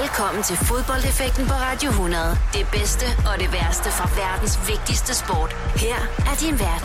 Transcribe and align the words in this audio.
Velkommen 0.00 0.42
til 0.42 0.56
fodboldeffekten 0.56 1.44
på 1.46 1.52
Radio 1.52 1.88
100. 1.90 2.22
Det 2.58 2.66
bedste 2.76 3.06
og 3.30 3.34
det 3.42 3.52
værste 3.52 3.88
fra 3.98 4.06
verdens 4.22 4.54
vigtigste 4.70 5.12
sport. 5.22 5.50
Her 5.84 5.98
er 6.30 6.36
din 6.42 6.56
vært, 6.64 6.84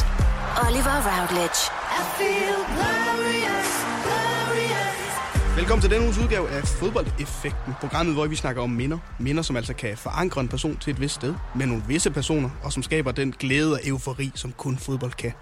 Oliver 0.65 0.97
Routledge. 1.07 1.62
I 1.99 2.01
feel 2.17 2.59
glorious, 2.75 3.71
glorious. 4.05 5.12
Velkommen 5.59 5.81
til 5.81 5.91
denne 5.91 6.04
uges 6.05 6.17
udgave 6.17 6.49
af 6.49 6.63
Fodboldeffekten, 6.63 7.73
programmet, 7.80 8.16
hvor 8.16 8.25
vi 8.28 8.36
snakker 8.36 8.62
om 8.62 8.70
minder. 8.70 8.98
Minder, 9.20 9.44
som 9.44 9.55
altså 9.55 9.74
kan 9.74 9.98
forankre 9.98 10.42
en 10.42 10.48
person 10.48 10.78
til 10.78 10.92
et 10.92 11.02
vist 11.02 11.16
sted, 11.16 11.36
med 11.55 11.66
nogle 11.66 11.84
visse 11.88 12.12
personer, 12.12 12.50
og 12.64 12.74
som 12.74 12.84
skaber 12.84 13.12
den 13.12 13.36
glæde 13.39 13.74
og 13.74 13.80
eufori, 13.84 14.32
som 14.36 14.52
kun 14.52 14.78
fodbold 14.78 15.12
kan. 15.12 15.34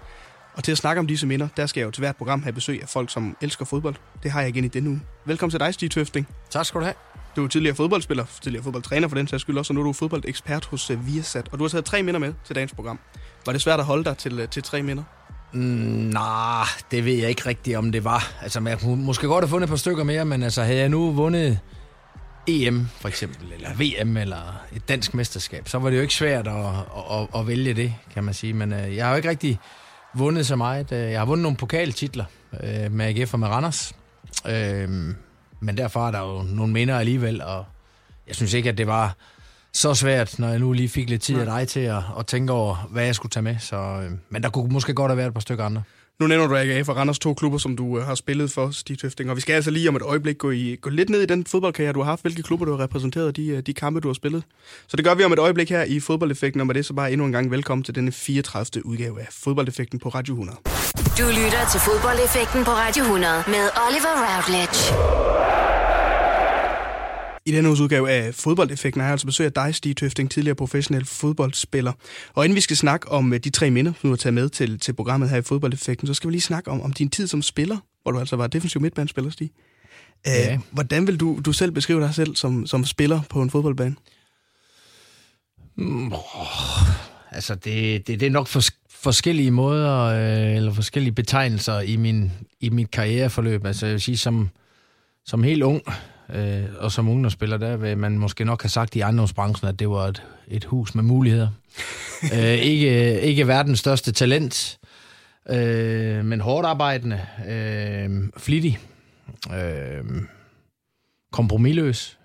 Og 0.54 0.64
til 0.64 0.72
at 0.72 0.78
snakke 0.78 1.00
om 1.00 1.06
disse 1.06 1.26
minder, 1.26 1.48
der 1.56 1.66
skal 1.66 1.80
jeg 1.80 1.86
jo 1.86 1.90
til 1.90 2.00
hvert 2.00 2.16
program 2.16 2.42
have 2.42 2.52
besøg 2.52 2.82
af 2.82 2.88
folk, 2.88 3.10
som 3.10 3.36
elsker 3.40 3.64
fodbold. 3.64 3.94
Det 4.22 4.30
har 4.30 4.40
jeg 4.40 4.48
igen 4.48 4.64
i 4.64 4.68
denne 4.68 4.90
uge. 4.90 5.00
Velkommen 5.24 5.50
til 5.50 5.60
dig, 5.60 5.74
Stig 5.74 5.90
Tøfting. 5.90 6.28
Tak 6.50 6.66
skal 6.66 6.80
du 6.80 6.84
have. 6.84 6.94
Du 7.36 7.44
er 7.44 7.48
tidligere 7.48 7.76
fodboldspiller, 7.76 8.24
tidligere 8.40 8.64
fodboldtræner 8.64 9.08
for 9.08 9.16
den 9.16 9.28
sags 9.28 9.40
skyld 9.40 9.58
også, 9.58 9.70
og 9.70 9.74
nu 9.74 9.80
er 9.80 9.84
du 9.84 9.92
fodboldekspert 9.92 10.64
hos 10.64 10.90
uh, 10.90 11.06
Viasat. 11.06 11.48
Og 11.52 11.58
du 11.58 11.64
har 11.64 11.68
taget 11.68 11.84
tre 11.84 12.02
minder 12.02 12.20
med 12.20 12.32
til 12.44 12.54
dagens 12.54 12.72
program. 12.72 12.98
Var 13.46 13.52
det 13.52 13.62
svært 13.62 13.80
at 13.80 13.86
holde 13.86 14.04
dig 14.04 14.16
til, 14.16 14.40
uh, 14.40 14.48
til 14.48 14.62
tre 14.62 14.82
minder? 14.82 15.02
Mm, 15.52 15.60
nej, 15.60 16.64
det 16.90 17.04
ved 17.04 17.14
jeg 17.14 17.28
ikke 17.28 17.46
rigtigt, 17.46 17.76
om 17.76 17.92
det 17.92 18.04
var. 18.04 18.32
Altså, 18.42 18.60
jeg 18.60 18.78
kunne 18.78 19.04
måske 19.04 19.26
godt 19.26 19.44
have 19.44 19.48
fundet 19.48 19.66
et 19.66 19.68
par 19.68 19.76
stykker 19.76 20.04
mere, 20.04 20.24
men 20.24 20.42
altså, 20.42 20.62
havde 20.62 20.78
jeg 20.78 20.88
nu 20.88 21.12
vundet 21.12 21.58
EM 22.46 22.88
for 23.00 23.08
eksempel, 23.08 23.52
eller 23.52 23.68
VM, 23.74 24.16
eller 24.16 24.62
et 24.72 24.88
dansk 24.88 25.14
mesterskab, 25.14 25.68
så 25.68 25.78
var 25.78 25.90
det 25.90 25.96
jo 25.96 26.02
ikke 26.02 26.14
svært 26.14 26.48
at, 26.48 26.54
at, 26.54 26.62
at, 27.12 27.40
at 27.40 27.46
vælge 27.46 27.74
det, 27.74 27.94
kan 28.14 28.24
man 28.24 28.34
sige. 28.34 28.52
Men 28.52 28.72
uh, 28.72 28.96
jeg 28.96 29.04
har 29.04 29.10
jo 29.10 29.16
ikke 29.16 29.28
rigtig 29.28 29.58
vundet 30.14 30.46
så 30.46 30.56
meget. 30.56 30.92
Jeg 30.92 31.20
har 31.20 31.26
vundet 31.26 31.42
nogle 31.42 31.56
pokaltitler 31.56 32.24
uh, 32.52 32.92
med 32.92 33.06
AGF 33.06 33.32
og 33.34 33.40
med 33.40 33.48
Randers. 33.48 33.94
Uh, 34.44 35.14
men 35.66 35.76
derfor 35.76 36.06
er 36.06 36.10
der 36.10 36.20
jo 36.20 36.42
nogle 36.42 36.72
minder 36.72 36.98
alligevel, 36.98 37.42
og 37.42 37.64
jeg 38.26 38.34
synes 38.34 38.52
ikke, 38.54 38.68
at 38.68 38.78
det 38.78 38.86
var 38.86 39.16
så 39.72 39.94
svært, 39.94 40.38
når 40.38 40.48
jeg 40.48 40.58
nu 40.58 40.72
lige 40.72 40.88
fik 40.88 41.10
lidt 41.10 41.22
tid 41.22 41.38
af 41.40 41.46
dig 41.46 41.68
til 41.68 41.80
at, 41.80 42.02
at 42.18 42.26
tænke 42.26 42.52
over, 42.52 42.88
hvad 42.90 43.04
jeg 43.04 43.14
skulle 43.14 43.30
tage 43.30 43.42
med. 43.42 43.56
Så, 43.58 43.76
øh, 43.76 44.10
men 44.30 44.42
der 44.42 44.48
kunne 44.50 44.72
måske 44.72 44.94
godt 44.94 45.10
have 45.10 45.16
været 45.16 45.28
et 45.28 45.34
par 45.34 45.40
stykker 45.40 45.64
andre. 45.64 45.82
Nu 46.20 46.26
nævner 46.26 46.46
du 46.46 46.56
AGA 46.56 46.82
for 46.82 46.92
Randers 46.92 47.18
to 47.18 47.34
klubber, 47.34 47.58
som 47.58 47.76
du 47.76 47.98
øh, 47.98 48.06
har 48.06 48.14
spillet 48.14 48.50
for, 48.50 48.70
Stig 48.70 48.98
Tøfting. 48.98 49.30
Og 49.30 49.36
vi 49.36 49.40
skal 49.40 49.52
altså 49.54 49.70
lige 49.70 49.88
om 49.88 49.96
et 49.96 50.02
øjeblik 50.02 50.38
gå, 50.38 50.50
i, 50.50 50.76
gå 50.80 50.90
lidt 50.90 51.10
ned 51.10 51.22
i 51.22 51.26
den 51.26 51.46
fodboldkarriere, 51.46 51.92
du 51.92 51.98
har 52.02 52.10
haft. 52.10 52.22
Hvilke 52.22 52.42
klubber 52.42 52.66
du 52.66 52.72
har 52.76 52.80
repræsenteret, 52.84 53.36
de, 53.36 53.46
øh, 53.46 53.62
de 53.62 53.74
kampe, 53.74 54.00
du 54.00 54.08
har 54.08 54.14
spillet. 54.14 54.42
Så 54.86 54.96
det 54.96 55.04
gør 55.04 55.14
vi 55.14 55.24
om 55.24 55.32
et 55.32 55.38
øjeblik 55.38 55.70
her 55.70 55.82
i 55.82 56.00
Fodboldeffekten. 56.00 56.60
Og 56.60 56.66
med 56.66 56.74
det 56.74 56.84
så 56.86 56.94
bare 56.94 57.12
endnu 57.12 57.26
en 57.26 57.32
gang 57.32 57.50
velkommen 57.50 57.84
til 57.84 57.94
denne 57.94 58.12
34. 58.12 58.86
udgave 58.86 59.20
af 59.20 59.26
Fodboldeffekten 59.30 59.98
på 59.98 60.08
Radio 60.08 60.34
100. 60.34 60.58
Du 61.18 61.26
lytter 61.26 61.68
til 61.72 61.80
Fodboldeffekten 61.80 62.64
på 62.64 62.70
Radio 62.70 63.02
100 63.02 63.34
med 63.46 63.64
Oliver 63.86 64.14
Routledge. 64.26 65.75
I 67.46 67.52
denne 67.52 67.68
uges 67.68 67.80
udgave 67.80 68.10
af 68.10 68.34
Fodboldeffekten 68.34 69.00
har 69.00 69.06
jeg 69.08 69.12
altså 69.12 69.26
besøg 69.26 69.46
af 69.46 69.52
dig, 69.52 69.74
Stig 69.74 69.96
Tøfting, 69.96 70.30
tidligere 70.30 70.54
professionel 70.54 71.04
fodboldspiller. 71.04 71.92
Og 72.34 72.44
inden 72.44 72.56
vi 72.56 72.60
skal 72.60 72.76
snakke 72.76 73.08
om 73.08 73.32
øh, 73.32 73.38
de 73.38 73.50
tre 73.50 73.70
minder, 73.70 73.92
du 74.02 74.08
har 74.08 74.16
taget 74.16 74.34
med 74.34 74.48
til, 74.48 74.78
til 74.78 74.92
programmet 74.92 75.30
her 75.30 75.36
i 75.36 75.42
Fodboldeffekten, 75.42 76.06
så 76.06 76.14
skal 76.14 76.28
vi 76.28 76.32
lige 76.32 76.40
snakke 76.40 76.70
om, 76.70 76.80
om 76.80 76.92
din 76.92 77.10
tid 77.10 77.26
som 77.26 77.42
spiller, 77.42 77.76
hvor 78.02 78.12
du 78.12 78.18
altså 78.18 78.36
var 78.36 78.46
defensiv 78.46 78.80
midtbanespiller, 78.80 79.30
Stig. 79.30 79.50
Ja. 80.26 80.58
hvordan 80.70 81.06
vil 81.06 81.20
du, 81.20 81.40
du 81.44 81.52
selv 81.52 81.70
beskrive 81.70 82.00
dig 82.00 82.14
selv 82.14 82.36
som, 82.36 82.66
som 82.66 82.84
spiller 82.84 83.20
på 83.30 83.42
en 83.42 83.50
fodboldbane? 83.50 83.96
Mm, 85.76 86.12
altså, 87.30 87.54
det, 87.54 88.06
det, 88.06 88.20
det 88.20 88.26
er 88.26 88.30
nok 88.30 88.46
for, 88.46 88.62
forskellige 88.90 89.50
måder, 89.50 90.02
øh, 90.02 90.56
eller 90.56 90.72
forskellige 90.72 91.12
betegnelser 91.12 91.80
i, 91.80 91.96
min, 91.96 92.32
i 92.60 92.68
mit 92.68 92.90
karriereforløb. 92.90 93.66
Altså, 93.66 93.86
jeg 93.86 93.92
vil 93.92 94.00
sige, 94.00 94.16
som, 94.16 94.48
som 95.26 95.42
helt 95.42 95.62
ung, 95.62 95.82
øh, 96.34 96.64
og 96.78 96.92
som 96.92 97.08
ungdomsspiller, 97.08 97.56
der 97.56 97.76
vil 97.76 97.98
man 97.98 98.18
måske 98.18 98.44
nok 98.44 98.62
have 98.62 98.70
sagt 98.70 98.96
i 98.96 99.00
ejendomsbranchen, 99.00 99.68
at 99.68 99.78
det 99.78 99.88
var 99.88 100.04
et, 100.06 100.22
et 100.48 100.64
hus 100.64 100.94
med 100.94 101.02
muligheder. 101.02 101.48
øh, 102.34 102.54
ikke, 102.54 103.20
ikke 103.20 103.48
verdens 103.48 103.78
største 103.78 104.12
talent, 104.12 104.78
øh, 105.50 106.24
men 106.24 106.40
hårdt 106.40 106.66
arbejdende, 106.66 107.20
øh, 107.48 108.28
flittig, 108.36 108.78
øh, 109.54 110.04
kompromilløs. 111.32 112.18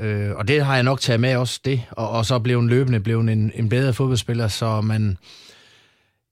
Øh, 0.00 0.30
og 0.36 0.48
det 0.48 0.64
har 0.64 0.74
jeg 0.74 0.82
nok 0.82 1.00
taget 1.00 1.20
med 1.20 1.36
også, 1.36 1.60
det. 1.64 1.82
Og, 1.90 2.10
og 2.10 2.26
så 2.26 2.38
blev 2.38 2.58
en 2.58 2.68
løbende 2.68 3.00
blev 3.00 3.20
en, 3.20 3.52
en 3.54 3.68
bedre 3.68 3.92
fodboldspiller, 3.92 4.48
så 4.48 4.80
man 4.80 5.18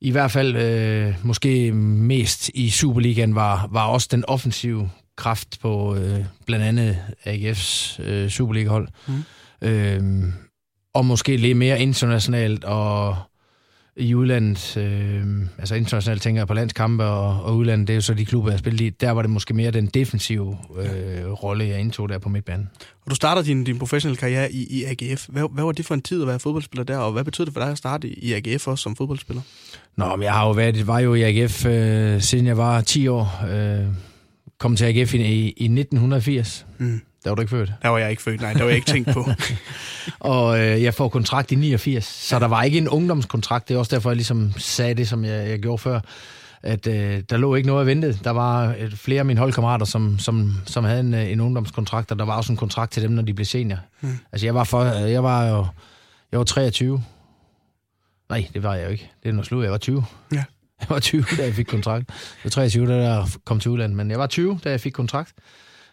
i 0.00 0.10
hvert 0.10 0.30
fald 0.30 0.56
øh, 0.56 1.14
måske 1.22 1.72
mest 1.72 2.50
i 2.54 2.70
Superligaen 2.70 3.34
var, 3.34 3.68
var 3.70 3.86
også 3.86 4.08
den 4.10 4.24
offensive 4.24 4.90
kraft 5.16 5.58
på 5.60 5.96
øh, 5.96 6.24
blandt 6.46 6.64
andet 6.64 6.98
AGF's 7.26 8.02
øh, 8.02 8.28
Superliga-hold. 8.28 8.88
Mm. 9.08 9.24
Øh, 9.68 10.24
og 10.94 11.06
måske 11.06 11.36
lidt 11.36 11.56
mere 11.56 11.80
internationalt 11.80 12.64
og 12.64 13.16
i 13.96 14.14
udlandet, 14.14 14.76
øh, 14.76 15.46
altså 15.58 15.74
internationalt 15.74 16.22
tænker 16.22 16.40
jeg 16.40 16.48
på 16.48 16.54
landskampe 16.54 17.04
og, 17.04 17.42
og 17.44 17.56
udlandet, 17.56 17.88
det 17.88 17.92
er 17.92 17.96
jo 17.96 18.00
så 18.00 18.14
de 18.14 18.24
klubber, 18.24 18.50
jeg 18.50 18.58
spillede 18.58 18.86
i, 18.86 18.90
der 18.90 19.10
var 19.10 19.22
det 19.22 19.30
måske 19.30 19.54
mere 19.54 19.70
den 19.70 19.86
defensive 19.86 20.56
øh, 20.78 21.32
rolle, 21.32 21.64
jeg 21.64 21.80
indtog 21.80 22.08
der 22.08 22.18
på 22.18 22.28
midtbanen. 22.28 22.70
Og 23.04 23.10
du 23.10 23.14
starter 23.14 23.42
din, 23.42 23.64
din 23.64 23.78
professionelle 23.78 24.16
karriere 24.16 24.52
i, 24.52 24.66
i 24.70 24.84
AGF. 24.84 25.26
Hvad, 25.28 25.42
hvad 25.52 25.64
var 25.64 25.72
det 25.72 25.86
for 25.86 25.94
en 25.94 26.02
tid 26.02 26.22
at 26.22 26.28
være 26.28 26.38
fodboldspiller 26.38 26.84
der, 26.84 26.98
og 26.98 27.12
hvad 27.12 27.24
betød 27.24 27.46
det 27.46 27.54
for 27.54 27.60
dig 27.60 27.70
at 27.70 27.78
starte 27.78 28.08
i, 28.08 28.12
i 28.12 28.32
AGF 28.32 28.68
også 28.68 28.82
som 28.82 28.96
fodboldspiller? 28.96 29.42
Nå, 29.96 30.16
men 30.16 30.22
jeg 30.22 30.32
har 30.32 30.46
jo 30.46 30.52
været, 30.52 30.86
var 30.86 30.98
jo 30.98 31.14
i 31.14 31.22
AGF, 31.22 31.66
øh, 31.66 32.20
siden 32.20 32.46
jeg 32.46 32.56
var 32.56 32.80
10 32.80 33.08
år. 33.08 33.44
Øh, 33.50 33.86
kom 34.58 34.76
til 34.76 34.84
AGF 34.84 35.14
i, 35.14 35.18
i, 35.18 35.44
i 35.56 35.64
1980. 35.64 36.66
Mm. 36.78 37.00
Der 37.24 37.30
var 37.30 37.34
du 37.34 37.40
ikke 37.40 37.50
født? 37.50 37.72
Der 37.82 37.88
var 37.88 37.98
jeg 37.98 38.10
ikke 38.10 38.22
født, 38.22 38.40
nej. 38.40 38.52
Der 38.52 38.62
var 38.62 38.68
jeg 38.68 38.76
ikke 38.76 38.90
tænkt 38.90 39.08
på. 39.12 39.24
og 40.34 40.60
øh, 40.60 40.82
jeg 40.82 40.94
får 40.94 41.08
kontrakt 41.08 41.52
i 41.52 41.54
89, 41.54 42.04
så 42.04 42.38
der 42.38 42.46
var 42.46 42.62
ikke 42.62 42.78
en 42.78 42.88
ungdomskontrakt. 42.88 43.68
Det 43.68 43.74
er 43.74 43.78
også 43.78 43.96
derfor, 43.96 44.10
jeg 44.10 44.16
ligesom 44.16 44.52
sagde 44.56 44.94
det, 44.94 45.08
som 45.08 45.24
jeg, 45.24 45.48
jeg 45.48 45.58
gjorde 45.58 45.78
før 45.78 46.00
at 46.64 46.86
øh, 46.86 47.22
der 47.30 47.36
lå 47.36 47.54
ikke 47.54 47.66
noget 47.66 47.80
at 47.80 47.86
vente. 47.86 48.18
Der 48.24 48.30
var 48.30 48.74
et, 48.78 48.92
flere 48.92 49.18
af 49.18 49.24
mine 49.24 49.40
holdkammerater, 49.40 49.86
som, 49.86 50.18
som, 50.18 50.52
som 50.66 50.84
havde 50.84 51.00
en, 51.00 51.14
en 51.14 51.40
ungdomskontrakt, 51.40 52.12
og 52.12 52.18
der 52.18 52.24
var 52.24 52.36
også 52.36 52.52
en 52.52 52.56
kontrakt 52.56 52.92
til 52.92 53.02
dem, 53.02 53.10
når 53.10 53.22
de 53.22 53.34
blev 53.34 53.44
senior. 53.44 53.78
Mm. 54.00 54.18
Altså, 54.32 54.46
jeg 54.46 54.54
var, 54.54 54.64
for, 54.64 54.84
jeg 54.84 55.22
var 55.22 55.48
jo 55.48 55.66
jeg 56.32 56.38
var 56.38 56.44
23. 56.44 57.02
Nej, 58.28 58.48
det 58.54 58.62
var 58.62 58.74
jeg 58.74 58.84
jo 58.84 58.90
ikke. 58.90 59.10
Det 59.22 59.28
er 59.28 59.32
noget 59.32 59.46
slut. 59.46 59.62
Jeg 59.62 59.72
var 59.72 59.78
20. 59.78 60.04
Ja. 60.32 60.44
Jeg 60.80 60.90
var 60.90 60.98
20, 60.98 61.24
da 61.36 61.42
jeg 61.44 61.54
fik 61.54 61.66
kontrakt. 61.66 62.08
Jeg 62.08 62.44
var 62.44 62.50
23, 62.50 62.86
da 62.86 62.94
jeg 62.94 63.26
kom 63.44 63.60
til 63.60 63.70
udlandet, 63.70 63.96
men 63.96 64.10
jeg 64.10 64.18
var 64.18 64.26
20, 64.26 64.60
da 64.64 64.70
jeg 64.70 64.80
fik 64.80 64.92
kontrakt. 64.92 65.32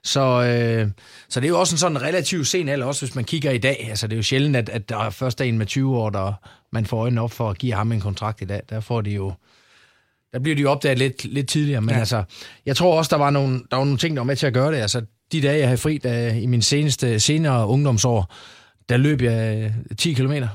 Så, 0.03 0.21
øh, 0.21 0.91
så 1.29 1.39
det 1.39 1.45
er 1.45 1.49
jo 1.49 1.59
også 1.59 1.73
en 1.73 1.77
sådan 1.77 2.01
relativt 2.01 2.47
sen 2.47 2.69
alder, 2.69 2.85
også 2.85 3.05
hvis 3.05 3.15
man 3.15 3.23
kigger 3.23 3.51
i 3.51 3.57
dag. 3.57 3.85
Altså, 3.89 4.07
det 4.07 4.13
er 4.13 4.17
jo 4.17 4.23
sjældent, 4.23 4.55
at, 4.55 4.69
at 4.69 4.89
der 4.89 4.97
er 4.97 5.09
først 5.09 5.41
en 5.41 5.57
med 5.57 5.65
20 5.65 5.97
år, 5.97 6.09
der 6.09 6.33
man 6.71 6.85
får 6.85 7.01
øjnene 7.01 7.21
op 7.21 7.31
for 7.31 7.49
at 7.49 7.57
give 7.57 7.73
ham 7.73 7.91
en 7.91 7.99
kontrakt 7.99 8.41
i 8.41 8.45
dag. 8.45 8.61
Der 8.69 8.79
får 8.79 9.01
de 9.01 9.11
jo 9.11 9.33
der 10.33 10.39
bliver 10.39 10.55
de 10.55 10.61
jo 10.61 10.71
opdaget 10.71 10.97
lidt, 10.97 11.25
lidt 11.25 11.49
tidligere, 11.49 11.81
men 11.81 11.89
ja. 11.89 11.99
altså, 11.99 12.23
jeg 12.65 12.75
tror 12.75 12.97
også, 12.97 13.09
der 13.09 13.17
var, 13.17 13.29
nogle, 13.29 13.61
der 13.71 13.77
var 13.77 13.83
nogle 13.83 13.97
ting, 13.97 14.15
der 14.15 14.19
var 14.19 14.25
med 14.25 14.35
til 14.35 14.47
at 14.47 14.53
gøre 14.53 14.71
det. 14.71 14.77
Altså, 14.77 15.01
de 15.31 15.41
dage, 15.41 15.59
jeg 15.59 15.67
havde 15.67 15.77
fri, 15.77 15.97
da, 15.97 16.33
i 16.33 16.45
min 16.45 16.61
seneste, 16.61 17.19
senere 17.19 17.67
ungdomsår, 17.67 18.33
der 18.89 18.97
løb 18.97 19.21
jeg 19.21 19.73
10 19.97 20.13
kilometer. 20.13 20.47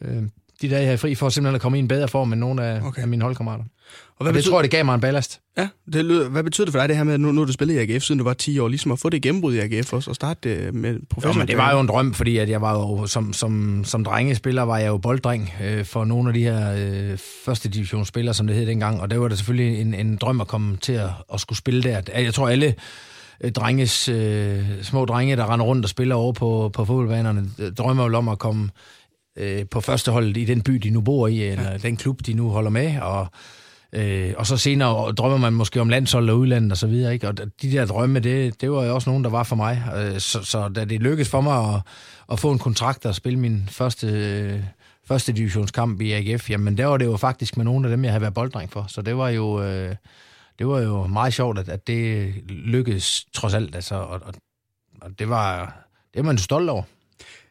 Øh, 0.00 0.22
de 0.62 0.68
dage, 0.68 0.80
jeg 0.80 0.86
havde 0.86 0.98
fri 0.98 1.14
for 1.14 1.28
simpelthen 1.28 1.54
at 1.54 1.60
komme 1.60 1.78
i 1.78 1.80
en 1.80 1.88
bedre 1.88 2.08
form 2.08 2.32
end 2.32 2.40
nogle 2.40 2.64
af, 2.64 2.82
okay. 2.82 3.02
af 3.02 3.08
mine 3.08 3.22
holdkammerater. 3.22 3.64
Og, 3.64 4.24
hvad 4.24 4.26
og 4.28 4.34
det 4.34 4.34
betyder... 4.34 4.50
tror 4.50 4.58
jeg, 4.58 4.62
det 4.62 4.70
gav 4.70 4.84
mig 4.84 4.94
en 4.94 5.00
ballast. 5.00 5.40
Ja, 5.58 5.68
det 5.92 6.04
lyder, 6.04 6.28
hvad 6.28 6.42
betyder 6.42 6.64
det 6.64 6.72
for 6.72 6.80
dig, 6.80 6.88
det 6.88 6.96
her 6.96 7.04
med, 7.04 7.14
at 7.14 7.20
nu, 7.20 7.32
nu 7.32 7.44
du 7.44 7.52
spillet 7.52 7.74
i 7.74 7.92
AGF, 7.92 8.02
siden 8.02 8.18
du 8.18 8.24
var 8.24 8.34
10 8.34 8.58
år, 8.58 8.68
ligesom 8.68 8.92
at 8.92 8.98
få 8.98 9.08
det 9.08 9.22
gennembrud 9.22 9.54
i 9.54 9.58
AGF 9.58 9.92
også, 9.92 10.10
og 10.10 10.14
starte 10.14 10.48
det 10.48 10.74
med 10.74 10.98
professionelt? 11.10 11.38
men 11.38 11.48
det 11.48 11.56
var 11.56 11.72
jo 11.72 11.80
en 11.80 11.88
drøm, 11.88 12.14
fordi 12.14 12.36
at 12.36 12.48
jeg 12.48 12.60
var 12.60 12.72
jo, 12.72 13.06
som, 13.06 13.32
som, 13.32 13.82
som 13.84 14.04
drengespiller, 14.04 14.62
var 14.62 14.78
jeg 14.78 14.88
jo 14.88 14.98
bolddreng 14.98 15.52
øh, 15.64 15.84
for 15.84 16.04
nogle 16.04 16.28
af 16.28 16.34
de 16.34 16.42
her 16.42 16.74
øh, 16.78 17.18
første 17.44 17.68
divisionsspillere, 17.68 18.34
som 18.34 18.46
det 18.46 18.56
hed 18.56 18.66
dengang, 18.66 19.00
og 19.00 19.10
det 19.10 19.20
var 19.20 19.28
det 19.28 19.38
selvfølgelig 19.38 19.80
en, 19.80 19.94
en 19.94 20.16
drøm 20.16 20.40
at 20.40 20.48
komme 20.48 20.76
til 20.76 20.92
at, 20.92 21.10
at 21.34 21.40
skulle 21.40 21.58
spille 21.58 21.82
der. 21.82 22.00
Jeg 22.14 22.34
tror, 22.34 22.48
alle 22.48 22.74
øh, 23.40 23.52
drenges, 23.52 24.08
øh, 24.08 24.64
små 24.82 25.04
drenge, 25.04 25.36
der 25.36 25.52
render 25.52 25.66
rundt 25.66 25.84
og 25.84 25.88
spiller 25.88 26.14
over 26.14 26.32
på, 26.32 26.70
på 26.72 26.84
fodboldbanerne, 26.84 27.50
drømmer 27.78 28.08
jo 28.08 28.16
om 28.16 28.28
at 28.28 28.38
komme 28.38 28.70
øh, 29.38 29.64
på 29.70 29.80
førsteholdet 29.80 30.36
i 30.36 30.44
den 30.44 30.62
by, 30.62 30.72
de 30.72 30.90
nu 30.90 31.00
bor 31.00 31.26
i, 31.26 31.42
eller 31.42 31.70
ja. 31.70 31.76
den 31.76 31.96
klub, 31.96 32.26
de 32.26 32.32
nu 32.32 32.50
holder 32.50 32.70
med, 32.70 33.00
og 33.00 33.26
Øh, 33.92 34.34
og 34.36 34.46
så 34.46 34.56
senere 34.56 35.12
drømmer 35.12 35.38
man 35.38 35.52
måske 35.52 35.80
om 35.80 35.88
landshold 35.88 36.30
og 36.30 36.38
udlandet 36.38 36.72
og 36.72 36.78
så 36.78 36.86
videre, 36.86 37.12
ikke? 37.12 37.28
Og 37.28 37.38
de 37.38 37.72
der 37.72 37.86
drømme, 37.86 38.20
det, 38.20 38.60
det 38.60 38.70
var 38.70 38.84
jo 38.84 38.94
også 38.94 39.10
nogen, 39.10 39.24
der 39.24 39.30
var 39.30 39.42
for 39.42 39.56
mig. 39.56 39.82
Øh, 39.96 40.20
så, 40.20 40.44
så 40.44 40.68
da 40.68 40.84
det 40.84 41.00
lykkedes 41.00 41.28
for 41.28 41.40
mig 41.40 41.74
at, 41.74 41.80
at 42.32 42.40
få 42.40 42.52
en 42.52 42.58
kontrakt 42.58 43.06
og 43.06 43.14
spille 43.14 43.38
min 43.38 43.68
første, 43.70 44.06
øh, 44.06 44.60
første 45.04 45.32
divisionskamp 45.32 46.00
i 46.00 46.12
AGF, 46.12 46.50
jamen 46.50 46.76
der 46.76 46.86
var 46.86 46.96
det 46.96 47.04
jo 47.04 47.16
faktisk 47.16 47.56
med 47.56 47.64
nogle 47.64 47.86
af 47.86 47.90
dem, 47.90 48.04
jeg 48.04 48.12
havde 48.12 48.22
været 48.22 48.34
bolddreng 48.34 48.72
for. 48.72 48.84
Så 48.88 49.02
det 49.02 49.16
var 49.16 49.28
jo, 49.28 49.62
øh, 49.62 49.94
det 50.58 50.68
var 50.68 50.80
jo 50.80 51.06
meget 51.06 51.34
sjovt, 51.34 51.58
at, 51.58 51.68
at 51.68 51.86
det 51.86 52.34
lykkedes 52.48 53.26
trods 53.32 53.54
alt. 53.54 53.74
Altså, 53.74 53.94
og, 53.94 54.20
og, 54.24 54.34
og 55.00 55.18
det 55.18 55.28
var, 55.28 55.78
det 56.14 56.22
var 56.22 56.26
man 56.26 56.38
stolt 56.38 56.70
over. 56.70 56.82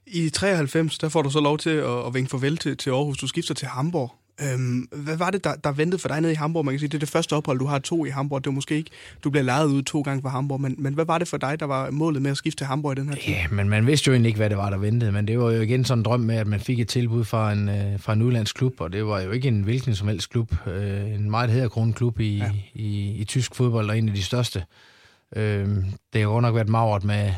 I 0.07 0.29
93, 0.29 0.97
der 0.97 1.09
får 1.09 1.21
du 1.21 1.29
så 1.29 1.39
lov 1.39 1.57
til 1.57 1.69
at, 1.69 2.05
at 2.05 2.13
vinke 2.13 2.29
farvel 2.29 2.57
til, 2.57 2.77
til 2.77 2.89
Aarhus. 2.89 3.17
Du 3.17 3.27
skifter 3.27 3.53
til 3.53 3.67
Hamburg. 3.67 4.11
Øhm, 4.41 4.87
hvad 4.91 5.17
var 5.17 5.29
det, 5.29 5.43
der, 5.43 5.55
der 5.55 5.71
ventede 5.71 6.01
for 6.01 6.07
dig 6.07 6.21
nede 6.21 6.33
i 6.33 6.35
Hamburg? 6.35 6.65
Man 6.65 6.73
kan 6.73 6.79
sige, 6.79 6.87
det 6.89 6.95
er 6.95 6.99
det 6.99 7.09
første 7.09 7.35
ophold, 7.35 7.59
du 7.59 7.65
har 7.65 7.79
to 7.79 8.05
i 8.05 8.09
Hamburg. 8.09 8.43
Det 8.43 8.49
var 8.49 8.53
måske 8.53 8.75
ikke, 8.75 8.89
du 9.23 9.29
blev 9.29 9.43
lejet 9.43 9.67
ud 9.67 9.81
to 9.81 10.01
gange 10.01 10.21
fra 10.21 10.29
Hamburg, 10.29 10.61
men, 10.61 10.75
men 10.77 10.93
hvad 10.93 11.05
var 11.05 11.17
det 11.17 11.27
for 11.27 11.37
dig, 11.37 11.59
der 11.59 11.65
var 11.65 11.91
målet 11.91 12.21
med 12.21 12.31
at 12.31 12.37
skifte 12.37 12.59
til 12.59 12.67
Hamburg 12.67 12.91
i 12.91 12.95
den 12.95 13.09
her 13.09 13.15
tid? 13.15 13.33
Ja, 13.33 13.45
men 13.51 13.69
man 13.69 13.87
vidste 13.87 14.07
jo 14.07 14.13
egentlig 14.13 14.29
ikke, 14.29 14.37
hvad 14.37 14.49
det 14.49 14.57
var, 14.57 14.69
der 14.69 14.77
ventede. 14.77 15.11
Men 15.11 15.27
det 15.27 15.39
var 15.39 15.51
jo 15.51 15.61
igen 15.61 15.85
sådan 15.85 15.99
en 15.99 16.05
drøm 16.05 16.19
med, 16.19 16.35
at 16.35 16.47
man 16.47 16.59
fik 16.59 16.79
et 16.79 16.87
tilbud 16.87 17.23
fra 17.23 17.51
en, 17.51 17.69
øh, 17.69 17.99
fra 17.99 18.13
en 18.13 18.21
udlandsk 18.21 18.55
klub, 18.55 18.81
og 18.81 18.93
det 18.93 19.05
var 19.05 19.21
jo 19.21 19.31
ikke 19.31 19.47
en 19.47 19.61
hvilken 19.61 19.95
som 19.95 20.07
helst 20.07 20.29
klub. 20.29 20.53
Øh, 20.67 21.13
en 21.13 21.29
meget 21.31 21.49
hæderkronen 21.49 21.93
klub 21.93 22.19
i, 22.19 22.37
ja. 22.37 22.51
i, 22.73 22.83
i, 22.83 23.11
i 23.11 23.23
tysk 23.23 23.55
fodbold, 23.55 23.89
og 23.89 23.97
en 23.97 24.09
af 24.09 24.15
de 24.15 24.23
største. 24.23 24.63
Øh, 25.35 25.67
det 26.13 26.21
har 26.21 26.21
jo 26.21 26.39
nok 26.39 26.55
været 26.55 26.69
magret 26.69 27.03
med, 27.03 27.31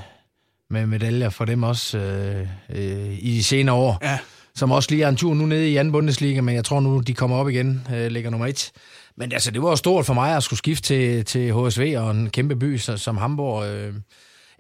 med 0.70 0.86
medaljer 0.86 1.30
for 1.30 1.46
dem 1.46 1.64
også 1.64 1.98
øh, 1.98 2.48
øh, 2.70 3.18
i 3.20 3.32
de 3.32 3.44
senere 3.44 3.76
år. 3.76 3.98
Ja 4.02 4.20
som 4.60 4.72
også 4.72 4.92
lige 4.92 5.04
er 5.04 5.10
en 5.10 5.16
tur 5.16 5.34
nu 5.34 5.46
nede 5.46 5.70
i 5.70 5.78
anden 5.78 5.92
Bundesliga, 5.92 6.42
men 6.42 6.56
jeg 6.56 6.66
tror 6.66 6.80
nu, 6.80 7.00
de 7.00 7.14
kommer 7.14 7.38
op 7.38 7.50
igen, 7.50 7.88
øh, 7.94 8.08
ligger 8.08 8.30
nummer 8.30 8.48
et. 8.48 8.72
Men 9.18 9.32
altså, 9.32 9.52
det 9.52 9.62
var 9.62 9.70
jo 9.70 9.76
stort 9.76 10.06
for 10.06 10.14
mig 10.14 10.36
at 10.36 10.44
skulle 10.44 10.58
skifte 10.58 10.88
til, 10.88 11.26
til 11.26 11.54
HSV 11.54 11.96
og 11.98 12.12
en 12.12 12.30
kæmpe 12.30 12.56
by 12.56 12.78
som 12.78 13.18
Hamburg. 13.18 13.66
Øh, 13.66 13.94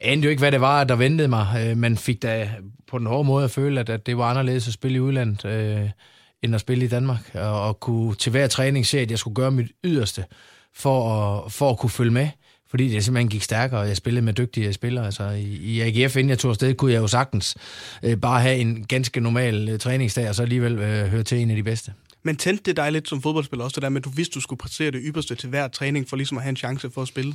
anede 0.01 0.25
jo 0.25 0.29
ikke, 0.29 0.39
hvad 0.39 0.51
det 0.51 0.61
var, 0.61 0.83
der 0.83 0.95
ventede 0.95 1.27
mig, 1.27 1.47
øh, 1.59 1.77
men 1.77 1.97
fik 1.97 2.21
da 2.21 2.49
på 2.87 2.97
den 2.97 3.07
hårde 3.07 3.23
måde 3.23 3.43
at 3.43 3.51
føle, 3.51 3.79
at, 3.79 3.89
at 3.89 4.05
det 4.05 4.17
var 4.17 4.29
anderledes 4.29 4.67
at 4.67 4.73
spille 4.73 4.97
i 4.97 4.99
udlandet, 4.99 5.45
øh, 5.45 5.89
end 6.43 6.55
at 6.55 6.61
spille 6.61 6.85
i 6.85 6.87
Danmark. 6.87 7.31
Og, 7.33 7.61
og 7.61 7.79
kunne 7.79 8.15
til 8.15 8.31
hver 8.31 8.47
træning 8.47 8.85
se, 8.85 8.99
at 8.99 9.11
jeg 9.11 9.19
skulle 9.19 9.35
gøre 9.35 9.51
mit 9.51 9.71
yderste 9.83 10.25
for 10.75 11.13
at, 11.13 11.51
for 11.51 11.69
at 11.69 11.77
kunne 11.77 11.89
følge 11.89 12.11
med 12.11 12.29
fordi 12.69 12.89
det 12.89 13.05
simpelthen 13.05 13.29
gik 13.29 13.43
stærkere, 13.43 13.79
og 13.79 13.87
jeg 13.87 13.97
spillede 13.97 14.25
med 14.25 14.33
dygtige 14.33 14.73
spillere. 14.73 15.05
Altså, 15.05 15.29
i, 15.29 15.43
i 15.43 15.81
AGF, 15.81 16.15
inden 16.15 16.29
jeg 16.29 16.39
tog 16.39 16.49
afsted, 16.49 16.73
kunne 16.73 16.93
jeg 16.93 16.99
jo 16.99 17.07
sagtens 17.07 17.55
øh, 18.03 18.17
bare 18.17 18.41
have 18.41 18.57
en 18.57 18.85
ganske 18.85 19.19
normal 19.19 19.69
øh, 19.69 19.79
træningsdag, 19.79 20.29
og 20.29 20.35
så 20.35 20.41
alligevel 20.41 20.79
øh, 20.79 21.07
høre 21.07 21.23
til 21.23 21.37
en 21.37 21.49
af 21.49 21.55
de 21.55 21.63
bedste. 21.63 21.93
Men 22.23 22.37
tændte 22.37 22.63
det 22.65 22.77
dig 22.77 22.91
lidt 22.91 23.09
som 23.09 23.21
fodboldspiller 23.21 23.63
også, 23.63 23.75
det 23.75 23.81
der 23.83 23.89
med, 23.89 24.01
at 24.01 24.05
du 24.05 24.09
vidste, 24.09 24.33
du 24.33 24.41
skulle 24.41 24.59
præstere 24.59 24.91
det 24.91 25.01
ypperste 25.03 25.35
til 25.35 25.49
hver 25.49 25.67
træning, 25.67 26.09
for 26.09 26.15
ligesom 26.15 26.37
at 26.37 26.43
have 26.43 26.49
en 26.49 26.55
chance 26.55 26.89
for 26.89 27.01
at 27.01 27.07
spille? 27.07 27.33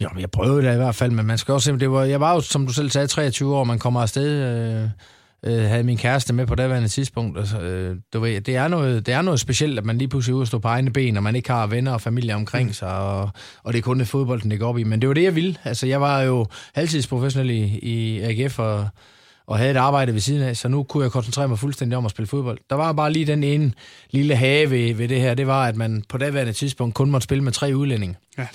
Jo, 0.00 0.08
jeg 0.18 0.30
prøvede 0.30 0.66
det 0.66 0.74
i 0.74 0.76
hvert 0.76 0.94
fald, 0.94 1.10
men 1.10 1.26
man 1.26 1.38
skal 1.38 1.54
også 1.54 1.72
det 1.72 1.90
var, 1.90 2.04
jeg 2.04 2.20
var 2.20 2.34
jo, 2.34 2.40
som 2.40 2.66
du 2.66 2.72
selv 2.72 2.90
sagde, 2.90 3.06
23 3.06 3.56
år, 3.56 3.64
man 3.64 3.78
kommer 3.78 4.02
afsted... 4.02 4.82
Øh, 4.82 4.88
øh, 5.46 5.64
havde 5.64 5.82
min 5.82 5.96
kæreste 5.96 6.32
med 6.32 6.46
på 6.46 6.54
daværende 6.54 6.88
tidspunkt. 6.88 7.38
Altså, 7.38 7.60
øh, 7.60 7.96
du 8.12 8.20
ved, 8.20 8.40
det, 8.40 8.56
er 8.56 8.68
noget, 8.68 9.06
det 9.06 9.14
er 9.14 9.22
noget 9.22 9.40
specielt, 9.40 9.78
at 9.78 9.84
man 9.84 9.98
lige 9.98 10.08
pludselig 10.08 10.32
er 10.32 10.36
ude 10.36 10.42
og 10.42 10.46
stå 10.46 10.58
på 10.58 10.68
egne 10.68 10.92
ben, 10.92 11.16
og 11.16 11.22
man 11.22 11.36
ikke 11.36 11.50
har 11.50 11.66
venner 11.66 11.92
og 11.92 12.00
familie 12.00 12.34
omkring 12.34 12.68
mm. 12.68 12.72
sig, 12.74 12.98
og, 12.98 13.30
og 13.62 13.72
det 13.72 13.78
er 13.78 13.82
kun 13.82 13.98
det 13.98 14.08
fodbolden, 14.08 14.50
det 14.50 14.60
går 14.60 14.68
op 14.68 14.78
i. 14.78 14.84
Men 14.84 15.00
det 15.00 15.08
var 15.08 15.14
det, 15.14 15.22
jeg 15.22 15.34
ville. 15.34 15.56
Altså, 15.64 15.86
jeg 15.86 16.00
var 16.00 16.22
jo 16.22 16.46
halvtidsprofessionel 16.74 17.50
i, 17.50 17.78
i 17.82 18.20
AGF, 18.20 18.58
og, 18.58 18.88
og 19.46 19.58
havde 19.58 19.70
et 19.70 19.76
arbejde 19.76 20.12
ved 20.12 20.20
siden 20.20 20.42
af, 20.42 20.56
så 20.56 20.68
nu 20.68 20.82
kunne 20.82 21.04
jeg 21.04 21.12
koncentrere 21.12 21.48
mig 21.48 21.58
fuldstændig 21.58 21.98
om 21.98 22.04
at 22.04 22.10
spille 22.10 22.26
fodbold. 22.26 22.58
Der 22.70 22.76
var 22.76 22.92
bare 22.92 23.12
lige 23.12 23.26
den 23.26 23.44
ene 23.44 23.72
lille 24.10 24.36
have 24.36 24.70
ved, 24.70 24.94
ved 24.94 25.08
det 25.08 25.20
her, 25.20 25.34
det 25.34 25.46
var, 25.46 25.66
at 25.66 25.76
man 25.76 26.04
på 26.08 26.18
daværende 26.18 26.52
tidspunkt 26.52 26.94
kun 26.94 27.10
måtte 27.10 27.24
spille 27.24 27.44
med 27.44 27.52
tre 27.52 27.72
udlændinge. 27.76 28.16
Ja. 28.38 28.46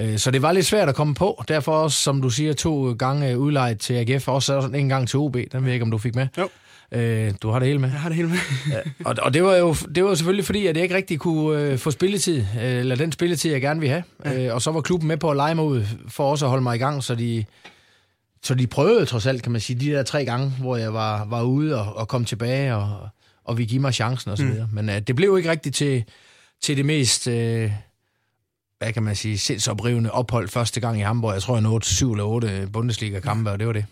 Øh, 0.00 0.18
så 0.18 0.30
det 0.30 0.42
var 0.42 0.52
lidt 0.52 0.66
svært 0.66 0.88
at 0.88 0.94
komme 0.94 1.14
på. 1.14 1.44
Derfor 1.48 1.72
også, 1.72 2.02
som 2.02 2.22
du 2.22 2.30
siger, 2.30 2.52
to 2.52 2.92
gange 2.92 3.38
udlejet 3.38 3.80
til 3.80 3.94
AGF, 3.94 4.28
også 4.28 4.70
en 4.74 4.88
gang 4.88 5.08
til 5.08 5.18
OB. 5.18 5.34
Den 5.34 5.46
ved 5.52 5.62
jeg 5.62 5.72
ikke, 5.72 5.84
om 5.84 5.90
du 5.90 5.98
fik 5.98 6.14
med. 6.14 6.26
Jo. 6.38 6.48
Øh, 6.92 7.32
du 7.42 7.50
har 7.50 7.58
det 7.58 7.68
hele 7.68 7.80
med. 7.80 7.90
Jeg 7.90 8.00
har 8.00 8.08
det 8.08 8.16
hele 8.16 8.28
med. 8.28 8.38
ja, 8.72 8.78
og, 9.04 9.16
og 9.22 9.34
det 9.34 9.44
var 9.44 9.56
jo 9.56 9.74
det 9.94 10.04
var 10.04 10.14
selvfølgelig 10.14 10.44
fordi, 10.44 10.66
at 10.66 10.76
jeg 10.76 10.82
ikke 10.82 10.94
rigtig 10.94 11.18
kunne 11.18 11.62
øh, 11.62 11.78
få 11.78 11.90
spilletid, 11.90 12.38
øh, 12.38 12.64
eller 12.64 12.96
den 12.96 13.12
spilletid, 13.12 13.52
jeg 13.52 13.60
gerne 13.60 13.80
ville 13.80 13.92
have. 13.92 14.04
Ja. 14.24 14.46
Øh, 14.46 14.54
og 14.54 14.62
så 14.62 14.70
var 14.70 14.80
klubben 14.80 15.08
med 15.08 15.16
på 15.16 15.30
at 15.30 15.36
lege 15.36 15.54
mig 15.54 15.64
ud, 15.64 15.84
for 16.08 16.30
også 16.30 16.44
at 16.44 16.50
holde 16.50 16.62
mig 16.62 16.76
i 16.76 16.78
gang, 16.78 17.04
så 17.04 17.14
de, 17.14 17.44
så 18.42 18.54
de 18.54 18.66
prøvede 18.66 19.06
trods 19.06 19.26
alt, 19.26 19.42
kan 19.42 19.52
man 19.52 19.60
sige, 19.60 19.80
de 19.80 19.86
der 19.86 20.02
tre 20.02 20.24
gange, 20.24 20.50
hvor 20.50 20.76
jeg 20.76 20.94
var, 20.94 21.24
var 21.24 21.42
ude 21.42 21.80
og, 21.80 21.96
og 21.96 22.08
kom 22.08 22.24
tilbage, 22.24 22.74
og, 22.74 23.08
og 23.44 23.58
vi 23.58 23.64
give 23.64 23.80
mig 23.80 23.94
chancen 23.94 24.30
osv. 24.30 24.44
Mm. 24.44 24.66
Men 24.72 24.88
øh, 24.88 25.00
det 25.00 25.16
blev 25.16 25.38
ikke 25.38 25.50
rigtigt 25.50 25.76
til, 25.76 26.04
til 26.62 26.76
det 26.76 26.84
mest... 26.84 27.28
Øh, 27.28 27.72
hvad 28.78 28.92
kan 28.92 29.02
man 29.02 29.16
sige, 29.16 29.38
sindsoprivende 29.38 30.10
ophold 30.10 30.48
første 30.48 30.80
gang 30.80 30.98
i 30.98 31.02
Hamburg. 31.02 31.34
Jeg 31.34 31.42
tror, 31.42 31.54
jeg 31.54 31.62
nåede 31.62 31.84
7 31.84 32.12
eller 32.12 32.24
8 32.24 32.68
Bundesliga-kampe, 32.72 33.50
og 33.50 33.58
det 33.58 33.66
var 33.66 33.72
det. 33.72 33.84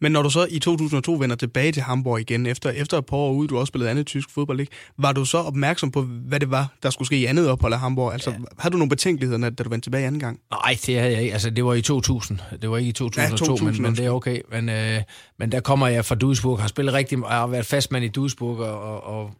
Men 0.00 0.12
når 0.12 0.22
du 0.22 0.30
så 0.30 0.46
i 0.50 0.58
2002 0.58 1.12
vender 1.12 1.36
tilbage 1.36 1.72
til 1.72 1.82
Hamburg 1.82 2.20
igen, 2.20 2.46
efter, 2.46 2.70
efter 2.70 2.98
et 2.98 3.06
par 3.06 3.16
år 3.16 3.32
ude, 3.32 3.48
du 3.48 3.58
også 3.58 3.70
spillet 3.70 3.88
andet 3.88 4.06
tysk 4.06 4.30
fodbold, 4.30 4.60
ikke? 4.60 4.72
var 4.98 5.12
du 5.12 5.24
så 5.24 5.38
opmærksom 5.38 5.90
på, 5.90 6.02
hvad 6.02 6.40
det 6.40 6.50
var, 6.50 6.68
der 6.82 6.90
skulle 6.90 7.06
ske 7.06 7.18
i 7.18 7.24
andet 7.24 7.48
ophold 7.48 7.72
af 7.72 7.80
Hamburg? 7.80 8.12
Altså, 8.12 8.30
ja. 8.30 8.36
havde 8.58 8.72
du 8.72 8.78
nogle 8.78 8.88
betænkeligheder, 8.88 9.50
da 9.50 9.64
du 9.64 9.68
vendte 9.68 9.86
tilbage 9.86 10.06
anden 10.06 10.20
gang? 10.20 10.40
Nej, 10.50 10.78
det 10.86 10.98
havde 10.98 11.12
jeg 11.12 11.22
ikke. 11.22 11.32
Altså, 11.32 11.50
det 11.50 11.64
var 11.64 11.74
i 11.74 11.82
2000. 11.82 12.38
Det 12.62 12.70
var 12.70 12.76
ikke 12.76 12.88
i 12.88 12.92
2002, 12.92 13.44
ja, 13.44 13.48
2000, 13.48 13.70
men, 13.70 13.82
men 13.82 13.96
det 13.96 14.06
er 14.06 14.10
okay. 14.10 14.40
Men, 14.50 14.68
øh, 14.68 15.02
men 15.38 15.52
der 15.52 15.60
kommer 15.60 15.88
jeg 15.88 16.04
fra 16.04 16.14
Duisburg, 16.14 16.60
har 16.60 16.68
spillet 16.68 16.94
rigtig, 16.94 17.18
jeg 17.18 17.28
har 17.28 17.46
været 17.46 17.66
fastmand 17.66 18.04
i 18.04 18.08
Duisburg, 18.08 18.58
og, 18.58 19.04
og, 19.04 19.30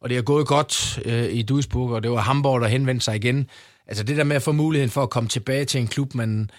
og 0.00 0.08
det 0.08 0.16
er 0.16 0.22
gået 0.22 0.46
godt 0.46 1.00
øh, 1.04 1.32
i 1.32 1.42
Duisburg, 1.42 1.90
og 1.90 2.02
det 2.02 2.10
var 2.10 2.20
Hamburg, 2.20 2.60
der 2.60 2.66
henvendte 2.66 3.04
sig 3.04 3.16
igen 3.16 3.48
Altså 3.86 4.04
det 4.04 4.16
der 4.16 4.24
med 4.24 4.36
at 4.36 4.42
få 4.42 4.52
muligheden 4.52 4.90
for 4.90 5.02
at 5.02 5.10
komme 5.10 5.28
tilbage 5.28 5.64
til 5.64 5.80
en 5.80 5.86
klub, 5.86 6.14
man 6.14 6.50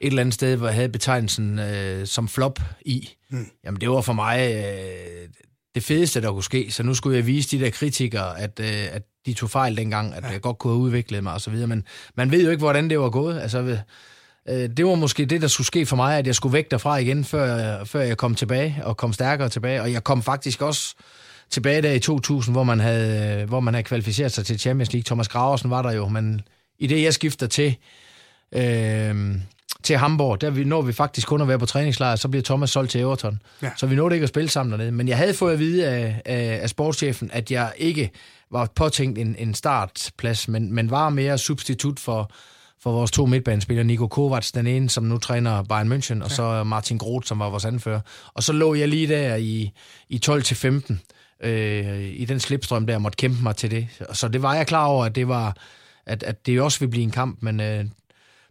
et 0.00 0.06
eller 0.06 0.20
andet 0.20 0.34
sted 0.34 0.58
havde 0.58 0.88
betegnelsen 0.88 1.58
øh, 1.58 2.06
som 2.06 2.28
flop 2.28 2.60
i, 2.80 3.08
mm. 3.30 3.46
jamen 3.64 3.80
det 3.80 3.90
var 3.90 4.00
for 4.00 4.12
mig 4.12 4.52
øh, 4.54 5.28
det 5.74 5.84
fedeste, 5.84 6.22
der 6.22 6.32
kunne 6.32 6.44
ske. 6.44 6.70
Så 6.70 6.82
nu 6.82 6.94
skulle 6.94 7.16
jeg 7.16 7.26
vise 7.26 7.58
de 7.58 7.64
der 7.64 7.70
kritikere, 7.70 8.40
at, 8.40 8.60
øh, 8.60 8.86
at 8.92 9.02
de 9.26 9.34
tog 9.34 9.50
fejl 9.50 9.76
dengang, 9.76 10.14
at 10.14 10.24
ja. 10.24 10.28
jeg 10.28 10.40
godt 10.40 10.58
kunne 10.58 10.72
have 10.72 10.80
udviklet 10.80 11.22
mig 11.22 11.34
osv. 11.34 11.54
Men 11.54 11.84
man 12.14 12.30
ved 12.30 12.44
jo 12.44 12.50
ikke, 12.50 12.60
hvordan 12.60 12.90
det 12.90 13.00
var 13.00 13.10
gået. 13.10 13.40
Altså, 13.40 13.78
øh, 14.48 14.68
det 14.76 14.86
var 14.86 14.94
måske 14.94 15.24
det, 15.24 15.42
der 15.42 15.48
skulle 15.48 15.66
ske 15.66 15.86
for 15.86 15.96
mig, 15.96 16.18
at 16.18 16.26
jeg 16.26 16.34
skulle 16.34 16.52
væk 16.52 16.70
derfra 16.70 16.96
igen, 16.96 17.24
før, 17.24 17.84
før 17.84 18.00
jeg 18.00 18.16
kom 18.16 18.34
tilbage, 18.34 18.76
og 18.82 18.96
kom 18.96 19.12
stærkere 19.12 19.48
tilbage. 19.48 19.82
Og 19.82 19.92
jeg 19.92 20.04
kom 20.04 20.22
faktisk 20.22 20.62
også 20.62 20.94
tilbage 21.50 21.82
der 21.82 21.92
i 21.92 21.98
2000, 21.98 22.54
hvor 22.54 22.64
man 22.64 22.80
havde, 22.80 23.44
hvor 23.44 23.60
man 23.60 23.74
havde 23.74 23.84
kvalificeret 23.84 24.32
sig 24.32 24.46
til 24.46 24.58
Champions 24.58 24.92
League. 24.92 25.04
Thomas 25.04 25.28
Graversen 25.28 25.70
var 25.70 25.82
der 25.82 25.92
jo, 25.92 26.08
men 26.08 26.40
i 26.80 26.86
det, 26.86 27.02
jeg 27.02 27.14
skifter 27.14 27.46
til, 27.46 27.76
øh, 28.52 29.34
til 29.82 29.96
Hamburg, 29.96 30.40
der 30.40 30.50
vi, 30.50 30.64
når 30.64 30.82
vi 30.82 30.92
faktisk 30.92 31.26
kun 31.26 31.40
at 31.40 31.48
være 31.48 31.58
på 31.58 31.66
træningslejr, 31.66 32.16
så 32.16 32.28
bliver 32.28 32.42
Thomas 32.42 32.70
solgt 32.70 32.90
til 32.90 33.00
Everton. 33.00 33.42
Ja. 33.62 33.70
Så 33.76 33.86
vi 33.86 33.96
nåede 33.96 34.14
ikke 34.14 34.24
at 34.24 34.28
spille 34.28 34.50
sammen 34.50 34.72
dernede. 34.72 34.92
Men 34.92 35.08
jeg 35.08 35.16
havde 35.16 35.34
fået 35.34 35.52
at 35.52 35.58
vide 35.58 35.88
af, 35.88 36.22
af, 36.24 36.58
af 36.62 36.70
sportschefen, 36.70 37.30
at 37.32 37.50
jeg 37.50 37.72
ikke 37.76 38.10
var 38.50 38.68
påtænkt 38.74 39.18
en, 39.18 39.36
en 39.38 39.54
startplads, 39.54 40.48
men, 40.48 40.72
men 40.72 40.90
var 40.90 41.08
mere 41.08 41.38
substitut 41.38 42.00
for, 42.00 42.30
for 42.82 42.92
vores 42.92 43.10
to 43.10 43.26
midtbanespillere, 43.26 43.84
Nico 43.84 44.06
Kovacs, 44.06 44.52
den 44.52 44.66
ene, 44.66 44.90
som 44.90 45.04
nu 45.04 45.18
træner 45.18 45.62
Bayern 45.62 45.92
München, 45.92 46.18
ja. 46.18 46.24
og 46.24 46.30
så 46.30 46.64
Martin 46.64 46.98
Groth, 46.98 47.26
som 47.26 47.38
var 47.38 47.50
vores 47.50 47.64
anfører. 47.64 48.00
Og 48.34 48.42
så 48.42 48.52
lå 48.52 48.74
jeg 48.74 48.88
lige 48.88 49.08
der 49.08 49.36
i, 49.36 49.72
i 50.08 50.20
12-15, 50.26 51.48
øh, 51.48 52.00
i 52.00 52.24
den 52.24 52.40
slipstrøm 52.40 52.86
der, 52.86 52.98
måtte 52.98 53.16
kæmpe 53.16 53.42
mig 53.42 53.56
til 53.56 53.70
det. 53.70 53.88
Så 54.12 54.28
det 54.28 54.42
var 54.42 54.54
jeg 54.54 54.66
klar 54.66 54.84
over, 54.84 55.04
at 55.04 55.14
det 55.14 55.28
var 55.28 55.56
at, 56.06 56.22
at 56.22 56.46
det 56.46 56.60
også 56.60 56.80
vil 56.80 56.88
blive 56.88 57.02
en 57.02 57.10
kamp, 57.10 57.42
men 57.42 57.60
øh, 57.60 57.84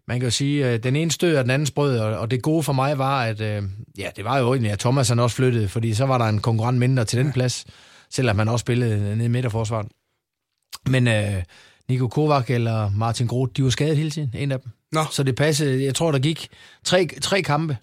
man 0.07 0.19
kan 0.19 0.27
jo 0.27 0.31
sige, 0.31 0.65
at 0.65 0.73
øh, 0.73 0.83
den 0.83 0.95
ene 0.95 1.11
stød 1.11 1.37
og 1.37 1.43
den 1.43 1.51
anden 1.51 1.65
sprød, 1.65 1.99
og, 1.99 2.19
og 2.19 2.31
det 2.31 2.41
gode 2.41 2.63
for 2.63 2.73
mig 2.73 2.97
var, 2.97 3.23
at 3.23 3.41
øh, 3.41 3.63
ja, 3.97 4.09
det 4.15 4.23
var 4.23 4.37
jo 4.37 4.53
egentlig, 4.53 4.71
at 4.71 4.79
Thomas 4.79 5.09
han 5.09 5.19
også 5.19 5.35
flyttede, 5.35 5.67
fordi 5.67 5.93
så 5.93 6.05
var 6.05 6.17
der 6.17 6.25
en 6.25 6.41
konkurrent 6.41 6.77
mindre 6.77 7.05
til 7.05 7.19
den 7.19 7.31
plads, 7.31 7.65
selvom 8.09 8.39
han 8.39 8.47
også 8.47 8.61
spillede 8.63 9.15
nede 9.15 9.25
i 9.25 9.27
midterforsvaret. 9.27 9.87
Men 10.89 11.07
øh, 11.07 11.43
Nico 11.89 12.07
Kovac 12.07 12.49
eller 12.49 12.91
Martin 12.91 13.27
Groth, 13.27 13.51
de 13.57 13.63
var 13.63 13.69
skadet 13.69 13.97
hele 13.97 14.11
tiden, 14.11 14.33
en 14.37 14.51
af 14.51 14.59
dem. 14.59 14.71
Nå. 14.91 15.01
Så 15.11 15.23
det 15.23 15.35
passede, 15.35 15.83
jeg 15.83 15.95
tror, 15.95 16.11
der 16.11 16.19
gik 16.19 16.47
tre, 16.83 17.07
tre 17.21 17.41
kampe, 17.41 17.77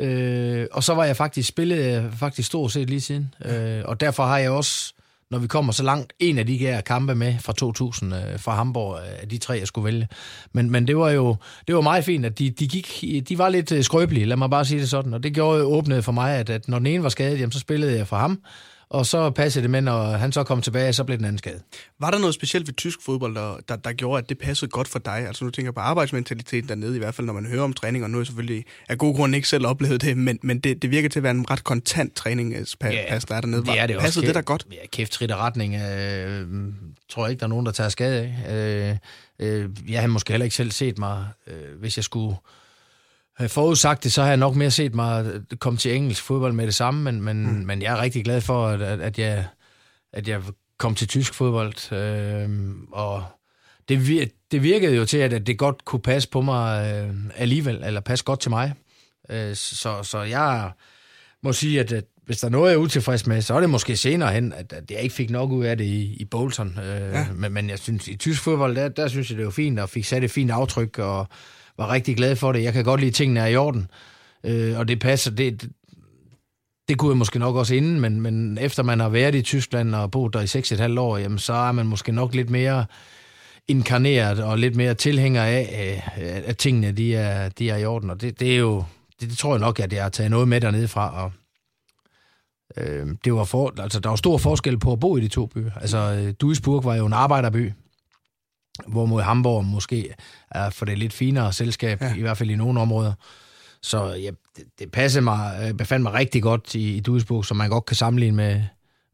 øh, 0.00 0.66
og 0.72 0.84
så 0.84 0.94
var 0.94 1.04
jeg 1.04 1.16
faktisk 1.16 1.48
spillet 1.48 2.12
faktisk 2.18 2.46
stort 2.46 2.72
set 2.72 2.90
lige 2.90 3.00
siden. 3.00 3.34
Øh, 3.44 3.82
og 3.84 4.00
derfor 4.00 4.26
har 4.26 4.38
jeg 4.38 4.50
også 4.50 4.94
når 5.32 5.38
vi 5.38 5.46
kommer 5.46 5.72
så 5.72 5.82
langt, 5.82 6.12
en 6.18 6.38
af 6.38 6.46
de 6.46 6.56
her 6.56 6.80
kampe 6.80 7.14
med 7.14 7.34
fra 7.40 7.52
2000 7.52 8.14
øh, 8.14 8.38
fra 8.38 8.54
Hamburg, 8.54 8.98
øh, 8.98 9.22
af 9.22 9.28
de 9.28 9.38
tre, 9.38 9.54
jeg 9.54 9.66
skulle 9.66 9.84
vælge. 9.84 10.08
Men, 10.52 10.70
men 10.70 10.86
det 10.86 10.96
var 10.96 11.10
jo 11.10 11.36
det 11.66 11.74
var 11.74 11.80
meget 11.80 12.04
fint, 12.04 12.26
at 12.26 12.38
de, 12.38 12.50
de, 12.50 12.68
gik, 12.68 13.04
de 13.28 13.38
var 13.38 13.48
lidt 13.48 13.72
øh, 13.72 13.84
skrøbelige, 13.84 14.26
lad 14.26 14.36
mig 14.36 14.50
bare 14.50 14.64
sige 14.64 14.80
det 14.80 14.90
sådan. 14.90 15.14
Og 15.14 15.22
det 15.22 15.34
gjorde 15.34 15.64
åbnet 15.64 16.04
for 16.04 16.12
mig, 16.12 16.36
at, 16.36 16.50
at 16.50 16.68
når 16.68 16.78
den 16.78 16.86
ene 16.86 17.02
var 17.02 17.08
skadet, 17.08 17.40
jamen, 17.40 17.52
så 17.52 17.58
spillede 17.58 17.98
jeg 17.98 18.06
for 18.06 18.16
ham 18.16 18.40
og 18.92 19.06
så 19.06 19.30
passede 19.30 19.62
det 19.62 19.70
med, 19.70 19.80
når 19.80 20.04
han 20.04 20.32
så 20.32 20.44
kom 20.44 20.62
tilbage, 20.62 20.92
så 20.92 21.04
blev 21.04 21.18
den 21.18 21.24
anden 21.24 21.38
skade. 21.38 21.60
Var 22.00 22.10
der 22.10 22.18
noget 22.18 22.34
specielt 22.34 22.66
ved 22.66 22.74
tysk 22.74 22.98
fodbold, 23.04 23.34
der, 23.34 23.56
der, 23.68 23.76
der 23.76 23.92
gjorde, 23.92 24.18
at 24.18 24.28
det 24.28 24.38
passede 24.38 24.70
godt 24.70 24.88
for 24.88 24.98
dig? 24.98 25.26
Altså 25.26 25.44
nu 25.44 25.50
tænker 25.50 25.72
på 25.72 25.80
arbejdsmentaliteten 25.80 26.68
dernede, 26.68 26.96
i 26.96 26.98
hvert 26.98 27.14
fald 27.14 27.26
når 27.26 27.32
man 27.32 27.46
hører 27.46 27.62
om 27.62 27.72
træning, 27.72 28.04
og 28.04 28.10
nu 28.10 28.18
er 28.18 28.20
jeg 28.20 28.26
selvfølgelig 28.26 28.64
af 28.88 28.98
god 28.98 29.14
grund 29.14 29.34
ikke 29.34 29.48
selv 29.48 29.66
oplevet 29.66 30.02
det, 30.02 30.16
men, 30.16 30.38
men 30.42 30.58
det, 30.58 30.82
det 30.82 30.90
virker 30.90 31.08
til 31.08 31.18
at 31.18 31.22
være 31.22 31.30
en 31.30 31.50
ret 31.50 31.64
kontant 31.64 32.14
træningspas, 32.14 32.94
ja, 32.94 33.18
der 33.28 33.34
er 33.34 33.40
dernede. 33.40 33.64
Det 33.64 33.80
er 33.80 33.86
det 33.86 33.98
Passede 33.98 34.26
det 34.26 34.34
der 34.34 34.42
godt? 34.42 34.66
Ja, 34.72 34.86
kæft 34.92 35.12
trit 35.12 35.30
retning. 35.30 35.74
Øh, 35.74 36.46
tror 37.08 37.24
jeg 37.24 37.30
ikke, 37.30 37.40
der 37.40 37.46
er 37.46 37.50
nogen, 37.50 37.66
der 37.66 37.72
tager 37.72 37.88
skade 37.88 38.34
af. 38.46 38.98
Øh, 39.38 39.58
øh, 39.62 39.70
jeg 39.88 40.00
har 40.00 40.08
måske 40.08 40.32
heller 40.32 40.44
ikke 40.44 40.56
selv 40.56 40.70
set 40.70 40.98
mig, 40.98 41.26
øh, 41.46 41.78
hvis 41.80 41.96
jeg 41.96 42.04
skulle 42.04 42.36
forudsagt 43.48 44.04
det, 44.04 44.12
så 44.12 44.22
har 44.22 44.28
jeg 44.28 44.36
nok 44.36 44.56
mere 44.56 44.70
set 44.70 44.94
mig 44.94 45.40
komme 45.58 45.76
til 45.76 45.96
engelsk 45.96 46.22
fodbold 46.22 46.52
med 46.52 46.66
det 46.66 46.74
samme, 46.74 47.02
men, 47.02 47.22
men, 47.22 47.46
mm. 47.46 47.66
men 47.66 47.82
jeg 47.82 47.92
er 47.92 48.02
rigtig 48.02 48.24
glad 48.24 48.40
for, 48.40 48.66
at, 48.66 48.80
at, 48.82 49.18
jeg, 49.18 49.44
at 50.12 50.28
jeg 50.28 50.42
kom 50.78 50.94
til 50.94 51.08
tysk 51.08 51.34
fodbold. 51.34 51.92
Øh, 51.92 52.70
og 52.92 53.24
det, 53.88 54.08
vir, 54.08 54.26
det 54.50 54.62
virkede 54.62 54.96
jo 54.96 55.04
til, 55.04 55.18
at 55.18 55.46
det 55.46 55.58
godt 55.58 55.84
kunne 55.84 56.02
passe 56.02 56.28
på 56.28 56.40
mig 56.40 56.94
øh, 56.94 57.14
alligevel, 57.36 57.82
eller 57.84 58.00
passe 58.00 58.24
godt 58.24 58.40
til 58.40 58.50
mig. 58.50 58.74
Øh, 59.30 59.54
så, 59.54 60.02
så 60.02 60.22
jeg 60.22 60.70
må 61.42 61.52
sige, 61.52 61.80
at, 61.80 61.92
at 61.92 62.04
hvis 62.26 62.38
der 62.38 62.46
er 62.46 62.50
noget, 62.50 62.70
jeg 62.70 62.76
er 62.76 62.80
utilfreds 62.80 63.26
med, 63.26 63.42
så 63.42 63.54
er 63.54 63.60
det 63.60 63.70
måske 63.70 63.96
senere 63.96 64.32
hen, 64.32 64.52
at, 64.52 64.72
at 64.72 64.90
jeg 64.90 65.00
ikke 65.00 65.14
fik 65.14 65.30
nok 65.30 65.50
ud 65.50 65.64
af 65.64 65.76
det 65.76 65.84
i, 65.84 66.16
i 66.20 66.24
Bolton. 66.24 66.78
Øh, 66.78 67.12
ja. 67.12 67.26
men, 67.34 67.52
men 67.52 67.70
jeg 67.70 67.78
synes, 67.78 68.08
i 68.08 68.16
tysk 68.16 68.42
fodbold, 68.42 68.76
der, 68.76 68.88
der 68.88 69.08
synes 69.08 69.30
jeg, 69.30 69.38
det 69.38 69.44
var 69.44 69.50
fint, 69.50 69.78
og 69.78 69.88
fik 69.88 70.04
sat 70.04 70.24
et 70.24 70.30
fint 70.30 70.50
aftryk, 70.50 70.98
og 70.98 71.26
var 71.82 71.92
rigtig 71.92 72.16
glad 72.16 72.36
for 72.36 72.52
det. 72.52 72.62
Jeg 72.62 72.72
kan 72.72 72.84
godt 72.84 73.00
lide, 73.00 73.08
at 73.08 73.14
tingene 73.14 73.40
er 73.40 73.46
i 73.46 73.56
orden, 73.56 73.90
øh, 74.44 74.78
og 74.78 74.88
det 74.88 75.00
passer. 75.00 75.30
Det, 75.30 75.70
det 76.88 76.98
kunne 76.98 77.10
jeg 77.10 77.16
måske 77.16 77.38
nok 77.38 77.56
også 77.56 77.74
inden, 77.74 78.00
men, 78.00 78.20
men 78.20 78.58
efter 78.58 78.82
man 78.82 79.00
har 79.00 79.08
været 79.08 79.34
i 79.34 79.42
Tyskland 79.42 79.94
og 79.94 80.10
boet 80.10 80.32
der 80.32 80.40
i 80.40 80.92
6,5 80.94 81.00
år, 81.00 81.18
jamen, 81.18 81.38
så 81.38 81.52
er 81.52 81.72
man 81.72 81.86
måske 81.86 82.12
nok 82.12 82.34
lidt 82.34 82.50
mere 82.50 82.84
inkarneret 83.68 84.44
og 84.44 84.58
lidt 84.58 84.76
mere 84.76 84.94
tilhænger 84.94 85.42
af, 85.42 86.02
at 86.46 86.56
tingene 86.56 86.92
de 86.92 87.14
er, 87.14 87.48
de 87.48 87.70
er 87.70 87.76
i 87.76 87.84
orden. 87.84 88.10
Og 88.10 88.20
det, 88.20 88.40
det 88.40 88.52
er 88.52 88.58
jo, 88.58 88.84
det, 89.20 89.30
det 89.30 89.38
tror 89.38 89.54
jeg 89.54 89.60
nok, 89.60 89.80
at 89.80 89.92
jeg 89.92 90.02
har 90.02 90.10
taget 90.10 90.30
noget 90.30 90.48
med 90.48 90.60
dernede 90.60 90.88
fra. 90.88 91.24
Og, 91.24 91.32
øh, 92.76 93.06
det 93.24 93.34
var 93.34 93.44
for, 93.44 93.80
altså, 93.80 94.00
der 94.00 94.08
var 94.08 94.16
stor 94.16 94.38
forskel 94.38 94.78
på 94.78 94.92
at 94.92 95.00
bo 95.00 95.16
i 95.16 95.20
de 95.20 95.28
to 95.28 95.46
byer. 95.46 95.70
Altså, 95.80 95.98
øh, 95.98 96.34
Duisburg 96.40 96.84
var 96.84 96.94
jo 96.94 97.06
en 97.06 97.12
arbejderby, 97.12 97.72
hvorimod 98.86 99.22
Hamburg 99.22 99.64
måske 99.64 100.14
er 100.50 100.70
for 100.70 100.84
det 100.84 100.98
lidt 100.98 101.12
finere 101.12 101.52
selskab, 101.52 102.00
ja. 102.00 102.14
i 102.14 102.20
hvert 102.20 102.38
fald 102.38 102.50
i 102.50 102.56
nogle 102.56 102.80
områder. 102.80 103.12
Så 103.82 104.06
ja, 104.06 104.30
det, 104.56 104.64
det 104.78 104.92
passede 104.92 105.24
mig, 105.24 105.62
øh, 105.62 105.74
befandt 105.74 106.02
mig 106.02 106.12
rigtig 106.12 106.42
godt 106.42 106.74
i, 106.74 106.96
i 106.96 107.00
Duisburg, 107.00 107.44
som 107.44 107.56
man 107.56 107.70
godt 107.70 107.86
kan 107.86 107.96
sammenligne 107.96 108.36
med, 108.36 108.62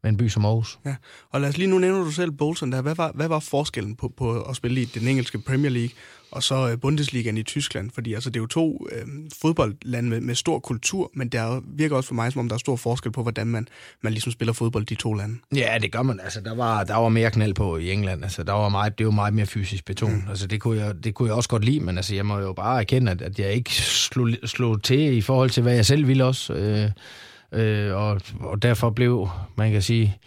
med 0.03 0.11
en 0.11 0.17
by 0.17 0.29
som 0.29 0.45
Aarhus. 0.45 0.79
Ja, 0.85 0.95
og 1.29 1.41
lad 1.41 1.49
os 1.49 1.57
lige 1.57 1.67
nu 1.67 1.79
nævne 1.79 2.05
du 2.05 2.11
selv 2.11 2.31
Bolton 2.31 2.71
der. 2.71 2.81
Hvad 2.81 2.95
var, 2.95 3.11
hvad 3.15 3.27
var 3.27 3.39
forskellen 3.39 3.95
på, 3.95 4.13
på 4.17 4.41
at 4.41 4.55
spille 4.55 4.81
i 4.81 4.85
den 4.85 5.07
engelske 5.07 5.39
Premier 5.39 5.71
League 5.71 5.89
og 6.31 6.43
så 6.43 6.69
øh, 6.69 6.79
Bundesligaen 6.79 7.37
i 7.37 7.43
Tyskland? 7.43 7.91
Fordi 7.93 8.13
altså, 8.13 8.29
det 8.29 8.35
er 8.35 8.41
jo 8.41 8.47
to 8.47 8.87
øh, 8.91 9.07
fodboldlande 9.41 10.09
med, 10.09 10.21
med 10.21 10.35
stor 10.35 10.59
kultur, 10.59 11.11
men 11.13 11.29
der 11.29 11.61
virker 11.65 11.95
også 11.95 12.07
for 12.07 12.15
mig, 12.15 12.31
som 12.31 12.39
om 12.39 12.47
der 12.47 12.55
er 12.55 12.59
stor 12.59 12.75
forskel 12.75 13.11
på, 13.11 13.21
hvordan 13.21 13.47
man, 13.47 13.67
man 14.01 14.13
ligesom 14.13 14.31
spiller 14.31 14.53
fodbold 14.53 14.83
i 14.91 14.95
de 14.95 15.01
to 15.01 15.13
lande. 15.13 15.37
Ja, 15.55 15.77
det 15.81 15.91
gør 15.91 16.01
man. 16.01 16.19
Altså, 16.19 16.41
der 16.41 16.55
var, 16.55 16.83
der 16.83 16.95
var 16.95 17.09
mere 17.09 17.31
knald 17.31 17.53
på 17.53 17.77
i 17.77 17.91
England. 17.91 18.23
Altså, 18.23 18.43
der 18.43 18.53
var 18.53 18.69
meget, 18.69 18.97
det 18.97 19.05
var 19.05 19.11
meget 19.11 19.33
mere 19.33 19.45
fysisk 19.45 19.85
betonet. 19.85 20.23
Mm. 20.23 20.29
Altså, 20.29 20.47
det 20.47 20.61
kunne, 20.61 20.81
jeg, 20.81 21.03
det 21.03 21.13
kunne 21.13 21.27
jeg 21.27 21.35
også 21.35 21.49
godt 21.49 21.65
lide, 21.65 21.79
men 21.79 21.97
altså, 21.97 22.15
jeg 22.15 22.25
må 22.25 22.39
jo 22.39 22.53
bare 22.53 22.79
erkende, 22.79 23.11
at, 23.11 23.21
at 23.21 23.39
jeg 23.39 23.53
ikke 23.53 23.73
slog, 23.73 24.29
slog 24.45 24.83
til 24.83 25.17
i 25.17 25.21
forhold 25.21 25.49
til, 25.49 25.63
hvad 25.63 25.75
jeg 25.75 25.85
selv 25.85 26.07
ville 26.07 26.25
også. 26.25 26.53
Øh, 26.53 26.91
øh, 27.51 27.95
og, 27.95 28.21
og 28.39 28.61
derfor 28.61 28.89
blev, 28.89 29.29
man 29.55 29.71
kan 29.71 29.81
sige, 29.81 30.17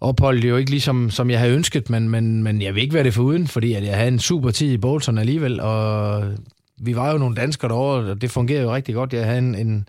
opholdet 0.00 0.48
jo 0.48 0.56
ikke 0.56 0.70
ligesom, 0.70 1.10
som 1.10 1.30
jeg 1.30 1.38
havde 1.38 1.54
ønsket, 1.54 1.90
men, 1.90 2.08
men, 2.08 2.42
men 2.42 2.62
jeg 2.62 2.74
vil 2.74 2.82
ikke 2.82 2.94
være 2.94 3.04
det 3.04 3.14
for 3.14 3.22
uden, 3.22 3.46
fordi 3.46 3.72
at 3.72 3.84
jeg 3.84 3.96
havde 3.96 4.08
en 4.08 4.18
super 4.18 4.50
tid 4.50 4.72
i 4.72 4.78
Bolton 4.78 5.18
alligevel, 5.18 5.60
og 5.60 6.24
vi 6.80 6.96
var 6.96 7.12
jo 7.12 7.18
nogle 7.18 7.36
danskere 7.36 7.68
derovre, 7.68 8.10
og 8.10 8.20
det 8.20 8.30
fungerede 8.30 8.64
jo 8.64 8.74
rigtig 8.74 8.94
godt. 8.94 9.12
Jeg 9.12 9.26
havde 9.26 9.38
en, 9.38 9.54
en, 9.54 9.88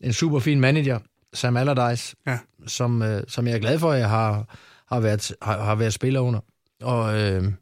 en 0.00 0.12
super 0.12 0.38
fin 0.38 0.60
manager, 0.60 0.98
Sam 1.34 1.56
Allardyce, 1.56 2.16
ja. 2.26 2.38
som, 2.66 3.02
øh, 3.02 3.22
som 3.28 3.46
jeg 3.46 3.54
er 3.54 3.58
glad 3.58 3.78
for, 3.78 3.92
at 3.92 4.00
jeg 4.00 4.08
har, 4.08 4.56
har, 4.88 5.00
været, 5.00 5.32
har, 5.42 5.64
har 5.64 5.74
været 5.74 5.92
spiller 5.92 6.20
under. 6.20 6.40
Og 6.82 7.20
øh, 7.20 7.52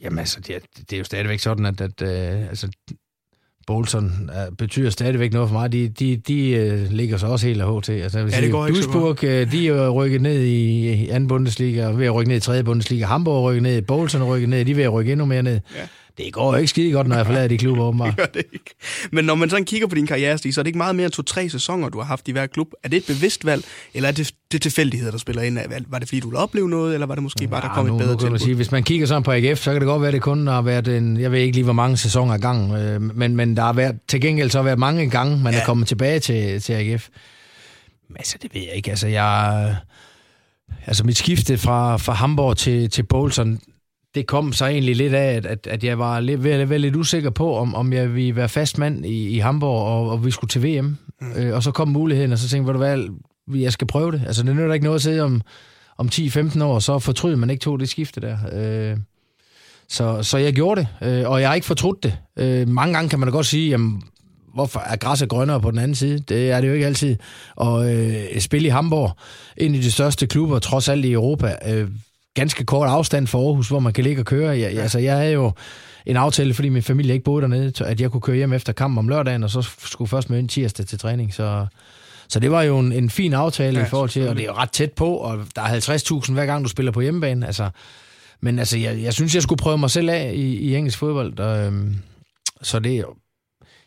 jamen 0.00 0.18
altså, 0.18 0.40
det, 0.40 0.62
det 0.76 0.92
er 0.92 0.98
jo 0.98 1.04
stadigvæk 1.04 1.38
sådan, 1.38 1.66
at, 1.66 1.80
at 1.80 2.02
øh, 2.02 2.48
altså, 2.48 2.70
Bolton 3.70 4.30
uh, 4.30 4.56
betyder 4.56 4.90
stadigvæk 4.90 5.32
noget 5.32 5.48
for 5.48 5.58
mig. 5.58 5.72
De, 5.72 5.88
de, 5.88 6.16
de 6.16 6.72
uh, 6.72 6.92
ligger 6.92 7.16
så 7.16 7.26
også 7.26 7.46
helt 7.46 7.62
af 7.62 7.76
HT. 7.76 7.88
Altså, 7.88 8.18
ja, 8.18 8.30
sige, 8.30 8.42
det 8.42 8.52
går 8.52 8.66
Duisburg, 8.66 9.24
uh, 9.24 9.52
de 9.52 9.68
er 9.68 9.88
rykket 9.88 10.22
ned 10.22 10.42
i 10.42 11.08
anden 11.08 11.28
Bundesliga, 11.28 11.86
ved 11.86 12.06
at 12.06 12.14
rykke 12.14 12.28
ned 12.28 12.36
i 12.36 12.40
tredje 12.40 12.64
Bundesliga. 12.64 13.06
Hamburg 13.06 13.44
er 13.44 13.50
rykket 13.50 13.62
ned, 13.62 13.82
Bolton 13.82 14.20
er 14.20 14.26
rykket 14.26 14.48
ned, 14.48 14.64
de 14.64 14.70
er 14.70 14.74
ved 14.74 14.84
at 14.84 14.92
rykke 14.92 15.12
endnu 15.12 15.26
mere 15.26 15.42
ned. 15.42 15.60
Ja. 15.76 15.80
Det 16.18 16.32
går 16.32 16.56
ikke 16.56 16.68
skide 16.68 16.92
godt, 16.92 17.06
når 17.06 17.16
jeg 17.16 17.26
forlader 17.26 17.48
de 17.48 17.58
klubber, 17.58 17.84
åbenbart. 17.88 18.16
det 18.16 18.34
det 18.34 18.44
ikke. 18.52 18.74
Men 19.12 19.24
når 19.24 19.34
man 19.34 19.50
sådan 19.50 19.64
kigger 19.64 19.86
på 19.86 19.94
din 19.94 20.06
karriere, 20.06 20.38
Stig, 20.38 20.54
så 20.54 20.60
er 20.60 20.62
det 20.62 20.68
ikke 20.68 20.78
meget 20.78 20.96
mere 20.96 21.04
end 21.04 21.12
to-tre 21.12 21.48
sæsoner, 21.48 21.88
du 21.88 21.98
har 21.98 22.06
haft 22.06 22.28
i 22.28 22.32
hver 22.32 22.46
klub. 22.46 22.68
Er 22.84 22.88
det 22.88 22.96
et 22.96 23.06
bevidst 23.06 23.44
valg, 23.44 23.64
eller 23.94 24.08
er 24.08 24.12
det, 24.12 24.34
det 24.52 24.62
tilfældigheder, 24.62 25.10
der 25.10 25.18
spiller 25.18 25.42
ind? 25.42 25.58
Var 25.88 25.98
det 25.98 26.08
fordi, 26.08 26.20
du 26.20 26.28
ville 26.28 26.38
opleve 26.38 26.68
noget, 26.68 26.94
eller 26.94 27.06
var 27.06 27.14
det 27.14 27.22
måske 27.22 27.48
bare, 27.48 27.62
der 27.62 27.74
kom 27.74 27.86
nu, 27.86 27.96
et 27.96 28.02
bedre 28.02 28.18
tilbud? 28.18 28.38
Sige, 28.38 28.54
hvis 28.54 28.72
man 28.72 28.82
kigger 28.82 29.06
sådan 29.06 29.22
på 29.22 29.32
AGF, 29.32 29.58
så 29.58 29.72
kan 29.72 29.80
det 29.80 29.86
godt 29.86 30.02
være, 30.02 30.08
at 30.08 30.14
det 30.14 30.22
kun 30.22 30.46
har 30.46 30.62
været 30.62 30.88
en, 30.88 31.20
jeg 31.20 31.32
ved 31.32 31.38
ikke 31.38 31.56
lige, 31.56 31.64
hvor 31.64 31.72
mange 31.72 31.96
sæsoner 31.96 32.38
gang, 32.38 32.72
øh, 32.72 33.16
men, 33.16 33.36
men 33.36 33.56
der 33.56 33.62
har 33.62 33.72
været, 33.72 33.96
til 34.08 34.20
gengæld 34.20 34.50
så 34.50 34.58
har 34.58 34.62
været 34.62 34.78
mange 34.78 35.10
gange, 35.10 35.38
man 35.38 35.52
ja. 35.52 35.60
er 35.60 35.64
kommet 35.64 35.88
tilbage 35.88 36.20
til, 36.20 36.60
til 36.60 36.72
AGF. 36.72 37.08
Men 38.08 38.16
altså, 38.16 38.36
det 38.42 38.54
ved 38.54 38.62
jeg 38.62 38.74
ikke. 38.74 38.90
Altså, 38.90 39.08
jeg... 39.08 39.76
Altså, 40.86 41.04
mit 41.04 41.18
skifte 41.18 41.58
fra, 41.58 41.96
fra 41.96 42.12
Hamburg 42.12 42.56
til, 42.56 42.90
til 42.90 43.02
Bolton, 43.02 43.60
det 44.14 44.26
kom 44.26 44.52
så 44.52 44.66
egentlig 44.66 44.96
lidt 44.96 45.14
af, 45.14 45.34
at, 45.34 45.46
at, 45.46 45.66
at 45.66 45.84
jeg 45.84 45.98
var 45.98 46.20
lidt, 46.20 46.44
ved 46.44 46.50
at 46.50 46.70
være 46.70 46.78
lidt 46.78 46.96
usikker 46.96 47.30
på, 47.30 47.56
om, 47.56 47.74
om 47.74 47.92
jeg 47.92 48.14
ville 48.14 48.36
være 48.36 48.48
fast 48.48 48.78
mand 48.78 49.06
i, 49.06 49.28
i 49.28 49.38
Hamburg, 49.38 49.86
og, 49.86 50.10
og 50.10 50.24
vi 50.24 50.30
skulle 50.30 50.48
til 50.48 50.62
VM. 50.62 50.96
Mm. 51.20 51.32
Øh, 51.36 51.54
og 51.54 51.62
så 51.62 51.70
kom 51.70 51.88
muligheden, 51.88 52.32
og 52.32 52.38
så 52.38 52.48
tænkte 52.48 52.70
jeg, 52.70 52.78
hvad, 52.78 53.08
jeg 53.60 53.72
skal 53.72 53.86
prøve 53.86 54.12
det. 54.12 54.22
Altså, 54.26 54.42
det 54.42 54.56
nytter 54.56 54.72
ikke 54.72 54.84
noget 54.84 54.98
at 54.98 55.02
sige 55.02 55.22
om, 55.22 55.40
om 55.98 56.08
10-15 56.12 56.62
år, 56.62 56.78
så 56.78 56.98
fortryder 56.98 57.36
man 57.36 57.50
ikke 57.50 57.62
tog 57.62 57.80
det 57.80 57.88
skifte 57.88 58.20
der. 58.20 58.36
Øh, 58.52 58.96
så, 59.88 60.22
så 60.22 60.38
jeg 60.38 60.52
gjorde 60.52 60.80
det, 60.80 61.08
øh, 61.08 61.30
og 61.30 61.40
jeg 61.40 61.48
har 61.48 61.54
ikke 61.54 61.66
fortrudt 61.66 62.02
det. 62.02 62.18
Øh, 62.38 62.68
mange 62.68 62.94
gange 62.94 63.08
kan 63.10 63.18
man 63.18 63.28
da 63.28 63.32
godt 63.32 63.46
sige, 63.46 63.70
jamen, 63.70 64.02
hvorfor 64.54 64.80
er 64.80 64.96
græsset 64.96 65.28
grønnere 65.28 65.60
på 65.60 65.70
den 65.70 65.78
anden 65.78 65.94
side? 65.94 66.18
Det 66.18 66.50
er 66.50 66.60
det 66.60 66.68
jo 66.68 66.72
ikke 66.72 66.86
altid. 66.86 67.16
Og 67.56 67.94
øh, 67.94 68.40
spille 68.40 68.66
i 68.66 68.70
Hamburg, 68.70 69.16
en 69.56 69.74
af 69.74 69.80
de 69.80 69.92
største 69.92 70.26
klubber, 70.26 70.58
trods 70.58 70.88
alt 70.88 71.04
i 71.04 71.12
Europa, 71.12 71.56
øh, 71.68 71.88
ganske 72.34 72.64
kort 72.64 72.88
afstand 72.88 73.26
fra 73.26 73.38
Aarhus, 73.38 73.68
hvor 73.68 73.80
man 73.80 73.92
kan 73.92 74.04
ligge 74.04 74.22
og 74.22 74.26
køre. 74.26 74.58
Jeg, 74.58 74.72
ja. 74.72 74.80
altså, 74.80 74.98
jeg 74.98 75.16
havde 75.16 75.32
jo 75.32 75.52
en 76.06 76.16
aftale, 76.16 76.54
fordi 76.54 76.68
min 76.68 76.82
familie 76.82 77.12
ikke 77.12 77.24
boede 77.24 77.42
dernede, 77.42 77.84
at 77.84 78.00
jeg 78.00 78.10
kunne 78.10 78.20
køre 78.20 78.36
hjem 78.36 78.52
efter 78.52 78.72
kampen 78.72 78.98
om 78.98 79.08
lørdagen, 79.08 79.44
og 79.44 79.50
så 79.50 79.70
skulle 79.84 80.08
først 80.08 80.30
møde 80.30 80.40
en 80.40 80.48
tirsdag 80.48 80.86
til 80.86 80.98
træning. 80.98 81.34
Så, 81.34 81.66
så 82.28 82.40
det 82.40 82.50
var 82.50 82.62
jo 82.62 82.78
en, 82.78 82.92
en 82.92 83.10
fin 83.10 83.34
aftale 83.34 83.78
ja, 83.78 83.86
i 83.86 83.88
forhold 83.88 84.10
til, 84.10 84.28
og 84.28 84.36
det 84.36 84.42
er 84.42 84.46
jo 84.46 84.54
ret 84.54 84.70
tæt 84.70 84.92
på, 84.92 85.14
og 85.14 85.38
der 85.56 85.62
er 85.62 85.80
50.000 86.26 86.32
hver 86.32 86.46
gang, 86.46 86.64
du 86.64 86.68
spiller 86.68 86.92
på 86.92 87.00
hjemmebane. 87.00 87.46
Altså, 87.46 87.70
men 88.40 88.58
altså, 88.58 88.78
jeg, 88.78 89.02
jeg 89.02 89.14
synes, 89.14 89.34
jeg 89.34 89.42
skulle 89.42 89.58
prøve 89.62 89.78
mig 89.78 89.90
selv 89.90 90.10
af 90.10 90.32
i, 90.34 90.56
i 90.56 90.76
engelsk 90.76 90.98
fodbold. 90.98 91.38
Og, 91.38 91.66
øhm, 91.66 91.96
så 92.62 92.78
det 92.78 92.98
er. 92.98 93.04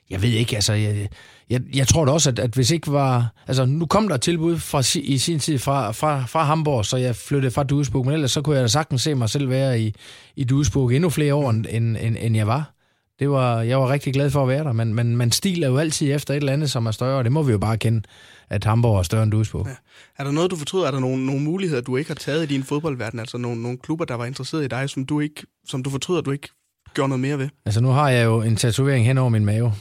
Jeg 0.09 0.21
ved 0.21 0.29
ikke, 0.29 0.55
altså... 0.55 0.73
Jeg, 0.73 1.07
jeg, 1.49 1.61
jeg 1.75 1.87
tror 1.87 2.05
da 2.05 2.11
også, 2.11 2.29
at, 2.29 2.39
at 2.39 2.53
hvis 2.53 2.71
ikke 2.71 2.91
var... 2.91 3.33
Altså, 3.47 3.65
nu 3.65 3.85
kom 3.85 4.07
der 4.07 4.15
et 4.15 4.21
tilbud 4.21 4.57
fra, 4.57 4.99
i 5.03 5.17
sin 5.17 5.39
tid 5.39 5.59
fra, 5.59 5.91
fra, 5.91 6.25
fra 6.25 6.43
Hamburg, 6.43 6.85
så 6.85 6.97
jeg 6.97 7.15
flyttede 7.15 7.51
fra 7.51 7.63
Duisburg, 7.63 8.05
men 8.05 8.13
ellers 8.13 8.31
så 8.31 8.41
kunne 8.41 8.55
jeg 8.55 8.63
da 8.63 8.67
sagtens 8.67 9.01
se 9.01 9.15
mig 9.15 9.29
selv 9.29 9.49
være 9.49 9.81
i, 9.81 9.93
i 10.35 10.43
Duisburg 10.43 10.93
endnu 10.93 11.09
flere 11.09 11.33
år, 11.33 11.49
end, 11.49 11.65
end, 11.69 12.17
end 12.19 12.35
jeg 12.35 12.47
var. 12.47 12.73
Det 13.19 13.29
var, 13.29 13.61
jeg 13.61 13.79
var 13.79 13.89
rigtig 13.89 14.13
glad 14.13 14.29
for 14.29 14.41
at 14.41 14.47
være 14.47 14.63
der, 14.63 14.71
men, 14.71 14.93
men 14.93 15.17
man 15.17 15.31
stiler 15.31 15.67
jo 15.67 15.77
altid 15.77 16.15
efter 16.15 16.33
et 16.33 16.37
eller 16.37 16.53
andet, 16.53 16.71
som 16.71 16.85
er 16.85 16.91
større, 16.91 17.17
og 17.17 17.23
det 17.23 17.31
må 17.31 17.43
vi 17.43 17.51
jo 17.51 17.57
bare 17.57 17.77
kende, 17.77 18.01
at 18.49 18.63
Hamburg 18.63 18.99
er 18.99 19.03
større 19.03 19.23
end 19.23 19.31
Duisburg. 19.31 19.67
Ja. 19.67 19.75
Er 20.17 20.23
der 20.23 20.31
noget, 20.31 20.51
du 20.51 20.55
fortryder? 20.55 20.87
Er 20.87 20.91
der 20.91 20.99
nogle, 20.99 21.25
nogle 21.25 21.41
muligheder, 21.41 21.81
du 21.81 21.97
ikke 21.97 22.09
har 22.09 22.15
taget 22.15 22.43
i 22.43 22.45
din 22.45 22.63
fodboldverden? 22.63 23.19
Altså 23.19 23.37
nogle, 23.37 23.61
nogle 23.61 23.77
klubber, 23.77 24.05
der 24.05 24.15
var 24.15 24.25
interesseret 24.25 24.63
i 24.63 24.67
dig, 24.67 24.89
som 24.89 25.05
du, 25.05 25.19
ikke, 25.19 25.43
som 25.67 25.83
du 25.83 25.89
fortryder, 25.89 26.21
du 26.21 26.31
ikke 26.31 26.49
gjorde 26.93 27.09
noget 27.09 27.19
mere 27.19 27.39
ved? 27.39 27.49
Altså 27.65 27.81
nu 27.81 27.89
har 27.89 28.09
jeg 28.09 28.25
jo 28.25 28.41
en 28.41 28.55
tatovering 28.55 29.05
hen 29.05 29.17
over 29.17 29.29
min 29.29 29.45
mave, 29.45 29.73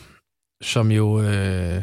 som 0.62 0.92
jo 0.92 1.22
øh, 1.22 1.82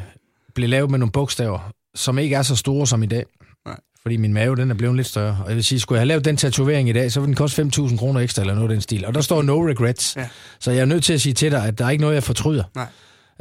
blev 0.56 0.70
lavet 0.70 0.92
med 0.92 1.00
nogle 1.00 1.12
bogstaver, 1.12 1.72
som 1.96 2.18
ikke 2.18 2.36
er 2.36 2.42
så 2.42 2.56
store 2.56 2.88
som 2.88 3.04
i 3.04 3.06
dag. 3.06 3.26
Nej. 3.66 3.78
Fordi 4.02 4.18
min 4.18 4.34
mave, 4.34 4.56
den 4.56 4.72
er 4.72 4.76
blevet 4.76 4.96
lidt 4.96 5.08
større. 5.08 5.38
Og 5.44 5.48
jeg 5.48 5.56
vil 5.56 5.64
sige, 5.64 5.80
skulle 5.80 5.98
jeg 5.98 6.02
have 6.02 6.08
lavet 6.08 6.26
den 6.26 6.38
tatovering 6.38 6.90
i 6.90 6.94
dag, 6.94 7.12
så 7.12 7.20
ville 7.20 7.28
den 7.28 7.36
koste 7.36 7.62
5.000 7.62 7.98
kroner 7.98 8.20
ekstra, 8.20 8.42
eller 8.42 8.56
noget 8.56 8.70
af 8.70 8.74
den 8.74 8.82
stil. 8.82 9.06
Og 9.06 9.14
der 9.14 9.22
står 9.22 9.42
no 9.42 9.68
regrets. 9.68 10.16
Ja. 10.16 10.28
Så 10.60 10.72
jeg 10.72 10.82
er 10.82 10.86
nødt 10.86 11.04
til 11.04 11.14
at 11.14 11.22
sige 11.22 11.34
til 11.34 11.52
dig, 11.52 11.66
at 11.66 11.78
der 11.78 11.86
er 11.86 11.90
ikke 11.90 12.02
noget, 12.02 12.16
jeg 12.16 12.24
fortryder. 12.24 12.64
Nej. 12.76 12.88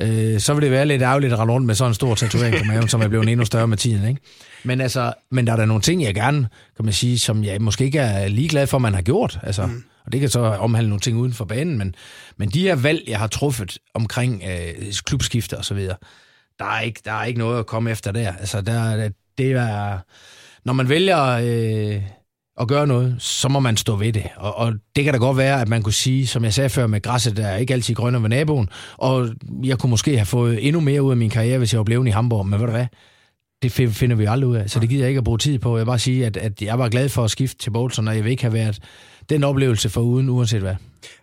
Øh, 0.00 0.40
så 0.40 0.54
vil 0.54 0.62
det 0.62 0.70
være 0.70 0.86
lidt 0.86 1.02
ærgerligt 1.02 1.32
at 1.32 1.38
rende 1.38 1.54
rundt 1.54 1.66
med 1.66 1.74
sådan 1.74 1.90
en 1.90 1.94
stor 1.94 2.14
tatovering 2.14 2.56
på 2.58 2.64
maven, 2.64 2.88
som 2.88 3.02
er 3.02 3.08
blevet 3.08 3.28
endnu 3.28 3.44
større 3.44 3.68
med 3.68 3.76
tiden. 3.76 4.08
Ikke? 4.08 4.20
Men, 4.64 4.80
altså, 4.80 5.12
men 5.30 5.46
der 5.46 5.52
er 5.52 5.56
der 5.56 5.64
nogle 5.64 5.82
ting, 5.82 6.02
jeg 6.02 6.14
gerne, 6.14 6.48
kan 6.76 6.84
man 6.84 6.94
sige, 6.94 7.18
som 7.18 7.44
jeg 7.44 7.62
måske 7.62 7.84
ikke 7.84 7.98
er 7.98 8.28
ligeglad 8.28 8.66
for, 8.66 8.78
man 8.78 8.94
har 8.94 9.02
gjort. 9.02 9.38
Altså, 9.42 9.66
mm. 9.66 9.84
Og 10.08 10.12
det 10.12 10.20
kan 10.20 10.28
så 10.28 10.40
omhandle 10.40 10.88
nogle 10.88 11.00
ting 11.00 11.18
uden 11.18 11.32
for 11.32 11.44
banen, 11.44 11.78
men, 11.78 11.94
men 12.36 12.48
de 12.48 12.60
her 12.60 12.76
valg, 12.76 13.04
jeg 13.08 13.18
har 13.18 13.26
truffet 13.26 13.78
omkring 13.94 14.42
øh, 14.44 14.92
klubskifte 15.04 15.58
og 15.58 15.64
så 15.64 15.74
videre, 15.74 15.96
der 16.58 16.64
er, 16.64 16.80
ikke, 16.80 17.00
der 17.04 17.12
er 17.12 17.24
ikke 17.24 17.38
noget 17.38 17.58
at 17.58 17.66
komme 17.66 17.90
efter 17.90 18.12
der. 18.12 18.32
Altså, 18.32 18.60
der, 18.60 19.08
det 19.38 19.52
er... 19.52 19.98
Når 20.64 20.72
man 20.72 20.88
vælger 20.88 21.24
øh, 21.24 22.02
at 22.60 22.68
gøre 22.68 22.86
noget, 22.86 23.16
så 23.18 23.48
må 23.48 23.60
man 23.60 23.76
stå 23.76 23.96
ved 23.96 24.12
det. 24.12 24.28
Og, 24.36 24.56
og 24.56 24.72
det 24.96 25.04
kan 25.04 25.12
da 25.12 25.18
godt 25.18 25.36
være, 25.36 25.60
at 25.60 25.68
man 25.68 25.82
kunne 25.82 25.92
sige, 25.92 26.26
som 26.26 26.44
jeg 26.44 26.54
sagde 26.54 26.70
før, 26.70 26.86
med 26.86 27.02
græsset, 27.02 27.36
der 27.36 27.46
er 27.46 27.56
ikke 27.56 27.74
altid 27.74 27.94
grønner 27.94 28.18
ved 28.18 28.28
naboen, 28.28 28.68
og 28.96 29.28
jeg 29.64 29.78
kunne 29.78 29.90
måske 29.90 30.16
have 30.16 30.26
fået 30.26 30.66
endnu 30.66 30.80
mere 30.80 31.02
ud 31.02 31.10
af 31.10 31.16
min 31.16 31.30
karriere, 31.30 31.58
hvis 31.58 31.72
jeg 31.72 31.78
var 31.78 31.84
blevet 31.84 32.06
i 32.06 32.10
Hamburg. 32.10 32.46
Men 32.46 32.60
ved 32.60 32.66
du 32.66 32.72
hvad? 32.72 32.86
Det 33.62 33.72
finder 33.72 34.16
vi 34.16 34.24
aldrig 34.24 34.48
ud 34.48 34.56
af, 34.56 34.70
så 34.70 34.80
det 34.80 34.88
gider 34.88 35.02
jeg 35.02 35.08
ikke 35.08 35.18
at 35.18 35.24
bruge 35.24 35.38
tid 35.38 35.58
på. 35.58 35.76
Jeg 35.76 35.86
vil 35.86 35.90
bare 35.90 35.98
sige, 35.98 36.26
at, 36.26 36.36
at 36.36 36.62
jeg 36.62 36.78
var 36.78 36.88
glad 36.88 37.08
for 37.08 37.24
at 37.24 37.30
skifte 37.30 37.58
til 37.58 37.70
Bolton, 37.70 38.08
og 38.08 38.16
jeg 38.16 38.24
vil 38.24 38.30
ikke 38.30 38.42
have 38.42 38.52
været 38.52 38.78
den 39.28 39.44
oplevelse 39.44 39.90
for 39.90 40.00
uden, 40.00 40.28
uanset 40.28 40.60
hvad. 40.60 40.74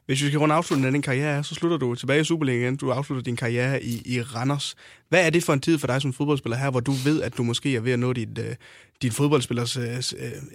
Hvis 0.06 0.24
vi 0.24 0.28
skal 0.28 0.40
runde 0.40 0.56
afslutningen 0.56 0.88
af 0.88 0.92
din 0.92 1.02
karriere, 1.02 1.44
så 1.44 1.56
slutter 1.56 1.78
du 1.78 1.96
tilbage 1.96 2.22
i 2.22 2.24
Superligaen 2.24 2.62
igen. 2.62 2.76
Du 2.76 2.92
afslutter 2.92 3.24
din 3.24 3.36
karriere 3.36 3.84
i, 3.84 4.02
i 4.06 4.22
Randers. 4.22 4.76
Hvad 5.10 5.26
er 5.26 5.30
det 5.30 5.44
for 5.44 5.54
en 5.54 5.60
tid 5.60 5.78
for 5.78 5.88
dig 5.88 6.02
som 6.02 6.14
fodboldspiller 6.14 6.58
her, 6.58 6.72
hvor 6.72 6.80
du 6.80 6.92
ved, 6.92 7.22
at 7.22 7.38
du 7.38 7.44
måske 7.44 7.76
er 7.76 7.80
ved 7.80 7.92
at 7.92 8.00
nå 8.00 8.14
dit, 8.14 8.40
uh, 8.40 8.46
dit 9.02 9.14
fodboldspillers 9.14 9.78
uh, 9.78 9.84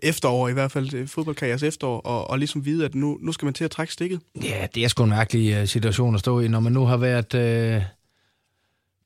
efterår, 0.03 0.49
i 0.49 0.53
hvert 0.53 0.73
fald 0.73 1.07
fodboldkarrieres 1.07 1.63
efterår, 1.63 2.01
og, 2.01 2.31
og 2.31 2.39
ligesom 2.39 2.65
vide, 2.65 2.85
at 2.85 2.95
nu, 2.95 3.19
nu 3.21 3.33
skal 3.33 3.47
man 3.47 3.55
til 3.55 3.65
at 3.65 3.71
trække 3.71 3.93
stikket? 3.93 4.21
Ja, 4.43 4.67
det 4.75 4.85
er 4.85 4.89
sgu 4.89 5.05
en 5.05 5.11
mærkelig 5.11 5.69
situation 5.69 6.15
at 6.15 6.21
stå 6.21 6.41
i, 6.41 6.49
når 6.49 6.61
man 6.61 6.73
nu 6.73 6.85
har 6.85 6.97
været... 6.97 7.35
Uh 7.77 7.83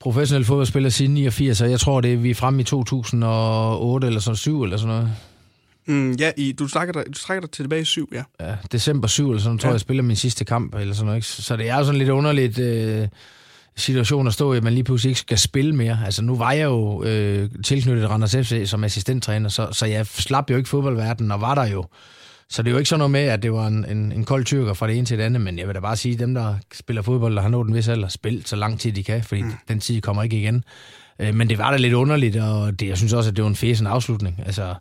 professionel 0.01 0.45
fodboldspiller 0.45 0.91
siden 0.91 1.15
89, 1.15 1.61
og 1.61 1.71
jeg 1.71 1.81
tror, 1.81 2.01
det 2.01 2.13
er, 2.13 2.17
vi 2.17 2.31
er 2.31 2.35
fremme 2.35 2.61
i 2.61 2.65
2008 2.65 4.07
eller 4.07 4.21
sådan 4.21 4.37
7 4.37 4.63
eller 4.63 4.77
sådan 4.77 4.95
noget. 4.95 5.11
Mm, 5.87 6.13
ja, 6.13 6.33
i, 6.37 6.53
du, 6.53 6.69
trækker 6.69 6.93
dig, 6.93 7.05
du 7.07 7.19
trækker 7.19 7.41
dig 7.41 7.51
tilbage 7.51 7.83
i 7.83 7.85
syv, 7.85 8.09
ja. 8.13 8.23
Ja, 8.41 8.57
december 8.73 9.09
7 9.09 9.31
eller 9.31 9.43
sådan, 9.43 9.59
tror 9.59 9.67
ja. 9.67 9.71
jeg, 9.71 9.75
jeg 9.75 9.81
spiller 9.81 10.03
min 10.03 10.17
sidste 10.17 10.45
kamp, 10.45 10.75
eller 10.75 10.95
sådan 10.95 11.07
noget. 11.07 11.17
Ikke? 11.17 11.27
Så 11.27 11.57
det 11.57 11.69
er 11.69 11.79
jo 11.79 11.85
sådan 11.85 11.99
lidt 11.99 12.11
underligt 12.11 12.59
øh, 12.59 13.09
situation 13.77 14.27
at 14.27 14.33
stå 14.33 14.53
i, 14.53 14.57
at 14.57 14.63
man 14.63 14.73
lige 14.73 14.85
pludselig 14.85 15.11
ikke 15.11 15.21
skal 15.21 15.39
spille 15.39 15.75
mere. 15.75 15.99
Altså 16.05 16.23
nu 16.23 16.37
var 16.37 16.53
jeg 16.53 16.65
jo 16.65 17.05
øh, 17.05 17.51
tilknyttet 17.65 18.11
Randers 18.11 18.37
FC 18.37 18.63
som 18.67 18.85
assistenttræner, 18.85 19.49
så, 19.49 19.69
så 19.73 19.87
jeg 19.87 20.07
slap 20.07 20.51
jo 20.51 20.57
ikke 20.57 20.69
fodboldverdenen, 20.69 21.31
og 21.33 21.41
var 21.41 21.55
der 21.55 21.67
jo. 21.67 21.85
Så 22.49 22.63
det 22.63 22.69
er 22.69 22.73
jo 22.73 22.79
ikke 22.79 22.89
sådan 22.89 22.99
noget 22.99 23.11
med, 23.11 23.21
at 23.21 23.43
det 23.43 23.53
var 23.53 23.67
en, 23.67 23.85
en, 23.91 24.13
en 24.13 24.25
kold 24.25 24.45
tyrker 24.45 24.75
fra 24.75 24.87
det 24.87 24.97
ene 24.97 25.07
til 25.07 25.19
det 25.19 25.25
andet, 25.25 25.43
men 25.43 25.59
jeg 25.59 25.67
vil 25.67 25.75
da 25.75 25.81
bare 25.81 25.97
sige, 25.97 26.13
at 26.13 26.19
dem, 26.19 26.35
der 26.35 26.55
spiller 26.73 27.03
fodbold, 27.03 27.35
der 27.35 27.43
har 27.43 27.49
nået 27.49 27.69
en 27.69 27.75
vis 27.75 27.89
alder, 27.89 28.09
spil 28.09 28.43
så 28.47 28.57
lang 28.57 28.81
tid 28.81 28.93
de 28.93 29.05
kan, 29.05 29.23
fordi 29.23 29.43
mm. 29.43 29.53
den 29.69 29.81
tid 29.81 30.01
kommer 30.01 30.23
ikke 30.23 30.41
igen. 30.41 30.65
Øh, 31.19 31.35
men 31.35 31.49
det 31.49 31.59
var 31.59 31.71
da 31.71 31.77
lidt 31.77 31.95
underligt, 31.95 32.37
og 32.37 32.81
det, 32.81 32.89
jeg 32.89 32.97
synes 32.97 33.13
også, 33.13 33.31
at 33.31 33.37
det 33.37 33.45
var 33.45 33.51
en 33.51 33.57
fæsen 33.57 33.87
afslutning. 33.87 34.43
Altså, 34.47 34.75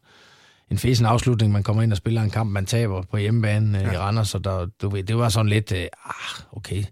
en 0.72 0.78
fæsen 0.78 1.06
afslutning, 1.06 1.52
man 1.52 1.64
kommer 1.64 1.84
ind 1.84 1.92
og 1.92 1.98
spiller 1.98 2.22
en 2.22 2.30
kamp, 2.30 2.52
man 2.52 2.66
taber 2.66 3.02
på 3.12 3.18
hjemmebane 3.18 3.80
øh, 3.80 3.86
ja. 3.86 3.92
i 3.92 3.98
Randers, 3.98 4.30
så 4.30 4.38
der, 4.38 4.66
du 4.82 4.90
ved, 4.90 5.04
det 5.04 5.18
var 5.18 5.30
sådan 5.30 5.50
lidt, 5.50 5.72
øh, 5.72 5.86
ah, 6.06 6.58
okay. 6.58 6.84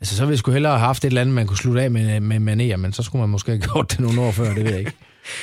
Altså, 0.00 0.16
så 0.16 0.22
ville 0.22 0.32
jeg 0.32 0.38
sgu 0.38 0.50
hellere 0.50 0.72
have 0.72 0.86
haft 0.86 1.04
et 1.04 1.08
eller 1.08 1.20
andet, 1.20 1.34
man 1.34 1.46
kunne 1.46 1.56
slutte 1.56 1.82
af 1.82 1.90
med, 1.90 2.20
med 2.20 2.36
manér, 2.36 2.76
men 2.76 2.92
så 2.92 3.02
skulle 3.02 3.20
man 3.20 3.28
måske 3.28 3.50
have 3.50 3.60
gjort 3.72 3.90
det 3.90 4.00
nogle 4.00 4.20
år 4.20 4.30
før, 4.30 4.54
det 4.54 4.64
ved 4.64 4.70
jeg 4.70 4.78
ikke. 4.78 4.92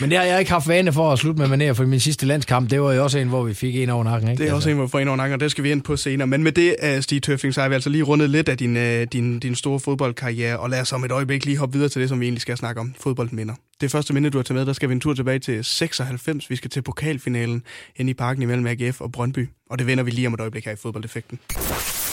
Men 0.02 0.10
det 0.10 0.18
har 0.18 0.26
jeg 0.26 0.40
ikke 0.40 0.52
haft 0.52 0.68
vane 0.68 0.94
for 0.94 1.12
at 1.12 1.20
slutte 1.20 1.48
med 1.48 1.70
manér, 1.70 1.72
for 1.72 1.86
min 1.86 2.00
sidste 2.00 2.26
landskamp, 2.26 2.70
det 2.70 2.82
var 2.82 2.94
jo 2.94 3.04
også 3.04 3.18
en, 3.18 3.28
hvor 3.28 3.44
vi 3.44 3.54
fik 3.54 3.76
en 3.76 3.90
over 3.90 4.04
nakken. 4.04 4.30
Ikke? 4.30 4.44
Det 4.44 4.50
er 4.50 4.54
også 4.54 4.56
altså. 4.56 4.70
en, 4.70 4.76
hvor 4.76 4.86
vi 4.86 4.90
får 4.90 5.00
en 5.00 5.08
over 5.08 5.18
nakken, 5.18 5.34
og 5.34 5.40
det 5.40 5.52
skal 5.52 5.64
vi 5.64 5.72
ind 5.72 5.82
på 5.82 5.96
senere. 5.96 6.28
Men 6.28 6.44
med 6.44 6.52
det, 6.52 6.76
uh, 6.84 7.02
Stig 7.02 7.24
Tøfting, 7.24 7.54
så 7.54 7.62
har 7.62 7.70
vi 7.70 7.74
altså 7.74 7.90
lige 7.90 8.04
rundet 8.04 8.30
lidt 8.30 8.50
af 8.50 8.58
din, 8.58 8.78
uh, 8.78 9.04
din, 9.14 9.40
din 9.40 9.56
store 9.56 9.80
fodboldkarriere, 9.80 10.60
og 10.60 10.70
lad 10.70 10.82
os 10.82 10.94
om 10.94 11.04
et 11.04 11.12
øjeblik 11.12 11.46
lige 11.46 11.58
hoppe 11.58 11.74
videre 11.74 11.90
til 11.90 12.02
det, 12.02 12.10
som 12.10 12.20
vi 12.20 12.26
egentlig 12.26 12.42
skal 12.42 12.58
snakke 12.58 12.82
om, 12.82 12.96
fodboldminder. 13.00 13.54
Det 13.82 13.92
første 13.92 14.14
minde, 14.14 14.30
du 14.30 14.38
har 14.38 14.44
taget 14.44 14.56
med, 14.56 14.66
der 14.66 14.74
skal 14.74 14.90
vi 14.90 14.94
en 14.94 15.00
tur 15.00 15.14
tilbage 15.14 15.40
til 15.40 15.64
96. 15.64 16.50
Vi 16.50 16.56
skal 16.56 16.70
til 16.70 16.82
pokalfinalen 16.82 17.64
inde 17.96 18.12
i 18.12 18.14
parken 18.14 18.44
imellem 18.44 18.68
AGF 18.68 19.02
og 19.02 19.12
Brøndby, 19.12 19.50
og 19.70 19.80
det 19.80 19.88
vender 19.88 20.04
vi 20.04 20.12
lige 20.12 20.28
om 20.28 20.34
et 20.34 20.40
øjeblik 20.40 20.66
her 20.66 20.72
i 20.72 20.76
fodboldeffekten. 20.76 21.40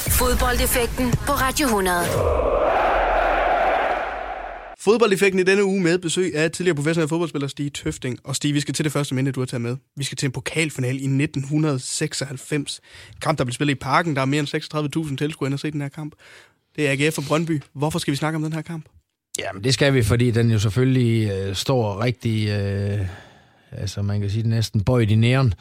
Fodboldeffekten 0.09 1.11
på 1.11 1.33
Radio 1.33 1.67
100. 1.67 2.90
Fodboldeffekten 4.81 5.41
i 5.41 5.43
denne 5.43 5.65
uge 5.65 5.83
med 5.83 5.99
besøg 5.99 6.37
af 6.37 6.51
tidligere 6.51 6.77
professionel 6.77 7.09
fodboldspiller 7.09 7.49
Stig 7.49 7.73
Tøfting. 7.73 8.19
Og 8.25 8.37
Stig, 8.37 8.55
vi 8.55 8.61
skal 8.61 8.75
til 8.75 8.85
det 8.85 8.93
første 8.93 9.15
minde, 9.15 9.33
du 9.33 9.41
har 9.41 9.47
taget 9.47 9.61
med. 9.61 9.77
Vi 9.97 10.05
skal 10.05 10.17
til 10.17 10.27
en 10.27 10.33
pokalfinal 10.33 10.95
i 10.95 11.23
1996. 11.23 12.81
Kamp, 13.23 13.39
der 13.39 13.45
blev 13.45 13.53
spillet 13.53 13.75
i 13.75 13.79
parken. 13.79 14.17
Der 14.17 14.23
er 14.23 14.27
mere 14.27 14.41
end 14.41 15.09
36.000 15.11 15.17
tilskuere, 15.17 15.53
at 15.53 15.61
se 15.61 15.71
den 15.71 15.81
her 15.81 15.89
kamp. 15.89 16.15
Det 16.77 16.89
er 16.89 17.07
AGF 17.07 17.19
og 17.19 17.25
Brøndby. 17.25 17.63
Hvorfor 17.73 17.99
skal 17.99 18.13
vi 18.13 18.17
snakke 18.17 18.37
om 18.37 18.43
den 18.43 18.53
her 18.53 18.63
kamp? 18.63 18.85
Jamen, 19.39 19.65
det 19.65 19.75
skal 19.75 19.95
vi, 19.95 20.03
fordi 20.03 20.31
den 20.31 20.51
jo 20.51 20.59
selvfølgelig 20.59 21.31
øh, 21.31 21.55
står 21.55 22.01
rigtig, 22.01 22.49
øh, 22.49 23.07
altså 23.73 24.03
man 24.03 24.21
kan 24.21 24.31
sige 24.31 24.43
det 24.43 24.51
næsten 24.51 24.85
bøjt 24.85 25.11
i 25.11 25.15
næren. 25.15 25.55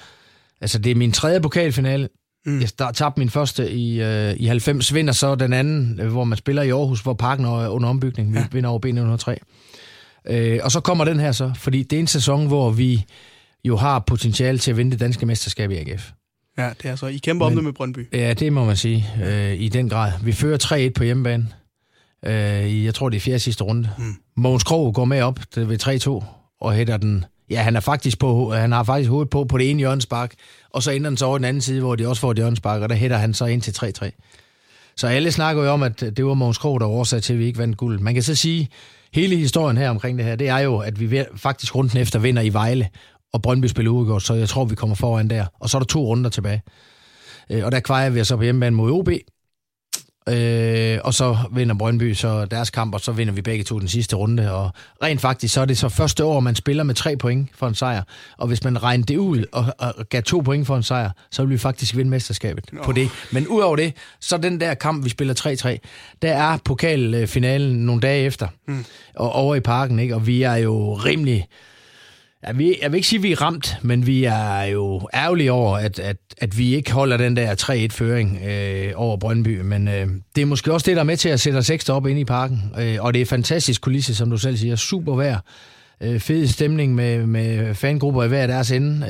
Altså, 0.62 0.80
det 0.80 0.92
er 0.92 0.96
min 0.96 1.12
tredje 1.12 1.42
pokalfinale. 1.42 2.10
Mm. 2.46 2.62
Jeg 2.62 2.96
tabte 2.96 3.20
min 3.20 3.30
første 3.30 3.72
i, 3.72 4.02
øh, 4.02 4.36
i 4.38 4.46
90, 4.46 4.94
vinder 4.94 5.14
så 5.14 5.36
den 5.36 5.54
anden, 5.54 6.00
øh, 6.00 6.12
hvor 6.12 6.24
man 6.24 6.38
spiller 6.38 6.62
i 6.62 6.70
Aarhus, 6.70 7.02
hvor 7.02 7.14
parken 7.14 7.46
er 7.46 7.68
under 7.68 7.90
ombygning. 7.90 8.34
Vi 8.34 8.38
ja. 8.38 8.46
vinder 8.52 8.70
over 8.70 8.80
B903. 8.86 9.36
Øh, 10.34 10.60
og 10.64 10.72
så 10.72 10.80
kommer 10.80 11.06
den 11.06 11.20
her 11.20 11.32
så, 11.32 11.52
fordi 11.56 11.84
det 11.84 11.96
er 11.96 12.00
en 12.00 12.08
sæson, 12.08 12.48
hvor 12.48 12.72
vi 12.72 13.06
jo 13.66 13.78
har 13.78 14.00
potentiale 14.00 14.58
til 14.58 14.72
at 14.72 14.78
vinde 14.78 14.92
det 14.92 15.00
danske 15.00 15.26
mesterskab 15.26 15.72
i 15.72 15.76
AGF. 15.76 16.12
Ja, 16.58 16.70
det 16.82 16.92
er 16.92 16.96
så. 16.96 17.08
I 17.08 17.18
kæmper 17.18 17.46
Men, 17.46 17.52
om 17.52 17.56
det 17.56 17.64
med 17.64 17.74
Brøndby. 17.74 18.08
Ja, 18.14 18.34
det 18.34 18.54
må 18.54 18.66
man 18.66 18.78
sige. 18.78 19.08
Øh, 19.24 19.54
I 19.54 19.70
den 19.70 19.90
grad. 19.90 20.12
Vi 20.24 20.32
fører 20.32 20.90
3-1 20.90 20.94
på 20.94 21.04
hjemmebane. 21.04 21.48
Øh, 22.26 22.86
jeg 22.86 22.96
tror, 22.96 23.10
det 23.10 23.18
er 23.18 23.22
fjerde 23.22 23.40
sidste 23.40 23.64
runde. 23.64 23.90
Mm. 23.98 24.16
Mogens 24.38 24.64
Krog 24.64 24.94
går 24.94 25.06
med 25.06 25.22
op 25.22 25.40
ved 25.56 26.22
3-2 26.24 26.24
og 26.62 26.74
hætter 26.74 26.98
den 26.98 27.26
Ja, 27.50 27.62
han, 27.62 27.76
er 27.76 27.80
faktisk 27.80 28.20
på, 28.20 28.54
han 28.54 28.72
har 28.72 28.84
faktisk 28.84 29.10
hovedet 29.10 29.30
på 29.30 29.44
på 29.44 29.58
det 29.58 29.70
ene 29.70 29.80
hjørnespark, 29.80 30.34
og 30.70 30.84
så 30.84 30.92
ender 30.92 31.10
den 31.10 31.18
så 31.18 31.26
over 31.26 31.38
den 31.38 31.46
anden 31.46 31.62
side, 31.62 31.82
hvor 31.82 31.96
de 31.96 32.08
også 32.08 32.22
får 32.22 32.32
et 32.32 32.38
hjørnespark, 32.38 32.82
og 32.82 32.90
der 32.90 32.96
hætter 32.96 33.18
han 33.18 33.34
så 33.34 33.46
ind 33.46 33.62
til 33.62 33.72
3-3. 34.06 34.10
Så 34.96 35.08
alle 35.08 35.32
snakker 35.32 35.64
jo 35.64 35.70
om, 35.70 35.84
at 35.84 36.00
det 36.00 36.26
var 36.26 36.34
Mogens 36.34 36.58
Krog, 36.58 36.80
der 36.80 36.86
var 36.86 36.94
årsag 36.94 37.22
til, 37.22 37.34
at 37.34 37.40
vi 37.40 37.46
ikke 37.46 37.60
vandt 37.60 37.78
guld. 37.78 38.00
Man 38.00 38.14
kan 38.14 38.24
så 38.24 38.36
sige, 38.36 38.70
hele 39.14 39.36
historien 39.36 39.78
her 39.78 39.90
omkring 39.90 40.18
det 40.18 40.26
her, 40.26 40.36
det 40.36 40.50
er 40.50 40.58
jo, 40.58 40.78
at 40.78 41.00
vi 41.00 41.24
faktisk 41.36 41.76
runden 41.76 42.00
efter 42.00 42.20
vinder 42.20 42.42
i 42.42 42.54
Vejle, 42.54 42.90
og 43.34 43.42
Brøndby 43.42 43.66
spiller 43.66 43.92
uafgjort, 43.92 44.24
så 44.24 44.34
jeg 44.34 44.50
tror, 44.50 44.66
vi 44.66 44.76
kommer 44.76 44.96
foran 44.96 45.30
der. 45.30 45.46
Og 45.60 45.70
så 45.70 45.78
er 45.78 45.80
der 45.80 45.88
to 45.88 46.06
runder 46.06 46.30
tilbage. 46.30 46.62
Øh, 47.50 47.66
og 47.66 47.72
der 47.72 47.80
kvejer 47.80 48.10
vi 48.10 48.24
så 48.24 48.38
på 48.38 48.44
hjemmebane 48.44 48.76
mod 48.76 48.92
OB, 48.92 49.10
Øh, 50.30 51.00
og 51.04 51.14
så 51.14 51.38
vinder 51.52 51.76
Brøndby 51.76 52.14
så 52.14 52.46
deres 52.46 52.70
kamp, 52.70 52.94
og 52.94 53.02
så 53.02 53.12
vinder 53.12 53.34
vi 53.34 53.42
begge 53.42 53.64
to 53.64 53.80
den 53.80 53.88
sidste 53.88 54.16
runde. 54.16 54.54
Og 54.54 54.72
rent 55.04 55.22
faktisk, 55.22 55.54
så 55.54 55.62
er 55.62 55.66
det 55.66 55.78
så 55.78 55.90
første 55.90 56.24
år, 56.24 56.40
man 56.40 56.56
spiller 56.56 56.84
med 56.84 56.96
tre 56.96 57.18
point 57.18 57.50
for 57.56 57.68
en 57.68 57.76
sejr. 57.76 58.04
Og 58.38 58.48
hvis 58.48 58.64
man 58.64 58.84
regner 58.84 59.06
det 59.06 59.18
ud 59.18 59.46
og, 59.52 59.66
og 59.78 60.10
gav 60.10 60.24
to 60.24 60.40
point 60.40 60.68
for 60.68 60.78
en 60.78 60.84
sejr, 60.84 61.12
så 61.32 61.42
vil 61.42 61.52
vi 61.52 61.58
faktisk 61.58 61.96
vinde 61.96 62.12
mesterskabet 62.12 62.70
oh. 62.80 62.86
på 62.86 62.92
det. 62.92 63.10
Men 63.32 63.48
udover 63.48 63.76
det, 63.76 63.94
så 64.20 64.38
den 64.38 64.62
der 64.62 64.74
kamp, 64.74 65.06
vi 65.06 65.10
spiller 65.10 65.78
3-3, 65.84 66.18
der 66.22 66.34
er 66.34 66.58
pokalfinalen 66.66 67.86
nogle 67.86 68.02
dage 68.02 68.26
efter. 68.26 68.48
Mm. 68.68 68.86
Og 69.16 69.32
over 69.32 69.56
i 69.56 69.60
parken, 69.60 70.00
ikke? 70.00 70.16
Og 70.16 70.28
vi 70.28 70.44
er 70.44 70.56
jo 70.56 70.94
rimelig 70.94 71.48
Ja, 72.48 72.52
vi, 72.52 72.78
jeg 72.82 72.92
vil 72.92 72.98
ikke 72.98 73.08
sige, 73.08 73.18
at 73.18 73.24
vi 73.24 73.32
er 73.32 73.42
ramt, 73.42 73.78
men 73.82 74.08
vi 74.08 74.24
er 74.24 74.64
jo 74.64 75.10
ærgerlige 75.14 75.52
over, 75.52 75.78
at, 75.78 76.00
at, 76.00 76.18
at 76.38 76.58
vi 76.58 76.76
ikke 76.76 76.92
holder 76.92 77.18
den 77.18 77.36
der 77.36 77.56
3-1-føring 77.62 78.40
øh, 78.48 78.92
over 78.96 79.18
Brøndby. 79.18 79.62
Men 79.62 79.88
øh, 79.88 80.08
det 80.36 80.42
er 80.42 80.46
måske 80.46 80.74
også 80.74 80.86
det, 80.86 80.96
der 80.96 81.02
er 81.02 81.06
med 81.06 81.18
til 81.18 81.30
at 81.30 81.40
sætte 81.40 81.58
os 81.58 81.70
ekstra 81.70 81.94
op 81.94 82.08
ind 82.08 82.20
i 82.20 82.26
parken. 82.26 82.74
Øh, 82.80 82.98
og 83.00 83.14
det 83.14 83.22
er 83.22 83.26
fantastisk 83.26 83.82
kulisse, 83.82 84.16
som 84.16 84.30
du 84.30 84.38
selv 84.38 84.58
siger. 84.58 84.76
Super 84.76 85.16
vejr. 85.16 85.40
Øh, 86.02 86.20
fed 86.20 86.48
stemning 86.48 86.96
med, 86.96 87.26
med 87.26 87.76
fangrupper 87.76 88.24
i 88.24 88.28
hver 88.28 88.48
deres 88.48 88.72
ende. 88.72 89.08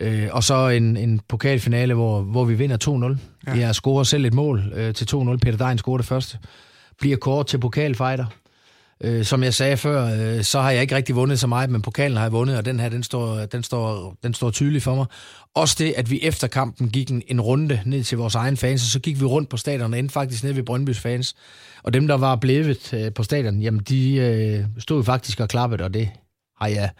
Øh, 0.00 0.22
øh, 0.22 0.28
og 0.32 0.44
så 0.44 0.68
en, 0.68 0.96
en 0.96 1.20
pokalfinale, 1.28 1.94
hvor, 1.94 2.20
hvor 2.20 2.44
vi 2.44 2.54
vinder 2.54 3.12
2-0. 3.16 3.18
Ja. 3.46 3.54
Vi 3.54 3.60
har 3.60 3.72
scoret 3.72 4.06
selv 4.06 4.24
et 4.24 4.34
mål 4.34 4.72
øh, 4.74 4.94
til 4.94 5.04
2-0. 5.04 5.36
Peter 5.36 5.66
Dein 5.66 5.78
scorer 5.78 5.96
det 5.96 6.06
første. 6.06 6.38
Bliver 7.00 7.16
kort 7.16 7.46
til 7.46 7.58
pokalfighter. 7.58 8.24
Øh, 9.00 9.24
som 9.24 9.42
jeg 9.42 9.54
sagde 9.54 9.76
før, 9.76 10.04
øh, 10.04 10.44
så 10.44 10.60
har 10.60 10.70
jeg 10.70 10.82
ikke 10.82 10.96
rigtig 10.96 11.16
vundet 11.16 11.40
så 11.40 11.46
meget, 11.46 11.70
men 11.70 11.82
pokalen 11.82 12.16
har 12.16 12.24
jeg 12.24 12.32
vundet, 12.32 12.56
og 12.56 12.64
den 12.64 12.80
her, 12.80 12.88
den 12.88 13.02
står, 13.02 13.46
den 13.46 13.62
står, 13.62 14.16
den 14.22 14.34
står 14.34 14.50
tydeligt 14.50 14.84
for 14.84 14.94
mig. 14.94 15.06
Også 15.54 15.76
det, 15.78 15.94
at 15.96 16.10
vi 16.10 16.20
efter 16.22 16.46
kampen 16.46 16.88
gik 16.88 17.10
en, 17.10 17.22
en 17.28 17.40
runde 17.40 17.80
ned 17.84 18.04
til 18.04 18.18
vores 18.18 18.34
egen 18.34 18.56
fans, 18.56 18.82
og 18.82 18.86
så 18.86 19.00
gik 19.00 19.20
vi 19.20 19.24
rundt 19.24 19.48
på 19.48 19.56
stadion 19.56 19.92
og 19.92 19.98
endte 19.98 20.12
faktisk 20.12 20.44
ned 20.44 20.52
ved 20.52 20.62
Brøndbys 20.62 20.98
fans. 21.00 21.34
Og 21.82 21.92
dem, 21.92 22.08
der 22.08 22.14
var 22.14 22.36
blevet 22.36 22.94
øh, 22.94 23.12
på 23.12 23.22
stadion, 23.22 23.62
jamen 23.62 23.80
de 23.80 24.14
øh, 24.14 24.64
stod 24.78 25.04
faktisk 25.04 25.40
og 25.40 25.48
klappede, 25.48 25.84
og 25.84 25.94
det 25.94 26.08
har 26.60 26.68
jeg... 26.68 26.90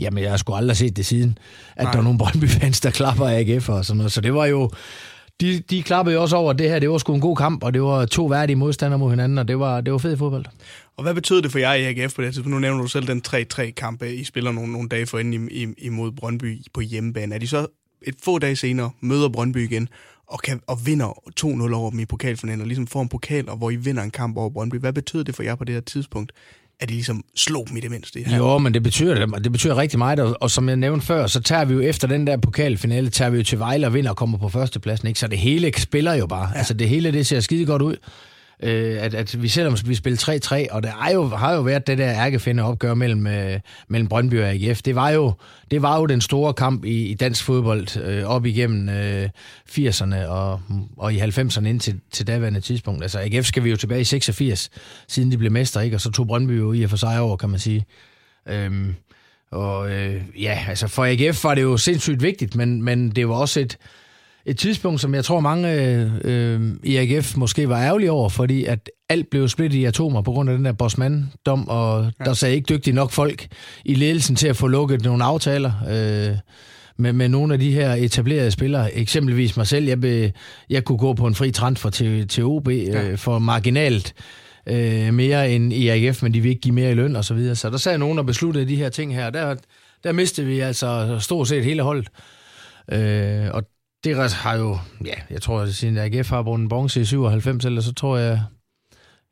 Jamen, 0.00 0.22
jeg 0.22 0.30
har 0.30 0.36
sgu 0.36 0.54
aldrig 0.54 0.76
set 0.76 0.96
det 0.96 1.06
siden, 1.06 1.38
at 1.76 1.84
Nej. 1.84 1.92
der 1.92 1.98
var 1.98 2.04
nogle 2.04 2.18
Brøndby-fans, 2.18 2.80
der 2.80 2.90
klapper 2.90 3.26
AGF 3.26 3.68
og 3.68 3.84
sådan 3.84 3.96
noget. 3.96 4.12
Så 4.12 4.20
det 4.20 4.34
var 4.34 4.46
jo, 4.46 4.70
de, 5.40 5.60
de 5.70 5.82
klappede 5.82 6.14
jo 6.14 6.22
også 6.22 6.36
over, 6.36 6.50
at 6.50 6.58
det 6.58 6.68
her 6.68 6.78
det 6.78 6.90
var 6.90 6.98
sgu 6.98 7.14
en 7.14 7.20
god 7.20 7.36
kamp, 7.36 7.64
og 7.64 7.74
det 7.74 7.82
var 7.82 8.06
to 8.06 8.24
værdige 8.24 8.56
modstandere 8.56 8.98
mod 8.98 9.10
hinanden, 9.10 9.38
og 9.38 9.48
det 9.48 9.58
var, 9.58 9.80
det 9.80 9.92
var 9.92 9.98
fed 9.98 10.16
fodbold. 10.16 10.44
Og 10.96 11.02
hvad 11.02 11.14
betød 11.14 11.42
det 11.42 11.52
for 11.52 11.58
jer 11.58 11.72
i 11.72 11.84
AGF 11.84 12.14
på 12.14 12.22
det 12.22 12.34
tidspunkt? 12.34 12.54
Nu 12.54 12.58
nævner 12.58 12.82
du 12.82 12.88
selv 12.88 13.06
den 13.06 13.22
3-3-kamp, 13.28 14.02
I 14.02 14.24
spiller 14.24 14.52
nogle, 14.52 14.72
nogle 14.72 14.88
dage 14.88 15.06
forinden 15.06 15.74
imod 15.78 16.12
Brøndby 16.12 16.58
på 16.74 16.80
hjemmebane. 16.80 17.34
Er 17.34 17.38
de 17.38 17.48
så 17.48 17.66
et 18.02 18.14
få 18.24 18.38
dage 18.38 18.56
senere 18.56 18.90
møder 19.00 19.28
Brøndby 19.28 19.64
igen, 19.64 19.88
og, 20.26 20.38
kan, 20.38 20.60
og 20.66 20.86
vinder 20.86 21.08
2-0 21.40 21.74
over 21.74 21.90
dem 21.90 22.00
i 22.00 22.04
pokalfinalen, 22.04 22.60
og 22.60 22.66
ligesom 22.66 22.86
får 22.86 23.02
en 23.02 23.08
pokal, 23.08 23.48
og 23.48 23.56
hvor 23.56 23.70
I 23.70 23.76
vinder 23.76 24.02
en 24.02 24.10
kamp 24.10 24.36
over 24.36 24.50
Brøndby. 24.50 24.76
Hvad 24.76 24.92
betød 24.92 25.24
det 25.24 25.34
for 25.34 25.42
jer 25.42 25.54
på 25.54 25.64
det 25.64 25.74
her 25.74 25.80
tidspunkt? 25.80 26.32
At 26.82 26.88
de 26.88 26.94
ligesom 26.94 27.24
slog 27.36 27.66
dem 27.68 27.76
i 27.76 27.80
det 27.80 27.90
mindste. 27.90 28.20
Her. 28.26 28.36
Jo, 28.36 28.58
men 28.58 28.74
det 28.74 28.82
betyder, 28.82 29.26
det 29.26 29.52
betyder 29.52 29.76
rigtig 29.76 29.98
meget, 29.98 30.20
og, 30.20 30.36
og 30.40 30.50
som 30.50 30.68
jeg 30.68 30.76
nævnte 30.76 31.06
før, 31.06 31.26
så 31.26 31.40
tager 31.40 31.64
vi 31.64 31.74
jo 31.74 31.80
efter 31.80 32.08
den 32.08 32.26
der 32.26 32.36
pokalfinale, 32.36 33.10
tager 33.10 33.30
vi 33.30 33.36
jo 33.36 33.44
til 33.44 33.58
Vejle 33.58 33.86
og 33.86 33.94
vinder 33.94 34.10
og 34.10 34.16
kommer 34.16 34.38
på 34.38 34.48
førstepladsen, 34.48 35.08
ikke? 35.08 35.20
så 35.20 35.26
det 35.26 35.38
hele 35.38 35.72
spiller 35.78 36.14
jo 36.14 36.26
bare. 36.26 36.48
Ja. 36.48 36.58
Altså 36.58 36.74
det 36.74 36.88
hele, 36.88 37.12
det 37.12 37.26
ser 37.26 37.40
skide 37.40 37.66
godt 37.66 37.82
ud 37.82 37.96
øh, 38.62 39.02
at, 39.02 39.14
at 39.14 39.42
vi 39.42 39.48
selvom 39.48 39.76
vi 39.84 39.94
spillede 39.94 40.40
3-3, 40.44 40.66
og 40.70 40.82
der 40.82 40.92
er 41.06 41.12
jo, 41.12 41.26
har 41.26 41.54
jo 41.54 41.60
været 41.60 41.86
det 41.86 41.98
der 41.98 42.08
ærkefinde 42.08 42.62
opgør 42.62 42.94
mellem, 42.94 43.26
øh, 43.26 43.60
mellem 43.88 44.08
Brøndby 44.08 44.40
og 44.40 44.48
AGF. 44.48 44.82
Det 44.82 44.94
var 44.94 45.10
jo, 45.10 45.32
det 45.70 45.82
var 45.82 45.98
jo 45.98 46.06
den 46.06 46.20
store 46.20 46.54
kamp 46.54 46.84
i, 46.84 47.06
i 47.06 47.14
dansk 47.14 47.44
fodbold 47.44 48.02
øh, 48.02 48.24
op 48.24 48.46
igennem 48.46 48.88
øh, 48.88 49.28
80'erne 49.70 50.26
og, 50.26 50.60
og 50.96 51.14
i 51.14 51.20
90'erne 51.20 51.66
indtil 51.66 52.00
til 52.10 52.26
daværende 52.26 52.60
tidspunkt. 52.60 53.02
Altså 53.02 53.20
AGF 53.20 53.46
skal 53.46 53.64
vi 53.64 53.70
jo 53.70 53.76
tilbage 53.76 54.00
i 54.00 54.04
86, 54.04 54.70
siden 55.08 55.32
de 55.32 55.38
blev 55.38 55.52
mester, 55.52 55.80
ikke? 55.80 55.96
og 55.96 56.00
så 56.00 56.10
tog 56.10 56.26
Brøndby 56.26 56.58
jo 56.58 56.72
i 56.72 56.82
og 56.82 56.90
for 56.90 56.96
sig 56.96 57.20
over, 57.20 57.36
kan 57.36 57.50
man 57.50 57.58
sige. 57.58 57.86
Øhm, 58.48 58.94
og 59.50 59.90
øh, 59.90 60.22
ja, 60.40 60.64
altså 60.68 60.88
for 60.88 61.04
AGF 61.04 61.44
var 61.44 61.54
det 61.54 61.62
jo 61.62 61.76
sindssygt 61.76 62.22
vigtigt, 62.22 62.56
men, 62.56 62.82
men 62.82 63.10
det 63.10 63.28
var 63.28 63.34
også 63.34 63.60
et, 63.60 63.78
et 64.46 64.58
tidspunkt, 64.58 65.00
som 65.00 65.14
jeg 65.14 65.24
tror 65.24 65.40
mange 65.40 65.72
øh, 66.24 66.60
i 66.84 66.96
AGF 66.96 67.36
måske 67.36 67.68
var 67.68 67.82
ærgerlige 67.82 68.10
over, 68.10 68.28
fordi 68.28 68.64
at 68.64 68.90
alt 69.08 69.30
blev 69.30 69.48
splittet 69.48 69.78
i 69.78 69.84
atomer 69.84 70.22
på 70.22 70.32
grund 70.32 70.50
af 70.50 70.56
den 70.56 70.64
der 70.64 70.72
Bosman-dom, 70.72 71.68
og 71.68 72.12
ja. 72.20 72.24
der 72.24 72.32
sagde 72.32 72.54
ikke 72.54 72.74
dygtige 72.74 72.94
nok 72.94 73.10
folk 73.10 73.46
i 73.84 73.94
ledelsen 73.94 74.36
til 74.36 74.48
at 74.48 74.56
få 74.56 74.66
lukket 74.66 75.04
nogle 75.04 75.24
aftaler 75.24 75.72
øh, 75.88 76.36
med, 76.96 77.12
med 77.12 77.28
nogle 77.28 77.54
af 77.54 77.60
de 77.60 77.72
her 77.72 77.92
etablerede 77.92 78.50
spillere. 78.50 78.94
Eksempelvis 78.94 79.56
mig 79.56 79.66
selv, 79.66 79.86
jeg, 79.86 80.00
be, 80.00 80.32
jeg 80.70 80.84
kunne 80.84 80.98
gå 80.98 81.12
på 81.12 81.26
en 81.26 81.34
fri 81.34 81.50
transfer 81.50 81.90
til, 81.90 82.28
til 82.28 82.44
OB 82.44 82.68
øh, 82.68 82.86
ja. 82.86 83.14
for 83.14 83.38
marginalt 83.38 84.14
øh, 84.66 85.14
mere 85.14 85.52
end 85.52 85.72
i 85.72 85.88
AGF, 85.88 86.22
men 86.22 86.34
de 86.34 86.40
vil 86.40 86.48
ikke 86.48 86.60
give 86.60 86.74
mere 86.74 86.90
i 86.90 86.94
løn 86.94 87.16
og 87.16 87.24
så 87.24 87.34
videre. 87.34 87.54
Så 87.54 87.70
der 87.70 87.76
sad 87.76 87.98
nogen 87.98 88.18
og 88.18 88.26
besluttede 88.26 88.68
de 88.68 88.76
her 88.76 88.88
ting 88.88 89.14
her. 89.14 89.30
Der, 89.30 89.56
der 90.04 90.12
mistede 90.12 90.46
vi 90.46 90.60
altså 90.60 91.18
stort 91.20 91.48
set 91.48 91.64
hele 91.64 91.82
holdet. 91.82 92.08
Øh, 92.92 93.48
og 93.52 93.62
det 94.04 94.32
har 94.32 94.56
jo, 94.56 94.78
ja, 95.04 95.14
jeg 95.30 95.42
tror, 95.42 95.60
at 95.60 95.74
siden 95.74 95.98
AGF 95.98 96.30
har 96.30 96.42
brugt 96.42 96.60
en 96.60 96.68
bronze 96.68 97.00
i 97.00 97.04
97, 97.04 97.64
eller 97.64 97.80
så 97.80 97.94
tror 97.94 98.16
jeg, 98.16 98.42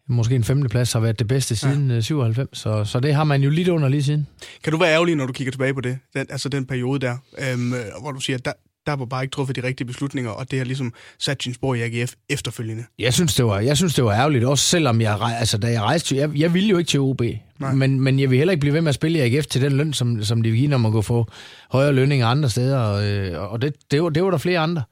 måske 0.08 0.34
en 0.34 0.44
femteplads 0.44 0.92
har 0.92 1.00
været 1.00 1.18
det 1.18 1.28
bedste 1.28 1.56
siden 1.56 1.90
ja. 1.90 2.00
97, 2.00 2.58
så, 2.58 2.84
så 2.84 3.00
det 3.00 3.14
har 3.14 3.24
man 3.24 3.42
jo 3.42 3.50
lidt 3.50 3.68
under 3.68 3.88
lige 3.88 4.02
siden. 4.02 4.26
Kan 4.64 4.72
du 4.72 4.78
være 4.78 4.92
ærgerlig, 4.92 5.16
når 5.16 5.26
du 5.26 5.32
kigger 5.32 5.50
tilbage 5.50 5.74
på 5.74 5.80
det, 5.80 5.98
den, 6.14 6.26
altså 6.30 6.48
den 6.48 6.66
periode 6.66 6.98
der, 6.98 7.16
øhm, 7.38 7.74
hvor 8.00 8.12
du 8.12 8.20
siger, 8.20 8.38
der, 8.38 8.52
der 8.86 8.96
var 8.96 9.04
bare 9.04 9.22
ikke 9.22 9.32
truffet 9.32 9.56
de 9.56 9.62
rigtige 9.62 9.86
beslutninger, 9.86 10.30
og 10.30 10.50
det 10.50 10.58
har 10.58 10.66
ligesom 10.66 10.92
sat 11.18 11.42
sin 11.42 11.54
spor 11.54 11.74
i 11.74 11.80
AGF 11.82 12.12
efterfølgende. 12.28 12.84
Jeg 12.98 13.14
synes, 13.14 13.34
det 13.34 13.44
var, 13.44 13.60
jeg 13.60 13.76
synes, 13.76 13.94
det 13.94 14.04
var 14.04 14.12
ærgerligt, 14.12 14.44
også 14.44 14.64
selvom 14.64 15.00
jeg, 15.00 15.18
altså, 15.20 15.58
da 15.58 15.66
jeg 15.66 15.82
rejste 15.82 16.08
til, 16.08 16.16
jeg, 16.16 16.30
jeg 16.36 16.54
ville 16.54 16.68
jo 16.68 16.78
ikke 16.78 16.88
til 16.88 17.00
OB, 17.00 17.22
men, 17.58 18.00
men 18.00 18.20
jeg 18.20 18.30
vil 18.30 18.38
heller 18.38 18.52
ikke 18.52 18.60
blive 18.60 18.74
ved 18.74 18.80
med 18.80 18.88
at 18.88 18.94
spille 18.94 19.18
i 19.18 19.36
AGF 19.36 19.46
til 19.46 19.62
den 19.62 19.72
løn, 19.72 19.92
som, 19.92 20.22
som 20.22 20.42
de 20.42 20.50
vil 20.50 20.58
give, 20.58 20.70
når 20.70 20.78
man 20.78 20.92
kan 20.92 21.02
få 21.02 21.26
højere 21.70 21.92
lønninger 21.92 22.26
andre 22.26 22.50
steder, 22.50 22.78
og, 22.78 23.04
øh, 23.06 23.52
og 23.52 23.62
det, 23.62 23.74
det, 23.90 24.02
var, 24.02 24.08
det 24.08 24.24
var 24.24 24.30
der 24.30 24.38
flere 24.38 24.58
andre 24.58 24.82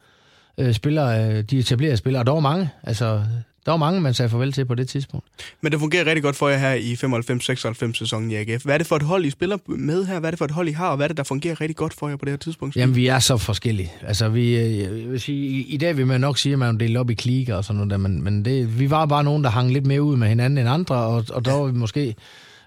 øh, 0.59 0.75
spillere, 0.75 1.25
øh, 1.25 1.43
de 1.43 1.59
etablerede 1.59 1.97
spillere, 1.97 2.23
og 2.23 2.27
der 2.27 2.33
var 2.33 2.41
mange, 2.41 2.71
altså 2.83 3.23
der 3.69 3.73
var 3.73 3.79
mange, 3.79 4.01
man 4.01 4.15
sagde 4.15 4.29
farvel 4.29 4.53
til 4.53 4.65
på 4.65 4.75
det 4.75 4.89
tidspunkt. 4.89 5.27
Men 5.61 5.73
det 5.73 5.81
fungerer 5.81 6.05
rigtig 6.05 6.23
godt 6.23 6.37
for 6.37 6.49
jer 6.49 6.59
her 6.59 6.75
i 6.75 6.93
95-96 6.95 7.93
sæsonen 7.99 8.31
i 8.31 8.35
AGF. 8.35 8.65
Hvad 8.65 8.75
er 8.75 8.79
det 8.79 8.87
for 8.87 8.97
et 8.97 9.03
hold, 9.03 9.25
I 9.25 9.31
spiller 9.31 9.57
med 9.67 10.05
her? 10.05 10.21
Hvad 10.21 10.29
er 10.29 10.31
det 10.31 10.39
for 10.39 10.45
et 10.45 10.51
hold, 10.51 10.69
I 10.69 10.73
har, 10.73 10.89
og 10.89 10.97
hvad 10.97 11.07
er 11.07 11.09
det, 11.09 11.17
der 11.17 11.23
fungerer 11.23 11.61
rigtig 11.61 11.77
godt 11.77 11.95
for 11.95 12.09
jer 12.09 12.17
på 12.17 12.25
det 12.25 12.33
her 12.33 12.39
tidspunkt? 12.39 12.77
Jamen, 12.77 12.97
vi 12.97 13.07
er 13.07 13.19
så 13.19 13.37
forskellige. 13.37 13.93
Altså, 14.03 14.29
vi, 14.29 14.59
øh, 14.59 14.79
jeg 14.79 15.11
vil 15.11 15.21
sige, 15.21 15.47
i, 15.47 15.63
i 15.63 15.77
dag 15.77 15.97
vil 15.97 16.07
man 16.07 16.21
nok 16.21 16.39
sige, 16.39 16.53
at 16.53 16.59
man 16.59 16.75
er 16.75 16.79
delt 16.79 16.97
op 16.97 17.11
i 17.11 17.15
klikker 17.15 17.57
og 17.57 17.65
sådan 17.65 17.77
noget 17.77 17.91
der, 17.91 17.97
men, 17.97 18.23
men 18.23 18.45
det, 18.45 18.79
vi 18.79 18.91
var 18.91 19.07
bare 19.07 19.25
nogen, 19.25 19.45
der 19.45 19.51
hang 19.51 19.73
lidt 19.73 19.87
mere 19.87 20.03
ud 20.03 20.17
med 20.17 20.29
hinanden 20.29 20.59
end 20.59 20.69
andre, 20.69 20.97
og, 20.97 21.25
og 21.31 21.45
der 21.45 21.53
var 21.53 21.67
vi 21.67 21.79
måske... 21.79 22.15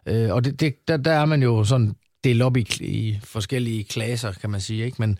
Øh, 0.05 0.33
og 0.33 0.45
det, 0.45 0.59
det, 0.59 0.87
der, 0.87 0.97
der 0.97 1.11
er 1.11 1.25
man 1.25 1.43
jo 1.43 1.63
sådan 1.63 1.93
delt 2.23 2.41
op 2.41 2.57
i, 2.57 2.67
i 2.79 3.19
forskellige 3.23 3.83
klasser, 3.83 4.31
kan 4.31 4.49
man 4.49 4.61
sige, 4.61 4.85
ikke? 4.85 4.97
Men, 4.99 5.17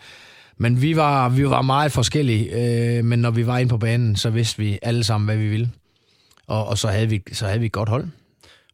men 0.58 0.82
vi 0.82 0.96
var, 0.96 1.30
vi 1.30 1.50
var 1.50 1.62
meget 1.62 1.92
forskellige, 1.92 2.50
øh, 2.98 3.06
men 3.06 3.20
når 3.20 3.32
vi 3.32 3.48
var 3.48 3.58
inde 3.58 3.70
på 3.70 3.78
banen, 3.78 4.16
så 4.16 4.30
vidste 4.30 4.58
vi 4.58 4.80
alle 4.82 5.04
sammen, 5.04 5.26
hvad 5.26 5.38
vi 5.38 5.48
ville. 5.48 5.72
Og, 6.48 6.68
og 6.68 6.78
så, 6.78 6.88
havde 6.88 7.10
vi, 7.10 7.22
så 7.32 7.46
havde 7.46 7.60
vi 7.60 7.66
et 7.66 7.72
godt 7.72 7.90
hold. 7.90 8.08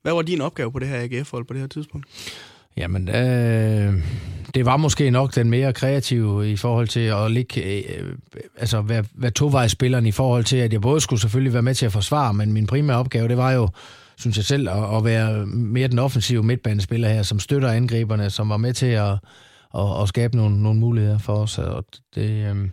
Hvad 0.01 0.13
var 0.13 0.21
din 0.21 0.41
opgave 0.41 0.71
på 0.71 0.79
det 0.79 0.87
her 0.87 1.01
AGF-hold 1.01 1.45
på 1.45 1.53
det 1.53 1.61
her 1.61 1.67
tidspunkt? 1.67 2.07
Jamen, 2.77 3.09
øh, 3.09 3.93
det 4.53 4.65
var 4.65 4.77
måske 4.77 5.09
nok 5.09 5.35
den 5.35 5.49
mere 5.49 5.73
kreative 5.73 6.51
i 6.51 6.55
forhold 6.55 6.87
til 6.87 6.99
at 6.99 7.31
ligge, 7.31 7.61
øh, 7.63 8.13
altså 8.57 8.81
være, 8.81 9.05
være 9.13 9.31
tovejsspilleren 9.31 10.05
i 10.05 10.11
forhold 10.11 10.43
til, 10.43 10.57
at 10.57 10.73
jeg 10.73 10.81
både 10.81 11.01
skulle 11.01 11.21
selvfølgelig 11.21 11.53
være 11.53 11.61
med 11.61 11.75
til 11.75 11.85
at 11.85 11.91
forsvare, 11.91 12.33
men 12.33 12.53
min 12.53 12.67
primære 12.67 12.97
opgave, 12.97 13.27
det 13.27 13.37
var 13.37 13.51
jo, 13.51 13.69
synes 14.17 14.37
jeg 14.37 14.45
selv, 14.45 14.69
at, 14.69 14.97
at 14.97 15.05
være 15.05 15.45
mere 15.45 15.87
den 15.87 15.99
offensive 15.99 16.43
midtbanespiller 16.43 17.09
her, 17.09 17.23
som 17.23 17.39
støtter 17.39 17.69
angriberne, 17.69 18.29
som 18.29 18.49
var 18.49 18.57
med 18.57 18.73
til 18.73 18.85
at, 18.85 19.17
at, 19.75 20.01
at 20.01 20.07
skabe 20.07 20.37
nogle, 20.37 20.63
nogle 20.63 20.79
muligheder 20.79 21.17
for 21.17 21.33
os. 21.33 21.57
Og 21.57 21.85
det, 22.15 22.49
øh, 22.49 22.69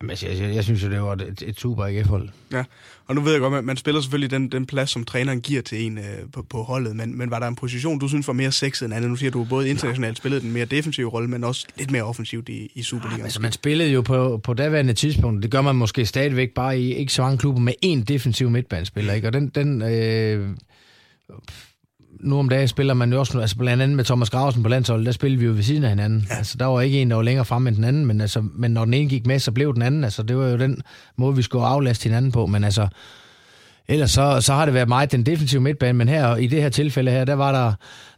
Jamen, 0.00 0.10
altså, 0.10 0.28
jeg, 0.28 0.38
jeg, 0.40 0.54
jeg 0.54 0.64
synes 0.64 0.82
jo, 0.82 0.90
det 0.90 1.02
var 1.02 1.12
et, 1.12 1.42
et 1.46 1.60
super 1.60 1.84
AGF-hold. 1.84 2.28
Ja, 2.52 2.64
og 3.06 3.14
nu 3.14 3.20
ved 3.20 3.32
jeg 3.32 3.40
godt, 3.40 3.54
at 3.54 3.64
man 3.64 3.76
spiller 3.76 4.00
selvfølgelig 4.00 4.30
den, 4.30 4.48
den 4.48 4.66
plads, 4.66 4.90
som 4.90 5.04
træneren 5.04 5.40
giver 5.40 5.62
til 5.62 5.86
en 5.86 5.98
øh, 5.98 6.04
på, 6.32 6.42
på 6.42 6.62
holdet, 6.62 6.96
men, 6.96 7.18
men 7.18 7.30
var 7.30 7.38
der 7.38 7.48
en 7.48 7.54
position, 7.54 7.98
du 7.98 8.08
synes 8.08 8.26
var 8.26 8.32
mere 8.32 8.52
sexet 8.52 8.86
end 8.86 8.94
andet? 8.94 9.10
Nu 9.10 9.16
siger 9.16 9.30
du, 9.30 9.44
både 9.44 9.68
internationalt 9.68 10.16
spillede 10.16 10.40
den 10.40 10.52
mere 10.52 10.64
defensive 10.64 11.10
rolle, 11.10 11.28
men 11.28 11.44
også 11.44 11.66
lidt 11.78 11.90
mere 11.90 12.02
offensivt 12.02 12.48
i, 12.48 12.70
i 12.74 12.82
Superligaen. 12.82 13.18
Ja, 13.18 13.24
altså, 13.24 13.42
man 13.42 13.52
spillede 13.52 13.90
jo 13.90 14.02
på, 14.02 14.40
på 14.44 14.54
daværende 14.54 14.92
tidspunkt, 14.92 15.42
det 15.42 15.50
gør 15.50 15.60
man 15.60 15.76
måske 15.76 16.06
stadigvæk 16.06 16.54
bare 16.54 16.78
i 16.78 16.94
ikke 16.94 17.12
så 17.12 17.22
mange 17.22 17.38
klubber 17.38 17.60
med 17.60 17.74
én 17.84 18.04
defensiv 18.04 18.50
midtbanespiller, 18.50 19.12
ikke? 19.12 19.28
Og 19.28 19.32
den, 19.32 19.48
den 19.48 19.82
øh, 19.82 20.56
nu 22.20 22.38
om 22.38 22.48
dagen 22.48 22.68
spiller 22.68 22.94
man 22.94 23.12
jo 23.12 23.18
også, 23.18 23.40
altså 23.40 23.56
blandt 23.56 23.82
andet 23.82 23.96
med 23.96 24.04
Thomas 24.04 24.30
Grausen 24.30 24.62
på 24.62 24.68
landsholdet, 24.68 25.06
der 25.06 25.12
spillede 25.12 25.40
vi 25.40 25.46
jo 25.46 25.52
ved 25.52 25.62
siden 25.62 25.84
af 25.84 25.88
hinanden. 25.88 26.26
Ja. 26.30 26.36
Altså, 26.36 26.56
der 26.58 26.66
var 26.66 26.80
ikke 26.80 27.02
en, 27.02 27.10
der 27.10 27.16
var 27.16 27.22
længere 27.22 27.44
frem 27.44 27.66
end 27.66 27.76
den 27.76 27.84
anden, 27.84 28.06
men, 28.06 28.20
altså, 28.20 28.44
men 28.54 28.70
når 28.70 28.84
den 28.84 28.94
ene 28.94 29.08
gik 29.08 29.26
med, 29.26 29.38
så 29.38 29.52
blev 29.52 29.74
den 29.74 29.82
anden. 29.82 30.04
Altså, 30.04 30.22
det 30.22 30.36
var 30.36 30.48
jo 30.48 30.58
den 30.58 30.82
måde, 31.16 31.36
vi 31.36 31.42
skulle 31.42 31.64
aflaste 31.64 32.04
hinanden 32.04 32.32
på. 32.32 32.46
Men 32.46 32.64
altså, 32.64 32.88
ellers 33.88 34.10
så, 34.10 34.40
så 34.40 34.52
har 34.52 34.64
det 34.64 34.74
været 34.74 34.88
meget 34.88 35.12
den 35.12 35.26
defensive 35.26 35.60
midtbane, 35.60 35.98
men 35.98 36.08
her 36.08 36.36
i 36.36 36.46
det 36.46 36.62
her 36.62 36.68
tilfælde 36.68 37.10
her, 37.10 37.24
der 37.24 37.34
var 37.34 37.52
der, 37.52 37.72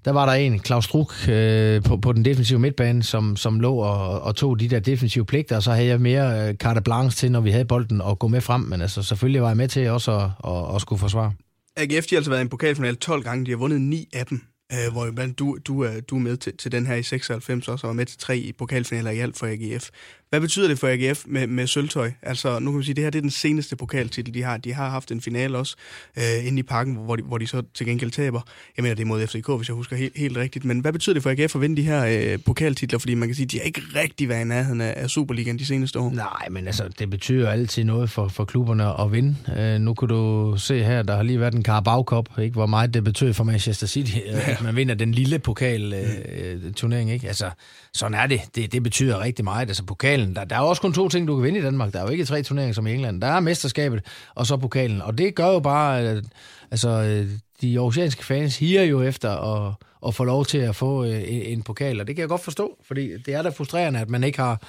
der, 0.04 0.10
var 0.10 0.26
der 0.26 0.32
en, 0.32 0.60
Claus 0.64 0.84
Struk, 0.84 1.28
øh, 1.28 1.82
på, 1.82 1.96
på 1.96 2.12
den 2.12 2.24
defensive 2.24 2.58
midtbane, 2.58 3.02
som, 3.02 3.36
som 3.36 3.60
lå 3.60 3.74
og, 3.74 4.22
og 4.22 4.36
tog 4.36 4.60
de 4.60 4.68
der 4.68 4.80
defensive 4.80 5.24
pligter, 5.24 5.56
og 5.56 5.62
så 5.62 5.72
havde 5.72 5.88
jeg 5.88 6.00
mere 6.00 6.48
øh, 6.48 6.54
carte 6.54 6.80
blanche 6.80 7.10
til, 7.10 7.32
når 7.32 7.40
vi 7.40 7.50
havde 7.50 7.64
bolden, 7.64 8.00
og 8.00 8.18
gå 8.18 8.28
med 8.28 8.40
frem. 8.40 8.60
Men 8.60 8.82
altså, 8.82 9.02
selvfølgelig 9.02 9.42
var 9.42 9.48
jeg 9.48 9.56
med 9.56 9.68
til 9.68 9.90
også 9.90 10.12
at, 10.12 10.30
at, 10.52 10.74
at 10.74 10.80
skulle 10.80 11.00
forsvare. 11.00 11.32
AGF 11.76 12.06
de 12.06 12.14
har 12.14 12.18
altså 12.18 12.30
været 12.30 12.40
i 12.40 12.42
en 12.42 12.48
pokalfinale 12.48 12.96
12 12.96 13.22
gange. 13.22 13.46
De 13.46 13.50
har 13.50 13.58
vundet 13.58 13.80
9 13.80 14.08
af 14.12 14.26
dem, 14.26 14.40
øh, 14.72 14.92
hvor 14.92 15.10
blandt 15.10 15.38
du, 15.38 15.58
du, 15.66 15.80
er, 15.80 16.00
du 16.00 16.16
er 16.16 16.20
med 16.20 16.36
til, 16.36 16.56
til 16.56 16.72
den 16.72 16.86
her 16.86 16.94
i 16.94 17.02
96 17.02 17.68
også, 17.68 17.86
og 17.86 17.88
var 17.88 17.94
med 17.94 18.06
til 18.06 18.18
tre 18.18 18.38
i 18.38 18.52
pokalfinaler 18.52 19.10
i 19.10 19.18
alt 19.18 19.36
for 19.36 19.46
AGF. 19.46 19.90
Hvad 20.30 20.40
betyder 20.40 20.68
det 20.68 20.78
for 20.78 20.88
AGF 20.88 21.24
med, 21.26 21.46
med 21.46 21.66
sølvtøj? 21.66 22.10
Altså, 22.22 22.58
nu 22.58 22.70
kan 22.70 22.74
man 22.74 22.84
sige, 22.84 22.92
at 22.92 22.96
det 22.96 23.04
her 23.04 23.10
det 23.10 23.18
er 23.18 23.22
den 23.22 23.30
seneste 23.30 23.76
pokaltitel, 23.76 24.34
de 24.34 24.42
har. 24.42 24.56
De 24.56 24.72
har 24.72 24.90
haft 24.90 25.12
en 25.12 25.20
finale 25.20 25.58
også 25.58 25.76
øh, 26.16 26.46
inde 26.46 26.58
i 26.58 26.62
parken, 26.62 26.94
hvor 26.94 27.16
de, 27.16 27.22
hvor 27.22 27.38
de 27.38 27.46
så 27.46 27.62
til 27.74 27.86
gengæld 27.86 28.10
taber. 28.10 28.40
Jeg 28.76 28.82
mener, 28.82 28.94
det 28.94 29.02
er 29.02 29.06
mod 29.06 29.26
FCK, 29.26 29.50
hvis 29.56 29.68
jeg 29.68 29.74
husker 29.74 29.96
helt, 29.96 30.16
helt 30.16 30.36
rigtigt. 30.36 30.64
Men 30.64 30.80
hvad 30.80 30.92
betyder 30.92 31.14
det 31.14 31.22
for 31.22 31.30
AGF 31.30 31.54
at 31.54 31.60
vinde 31.60 31.76
de 31.76 31.82
her 31.82 32.32
øh, 32.32 32.38
pokaltitler? 32.46 32.98
Fordi 32.98 33.14
man 33.14 33.28
kan 33.28 33.34
sige, 33.34 33.44
at 33.44 33.50
de 33.50 33.58
har 33.58 33.64
ikke 33.64 33.82
rigtig 33.94 34.28
været 34.28 34.40
i 34.40 34.44
nærheden 34.44 34.80
af, 34.80 34.94
af 34.96 35.10
Superligaen 35.10 35.58
de 35.58 35.66
seneste 35.66 35.98
år. 35.98 36.10
Nej, 36.10 36.48
men 36.50 36.66
altså, 36.66 36.88
det 36.98 37.10
betyder 37.10 37.50
altid 37.50 37.84
noget 37.84 38.10
for, 38.10 38.28
for 38.28 38.44
klubberne 38.44 39.00
at 39.00 39.12
vinde. 39.12 39.36
Øh, 39.56 39.80
nu 39.80 39.94
kan 39.94 40.08
du 40.08 40.54
se 40.58 40.82
her, 40.82 41.02
der 41.02 41.16
har 41.16 41.22
lige 41.22 41.40
været 41.40 41.54
en 41.54 41.64
Carabao 41.64 42.02
Cup, 42.02 42.38
ikke? 42.38 42.52
hvor 42.52 42.66
meget 42.66 42.94
det 42.94 43.04
betyder 43.04 43.32
for 43.32 43.44
Manchester 43.44 43.86
City, 43.86 44.16
øh, 44.16 44.32
ja. 44.32 44.50
at 44.50 44.62
man 44.62 44.76
vinder 44.76 44.94
den 44.94 45.12
lille 45.12 45.38
pokal-turnering. 45.38 46.64
Øh, 46.64 46.72
turnering, 46.72 47.10
ikke? 47.10 47.26
Altså, 47.28 47.50
sådan 47.94 48.18
er 48.18 48.26
det. 48.26 48.40
det. 48.54 48.72
Det 48.72 48.82
betyder 48.82 49.20
rigtig 49.20 49.44
meget. 49.44 49.68
Altså, 49.68 49.84
pokalen, 50.16 50.36
der, 50.36 50.44
der 50.44 50.56
er 50.56 50.60
også 50.60 50.82
kun 50.82 50.92
to 50.92 51.08
ting, 51.08 51.28
du 51.28 51.36
kan 51.36 51.44
vinde 51.44 51.58
i 51.58 51.62
Danmark. 51.62 51.92
Der 51.92 51.98
er 51.98 52.02
jo 52.02 52.08
ikke 52.08 52.24
tre 52.24 52.42
turneringer 52.42 52.74
som 52.74 52.86
i 52.86 52.94
England. 52.94 53.20
Der 53.20 53.26
er 53.26 53.40
mesterskabet, 53.40 54.04
og 54.34 54.46
så 54.46 54.56
pokalen. 54.56 55.02
Og 55.02 55.18
det 55.18 55.34
gør 55.34 55.46
jo 55.46 55.60
bare, 55.60 56.00
at 56.00 56.24
altså, 56.70 57.24
de 57.62 57.78
oceanske 57.78 58.24
fans 58.24 58.58
higer 58.58 58.82
jo 58.82 59.02
efter 59.02 59.30
at, 59.30 59.74
at 60.06 60.14
få 60.14 60.24
lov 60.24 60.44
til 60.44 60.58
at 60.58 60.76
få 60.76 61.04
øh, 61.04 61.22
en, 61.26 61.42
en 61.42 61.62
pokal. 61.62 62.00
Og 62.00 62.06
det 62.06 62.16
kan 62.16 62.20
jeg 62.20 62.28
godt 62.28 62.44
forstå, 62.44 62.76
fordi 62.86 63.18
det 63.26 63.34
er 63.34 63.42
da 63.42 63.48
frustrerende, 63.48 64.00
at 64.00 64.10
man 64.10 64.24
ikke 64.24 64.38
har, 64.38 64.62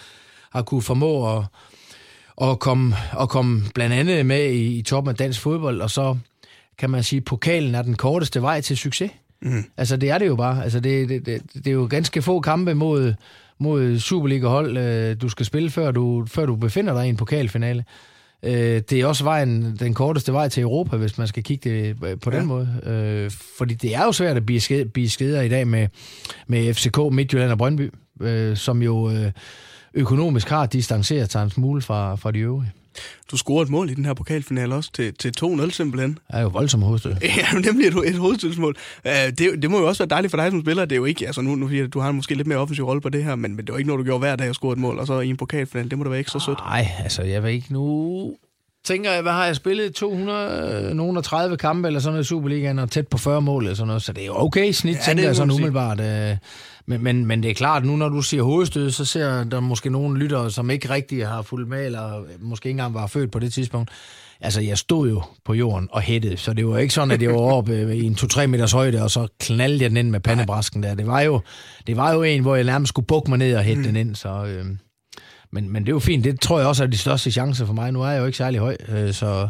har 0.52 0.62
kunne 0.62 0.82
formå 0.82 1.38
at, 1.38 1.44
at, 2.42 2.60
komme, 2.60 2.96
at 3.20 3.30
komme 3.30 3.64
blandt 3.74 3.96
andet 3.96 4.26
med 4.26 4.46
i, 4.52 4.78
i 4.78 4.82
toppen 4.82 5.10
af 5.10 5.16
dansk 5.16 5.42
fodbold, 5.42 5.82
og 5.82 5.90
så 5.92 6.18
kan 6.78 6.90
man 6.90 7.04
sige, 7.04 7.18
at 7.18 7.26
pokalen 7.26 7.76
er 7.76 7.82
den 7.82 7.96
korteste 7.96 8.42
vej 8.42 8.62
til 8.62 8.78
succes. 8.78 9.12
Mm. 9.42 9.64
Altså, 9.78 9.98
det 9.98 10.10
er 10.10 10.18
det 10.18 10.28
jo 10.28 10.36
bare. 10.36 10.64
Altså, 10.64 10.80
det, 10.80 11.10
det, 11.10 11.26
det, 11.26 11.42
det 11.54 11.68
er 11.68 11.72
jo 11.72 11.88
ganske 11.90 12.22
få 12.22 12.40
kampe 12.40 12.74
mod, 12.74 13.14
mod 13.60 14.00
Superliga-hold, 14.00 14.78
øh, 14.78 15.22
du 15.22 15.30
skal 15.30 15.46
spille, 15.46 15.70
før 15.70 15.92
du, 15.92 16.26
før 16.28 16.46
du 16.46 16.56
befinder 16.56 16.94
dig 16.94 17.06
i 17.06 17.10
en 17.10 17.18
pokalfinale. 17.18 17.86
Øh, 18.44 18.82
det 18.90 18.94
er 18.94 19.06
også 19.06 19.24
vejen, 19.24 19.76
den 19.80 19.94
korteste 19.94 20.34
vej 20.34 20.50
til 20.50 20.64
Europa, 20.64 20.98
hvis 20.98 21.18
man 21.18 21.28
skal 21.28 21.44
kigge 21.44 21.70
det 21.70 21.98
øh, 22.04 22.20
på 22.20 22.32
ja. 22.32 22.40
den 22.40 22.46
måde. 22.46 22.82
Øh, 22.84 23.32
fordi 23.58 23.74
det 23.74 23.96
er 23.96 24.04
jo 24.04 24.12
svært 24.12 24.38
at 24.38 24.46
blive, 24.46 24.62
sked, 24.62 24.86
blive 24.86 25.10
skeder 25.10 25.42
i 25.42 25.50
dag 25.50 25.68
med, 25.68 25.88
med 26.48 26.74
FCK, 26.74 26.98
Midtjylland 27.12 27.52
og 27.52 27.58
Brøndby, 27.58 27.92
som 28.56 28.82
jo 28.82 29.12
økonomisk 29.94 30.50
har 30.50 30.66
distanceret 30.66 31.32
sig 31.32 31.44
en 31.44 31.50
smule 31.50 31.82
fra, 31.82 32.16
fra 32.16 32.32
de 32.32 32.40
øvrige. 32.40 32.72
Du 33.32 33.38
scorede 33.38 33.64
et 33.64 33.70
mål 33.70 33.90
i 33.90 33.94
den 33.94 34.06
her 34.06 34.14
pokalfinale 34.14 34.76
også 34.76 34.92
til, 34.92 35.14
til 35.14 35.34
2-0 35.44 35.72
simpelthen. 35.72 36.12
Det 36.12 36.20
er 36.30 36.42
jo 36.42 36.48
voldsomt 36.48 36.84
hovedstød. 36.84 37.16
Ja, 37.38 37.60
nemlig 37.60 37.88
et, 37.88 38.10
et 38.10 38.16
hovedstødsmål. 38.16 38.76
Uh, 39.06 39.12
det, 39.12 39.62
det, 39.62 39.72
må 39.72 39.80
jo 39.80 39.88
også 39.88 40.04
være 40.04 40.10
dejligt 40.10 40.32
for 40.32 40.38
dig 40.38 40.52
som 40.52 40.62
spiller. 40.62 40.86
Det 40.86 40.92
er 40.92 40.98
jo 40.98 41.06
ikke, 41.06 41.26
altså 41.26 41.42
nu, 41.42 41.56
nu 41.56 41.70
siger 41.70 41.88
du 41.88 42.00
har 42.00 42.12
måske 42.12 42.36
lidt 42.36 42.48
mere 42.48 42.58
offensiv 42.58 42.86
rolle 42.86 43.02
på 43.02 43.10
det 43.10 43.24
her, 43.24 43.36
men, 43.36 43.56
men 43.56 43.66
det 43.66 43.72
var 43.72 43.78
ikke 43.78 43.88
noget, 43.88 44.00
du 44.00 44.04
gjorde 44.04 44.20
hver 44.20 44.36
dag 44.36 44.50
at 44.50 44.56
score 44.56 44.74
et 44.74 44.80
mål, 44.80 45.00
og 45.00 45.08
så 45.08 45.20
i 45.20 45.30
en 45.30 45.38
pokalfinale. 45.38 45.90
Det 45.90 45.98
må 45.98 46.04
da 46.04 46.10
være 46.10 46.20
ikke 46.20 46.32
så 46.32 46.40
sødt. 46.40 46.60
Nej, 46.60 46.88
altså 47.04 47.22
jeg 47.24 47.44
ved 47.44 47.52
ikke 47.52 47.74
nu 47.74 48.36
tænker 48.88 49.12
jeg, 49.12 49.22
hvad 49.22 49.32
har 49.32 49.46
jeg 49.46 49.56
spillet? 49.56 49.96
230 49.96 51.58
kampe 51.58 51.88
eller 51.88 52.00
sådan 52.00 52.14
noget 52.14 52.24
i 52.24 52.28
Superligaen, 52.28 52.80
og 52.80 52.92
tæt 52.92 53.08
på 53.08 53.18
40 53.18 53.42
mål 53.42 53.64
eller 53.64 53.76
sådan 53.76 53.88
noget, 53.88 54.02
så 54.02 54.14
det 54.14 54.22
er 54.22 54.26
jo 54.26 54.36
okay 54.36 54.72
snit, 54.72 54.96
ja, 54.96 55.02
tænker 55.02 55.24
jeg 55.24 55.36
sådan 55.36 55.52
umiddelbart. 55.52 56.00
Øh, 56.00 56.38
men, 56.88 57.04
men, 57.04 57.26
men 57.26 57.44
det 57.44 57.52
er 57.52 57.56
klart, 57.56 57.86
nu 57.86 57.96
når 57.96 58.10
du 58.10 58.22
siger 58.22 58.44
hovedstød, 58.44 58.92
så 58.92 59.06
ser 59.06 59.44
der 59.44 59.60
måske 59.60 59.90
nogle 59.90 60.20
lyttere, 60.20 60.52
som 60.52 60.70
ikke 60.70 60.90
rigtig 60.90 61.28
har 61.28 61.42
fulgt 61.42 61.70
med, 61.70 61.86
eller 61.86 62.24
måske 62.40 62.68
ikke 62.70 62.74
engang 62.74 62.94
var 62.94 63.08
født 63.08 63.32
på 63.32 63.40
det 63.40 63.54
tidspunkt. 63.54 63.92
Altså, 64.42 64.62
jeg 64.62 64.78
stod 64.78 65.10
jo 65.10 65.22
på 65.46 65.54
jorden 65.54 65.88
og 65.92 66.02
hættede, 66.02 66.38
så 66.38 66.54
det 66.54 66.68
var 66.68 66.78
ikke 66.78 66.94
sådan, 66.94 67.12
at 67.12 67.22
jeg 67.22 67.34
var 67.34 67.40
oppe 67.40 67.74
øh, 67.74 67.96
i 67.96 68.04
en 68.04 68.14
2-3 68.14 68.46
meters 68.46 68.72
højde, 68.72 69.04
og 69.04 69.12
så 69.12 69.28
knaldede 69.40 69.82
jeg 69.84 69.90
den 69.90 69.98
ind 69.98 70.10
med 70.10 70.20
pandebrasken 70.20 70.84
der. 70.84 70.96
Det 70.96 71.08
var 71.08 71.22
jo, 71.22 71.42
det 71.88 71.98
var 71.98 72.14
jo 72.14 72.24
en, 72.24 72.42
hvor 72.42 72.56
jeg 72.56 72.64
nærmest 72.64 72.90
skulle 72.90 73.06
bukke 73.06 73.30
mig 73.30 73.40
ned 73.40 73.56
og 73.56 73.64
hætte 73.64 73.82
mm. 73.82 73.88
den 73.88 73.96
ind, 73.96 74.16
så... 74.16 74.46
Øh, 74.46 74.66
men, 75.52 75.70
men 75.70 75.84
det 75.84 75.90
er 75.90 75.94
jo 75.94 76.00
fint. 76.00 76.24
Det 76.24 76.40
tror 76.40 76.60
jeg 76.60 76.68
også 76.68 76.84
er 76.84 76.88
de 76.88 76.98
største 76.98 77.32
chancer 77.32 77.66
for 77.66 77.74
mig. 77.74 77.92
Nu 77.92 78.02
er 78.02 78.10
jeg 78.10 78.20
jo 78.20 78.26
ikke 78.26 78.38
særlig 78.38 78.60
høj, 78.60 78.78
øh, 78.90 79.14
så, 79.14 79.50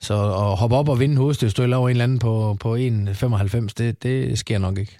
så 0.00 0.14
at 0.14 0.56
hoppe 0.56 0.76
op 0.76 0.88
og 0.88 1.00
vinde 1.00 1.16
hovedstødstøl 1.16 1.72
over 1.72 1.88
en 1.88 1.90
eller 1.90 2.04
anden 2.04 2.18
på, 2.18 2.56
på 2.60 2.76
1,95, 2.76 3.68
det, 3.78 4.02
det 4.02 4.38
sker 4.38 4.58
nok 4.58 4.78
ikke. 4.78 4.98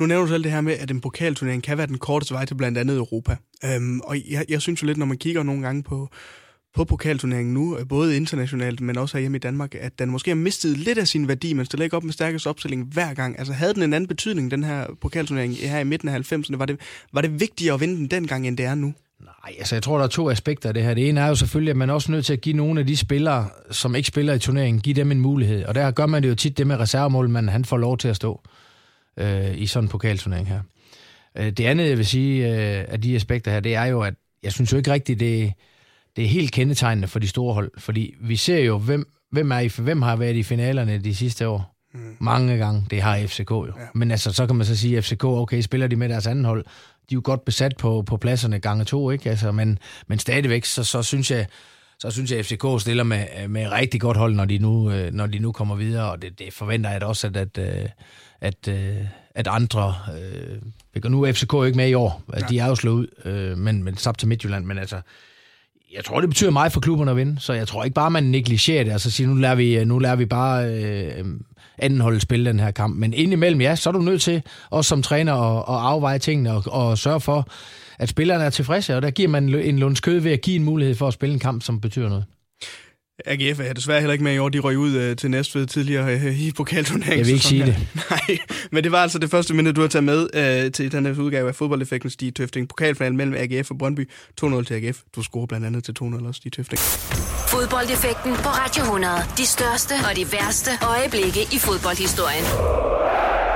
Nu 0.00 0.06
nævner 0.06 0.24
du 0.24 0.30
selv 0.30 0.44
det 0.44 0.52
her 0.52 0.60
med, 0.60 0.72
at 0.72 0.90
en 0.90 1.00
pokalturnering 1.00 1.62
kan 1.62 1.78
være 1.78 1.86
den 1.86 1.98
korteste 1.98 2.34
vej 2.34 2.44
til 2.44 2.54
blandt 2.54 2.78
andet 2.78 2.96
Europa. 2.96 3.36
Øhm, 3.64 4.00
og 4.00 4.16
jeg, 4.30 4.44
jeg 4.48 4.62
synes 4.62 4.82
jo 4.82 4.86
lidt, 4.86 4.98
når 4.98 5.06
man 5.06 5.18
kigger 5.18 5.42
nogle 5.42 5.62
gange 5.62 5.82
på, 5.82 6.08
på 6.74 6.84
pokalturneringen 6.84 7.54
nu, 7.54 7.78
øh, 7.78 7.88
både 7.88 8.16
internationalt, 8.16 8.80
men 8.80 8.98
også 8.98 9.18
hjemme 9.18 9.36
i 9.36 9.38
Danmark, 9.38 9.74
at 9.74 9.98
den 9.98 10.10
måske 10.10 10.30
har 10.30 10.36
mistet 10.36 10.76
lidt 10.76 10.98
af 10.98 11.08
sin 11.08 11.28
værdi, 11.28 11.52
men 11.52 11.66
stiller 11.66 11.84
ikke 11.84 11.96
op 11.96 12.04
med 12.04 12.12
stærkest 12.12 12.46
opstilling 12.46 12.84
hver 12.84 13.14
gang. 13.14 13.38
Altså 13.38 13.52
havde 13.52 13.74
den 13.74 13.82
en 13.82 13.92
anden 13.92 14.08
betydning, 14.08 14.50
den 14.50 14.64
her 14.64 14.86
pokalturnering 15.00 15.54
her 15.54 15.78
i 15.78 15.84
midten 15.84 16.08
af 16.08 16.32
90'erne? 16.32 16.56
Var 16.56 16.66
det, 16.66 16.80
var 17.12 17.20
det 17.20 17.40
vigtigere 17.40 17.74
at 17.74 17.80
vinde 17.80 17.96
den 17.96 18.06
dengang, 18.06 18.48
end 18.48 18.56
det 18.56 18.66
er 18.66 18.74
nu? 18.74 18.94
Nej, 19.20 19.54
altså 19.58 19.74
jeg 19.74 19.82
tror, 19.82 19.96
der 19.96 20.04
er 20.04 20.08
to 20.08 20.30
aspekter 20.30 20.68
af 20.68 20.74
det 20.74 20.82
her. 20.82 20.94
Det 20.94 21.08
ene 21.08 21.20
er 21.20 21.28
jo 21.28 21.34
selvfølgelig, 21.34 21.70
at 21.70 21.76
man 21.76 21.90
er 21.90 21.94
også 21.94 22.12
nødt 22.12 22.26
til 22.26 22.32
at 22.32 22.40
give 22.40 22.56
nogle 22.56 22.80
af 22.80 22.86
de 22.86 22.96
spillere, 22.96 23.48
som 23.70 23.94
ikke 23.94 24.08
spiller 24.08 24.34
i 24.34 24.38
turneringen, 24.38 24.80
give 24.80 24.94
dem 24.94 25.10
en 25.10 25.20
mulighed. 25.20 25.64
Og 25.64 25.74
der 25.74 25.90
gør 25.90 26.06
man 26.06 26.22
det 26.22 26.28
jo 26.28 26.34
tit 26.34 26.58
det 26.58 26.66
med 26.66 26.76
reservemål, 26.76 27.28
man 27.28 27.48
han 27.48 27.64
får 27.64 27.76
lov 27.76 27.98
til 27.98 28.08
at 28.08 28.16
stå 28.16 28.40
øh, 29.18 29.60
i 29.60 29.66
sådan 29.66 29.84
en 29.84 29.88
pokalturnering 29.88 30.48
her. 30.48 30.60
Øh, 31.38 31.50
det 31.50 31.64
andet, 31.64 31.88
jeg 31.88 31.96
vil 31.96 32.06
sige 32.06 32.46
øh, 32.46 32.84
af 32.88 33.00
de 33.00 33.16
aspekter 33.16 33.50
her, 33.50 33.60
det 33.60 33.74
er 33.74 33.84
jo, 33.84 34.00
at 34.00 34.14
jeg 34.42 34.52
synes 34.52 34.72
jo 34.72 34.76
ikke 34.76 34.92
rigtigt, 34.92 35.20
det, 35.20 35.52
det 36.16 36.24
er 36.24 36.28
helt 36.28 36.52
kendetegnende 36.52 37.08
for 37.08 37.18
de 37.18 37.28
store 37.28 37.54
hold. 37.54 37.70
Fordi 37.78 38.14
vi 38.20 38.36
ser 38.36 38.58
jo, 38.58 38.78
hvem, 38.78 39.12
hvem, 39.30 39.50
er 39.50 39.58
i, 39.58 39.70
hvem 39.78 40.02
har 40.02 40.16
været 40.16 40.36
i 40.36 40.42
finalerne 40.42 40.98
de 40.98 41.14
sidste 41.14 41.48
år. 41.48 41.74
Mm. 41.94 42.16
Mange 42.20 42.56
gange. 42.56 42.86
Det 42.90 43.02
har 43.02 43.26
FCK 43.26 43.50
jo. 43.50 43.66
Ja. 43.66 43.72
Men 43.94 44.10
altså, 44.10 44.32
så 44.32 44.46
kan 44.46 44.56
man 44.56 44.66
så 44.66 44.76
sige, 44.76 44.98
at 44.98 45.04
FCK, 45.04 45.24
okay, 45.24 45.60
spiller 45.60 45.86
de 45.86 45.96
med 45.96 46.08
deres 46.08 46.26
anden 46.26 46.44
hold. 46.44 46.64
De 46.64 47.14
er 47.14 47.16
jo 47.16 47.20
godt 47.24 47.44
besat 47.44 47.76
på, 47.76 48.02
på 48.02 48.16
pladserne 48.16 48.60
gange 48.60 48.84
to, 48.84 49.10
ikke? 49.10 49.30
Altså, 49.30 49.52
men, 49.52 49.78
men 50.06 50.18
stadigvæk, 50.18 50.64
så, 50.64 50.84
så 50.84 51.02
synes 51.02 51.30
jeg, 51.30 51.46
så 52.00 52.10
synes 52.10 52.30
jeg, 52.30 52.38
at 52.38 52.46
FCK 52.46 52.64
stiller 52.80 53.04
med, 53.04 53.48
med 53.48 53.72
rigtig 53.72 54.00
godt 54.00 54.16
hold, 54.16 54.34
når 54.34 54.44
de 54.44 54.58
nu, 54.58 54.90
øh, 54.90 55.12
når 55.12 55.26
de 55.26 55.38
nu 55.38 55.52
kommer 55.52 55.74
videre, 55.74 56.10
og 56.10 56.22
det, 56.22 56.38
det 56.38 56.52
forventer 56.52 56.90
jeg 56.90 57.02
også, 57.02 57.26
at, 57.26 57.36
at, 57.36 57.58
øh, 57.58 57.88
at, 58.40 58.68
øh, 58.68 59.04
at 59.34 59.46
andre... 59.46 59.94
Øh, 60.20 60.58
nu 61.10 61.22
er 61.22 61.32
FCK 61.32 61.52
jo 61.52 61.64
ikke 61.64 61.76
med 61.76 61.88
i 61.88 61.94
år, 61.94 62.22
ja. 62.34 62.40
de 62.40 62.58
er 62.58 62.66
jo 62.66 62.74
slået 62.74 62.94
ud, 62.94 63.30
øh, 63.30 63.58
men, 63.58 63.82
men 63.82 63.94
tabt 63.94 64.18
til 64.18 64.28
Midtjylland, 64.28 64.64
men 64.64 64.78
altså, 64.78 65.00
jeg 65.94 66.04
tror, 66.04 66.20
det 66.20 66.30
betyder 66.30 66.50
meget 66.50 66.72
for 66.72 66.80
klubberne 66.80 67.10
at 67.10 67.16
vinde, 67.16 67.40
så 67.40 67.52
jeg 67.52 67.68
tror 67.68 67.84
ikke 67.84 67.94
bare, 67.94 68.10
man 68.10 68.24
negligerer 68.24 68.84
det, 68.84 68.92
altså 68.92 69.10
siger, 69.10 69.28
nu 69.28 69.34
lærer 69.34 69.54
vi, 69.54 69.84
nu 69.84 69.98
lærer 69.98 70.16
vi 70.16 70.26
bare 70.26 70.74
øh, 70.74 71.24
anden 71.78 72.00
hold 72.00 72.20
spille 72.20 72.50
den 72.50 72.60
her 72.60 72.70
kamp. 72.70 72.96
Men 72.96 73.14
indimellem, 73.14 73.60
ja, 73.60 73.76
så 73.76 73.90
er 73.90 73.92
du 73.92 74.00
nødt 74.00 74.22
til, 74.22 74.42
også 74.70 74.88
som 74.88 75.02
træner, 75.02 75.34
at, 75.34 75.58
at 75.58 75.80
afveje 75.86 76.18
tingene 76.18 76.52
og, 76.52 76.62
og 76.66 76.98
sørge 76.98 77.20
for, 77.20 77.48
at 77.98 78.08
spillerne 78.08 78.44
er 78.44 78.50
tilfredse, 78.50 78.96
og 78.96 79.02
der 79.02 79.10
giver 79.10 79.28
man 79.28 79.54
en 79.54 79.78
lunds 79.78 80.00
kød 80.00 80.18
ved 80.18 80.32
at 80.32 80.40
give 80.40 80.56
en 80.56 80.64
mulighed 80.64 80.94
for 80.94 81.08
at 81.08 81.14
spille 81.14 81.32
en 81.32 81.40
kamp, 81.40 81.62
som 81.62 81.80
betyder 81.80 82.08
noget. 82.08 82.24
AGF 83.26 83.60
er 83.60 83.72
desværre 83.72 84.00
heller 84.00 84.12
ikke 84.12 84.24
med 84.24 84.34
i 84.34 84.38
år. 84.38 84.48
De 84.48 84.58
røg 84.58 84.78
ud 84.78 85.10
uh, 85.10 85.16
til 85.16 85.30
Næstved 85.30 85.66
tidligere 85.66 86.14
uh, 86.14 86.40
i 86.40 86.52
pokalturneringen. 86.56 87.18
Jeg 87.18 87.26
vil 87.26 87.32
ikke 87.32 87.44
sige 87.44 87.66
det. 87.66 87.88
Nej, 88.10 88.38
men 88.72 88.84
det 88.84 88.92
var 88.92 89.02
altså 89.02 89.18
det 89.18 89.30
første 89.30 89.54
minde, 89.54 89.72
du 89.72 89.80
har 89.80 89.88
taget 89.88 90.04
med 90.04 90.22
uh, 90.66 90.72
til 90.72 90.92
den 90.92 91.06
her 91.06 91.22
udgave 91.22 91.48
af 91.48 91.54
fodboldeffekten 91.54 92.10
Stig 92.10 92.34
Tøfting. 92.34 92.68
Pokalfinalen 92.68 93.16
mellem 93.16 93.34
AGF 93.34 93.70
og 93.70 93.78
Brøndby. 93.78 94.10
2-0 94.44 94.64
til 94.64 94.74
AGF. 94.74 95.00
Du 95.16 95.22
scorer 95.22 95.46
blandt 95.46 95.66
andet 95.66 95.84
til 95.84 95.94
2-0 96.02 96.26
også, 96.26 96.38
Stig 96.38 96.52
Tøfting. 96.52 96.78
Fodboldeffekten 97.48 98.32
på 98.32 98.48
Radio 98.48 98.82
100. 98.82 99.14
De 99.38 99.46
største 99.46 99.92
og 100.10 100.16
de 100.16 100.32
værste 100.32 100.70
øjeblikke 100.82 101.42
i 101.52 101.58
fodboldhistorien. 101.58 103.47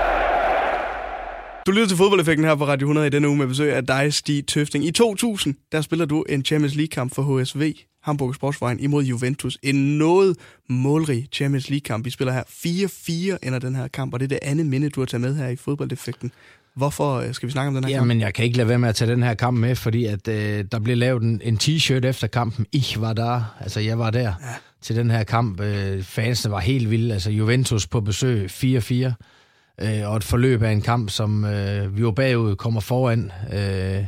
Du 1.66 1.72
lytter 1.72 1.88
til 1.88 1.96
fodboldeffekten 1.96 2.44
her 2.44 2.55
på 2.55 2.66
Radio 2.66 2.85
100 2.87 3.07
i 3.07 3.11
denne 3.11 3.29
uge 3.29 3.37
med 3.37 3.46
besøg 3.46 3.75
af 3.75 3.87
dig, 3.87 4.14
Stig 4.14 4.46
Tøfting. 4.46 4.87
I 4.87 4.90
2000, 4.90 5.55
der 5.72 5.81
spiller 5.81 6.05
du 6.05 6.25
en 6.29 6.44
Champions 6.44 6.75
League-kamp 6.75 7.14
for 7.14 7.42
HSV, 7.42 7.75
Hamburg 8.03 8.35
Sportsvejen, 8.35 8.81
imod 8.81 9.05
Juventus. 9.05 9.59
En 9.62 9.98
noget 9.98 10.37
målrig 10.68 11.29
Champions 11.33 11.70
League-kamp. 11.70 12.05
Vi 12.05 12.11
spiller 12.11 12.33
her 12.33 12.42
4-4 12.42 13.46
ender 13.46 13.59
den 13.59 13.75
her 13.75 13.88
kamp, 13.88 14.14
og 14.14 14.20
det 14.20 14.25
er 14.25 14.29
det 14.29 14.38
andet 14.42 14.66
minde, 14.66 14.90
du 14.90 15.01
har 15.01 15.07
taget 15.07 15.20
med 15.20 15.37
her 15.37 15.48
i 15.48 15.57
fodboldeffekten. 15.57 16.33
Hvorfor 16.75 17.16
øh, 17.16 17.35
skal 17.35 17.46
vi 17.46 17.53
snakke 17.53 17.68
om 17.68 17.75
den 17.75 17.85
her 17.85 17.90
Jamen, 17.90 18.09
kamp? 18.09 18.20
jeg 18.20 18.35
kan 18.35 18.44
ikke 18.44 18.57
lade 18.57 18.68
være 18.68 18.79
med 18.79 18.88
at 18.88 18.94
tage 18.94 19.11
den 19.11 19.22
her 19.22 19.35
kamp 19.35 19.59
med, 19.59 19.77
fordi 19.77 20.05
at, 20.05 20.29
øh, 20.29 20.64
der 20.72 20.79
blev 20.79 20.96
lavet 20.96 21.22
en, 21.22 21.40
en 21.44 21.59
t-shirt 21.62 22.07
efter 22.07 22.27
kampen. 22.27 22.66
Ich 22.72 23.01
var 23.01 23.12
der, 23.12 23.57
altså 23.61 23.81
jeg 23.81 23.98
var 23.98 24.11
der 24.11 24.20
ja. 24.20 24.35
til 24.83 24.96
den 24.96 25.11
her 25.11 25.25
kamp. 25.25 25.61
Øh, 25.61 26.03
fansene 26.03 26.53
var 26.53 26.61
helt 26.61 26.90
vilde, 26.90 27.14
altså 27.14 27.31
Juventus 27.31 27.87
på 27.87 28.01
besøg 28.01 28.51
4-4 28.64 29.12
øh, 29.80 30.11
og 30.11 30.16
et 30.16 30.24
forløb 30.24 30.62
af 30.62 30.70
en 30.70 30.82
kamp, 30.82 31.11
som 31.11 31.44
øh, 31.44 31.96
vi 31.96 32.04
var 32.04 32.11
bagud, 32.11 32.56
kommer 32.56 32.80
foran, 32.80 33.32
øh, 33.52 34.04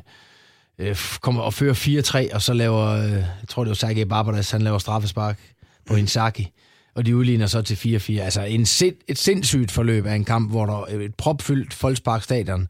øh, 0.78 0.96
kommer 1.20 1.42
og 1.42 1.54
fører 1.54 2.28
4-3, 2.30 2.34
og 2.34 2.42
så 2.42 2.52
laver, 2.52 2.86
øh, 2.86 3.12
jeg 3.12 3.48
tror 3.48 3.64
det 3.64 3.68
var 3.68 3.74
Sergej 3.74 4.04
Barbaras, 4.04 4.50
han 4.50 4.62
laver 4.62 4.78
straffespark 4.78 5.40
på 5.86 5.94
Inzaghi, 5.94 6.50
og 6.94 7.06
de 7.06 7.16
udligner 7.16 7.46
så 7.46 7.62
til 7.62 7.74
4-4. 7.74 8.20
Altså 8.20 8.42
en 8.42 8.66
sind, 8.66 8.96
et 9.08 9.18
sindssygt 9.18 9.70
forløb 9.70 10.06
af 10.06 10.14
en 10.14 10.24
kamp, 10.24 10.50
hvor 10.50 10.66
der 10.66 10.84
er 10.84 11.00
et 11.00 11.14
propfyldt 11.14 11.74
Folkspark 11.74 12.22
stadion, 12.22 12.68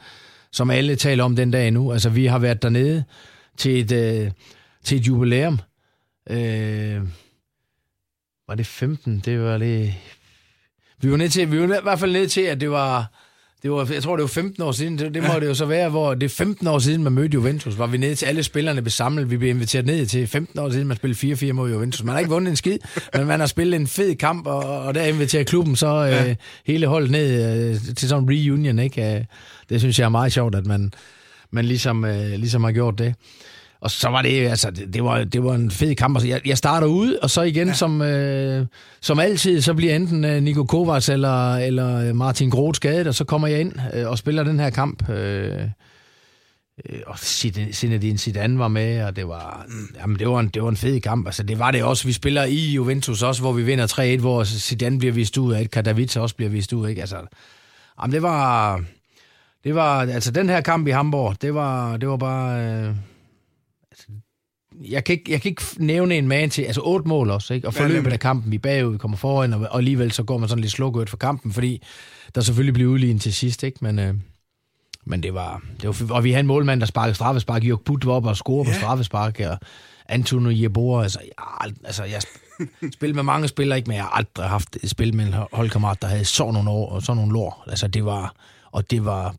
som 0.52 0.70
alle 0.70 0.96
taler 0.96 1.24
om 1.24 1.36
den 1.36 1.50
dag 1.50 1.70
nu. 1.70 1.92
Altså 1.92 2.10
vi 2.10 2.26
har 2.26 2.38
været 2.38 2.62
dernede 2.62 3.04
til 3.56 3.80
et, 3.80 3.92
øh, 3.92 4.30
til 4.84 4.98
et 4.98 5.06
jubilæum. 5.06 5.58
Øh, 6.30 7.02
var 8.48 8.54
det 8.54 8.66
15? 8.66 9.22
Det 9.24 9.40
var 9.40 9.58
det 9.58 9.94
vi 11.04 11.10
var, 11.10 11.16
ned 11.16 11.28
til, 11.28 11.52
vi 11.52 11.60
var 11.60 11.64
i 11.64 11.82
hvert 11.82 11.98
fald 11.98 12.12
ned 12.12 12.28
til, 12.28 12.40
at 12.40 12.60
det 12.60 12.70
var, 12.70 13.06
det 13.62 13.70
var, 13.70 13.88
jeg 13.92 14.02
tror, 14.02 14.16
det 14.16 14.22
var 14.22 14.28
15 14.28 14.62
år 14.62 14.72
siden, 14.72 14.98
det, 14.98 15.14
det 15.14 15.22
må 15.22 15.40
det 15.40 15.46
jo 15.46 15.54
så 15.54 15.66
være, 15.66 15.88
hvor 15.88 16.14
det 16.14 16.22
er 16.22 16.28
15 16.28 16.66
år 16.66 16.78
siden, 16.78 17.02
man 17.04 17.12
mødte 17.12 17.34
Juventus, 17.34 17.78
var 17.78 17.86
vi 17.86 17.98
nede 17.98 18.14
til 18.14 18.26
alle 18.26 18.42
spillerne 18.42 18.82
blev 18.82 18.90
samlet, 18.90 19.30
vi 19.30 19.36
blev 19.36 19.50
inviteret 19.50 19.86
ned 19.86 20.06
til 20.06 20.26
15 20.26 20.58
år 20.58 20.70
siden, 20.70 20.88
man 20.88 20.96
spillede 20.96 21.34
4-4 21.50 21.52
mod 21.52 21.70
Juventus. 21.70 22.04
Man 22.04 22.12
har 22.12 22.18
ikke 22.18 22.30
vundet 22.30 22.50
en 22.50 22.56
skid, 22.56 22.78
men 23.14 23.26
man 23.26 23.40
har 23.40 23.46
spillet 23.46 23.80
en 23.80 23.86
fed 23.86 24.14
kamp, 24.14 24.46
og, 24.46 24.82
og 24.82 24.94
der 24.94 25.02
inviterer 25.02 25.44
klubben 25.44 25.76
så 25.76 25.88
ja. 25.88 26.28
øh, 26.28 26.36
hele 26.66 26.86
holdet 26.86 27.10
ned 27.10 27.70
øh, 27.70 27.94
til 27.96 28.08
sådan 28.08 28.24
en 28.24 28.30
reunion, 28.30 28.78
ikke? 28.78 29.14
Øh, 29.14 29.24
det 29.68 29.80
synes 29.80 29.98
jeg 29.98 30.04
er 30.04 30.08
meget 30.08 30.32
sjovt, 30.32 30.54
at 30.54 30.66
man, 30.66 30.92
man 31.50 31.64
ligesom, 31.64 32.04
øh, 32.04 32.30
ligesom 32.30 32.64
har 32.64 32.72
gjort 32.72 32.98
det. 32.98 33.14
Og 33.84 33.90
så 33.90 34.08
var 34.08 34.22
det, 34.22 34.48
altså, 34.48 34.70
det, 34.70 34.94
det, 34.94 35.04
var, 35.04 35.24
det 35.24 35.44
var 35.44 35.54
en 35.54 35.70
fed 35.70 35.94
kamp. 35.94 36.16
Altså, 36.16 36.28
jeg, 36.28 36.40
jeg 36.46 36.58
starter 36.58 36.86
ud, 36.86 37.14
og 37.14 37.30
så 37.30 37.42
igen, 37.42 37.68
ja. 37.68 37.74
som, 37.74 38.02
øh, 38.02 38.66
som 39.00 39.18
altid, 39.18 39.60
så 39.60 39.74
bliver 39.74 39.96
enten 39.96 40.24
øh, 40.24 40.42
Nico 40.42 40.64
Kovacs 40.64 41.08
eller, 41.08 41.56
eller 41.56 42.12
Martin 42.12 42.50
Groth 42.50 42.76
skadet, 42.76 43.06
og 43.06 43.14
så 43.14 43.24
kommer 43.24 43.48
jeg 43.48 43.60
ind 43.60 43.72
øh, 43.94 44.08
og 44.08 44.18
spiller 44.18 44.44
den 44.44 44.60
her 44.60 44.70
kamp. 44.70 45.08
Øh, 45.08 45.60
øh 46.88 47.00
og 47.06 47.18
Zinedine 47.72 48.18
Zidane 48.18 48.58
var 48.58 48.68
med, 48.68 49.02
og 49.02 49.16
det 49.16 49.28
var, 49.28 49.66
jamen, 50.00 50.18
det 50.18 50.28
var, 50.28 50.40
en, 50.40 50.48
det 50.48 50.62
var 50.62 50.68
en 50.68 50.76
fed 50.76 51.00
kamp. 51.00 51.26
Altså, 51.26 51.42
det 51.42 51.58
var 51.58 51.70
det 51.70 51.82
også. 51.82 52.06
Vi 52.06 52.12
spiller 52.12 52.44
i 52.44 52.72
Juventus 52.72 53.22
også, 53.22 53.42
hvor 53.42 53.52
vi 53.52 53.62
vinder 53.62 54.16
3-1, 54.16 54.20
hvor 54.20 54.44
Zidane 54.44 54.98
bliver 54.98 55.12
vist 55.14 55.38
ud 55.38 55.54
at 55.54 55.70
Kadavica 55.70 56.20
også 56.20 56.36
bliver 56.36 56.50
vist 56.50 56.72
ud. 56.72 56.88
Ikke? 56.88 57.00
Altså, 57.00 57.16
jamen, 58.02 58.14
det 58.14 58.22
var... 58.22 58.80
Det 59.64 59.74
var, 59.74 60.00
altså 60.00 60.30
den 60.30 60.48
her 60.48 60.60
kamp 60.60 60.88
i 60.88 60.90
Hamburg, 60.90 61.42
det 61.42 61.54
var, 61.54 61.96
det 61.96 62.08
var 62.08 62.16
bare, 62.16 62.60
øh, 62.60 62.94
jeg 64.80 65.04
kan, 65.04 65.12
ikke, 65.12 65.32
jeg 65.32 65.42
kan 65.42 65.48
ikke 65.48 65.62
nævne 65.78 66.14
en 66.14 66.28
man 66.28 66.50
til, 66.50 66.62
altså 66.62 66.80
otte 66.84 67.08
mål 67.08 67.30
også, 67.30 67.54
ikke? 67.54 67.66
og 67.66 67.74
forløbet 67.74 68.12
af 68.12 68.20
kampen, 68.20 68.52
vi 68.52 68.58
bagud, 68.58 68.92
vi 68.92 68.98
kommer 68.98 69.16
foran, 69.16 69.52
og, 69.52 69.60
og 69.60 69.78
alligevel 69.78 70.12
så 70.12 70.22
går 70.22 70.38
man 70.38 70.48
sådan 70.48 70.62
lidt 70.62 70.72
slukket 70.72 71.10
for 71.10 71.16
kampen, 71.16 71.52
fordi 71.52 71.82
der 72.34 72.40
selvfølgelig 72.40 72.74
blev 72.74 72.88
udlignet 72.88 73.22
til 73.22 73.34
sidst, 73.34 73.62
ikke? 73.62 73.78
men, 73.80 73.98
øh, 73.98 74.14
men 75.04 75.22
det 75.22 75.34
var, 75.34 75.62
det 75.82 76.08
var, 76.08 76.14
og 76.16 76.24
vi 76.24 76.30
havde 76.30 76.40
en 76.40 76.46
målmand, 76.46 76.80
der 76.80 76.86
sparkede 76.86 77.14
straffespark, 77.14 77.64
Jørg 77.64 77.80
Butt 77.80 78.06
var 78.06 78.12
op 78.12 78.26
og 78.26 78.36
score 78.36 78.66
ja. 78.66 78.72
på 78.72 78.78
straffespark, 78.78 79.40
og 79.40 79.58
Antonio 80.08 80.62
Jeboa, 80.62 81.02
altså, 81.02 81.20
jeg, 81.22 81.72
altså 81.84 82.04
jeg 82.04 82.20
spillede 82.94 83.14
med 83.14 83.22
mange 83.22 83.48
spillere, 83.48 83.78
ikke, 83.78 83.88
men 83.88 83.96
jeg 83.96 84.04
har 84.04 84.10
aldrig 84.10 84.46
haft 84.46 84.76
et 84.82 84.90
spil 84.90 85.14
med 85.14 85.26
en 85.26 85.34
holdkammerat, 85.52 86.02
der 86.02 86.08
havde 86.08 86.24
sådan 86.24 86.52
nogle 86.52 86.70
år, 86.70 86.90
og 86.90 87.02
sådan 87.02 87.16
nogle 87.16 87.32
lår, 87.32 87.64
altså 87.66 87.88
det 87.88 88.04
var, 88.04 88.34
og 88.72 88.90
det 88.90 89.04
var, 89.04 89.34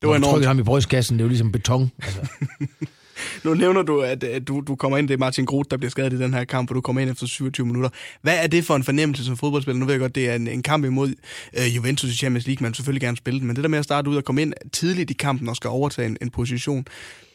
det 0.00 0.08
var 0.08 0.16
enormt. 0.16 0.46
ham 0.46 0.58
i 0.58 0.62
brystkassen, 0.62 1.18
det 1.18 1.24
var 1.24 1.28
ligesom 1.28 1.52
beton. 1.52 1.90
Altså. 2.02 2.26
nu 3.44 3.54
nævner 3.54 3.82
du, 3.82 4.00
at, 4.00 4.24
at 4.24 4.48
du, 4.48 4.60
du 4.60 4.76
kommer 4.76 4.98
ind, 4.98 5.08
det 5.08 5.14
er 5.14 5.18
Martin 5.18 5.44
Groth, 5.44 5.66
der 5.70 5.76
bliver 5.76 5.90
skadet 5.90 6.12
i 6.12 6.18
den 6.18 6.34
her 6.34 6.44
kamp, 6.44 6.70
og 6.70 6.74
du 6.74 6.80
kommer 6.80 7.02
ind 7.02 7.10
efter 7.10 7.26
27 7.26 7.66
minutter. 7.66 7.90
Hvad 8.22 8.38
er 8.42 8.46
det 8.46 8.64
for 8.64 8.76
en 8.76 8.84
fornemmelse 8.84 9.24
som 9.24 9.36
fodboldspiller? 9.36 9.78
Nu 9.80 9.86
ved 9.86 9.92
jeg 9.92 10.00
godt, 10.00 10.14
det 10.14 10.30
er 10.30 10.34
en, 10.34 10.48
en 10.48 10.62
kamp 10.62 10.84
imod 10.84 11.12
uh, 11.58 11.76
Juventus 11.76 12.10
i 12.10 12.16
Champions 12.16 12.46
League, 12.46 12.62
man 12.62 12.74
selvfølgelig 12.74 13.02
gerne 13.02 13.16
spille 13.16 13.40
den, 13.40 13.46
men 13.46 13.56
det 13.56 13.64
der 13.64 13.68
med 13.68 13.78
at 13.78 13.84
starte 13.84 14.10
ud 14.10 14.16
og 14.16 14.24
komme 14.24 14.42
ind 14.42 14.52
tidligt 14.72 15.10
i 15.10 15.14
kampen 15.14 15.48
og 15.48 15.56
skal 15.56 15.70
overtage 15.70 16.06
en, 16.06 16.16
en 16.22 16.30
position, 16.30 16.86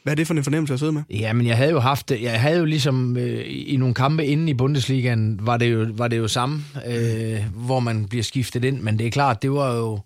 hvad 0.03 0.13
er 0.13 0.15
det 0.15 0.27
for 0.27 0.33
en 0.33 0.43
fornemmelse 0.43 0.73
at 0.73 0.79
sidde 0.79 0.91
med? 0.91 1.03
Ja, 1.09 1.33
men 1.33 1.47
jeg 1.47 1.57
havde 1.57 1.71
jo 1.71 1.79
haft 1.79 2.09
det. 2.09 2.21
Jeg 2.21 2.41
havde 2.41 2.59
jo 2.59 2.65
ligesom 2.65 3.17
øh, 3.17 3.43
i 3.47 3.77
nogle 3.77 3.93
kampe 3.93 4.25
inden 4.25 4.47
i 4.47 4.53
Bundesligaen, 4.53 5.39
var 5.41 5.57
det 5.57 5.73
jo, 5.73 5.87
var 5.93 6.07
det 6.07 6.17
jo 6.17 6.27
samme, 6.27 6.63
øh, 6.87 7.39
hvor 7.53 7.79
man 7.79 8.07
bliver 8.07 8.23
skiftet 8.23 8.65
ind. 8.65 8.81
Men 8.81 8.99
det 8.99 9.07
er 9.07 9.11
klart, 9.11 9.41
det 9.41 9.51
var 9.51 9.75
jo... 9.75 9.99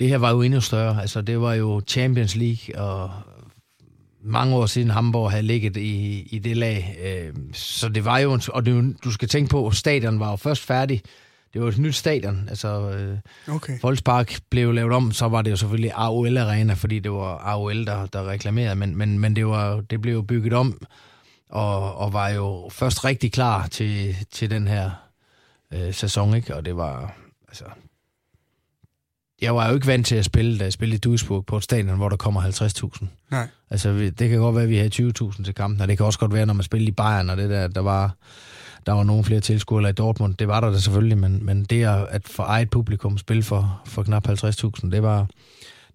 Det 0.00 0.10
her 0.10 0.18
var 0.18 0.30
jo 0.30 0.42
endnu 0.42 0.60
større. 0.60 1.00
Altså, 1.00 1.20
det 1.20 1.40
var 1.40 1.54
jo 1.54 1.82
Champions 1.86 2.36
League, 2.36 2.78
og 2.78 3.10
mange 4.24 4.56
år 4.56 4.66
siden 4.66 4.90
Hamburg 4.90 5.30
havde 5.30 5.42
ligget 5.42 5.76
i, 5.76 6.28
i 6.30 6.38
det 6.38 6.56
lag. 6.56 6.98
Øh, 7.04 7.34
så 7.52 7.88
det 7.88 8.04
var 8.04 8.18
jo, 8.18 8.40
og 8.48 8.66
det, 8.66 8.96
du 9.04 9.12
skal 9.12 9.28
tænke 9.28 9.50
på, 9.50 9.70
stadion 9.70 10.20
var 10.20 10.30
jo 10.30 10.36
først 10.36 10.62
færdig. 10.62 11.02
Det 11.52 11.62
var 11.62 11.68
et 11.68 11.78
nyt 11.78 11.94
stadion. 11.94 12.46
Altså, 12.48 12.90
øh, 12.90 13.18
okay. 13.54 13.78
Volkspark 13.82 14.40
blev 14.50 14.72
lavet 14.72 14.92
om, 14.92 15.12
så 15.12 15.28
var 15.28 15.42
det 15.42 15.50
jo 15.50 15.56
selvfølgelig 15.56 15.92
AOL 15.94 16.38
Arena, 16.38 16.74
fordi 16.74 16.98
det 16.98 17.12
var 17.12 17.38
AOL, 17.38 17.86
der, 17.86 18.06
der 18.06 18.28
reklamerede, 18.28 18.74
men, 18.74 18.96
men, 18.96 19.18
men 19.18 19.36
det, 19.36 19.46
var, 19.46 19.80
det 19.80 20.00
blev 20.00 20.14
jo 20.14 20.22
bygget 20.22 20.52
om, 20.52 20.86
og, 21.48 21.96
og 21.96 22.12
var 22.12 22.28
jo 22.28 22.68
først 22.72 23.04
rigtig 23.04 23.32
klar 23.32 23.66
til, 23.66 24.16
til 24.30 24.50
den 24.50 24.68
her 24.68 24.90
øh, 25.72 25.94
sæson, 25.94 26.34
ikke? 26.34 26.56
Og 26.56 26.64
det 26.64 26.76
var, 26.76 27.14
altså, 27.48 27.64
jeg 29.42 29.54
var 29.54 29.68
jo 29.68 29.74
ikke 29.74 29.86
vant 29.86 30.06
til 30.06 30.16
at 30.16 30.24
spille, 30.24 30.58
da 30.58 30.64
jeg 30.64 30.72
spillede 30.72 30.96
i 30.96 30.98
Duisburg 30.98 31.46
på 31.46 31.56
et 31.56 31.62
stadion, 31.62 31.96
hvor 31.96 32.08
der 32.08 32.16
kommer 32.16 32.42
50.000. 32.42 33.06
Nej. 33.30 33.48
Altså, 33.70 33.92
det 34.18 34.28
kan 34.28 34.38
godt 34.38 34.54
være, 34.54 34.64
at 34.64 34.70
vi 34.70 34.76
havde 34.76 35.12
20.000 35.22 35.44
til 35.44 35.54
kampen, 35.54 35.80
og 35.80 35.88
det 35.88 35.96
kan 35.96 36.06
også 36.06 36.18
godt 36.18 36.32
være, 36.32 36.46
når 36.46 36.54
man 36.54 36.62
spiller 36.62 36.88
i 36.88 36.92
Bayern, 36.92 37.30
og 37.30 37.36
det 37.36 37.50
der, 37.50 37.68
der 37.68 37.80
var, 37.80 38.14
der 38.86 38.92
var 38.92 39.02
nogle 39.02 39.24
flere 39.24 39.40
tilskuere 39.40 39.90
i 39.90 39.92
Dortmund. 39.92 40.34
Det 40.34 40.48
var 40.48 40.60
der 40.60 40.70
da 40.70 40.78
selvfølgelig, 40.78 41.18
men, 41.18 41.46
men 41.46 41.64
det 41.64 41.84
at 42.10 42.22
for 42.28 42.42
eget 42.42 42.70
publikum 42.70 43.18
spille 43.18 43.42
for, 43.42 43.82
for 43.86 44.02
knap 44.02 44.28
50.000, 44.28 44.90
det 44.90 45.02
var, 45.02 45.26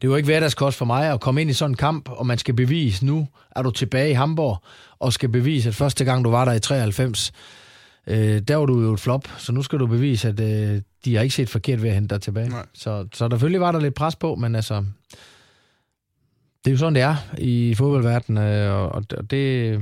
det 0.01 0.09
var 0.09 0.17
ikke 0.17 0.27
hverdagskost 0.27 0.77
for 0.77 0.85
mig 0.85 1.11
at 1.11 1.19
komme 1.19 1.41
ind 1.41 1.49
i 1.49 1.53
sådan 1.53 1.71
en 1.71 1.77
kamp, 1.77 2.09
og 2.09 2.27
man 2.27 2.37
skal 2.37 2.53
bevise, 2.53 3.05
nu 3.05 3.27
er 3.55 3.61
du 3.61 3.71
tilbage 3.71 4.09
i 4.09 4.13
Hamburg, 4.13 4.63
og 4.99 5.13
skal 5.13 5.29
bevise, 5.29 5.69
at 5.69 5.75
første 5.75 6.05
gang 6.05 6.23
du 6.25 6.29
var 6.29 6.45
der 6.45 6.51
i 6.51 6.59
93, 6.59 7.31
øh, 8.07 8.41
der 8.41 8.55
var 8.55 8.65
du 8.65 8.81
jo 8.81 8.93
et 8.93 8.99
flop, 8.99 9.27
så 9.37 9.51
nu 9.51 9.61
skal 9.61 9.79
du 9.79 9.87
bevise, 9.87 10.27
at 10.27 10.39
øh, 10.39 10.81
de 11.05 11.15
har 11.15 11.23
ikke 11.23 11.35
set 11.35 11.49
forkert 11.49 11.81
ved 11.81 11.89
at 11.89 11.95
hente 11.95 12.15
dig 12.15 12.21
tilbage. 12.21 12.49
Nej. 12.49 12.65
Så, 12.73 13.07
så 13.13 13.27
selvfølgelig 13.31 13.61
var 13.61 13.71
der 13.71 13.79
lidt 13.79 13.93
pres 13.93 14.15
på, 14.15 14.35
men 14.35 14.55
altså, 14.55 14.85
det 16.65 16.71
er 16.71 16.71
jo 16.71 16.77
sådan, 16.77 16.95
det 16.95 17.01
er 17.01 17.15
i 17.37 17.75
fodboldverdenen, 17.75 18.43
øh, 18.43 18.73
og, 18.73 19.03
og 19.17 19.31
det... 19.31 19.79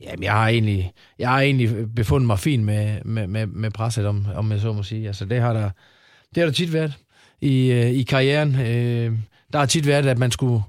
Jamen, 0.00 0.22
jeg 0.22 0.32
har 0.32 0.48
egentlig, 0.48 0.92
jeg 1.18 1.28
har 1.28 1.40
egentlig 1.40 1.94
befundet 1.94 2.26
mig 2.26 2.38
fint 2.38 2.64
med, 2.64 3.04
med, 3.04 3.26
med, 3.26 3.46
med 3.46 3.70
presset, 3.70 4.06
om, 4.06 4.26
om 4.34 4.52
jeg 4.52 4.60
så 4.60 4.72
må 4.72 4.82
sige. 4.82 5.06
Altså, 5.06 5.24
det 5.24 5.40
har 5.40 5.52
der, 5.52 5.70
det 6.34 6.40
har 6.40 6.44
der 6.44 6.52
tit 6.52 6.72
været 6.72 6.92
i, 7.40 7.72
øh, 7.72 7.90
i 7.90 8.02
karrieren. 8.02 8.54
Øh, 8.60 9.12
der 9.52 9.58
har 9.58 9.66
tit 9.66 9.86
været, 9.86 10.06
at 10.06 10.18
man 10.18 10.30
skulle, 10.30 10.62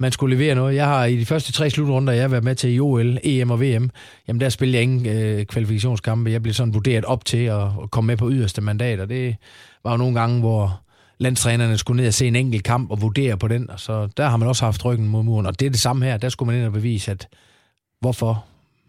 man 0.00 0.12
skulle 0.12 0.36
levere 0.36 0.54
noget. 0.54 0.74
Jeg 0.74 0.86
har 0.86 1.04
i 1.04 1.16
de 1.16 1.26
første 1.26 1.52
tre 1.52 1.70
slutrunder, 1.70 2.12
jeg 2.12 2.22
har 2.22 2.28
været 2.28 2.44
med 2.44 2.54
til 2.54 2.74
i 2.74 2.80
OL, 2.80 3.18
EM 3.22 3.50
og 3.50 3.60
VM, 3.60 3.90
jamen 4.28 4.40
der 4.40 4.48
spillede 4.48 4.76
jeg 4.76 4.82
ingen 4.82 5.06
øh, 5.06 5.44
kvalifikationskampe. 5.44 6.30
Jeg 6.30 6.42
blev 6.42 6.54
sådan 6.54 6.74
vurderet 6.74 7.04
op 7.04 7.24
til 7.24 7.44
at, 7.44 7.62
at 7.62 7.90
komme 7.90 8.06
med 8.06 8.16
på 8.16 8.30
yderste 8.30 8.60
mandat, 8.60 9.00
og 9.00 9.08
det 9.08 9.36
var 9.84 9.90
jo 9.90 9.96
nogle 9.96 10.20
gange, 10.20 10.40
hvor 10.40 10.80
landstrænerne 11.18 11.78
skulle 11.78 11.96
ned 11.96 12.08
og 12.08 12.14
se 12.14 12.26
en 12.26 12.36
enkelt 12.36 12.64
kamp 12.64 12.90
og 12.90 13.02
vurdere 13.02 13.36
på 13.36 13.48
den, 13.48 13.70
og 13.70 13.80
så 13.80 14.08
der 14.16 14.28
har 14.28 14.36
man 14.36 14.48
også 14.48 14.64
haft 14.64 14.84
ryggen 14.84 15.08
mod 15.08 15.22
muren, 15.22 15.46
og 15.46 15.60
det 15.60 15.66
er 15.66 15.70
det 15.70 15.80
samme 15.80 16.04
her. 16.04 16.16
Der 16.16 16.28
skulle 16.28 16.46
man 16.46 16.56
ind 16.58 16.66
og 16.66 16.72
bevise, 16.72 17.10
at 17.10 17.28
hvorfor 18.00 18.44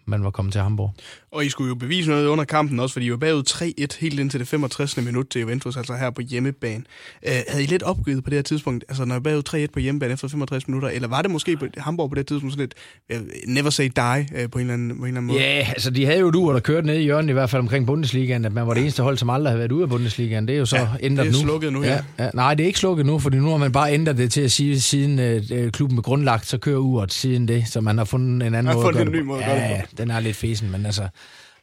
man 0.06 0.24
var 0.24 0.32
kommet 0.32 0.52
til 0.52 0.62
Hamburg. 0.62 0.94
Og 1.34 1.46
I 1.46 1.50
skulle 1.50 1.68
jo 1.68 1.76
bevise 1.76 2.10
noget 2.10 2.28
under 2.28 2.44
kampen 2.44 2.80
også, 2.80 2.94
fordi 2.94 3.06
I 3.06 3.12
var 3.12 3.18
bagud 3.18 3.44
3-1 3.50 4.00
helt 4.00 4.20
indtil 4.20 4.40
det 4.40 4.48
65. 4.48 4.98
minut 4.98 5.28
til 5.30 5.42
Juventus, 5.42 5.78
altså 5.78 5.94
her 5.94 6.10
på 6.10 6.22
hjemmebane. 6.22 6.84
Uh, 7.28 7.32
havde 7.48 7.64
I 7.64 7.68
lidt 7.68 7.84
opgivet 7.84 8.24
på 8.24 8.30
det 8.30 8.38
her 8.38 8.44
tidspunkt, 8.44 8.86
altså 8.90 9.06
når 9.06 9.16
I 9.16 9.20
bagud 9.20 9.66
3-1 9.68 9.72
på 9.74 9.80
hjemmebane 9.80 10.14
efter 10.14 10.28
65 10.28 10.68
minutter, 10.68 10.90
eller 10.90 11.08
var 11.08 11.22
det 11.22 11.32
måske 11.32 11.58
på 11.58 11.66
Hamburg 11.78 12.10
på 12.10 12.16
det 12.16 12.28
tidspunkt 12.28 12.54
sådan 12.54 12.70
lidt 13.10 13.22
uh, 13.22 13.54
never 13.54 13.70
say 13.70 13.90
die 13.96 14.28
uh, 14.44 14.52
på, 14.52 14.60
en 14.60 14.62
eller 14.62 14.74
anden, 14.74 14.90
på 14.90 14.96
en 14.96 15.08
eller 15.08 15.08
anden 15.08 15.26
måde? 15.26 15.40
Ja, 15.40 15.58
yeah, 15.58 15.70
altså 15.70 15.92
de 15.92 16.06
havde 16.06 16.20
jo 16.20 16.32
du, 16.32 16.54
der 16.54 16.60
kørte 16.60 16.88
ned 16.88 16.96
i 16.96 17.04
hjørnet 17.04 17.30
i 17.30 17.34
hvert 17.34 17.50
fald 17.50 17.60
omkring 17.60 17.86
Bundesligaen, 17.86 18.46
at 18.46 18.54
man 18.54 18.68
var 18.68 18.74
det 18.74 18.82
eneste 18.82 19.04
hold, 19.04 19.18
som 19.18 19.30
aldrig 19.30 19.52
havde 19.52 19.60
været 19.60 19.72
ude 19.72 19.84
af 19.84 19.90
Bundesligaen. 19.90 20.48
Det 20.48 20.56
er 20.56 20.60
jo 20.60 20.66
så 20.66 20.78
ja, 20.78 20.88
ændret 21.00 21.26
nu. 21.26 21.32
det 21.32 21.38
er 21.38 21.44
slukket 21.44 21.74
nu, 21.74 21.84
ja. 21.84 21.94
ja. 21.94 22.24
ja. 22.24 22.30
Nej, 22.34 22.54
det 22.54 22.64
er 22.64 22.68
ikke 22.68 22.80
slukket 22.80 23.06
nu, 23.06 23.20
fordi 23.20 23.38
nu 23.38 23.50
har 23.50 23.58
man 23.58 23.72
bare 23.72 23.94
ændret 23.94 24.18
det 24.18 24.32
til 24.32 24.42
at 24.42 24.52
sige, 24.52 24.82
siden 24.82 25.42
uh, 25.52 25.70
klubben 25.70 25.98
er 25.98 26.02
grundlagt, 26.02 26.48
så 26.48 26.58
kører 26.58 26.78
uret 26.78 27.14
siden 27.14 27.48
det, 27.48 27.64
så 27.68 27.82
man 27.82 27.98
har 27.98 28.06
fundet 28.06 28.48
en 28.48 28.56
anden 28.56 28.74
måde 28.74 28.88
at 28.88 28.94
gøre 28.94 29.06
det 29.06 29.26
på. 29.26 29.38
Ja, 29.40 29.82
den 29.98 30.12
er 30.12 30.20
lidt 30.20 30.36
fesen, 30.36 30.72
men 30.72 30.86
altså... 30.86 31.08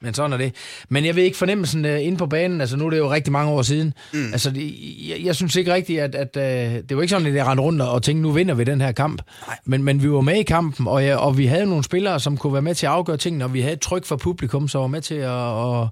Men 0.02 0.14
sådan 0.14 0.32
er 0.32 0.36
det. 0.36 0.54
Men 0.88 1.04
jeg 1.04 1.16
ved 1.16 1.22
ikke 1.22 1.36
fornemmelsen 1.36 1.84
uh, 1.84 2.06
inde 2.06 2.18
på 2.18 2.26
banen, 2.26 2.60
altså 2.60 2.76
nu 2.76 2.86
er 2.86 2.90
det 2.90 2.98
jo 2.98 3.12
rigtig 3.12 3.32
mange 3.32 3.52
år 3.52 3.62
siden. 3.62 3.94
Mm. 4.12 4.32
Altså, 4.32 4.50
det, 4.50 4.74
jeg, 5.08 5.24
jeg 5.24 5.34
synes 5.34 5.56
ikke 5.56 5.74
rigtigt, 5.74 6.00
at, 6.00 6.14
at 6.14 6.36
uh, 6.36 6.88
det 6.88 6.96
var 6.96 7.02
ikke 7.02 7.10
sådan, 7.10 7.26
at 7.26 7.34
jeg 7.34 7.46
rendte 7.46 7.62
rundt 7.62 7.82
og 7.82 8.02
tænkte, 8.02 8.22
nu 8.22 8.32
vinder 8.32 8.54
vi 8.54 8.64
den 8.64 8.80
her 8.80 8.92
kamp. 8.92 9.22
Men, 9.64 9.82
men 9.82 10.02
vi 10.02 10.10
var 10.10 10.20
med 10.20 10.34
i 10.34 10.42
kampen, 10.42 10.86
og, 10.86 11.04
ja, 11.04 11.16
og 11.16 11.38
vi 11.38 11.46
havde 11.46 11.66
nogle 11.66 11.84
spillere, 11.84 12.20
som 12.20 12.36
kunne 12.36 12.52
være 12.52 12.62
med 12.62 12.74
til 12.74 12.86
at 12.86 12.92
afgøre 12.92 13.16
tingene, 13.16 13.44
og 13.44 13.54
vi 13.54 13.60
havde 13.60 13.74
et 13.74 13.80
tryk 13.80 14.04
fra 14.04 14.16
publikum, 14.16 14.68
som 14.68 14.80
var 14.80 14.86
med 14.86 15.00
til 15.00 15.14
at, 15.14 15.82
at, 15.82 15.88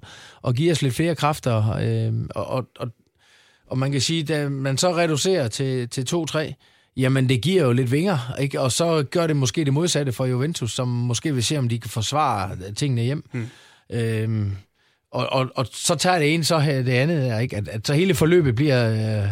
at 0.47 0.55
give 0.55 0.71
os 0.71 0.81
lidt 0.81 0.95
flere 0.95 1.15
kræfter. 1.15 1.57
Uh, 2.09 2.25
og, 2.35 2.65
og, 2.79 2.87
og 3.67 3.77
man 3.77 3.91
kan 3.91 4.01
sige, 4.01 4.33
at 4.33 4.51
man 4.51 4.77
så 4.77 4.95
reducerer 4.95 5.47
til, 5.47 5.89
til 5.89 6.05
2-3, 6.15 6.53
Jamen, 6.97 7.29
det 7.29 7.41
giver 7.41 7.63
jo 7.63 7.71
lidt 7.71 7.91
vinger, 7.91 8.35
ikke? 8.39 8.61
og 8.61 8.71
så 8.71 9.03
gør 9.11 9.27
det 9.27 9.35
måske 9.35 9.65
det 9.65 9.73
modsatte 9.73 10.11
for 10.11 10.25
Juventus, 10.25 10.71
som 10.71 10.87
måske 10.87 11.33
vil 11.33 11.43
se, 11.43 11.57
om 11.57 11.69
de 11.69 11.79
kan 11.79 11.89
forsvare 11.89 12.71
tingene 12.75 13.01
hjem. 13.01 13.23
Mm. 13.31 13.47
Øhm, 13.89 14.51
og, 15.11 15.27
og, 15.31 15.51
og 15.55 15.67
så 15.71 15.95
tager 15.95 16.19
det 16.19 16.33
ene, 16.33 16.43
så 16.43 16.59
det 16.59 16.89
andet, 16.89 17.41
ikke? 17.41 17.57
At, 17.57 17.67
at 17.67 17.87
så 17.87 17.93
hele 17.93 18.13
forløbet 18.13 18.55
bliver, 18.55 18.91
øh, 19.23 19.29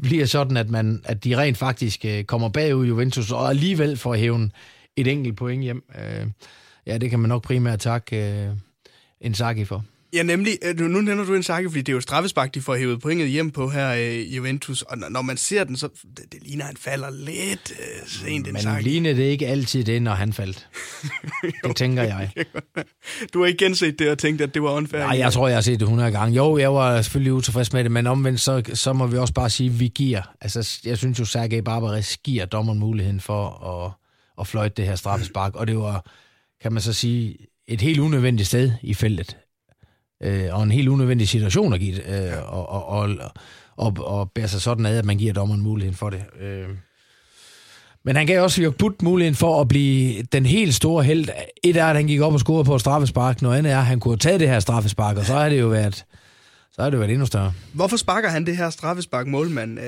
bliver 0.06 0.26
sådan, 0.26 0.56
at, 0.56 0.70
man, 0.70 1.02
at 1.04 1.24
de 1.24 1.36
rent 1.36 1.58
faktisk 1.58 2.04
øh, 2.04 2.24
kommer 2.24 2.48
bagud 2.48 2.86
Juventus, 2.86 3.32
og 3.32 3.48
alligevel 3.48 3.96
får 3.96 4.14
hæven 4.14 4.52
et 4.96 5.06
enkelt 5.06 5.36
point 5.36 5.62
hjem. 5.62 5.82
Øh, 5.98 6.26
ja, 6.86 6.98
det 6.98 7.10
kan 7.10 7.20
man 7.20 7.28
nok 7.28 7.42
primært 7.42 7.80
takke 7.80 8.32
øh, 8.32 8.50
Inzaghi 9.20 9.64
for. 9.64 9.84
Ja, 10.12 10.22
nemlig. 10.22 10.58
Øh, 10.64 10.78
nu 10.78 11.00
nævner 11.00 11.24
du 11.24 11.34
en 11.34 11.42
sakke, 11.42 11.70
fordi 11.70 11.82
det 11.82 11.92
er 11.92 11.94
jo 11.94 12.00
straffespark, 12.00 12.54
de 12.54 12.60
får 12.60 12.76
hævet 12.76 13.00
pointet 13.00 13.28
hjem 13.28 13.50
på 13.50 13.70
her 13.70 13.92
i 13.92 14.34
Juventus. 14.36 14.82
Og 14.82 14.98
når 14.98 15.22
man 15.22 15.36
ser 15.36 15.64
den, 15.64 15.76
så 15.76 15.88
det, 16.16 16.32
det 16.32 16.42
ligner, 16.42 16.64
at 16.64 16.68
han 16.68 16.76
falder 16.76 17.10
lidt 17.10 17.70
uh, 17.70 18.08
sent. 18.08 18.52
Men 18.52 18.62
den 18.62 18.82
ligner 18.82 19.14
det 19.14 19.22
ikke 19.22 19.46
altid 19.46 19.84
det, 19.84 20.02
når 20.02 20.14
han 20.14 20.32
faldt. 20.32 20.68
det 21.64 21.76
tænker 21.76 22.02
jeg. 22.02 22.30
du 23.34 23.40
har 23.40 23.46
ikke 23.46 23.64
genset 23.64 23.98
det 23.98 24.10
og 24.10 24.18
tænkt, 24.18 24.40
at 24.40 24.54
det 24.54 24.62
var 24.62 24.70
unfair? 24.70 25.00
Nej, 25.00 25.18
jeg 25.18 25.32
tror, 25.32 25.48
jeg 25.48 25.56
har 25.56 25.62
set 25.62 25.80
det 25.80 25.82
100 25.82 26.10
gange. 26.10 26.36
Jo, 26.36 26.58
jeg 26.58 26.74
var 26.74 27.02
selvfølgelig 27.02 27.32
utilfreds 27.32 27.72
med 27.72 27.84
det, 27.84 27.92
men 27.92 28.06
omvendt, 28.06 28.40
så, 28.40 28.62
så 28.74 28.92
må 28.92 29.06
vi 29.06 29.16
også 29.16 29.34
bare 29.34 29.50
sige, 29.50 29.70
at 29.70 29.80
vi 29.80 29.92
giver. 29.94 30.22
Altså, 30.40 30.78
jeg 30.84 30.98
synes 30.98 31.18
jo, 31.18 31.24
Sergej 31.24 31.60
Barbares 31.60 32.16
giver 32.16 32.46
dommeren 32.46 32.78
muligheden 32.78 33.20
for 33.20 33.48
at, 33.48 33.92
at 34.40 34.46
fløjte 34.46 34.74
det 34.76 34.84
her 34.84 34.96
straffespark. 34.96 35.54
Og 35.54 35.66
det 35.66 35.78
var, 35.78 36.10
kan 36.62 36.72
man 36.72 36.82
så 36.82 36.92
sige, 36.92 37.36
et 37.66 37.80
helt 37.80 37.98
unødvendigt 37.98 38.46
sted 38.46 38.72
i 38.82 38.94
feltet 38.94 39.36
øh, 40.22 40.44
og 40.52 40.62
en 40.62 40.70
helt 40.70 40.88
unødvendig 40.88 41.28
situation 41.28 41.72
at 41.72 41.80
give 41.80 42.28
øh, 42.28 42.54
og, 42.54 42.68
og, 42.68 42.88
og, 42.88 43.08
og, 43.76 43.94
og 43.98 44.30
bære 44.30 44.48
sig 44.48 44.60
sådan 44.60 44.86
ad, 44.86 44.98
at 44.98 45.04
man 45.04 45.18
giver 45.18 45.32
dommeren 45.32 45.60
muligheden 45.60 45.96
for 45.96 46.10
det. 46.10 46.22
Øh. 46.40 46.68
Men 48.04 48.16
han 48.16 48.26
gav 48.26 48.42
også 48.42 48.62
Jørg 48.62 48.74
Butt 48.74 49.02
muligheden 49.02 49.34
for 49.34 49.60
at 49.60 49.68
blive 49.68 50.22
den 50.22 50.46
helt 50.46 50.74
store 50.74 51.04
held. 51.04 51.28
Et 51.64 51.76
er, 51.76 51.86
at 51.86 51.96
han 51.96 52.06
gik 52.06 52.20
op 52.20 52.32
og 52.32 52.40
scorede 52.40 52.64
på 52.64 52.78
straffespark. 52.78 53.42
Noget 53.42 53.58
andet 53.58 53.72
er, 53.72 53.78
at 53.78 53.86
han 53.86 54.00
kunne 54.00 54.12
have 54.12 54.18
taget 54.18 54.40
det 54.40 54.48
her 54.48 54.60
straffespark, 54.60 55.16
og 55.16 55.24
så 55.24 55.32
har 55.32 55.48
det 55.48 55.60
jo 55.60 55.66
været, 55.66 56.04
så 56.72 56.82
har 56.82 56.90
det 56.90 56.98
været 56.98 57.10
endnu 57.10 57.26
større. 57.26 57.52
Hvorfor 57.72 57.96
sparker 57.96 58.28
han 58.28 58.46
det 58.46 58.56
her 58.56 58.70
straffespark, 58.70 59.26
målmand, 59.26 59.78
øh, 59.78 59.84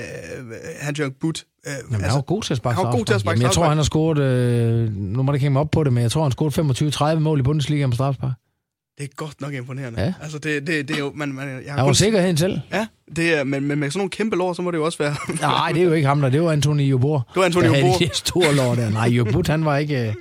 han 0.79 0.95
Jørg 0.95 1.11
Butt? 1.21 1.45
Øh, 1.67 1.71
Jamen, 1.71 1.93
altså, 1.93 2.09
han 2.09 2.15
var 2.15 2.21
god 2.21 2.41
til 2.41 2.53
at 2.53 2.57
sparke 2.57 2.75
han 2.75 2.85
var 2.85 2.91
god 2.91 3.05
til 3.05 3.13
at 3.13 3.21
sparke 3.21 3.35
Jamen, 3.35 3.43
jeg 3.43 3.51
tror, 3.51 3.67
han 3.67 3.77
har 3.77 3.83
scoret, 3.83 4.17
øh, 4.17 4.93
nu 4.95 5.23
må 5.23 5.31
det 5.31 5.37
ikke 5.37 5.49
mig 5.49 5.59
op 5.59 5.71
på 5.71 5.83
det, 5.83 5.93
men 5.93 6.03
jeg 6.03 6.11
tror, 6.11 6.23
han 6.23 6.31
scoret 6.31 7.15
25-30 7.17 7.19
mål 7.19 7.39
i 7.39 7.43
Bundesliga 7.43 7.87
med 7.87 7.95
straffespark. 7.95 8.33
Det 9.01 9.09
er 9.09 9.15
godt 9.15 9.41
nok 9.41 9.53
imponerende. 9.53 10.01
Ja. 10.01 10.13
Altså, 10.21 10.37
det, 10.37 10.67
det, 10.67 10.87
det 10.87 10.95
er 10.95 10.99
jo... 10.99 11.11
Man, 11.15 11.33
man, 11.33 11.47
jeg 11.47 11.61
jeg 11.65 11.75
var 11.75 11.83
kun... 11.83 11.95
sikkerheden 11.95 12.37
selv. 12.37 12.59
Ja, 12.73 12.87
det 13.15 13.37
er, 13.37 13.43
men, 13.43 13.67
men 13.67 13.79
med 13.79 13.91
sådan 13.91 13.99
nogle 13.99 14.09
kæmpe 14.09 14.35
lår, 14.35 14.53
så 14.53 14.61
må 14.61 14.71
det 14.71 14.77
jo 14.77 14.85
også 14.85 14.97
være... 14.97 15.15
Nej, 15.41 15.71
det 15.71 15.81
er 15.81 15.85
jo 15.85 15.93
ikke 15.93 16.07
ham 16.07 16.21
der. 16.21 16.29
Det 16.29 16.41
var 16.41 16.51
Antoni 16.51 16.83
Jobor. 16.83 17.17
Det 17.17 17.35
var 17.35 17.43
Antoni 17.43 17.67
Jobor. 17.67 17.97
Det 17.97 18.15
store 18.15 18.55
lår 18.55 18.75
der. 18.75 18.89
Nej, 18.89 19.07
Jobut, 19.07 19.47
han 19.47 19.65
var 19.65 19.77
ikke... 19.77 20.15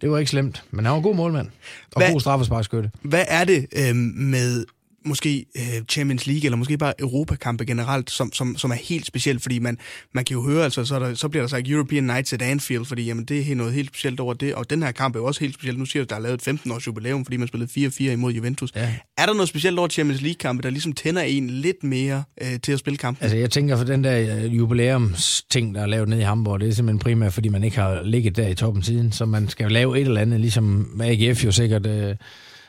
Det 0.00 0.10
var 0.10 0.18
ikke 0.18 0.30
slemt, 0.30 0.62
men 0.70 0.84
han 0.84 0.90
var 0.90 0.96
en 0.96 1.02
god 1.02 1.14
målmand. 1.14 1.46
Og 1.94 2.00
hvad, 2.00 2.12
god 2.12 2.20
straffesparkskytte. 2.20 2.90
Hvad 3.02 3.24
er 3.28 3.44
det 3.44 3.66
øh, 3.76 3.96
med 3.96 4.64
måske 5.06 5.46
øh, 5.56 5.84
Champions 5.88 6.26
League, 6.26 6.44
eller 6.44 6.56
måske 6.56 6.78
bare 6.78 6.92
Europakampe 6.98 7.64
generelt, 7.64 8.10
som, 8.10 8.32
som, 8.32 8.56
som 8.56 8.70
er 8.70 8.74
helt 8.74 9.06
specielt, 9.06 9.42
fordi 9.42 9.58
man, 9.58 9.78
man 10.14 10.24
kan 10.24 10.34
jo 10.34 10.42
høre, 10.42 10.64
altså, 10.64 10.84
så, 10.84 10.98
der, 10.98 11.14
så 11.14 11.28
bliver 11.28 11.42
der 11.42 11.48
sagt 11.48 11.68
European 11.68 12.04
Nights 12.04 12.32
at 12.32 12.42
Anfield, 12.42 12.84
fordi 12.84 13.04
jamen, 13.04 13.24
det 13.24 13.50
er 13.50 13.54
noget 13.54 13.72
helt 13.72 13.88
specielt 13.88 14.20
over 14.20 14.34
det, 14.34 14.54
og 14.54 14.70
den 14.70 14.82
her 14.82 14.92
kamp 14.92 15.16
er 15.16 15.20
jo 15.20 15.24
også 15.24 15.40
helt 15.40 15.54
speciel. 15.54 15.78
Nu 15.78 15.84
siger 15.84 16.02
du, 16.02 16.04
at 16.04 16.10
der 16.10 16.16
er 16.16 16.20
lavet 16.20 16.48
et 16.48 16.54
15-års 16.54 16.86
jubilæum, 16.86 17.24
fordi 17.24 17.36
man 17.36 17.48
spillede 17.48 17.86
4-4 17.86 18.02
imod 18.02 18.32
Juventus. 18.32 18.70
Ja. 18.76 18.94
Er 19.18 19.26
der 19.26 19.32
noget 19.32 19.48
specielt 19.48 19.78
over 19.78 19.88
Champions 19.88 20.22
League-kampe, 20.22 20.62
der 20.62 20.70
ligesom 20.70 20.92
tænder 20.92 21.22
en 21.22 21.50
lidt 21.50 21.84
mere 21.84 22.24
øh, 22.42 22.60
til 22.62 22.72
at 22.72 22.78
spille 22.78 22.96
kampen? 22.96 23.24
Altså, 23.24 23.36
jeg 23.36 23.50
tænker 23.50 23.76
for 23.76 23.84
den 23.84 24.04
der 24.04 24.36
øh, 24.36 24.56
jubilæumsting, 24.56 25.74
der 25.74 25.82
er 25.82 25.86
lavet 25.86 26.08
ned 26.08 26.18
i 26.18 26.22
Hamburg, 26.22 26.60
det 26.60 26.68
er 26.68 26.72
simpelthen 26.72 26.98
primært, 26.98 27.32
fordi 27.32 27.48
man 27.48 27.64
ikke 27.64 27.76
har 27.76 28.02
ligget 28.02 28.36
der 28.36 28.48
i 28.48 28.54
toppen 28.54 28.82
siden, 28.82 29.12
så 29.12 29.26
man 29.26 29.48
skal 29.48 29.72
lave 29.72 30.00
et 30.00 30.06
eller 30.06 30.20
andet, 30.20 30.40
ligesom 30.40 31.00
AGF 31.00 31.44
jo 31.44 31.52
sikkert... 31.52 31.86
Øh, 31.86 32.16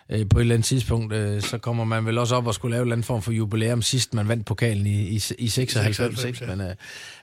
øh, 0.09 0.29
på 0.29 0.37
et 0.37 0.41
eller 0.41 0.55
andet 0.55 0.65
tidspunkt, 0.65 1.13
øh, 1.13 1.41
så 1.41 1.57
kommer 1.57 1.83
man 1.83 2.05
vel 2.05 2.17
også 2.17 2.35
op 2.35 2.47
og 2.47 2.53
skulle 2.53 2.71
lave 2.71 2.81
en 2.81 2.87
eller 2.87 2.95
anden 2.95 3.05
form 3.05 3.21
for 3.21 3.31
jubilæum, 3.31 3.81
sidst 3.81 4.13
man 4.13 4.27
vandt 4.27 4.45
pokalen 4.45 4.85
i, 4.85 5.01
i, 5.01 5.21
i 5.39 5.47
96. 5.47 5.95
96 5.95 6.41
ja. 6.41 6.55
men, 6.55 6.61
øh, 6.67 6.75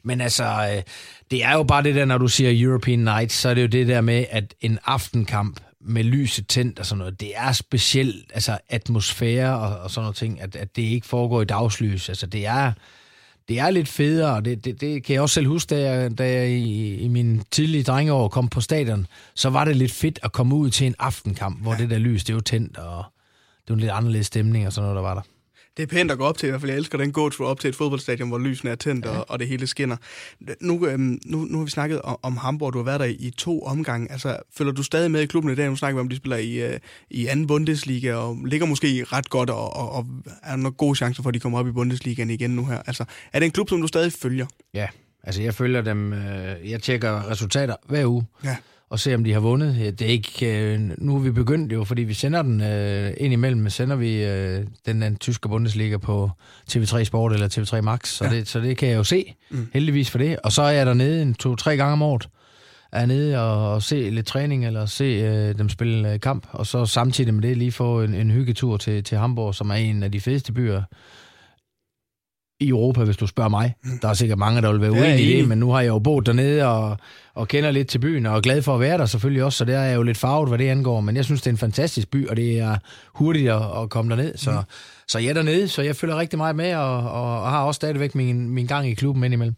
men 0.02 0.20
altså, 0.20 0.44
øh, 0.44 0.82
det 1.30 1.44
er 1.44 1.52
jo 1.52 1.62
bare 1.62 1.82
det 1.82 1.94
der, 1.94 2.04
når 2.04 2.18
du 2.18 2.28
siger 2.28 2.68
European 2.68 2.98
Night, 2.98 3.32
så 3.32 3.48
er 3.48 3.54
det 3.54 3.62
jo 3.62 3.66
det 3.66 3.88
der 3.88 4.00
med, 4.00 4.24
at 4.30 4.54
en 4.60 4.78
aftenkamp 4.84 5.60
med 5.86 6.04
lyset 6.04 6.46
tændt 6.46 6.78
og 6.78 6.86
sådan 6.86 6.98
noget, 6.98 7.20
det 7.20 7.32
er 7.36 7.52
specielt, 7.52 8.30
altså 8.34 8.58
atmosfære 8.68 9.58
og, 9.58 9.78
og 9.78 9.90
sådan 9.90 10.02
noget 10.02 10.16
ting, 10.16 10.40
at, 10.40 10.56
at 10.56 10.76
det 10.76 10.82
ikke 10.82 11.06
foregår 11.06 11.42
i 11.42 11.44
dagslys. 11.44 12.08
Altså 12.08 12.26
det 12.26 12.46
er, 12.46 12.72
det 13.48 13.58
er 13.58 13.70
lidt 13.70 13.88
federe, 13.88 14.34
og 14.34 14.44
det, 14.44 14.64
det, 14.64 14.80
det 14.80 15.04
kan 15.04 15.14
jeg 15.14 15.22
også 15.22 15.34
selv 15.34 15.46
huske, 15.46 15.74
da 15.74 15.90
jeg, 15.90 16.18
da 16.18 16.32
jeg 16.32 16.48
i, 16.48 16.96
i 16.96 17.08
min 17.08 17.42
tidlige 17.50 17.84
drengeår 17.84 18.28
kom 18.28 18.48
på 18.48 18.60
stadion, 18.60 19.06
så 19.34 19.50
var 19.50 19.64
det 19.64 19.76
lidt 19.76 19.92
fedt 19.92 20.18
at 20.22 20.32
komme 20.32 20.54
ud 20.54 20.70
til 20.70 20.86
en 20.86 20.94
aftenkamp, 20.98 21.62
hvor 21.62 21.72
ja. 21.72 21.78
det 21.78 21.90
der 21.90 21.98
lys, 21.98 22.24
det 22.24 22.34
var 22.34 22.40
tændt, 22.40 22.78
og 22.78 23.04
det 23.56 23.68
var 23.68 23.74
en 23.74 23.80
lidt 23.80 23.92
anderledes 23.92 24.26
stemning 24.26 24.66
og 24.66 24.72
sådan 24.72 24.84
noget, 24.90 24.96
der 24.96 25.02
var 25.02 25.14
der. 25.14 25.22
Det 25.76 25.82
er 25.82 25.86
pænt 25.86 26.10
at 26.10 26.18
gå 26.18 26.24
op 26.24 26.38
til, 26.38 26.46
i 26.46 26.50
hvert 26.50 26.60
fald 26.60 26.70
jeg 26.70 26.78
elsker 26.78 26.98
den 26.98 27.12
gåtur 27.12 27.46
op 27.46 27.60
til 27.60 27.68
et 27.68 27.76
fodboldstadion, 27.76 28.28
hvor 28.28 28.38
lysene 28.38 28.70
er 28.70 28.74
tændt, 28.74 29.04
ja. 29.04 29.10
og, 29.10 29.30
og 29.30 29.38
det 29.38 29.48
hele 29.48 29.66
skinner. 29.66 29.96
Nu, 30.60 30.86
øhm, 30.86 31.18
nu, 31.26 31.38
nu 31.38 31.58
har 31.58 31.64
vi 31.64 31.70
snakket 31.70 32.02
om, 32.02 32.18
om 32.22 32.36
Hamburg, 32.36 32.72
du 32.72 32.78
har 32.78 32.84
været 32.84 33.00
der 33.00 33.06
i, 33.06 33.12
i 33.12 33.30
to 33.30 33.62
omgange. 33.62 34.12
Altså, 34.12 34.36
følger 34.56 34.72
du 34.72 34.82
stadig 34.82 35.10
med 35.10 35.20
i 35.20 35.26
klubben 35.26 35.52
i 35.52 35.54
dag? 35.54 35.68
Nu 35.68 35.76
snakker 35.76 35.96
vi 35.96 36.00
om, 36.00 36.08
de 36.08 36.16
spiller 36.16 36.36
i, 36.36 36.72
øh, 36.72 36.78
i 37.10 37.26
anden 37.26 37.46
Bundesliga, 37.46 38.14
og 38.14 38.36
ligger 38.44 38.66
måske 38.66 39.04
ret 39.12 39.30
godt, 39.30 39.50
og, 39.50 39.76
og, 39.76 39.92
og 39.92 40.06
er 40.42 40.50
der 40.50 40.56
nogle 40.56 40.72
gode 40.72 40.96
chancer 40.96 41.22
for, 41.22 41.30
at 41.30 41.34
de 41.34 41.40
kommer 41.40 41.58
op 41.58 41.68
i 41.68 41.72
Bundesligaen 41.72 42.30
igen 42.30 42.50
nu 42.50 42.66
her. 42.66 42.82
Altså, 42.86 43.04
er 43.32 43.38
det 43.38 43.46
en 43.46 43.52
klub, 43.52 43.68
som 43.68 43.80
du 43.80 43.86
stadig 43.86 44.12
følger? 44.12 44.46
Ja, 44.74 44.86
altså 45.22 45.42
jeg 45.42 45.54
følger 45.54 45.82
dem, 45.82 46.12
øh, 46.12 46.70
jeg 46.70 46.82
tjekker 46.82 47.30
resultater 47.30 47.76
hver 47.88 48.06
uge. 48.06 48.26
Ja 48.44 48.56
og 48.94 49.00
se, 49.00 49.14
om 49.14 49.24
de 49.24 49.32
har 49.32 49.40
vundet. 49.40 49.98
Det 49.98 50.02
er 50.02 50.10
ikke, 50.10 50.72
øh, 50.72 50.80
nu 50.98 51.16
er 51.16 51.20
vi 51.20 51.30
begyndt 51.30 51.72
jo, 51.72 51.84
fordi 51.84 52.02
vi 52.02 52.14
sender 52.14 52.42
den 52.42 52.60
øh, 52.60 53.12
ind 53.16 53.32
imellem, 53.32 53.70
sender 53.70 53.96
vi 53.96 54.24
øh, 54.24 54.66
den, 54.86 55.02
den 55.02 55.16
tyske 55.16 55.48
Bundesliga 55.48 55.96
på 55.96 56.30
TV3 56.70 57.04
Sport 57.04 57.32
eller 57.32 57.48
TV3 57.48 57.80
Max, 57.80 58.08
så, 58.08 58.24
ja. 58.24 58.30
det, 58.30 58.48
så 58.48 58.60
det 58.60 58.76
kan 58.76 58.88
jeg 58.88 58.96
jo 58.96 59.04
se, 59.04 59.34
mm. 59.50 59.68
heldigvis 59.72 60.10
for 60.10 60.18
det. 60.18 60.36
Og 60.44 60.52
så 60.52 60.62
er 60.62 60.70
jeg 60.70 60.86
dernede 60.86 61.22
en 61.22 61.34
to-tre 61.34 61.76
gange 61.76 61.92
om 61.92 62.02
året, 62.02 62.28
er 62.92 63.06
nede 63.06 63.40
og, 63.40 63.72
og 63.72 63.82
se 63.82 64.10
lidt 64.10 64.26
træning, 64.26 64.66
eller 64.66 64.86
se 64.86 65.04
øh, 65.04 65.58
dem 65.58 65.68
spille 65.68 66.12
øh, 66.12 66.20
kamp, 66.20 66.46
og 66.52 66.66
så 66.66 66.86
samtidig 66.86 67.34
med 67.34 67.42
det 67.42 67.56
lige 67.56 67.72
få 67.72 68.02
en, 68.02 68.14
en 68.14 68.30
hyggetur 68.30 68.76
til, 68.76 69.04
til 69.04 69.18
Hamburg, 69.18 69.54
som 69.54 69.70
er 69.70 69.74
en 69.74 70.02
af 70.02 70.12
de 70.12 70.20
fedeste 70.20 70.52
byer 70.52 70.82
i 72.60 72.68
Europa, 72.68 73.04
hvis 73.04 73.16
du 73.16 73.26
spørger 73.26 73.50
mig. 73.50 73.74
Mm. 73.84 73.98
Der 74.02 74.08
er 74.08 74.14
sikkert 74.14 74.38
mange, 74.38 74.62
der 74.62 74.72
vil 74.72 74.80
være 74.80 74.92
uenige 74.92 75.34
i 75.34 75.36
det, 75.36 75.48
men 75.48 75.58
nu 75.58 75.70
har 75.70 75.80
jeg 75.80 75.88
jo 75.88 75.98
boet 75.98 76.26
dernede 76.26 76.66
og, 76.66 76.98
og 77.34 77.48
kender 77.48 77.70
lidt 77.70 77.88
til 77.88 77.98
byen, 77.98 78.26
og 78.26 78.36
er 78.36 78.40
glad 78.40 78.62
for 78.62 78.74
at 78.74 78.80
være 78.80 78.98
der 78.98 79.06
selvfølgelig 79.06 79.44
også, 79.44 79.58
så 79.58 79.64
der 79.64 79.78
er 79.78 79.84
jeg 79.84 79.96
jo 79.96 80.02
lidt 80.02 80.18
farvet, 80.18 80.48
hvad 80.48 80.58
det 80.58 80.68
angår. 80.68 81.00
Men 81.00 81.16
jeg 81.16 81.24
synes, 81.24 81.42
det 81.42 81.46
er 81.46 81.50
en 81.50 81.58
fantastisk 81.58 82.10
by, 82.10 82.28
og 82.28 82.36
det 82.36 82.58
er 82.58 82.76
hurtigt 83.14 83.50
at, 83.50 83.62
at 83.82 83.90
komme 83.90 84.10
derned. 84.10 84.36
Så, 84.36 84.50
mm. 84.50 84.56
så 85.08 85.18
jeg 85.18 85.28
er 85.28 85.34
dernede, 85.34 85.68
så 85.68 85.82
jeg 85.82 85.96
følger 85.96 86.18
rigtig 86.18 86.38
meget 86.38 86.56
med, 86.56 86.74
og, 86.74 87.10
og, 87.10 87.42
og 87.42 87.50
har 87.50 87.64
også 87.64 87.76
stadigvæk 87.76 88.14
min, 88.14 88.50
min 88.50 88.66
gang 88.66 88.88
i 88.88 88.94
klubben 88.94 89.24
indimellem. 89.24 89.54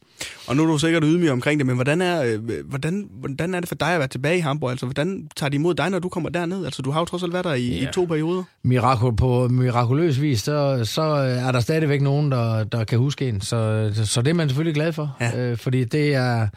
Og 0.46 0.56
nu 0.56 0.62
er 0.62 0.66
du 0.66 0.78
sikkert 0.78 1.02
ydmyg 1.06 1.30
omkring 1.30 1.60
det, 1.60 1.66
men 1.66 1.74
hvordan 1.74 2.00
er, 2.00 2.24
øh, 2.24 2.64
hvordan, 2.68 3.08
hvordan 3.10 3.54
er 3.54 3.60
det 3.60 3.68
for 3.68 3.74
dig 3.74 3.88
at 3.92 3.98
være 3.98 4.08
tilbage 4.08 4.36
i 4.36 4.40
Hamburg? 4.40 4.70
Altså, 4.70 4.86
hvordan 4.86 5.28
tager 5.36 5.50
de 5.50 5.54
imod 5.54 5.74
dig, 5.74 5.90
når 5.90 5.98
du 5.98 6.08
kommer 6.08 6.30
derned? 6.30 6.64
Altså, 6.64 6.82
du 6.82 6.90
har 6.90 7.00
jo 7.00 7.04
trods 7.04 7.22
alt 7.22 7.32
været 7.32 7.44
der 7.44 7.54
i, 7.54 7.68
ja. 7.68 7.88
i 7.88 7.92
to 7.92 8.04
perioder. 8.04 8.42
Mirakel, 8.62 9.16
på 9.16 9.48
mirakuløs 9.48 10.20
vis, 10.20 10.40
så, 10.40 10.84
så 10.84 11.02
er 11.02 11.52
der 11.52 11.60
stadigvæk 11.60 12.02
nogen, 12.02 12.32
der, 12.32 12.64
der 12.64 12.84
kan 12.84 12.98
huske 12.98 13.28
en. 13.28 13.40
Så, 13.40 13.90
så 14.04 14.22
det 14.22 14.30
er 14.30 14.34
man 14.34 14.48
selvfølgelig 14.48 14.74
glad 14.74 14.92
for, 14.92 15.16
ja. 15.20 15.38
øh, 15.38 15.56
fordi 15.56 15.84
det 15.84 16.14
er 16.14 16.48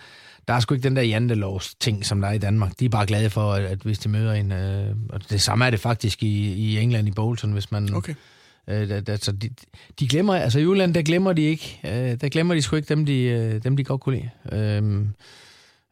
der 0.49 0.55
er 0.55 0.59
sgu 0.59 0.73
ikke 0.73 0.83
den 0.83 0.95
der 0.95 1.01
jantelovs 1.01 1.75
ting, 1.75 2.05
som 2.05 2.21
der 2.21 2.27
er 2.27 2.33
i 2.33 2.37
Danmark. 2.37 2.79
De 2.79 2.85
er 2.85 2.89
bare 2.89 3.05
glade 3.05 3.29
for, 3.29 3.53
at, 3.53 3.65
at 3.65 3.77
hvis 3.77 3.99
de 3.99 4.09
møder 4.09 4.33
en... 4.33 4.51
Øh, 4.51 4.95
og 5.09 5.29
det 5.29 5.41
samme 5.41 5.65
er 5.65 5.69
det 5.69 5.79
faktisk 5.79 6.23
i, 6.23 6.53
i 6.53 6.79
England, 6.79 7.07
i 7.07 7.11
Bolton, 7.11 7.51
hvis 7.51 7.71
man... 7.71 7.93
Okay. 7.93 8.13
Øh, 8.67 8.89
altså, 9.07 9.31
de, 9.31 9.49
de 9.99 10.07
glemmer, 10.07 10.35
altså 10.35 10.59
i 10.59 10.61
Jylland, 10.61 10.93
der 10.93 11.01
glemmer 11.01 11.33
de 11.33 11.41
ikke, 11.41 11.79
øh, 11.83 12.21
der 12.21 12.29
glemmer 12.29 12.55
de 12.55 12.61
sgu 12.61 12.75
ikke 12.75 12.89
dem, 12.89 13.05
de, 13.05 13.21
øh, 13.21 13.63
dem, 13.63 13.77
de 13.77 13.83
godt 13.83 14.01
kunne 14.01 14.15
lide. 14.15 14.29
Øh, 14.51 15.05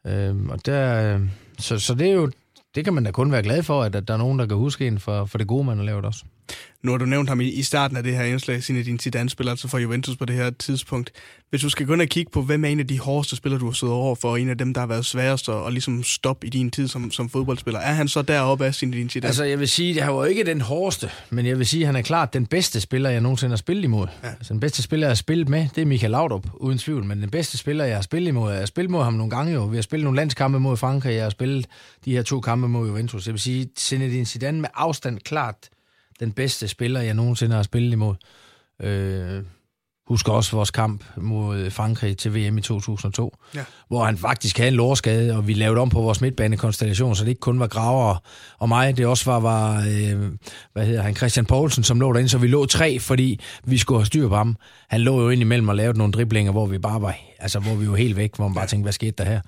øh, 0.06 0.36
og 0.48 0.66
der, 0.66 1.20
så, 1.58 1.78
så 1.78 1.94
det 1.94 2.08
er 2.08 2.12
jo, 2.12 2.30
det 2.74 2.84
kan 2.84 2.94
man 2.94 3.04
da 3.04 3.10
kun 3.10 3.32
være 3.32 3.42
glad 3.42 3.62
for, 3.62 3.82
at, 3.82 3.94
at 3.94 4.08
der 4.08 4.14
er 4.14 4.18
nogen, 4.18 4.38
der 4.38 4.46
kan 4.46 4.56
huske 4.56 4.86
en 4.86 4.98
for, 4.98 5.24
for 5.24 5.38
det 5.38 5.46
gode, 5.46 5.64
man 5.64 5.76
har 5.76 5.84
lavet 5.84 6.04
også. 6.04 6.24
Nu 6.82 6.90
har 6.90 6.98
du 6.98 7.04
nævnt 7.04 7.28
ham 7.28 7.40
i, 7.40 7.48
i 7.48 7.62
starten 7.62 7.96
af 7.96 8.02
det 8.02 8.16
her 8.16 8.24
indslag, 8.24 8.62
sine 8.62 8.82
din 8.82 8.98
Zidane-spiller, 8.98 9.50
altså 9.50 9.68
for 9.68 9.78
Juventus 9.78 10.16
på 10.16 10.24
det 10.24 10.36
her 10.36 10.50
tidspunkt. 10.50 11.12
Hvis 11.50 11.60
du 11.60 11.68
skal 11.68 11.86
gå 11.86 11.92
ind 11.92 12.02
og 12.02 12.08
kigge 12.08 12.30
på, 12.30 12.42
hvem 12.42 12.64
er 12.64 12.68
en 12.68 12.80
af 12.80 12.86
de 12.86 12.98
hårdeste 12.98 13.36
spillere, 13.36 13.60
du 13.60 13.64
har 13.66 13.72
siddet 13.72 13.94
over 13.94 14.14
for, 14.14 14.30
og 14.30 14.40
en 14.40 14.48
af 14.48 14.58
dem, 14.58 14.74
der 14.74 14.80
har 14.80 14.86
været 14.86 15.06
sværest 15.06 15.48
at, 15.48 15.54
og 15.54 15.72
ligesom 15.72 16.02
stoppe 16.02 16.46
i 16.46 16.50
din 16.50 16.70
tid 16.70 16.88
som, 16.88 17.10
som 17.10 17.28
fodboldspiller, 17.28 17.80
er 17.80 17.92
han 17.92 18.08
så 18.08 18.22
deroppe 18.22 18.66
af 18.66 18.74
sin 18.74 18.90
din 18.90 19.10
Zidane? 19.10 19.28
Altså 19.28 19.44
jeg 19.44 19.58
vil 19.58 19.68
sige, 19.68 19.94
det 19.94 20.02
har 20.02 20.12
jo 20.12 20.24
ikke 20.24 20.44
den 20.44 20.60
hårdeste, 20.60 21.10
men 21.30 21.46
jeg 21.46 21.58
vil 21.58 21.66
sige, 21.66 21.82
at 21.82 21.86
han 21.86 21.96
er 21.96 22.02
klart 22.02 22.32
den 22.32 22.46
bedste 22.46 22.80
spiller, 22.80 23.10
jeg 23.10 23.20
nogensinde 23.20 23.50
har 23.50 23.56
spillet 23.56 23.84
imod. 23.84 24.06
Ja. 24.22 24.28
Altså 24.28 24.52
den 24.52 24.60
bedste 24.60 24.82
spiller, 24.82 25.06
jeg 25.06 25.10
har 25.10 25.14
spillet 25.14 25.48
med, 25.48 25.68
det 25.74 25.82
er 25.82 25.86
Michael 25.86 26.10
Laudrup, 26.10 26.46
uden 26.54 26.78
tvivl, 26.78 27.04
men 27.04 27.22
den 27.22 27.30
bedste 27.30 27.58
spiller, 27.58 27.84
jeg 27.84 27.96
har 27.96 28.02
spillet 28.02 28.28
imod, 28.28 28.50
jeg 28.50 28.58
har 28.58 28.66
spillet 28.66 28.90
mod 28.90 29.04
ham 29.04 29.12
nogle 29.12 29.30
gange 29.30 29.52
jo. 29.52 29.64
Vi 29.64 29.76
har 29.76 29.82
spillet 29.82 30.04
nogle 30.04 30.16
landskampe 30.16 30.60
mod 30.60 30.76
Frankrig, 30.76 31.14
jeg 31.14 31.22
har 31.22 31.30
spillet 31.30 31.66
de 32.04 32.12
her 32.12 32.22
to 32.22 32.40
kampe 32.40 32.68
mod 32.68 32.88
Juventus. 32.88 33.26
Jeg 33.26 33.32
vil 33.32 33.40
sige, 33.40 33.68
Zinedine 33.78 34.26
Zidane 34.26 34.60
med 34.60 34.68
afstand 34.74 35.18
klart 35.18 35.56
den 36.20 36.32
bedste 36.32 36.68
spiller, 36.68 37.00
jeg 37.00 37.14
nogensinde 37.14 37.56
har 37.56 37.62
spillet 37.62 37.92
imod. 37.92 38.14
Øh, 38.82 39.42
husker 40.08 40.32
også 40.32 40.56
vores 40.56 40.70
kamp 40.70 41.04
mod 41.16 41.70
Frankrig 41.70 42.16
til 42.16 42.34
VM 42.34 42.58
i 42.58 42.60
2002, 42.60 43.36
ja. 43.54 43.64
hvor 43.88 44.04
han 44.04 44.18
faktisk 44.18 44.58
havde 44.58 44.68
en 44.68 44.74
lårskade, 44.74 45.36
og 45.36 45.46
vi 45.46 45.54
lavede 45.54 45.80
om 45.80 45.90
på 45.90 46.00
vores 46.00 46.20
midtbanekonstellation, 46.20 47.16
så 47.16 47.24
det 47.24 47.28
ikke 47.28 47.40
kun 47.40 47.60
var 47.60 47.66
Graver 47.66 48.16
og 48.58 48.68
mig, 48.68 48.96
det 48.96 49.06
også 49.06 49.30
var, 49.30 49.40
var 49.40 49.76
øh, 49.76 50.32
hvad 50.72 50.86
hedder 50.86 51.02
han, 51.02 51.16
Christian 51.16 51.46
Poulsen, 51.46 51.84
som 51.84 52.00
lå 52.00 52.12
derinde, 52.12 52.28
så 52.28 52.38
vi 52.38 52.46
lå 52.46 52.66
tre, 52.66 52.98
fordi 52.98 53.40
vi 53.64 53.78
skulle 53.78 54.00
have 54.00 54.06
styr 54.06 54.28
på 54.28 54.36
ham. 54.36 54.56
Han 54.88 55.00
lå 55.00 55.22
jo 55.22 55.30
ind 55.30 55.40
imellem 55.40 55.68
og 55.68 55.76
lavede 55.76 55.98
nogle 55.98 56.12
driblinger, 56.12 56.52
hvor 56.52 56.66
vi 56.66 56.78
bare 56.78 57.02
var, 57.02 57.16
altså 57.38 57.58
hvor 57.58 57.74
vi 57.74 57.90
var 57.90 57.96
helt 57.96 58.16
væk, 58.16 58.36
hvor 58.36 58.48
man 58.48 58.54
bare 58.54 58.66
tænkte, 58.66 58.84
hvad 58.84 58.92
skete 58.92 59.14
der 59.18 59.24
her? 59.24 59.40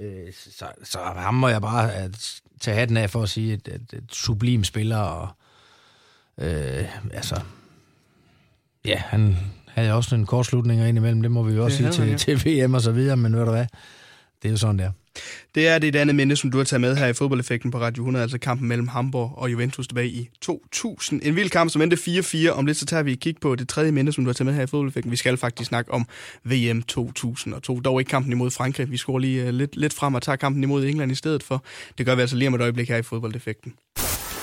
Øh, 0.00 0.32
så, 0.32 0.64
så 0.84 0.98
ham 1.16 1.34
må 1.34 1.48
jeg 1.48 1.60
bare 1.60 1.90
tage 2.60 2.76
hatten 2.76 2.96
af 2.96 3.10
for 3.10 3.22
at 3.22 3.28
sige, 3.28 3.52
at, 3.52 3.68
at, 3.68 3.80
at 3.92 4.02
sublim 4.12 4.64
spiller, 4.64 4.98
og 4.98 5.28
Øh, 6.38 6.84
altså, 7.12 7.40
ja, 8.84 9.02
han 9.06 9.36
havde 9.68 9.92
også 9.92 10.14
en 10.14 10.26
kortslutning 10.26 10.88
ind 10.88 10.98
imellem, 10.98 11.22
det 11.22 11.30
må 11.30 11.42
vi 11.42 11.54
jo 11.54 11.64
også 11.64 11.82
det 11.82 11.94
sige 11.94 12.04
til, 12.04 12.30
ja. 12.30 12.36
til 12.36 12.64
VM 12.66 12.74
og 12.74 12.80
så 12.80 12.92
videre, 12.92 13.16
men 13.16 13.36
ved 13.36 13.44
du 13.44 13.50
hvad, 13.50 13.66
det 14.42 14.48
er 14.48 14.50
jo 14.50 14.56
sådan 14.56 14.78
der. 14.78 14.90
Det 15.54 15.68
er 15.68 15.78
det 15.78 15.88
et 15.88 15.96
andet 15.96 16.16
minde, 16.16 16.36
som 16.36 16.50
du 16.50 16.58
har 16.58 16.64
taget 16.64 16.80
med 16.80 16.96
her 16.96 17.06
i 17.06 17.12
fodboldeffekten 17.12 17.70
på 17.70 17.78
Radio 17.78 18.02
100, 18.02 18.22
altså 18.22 18.38
kampen 18.38 18.68
mellem 18.68 18.88
Hamburg 18.88 19.32
og 19.36 19.52
Juventus 19.52 19.88
tilbage 19.88 20.08
i 20.08 20.28
2000. 20.40 21.20
En 21.24 21.36
vild 21.36 21.50
kamp, 21.50 21.70
som 21.70 21.82
endte 21.82 21.96
4-4. 22.48 22.50
Om 22.50 22.66
lidt 22.66 22.76
så 22.76 22.86
tager 22.86 23.02
vi 23.02 23.12
et 23.12 23.20
kig 23.20 23.36
på 23.40 23.54
det 23.54 23.68
tredje 23.68 23.92
minde, 23.92 24.12
som 24.12 24.24
du 24.24 24.28
har 24.28 24.32
taget 24.32 24.46
med 24.46 24.54
her 24.54 24.62
i 24.62 24.66
fodboldeffekten. 24.66 25.10
Vi 25.10 25.16
skal 25.16 25.36
faktisk 25.36 25.68
snakke 25.68 25.92
om 25.92 26.06
VM 26.44 26.82
2002. 26.82 27.80
Dog 27.80 28.00
ikke 28.00 28.08
kampen 28.10 28.32
imod 28.32 28.50
Frankrig. 28.50 28.90
Vi 28.90 28.96
skruer 28.96 29.18
lige 29.18 29.48
uh, 29.48 29.48
lidt, 29.48 29.76
lidt 29.76 29.94
frem 29.94 30.14
og 30.14 30.22
tager 30.22 30.36
kampen 30.36 30.62
imod 30.62 30.84
England 30.84 31.12
i 31.12 31.14
stedet 31.14 31.42
for. 31.42 31.64
Det 31.98 32.06
gør 32.06 32.14
vi 32.14 32.20
altså 32.20 32.36
lige 32.36 32.48
om 32.48 32.54
et 32.54 32.60
øjeblik 32.60 32.88
her 32.88 32.96
i 32.96 33.02
fodboldeffekten. 33.02 33.74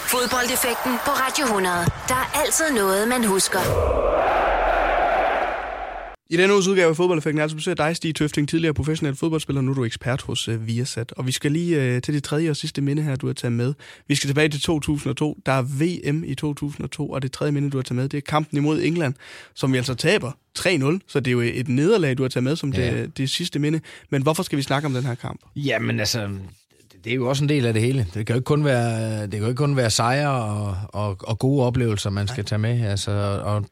Fodboldeffekten 0.07 0.91
på 1.05 1.11
Radio 1.11 1.45
100. 1.45 1.75
Der 2.07 2.15
er 2.15 2.41
altid 2.41 2.65
noget, 2.75 3.07
man 3.07 3.23
husker. 3.23 3.59
I 6.29 6.37
denne 6.37 6.53
uges 6.53 6.67
udgave 6.67 6.89
af 6.89 6.95
Fodboldeffekten 6.95 7.37
er 7.39 7.43
altså 7.43 7.55
besøger 7.55 7.75
dig, 7.75 7.95
Stig 7.95 8.15
Tøfting, 8.15 8.49
tidligere 8.49 8.73
professionel 8.73 9.15
fodboldspiller. 9.15 9.61
Nu 9.61 9.71
er 9.71 9.75
du 9.75 9.85
ekspert 9.85 10.21
hos 10.21 10.47
uh, 10.47 10.67
Viasat. 10.67 11.11
Og 11.11 11.27
vi 11.27 11.31
skal 11.31 11.51
lige 11.51 11.95
uh, 11.95 12.01
til 12.01 12.13
det 12.13 12.23
tredje 12.23 12.49
og 12.49 12.55
sidste 12.55 12.81
minde 12.81 13.03
her, 13.03 13.15
du 13.15 13.27
har 13.27 13.33
taget 13.33 13.51
med. 13.51 13.73
Vi 14.07 14.15
skal 14.15 14.27
tilbage 14.27 14.49
til 14.49 14.61
2002. 14.61 15.37
Der 15.45 15.51
er 15.51 15.61
VM 15.61 16.23
i 16.23 16.35
2002, 16.35 17.09
og 17.09 17.21
det 17.21 17.31
tredje 17.31 17.51
minde, 17.51 17.69
du 17.69 17.77
har 17.77 17.83
taget 17.83 17.95
med, 17.95 18.09
det 18.09 18.17
er 18.17 18.21
kampen 18.21 18.57
imod 18.57 18.81
England, 18.81 19.13
som 19.55 19.73
vi 19.73 19.77
altså 19.77 19.95
taber 19.95 20.31
3-0. 20.59 20.99
Så 21.07 21.19
det 21.19 21.27
er 21.27 21.31
jo 21.31 21.41
et 21.41 21.67
nederlag, 21.67 22.17
du 22.17 22.23
har 22.23 22.29
taget 22.29 22.43
med 22.43 22.55
som 22.55 22.73
ja. 22.73 22.91
det, 22.91 23.17
det 23.17 23.29
sidste 23.29 23.59
minde. 23.59 23.79
Men 24.09 24.21
hvorfor 24.21 24.43
skal 24.43 24.57
vi 24.57 24.63
snakke 24.63 24.85
om 24.85 24.93
den 24.93 25.05
her 25.05 25.15
kamp? 25.15 25.41
Jamen 25.55 25.99
altså, 25.99 26.29
det 27.07 27.13
er 27.13 27.15
jo 27.15 27.29
også 27.29 27.43
en 27.43 27.49
del 27.49 27.65
af 27.65 27.73
det 27.73 27.81
hele. 27.81 28.07
Det 28.13 28.25
kan 28.25 28.33
jo 28.33 28.35
ikke 28.35 28.45
kun 28.45 28.65
være, 28.65 29.21
det 29.21 29.31
kan 29.31 29.39
jo 29.39 29.47
ikke 29.47 29.57
kun 29.57 29.75
være 29.75 29.89
sejre 29.89 30.43
og, 30.43 30.77
og, 30.89 31.17
og 31.19 31.39
gode 31.39 31.65
oplevelser, 31.65 32.09
man 32.09 32.27
skal 32.27 32.45
tage 32.45 32.59
med. 32.59 32.81
Altså, 32.81 33.11
og 33.43 33.65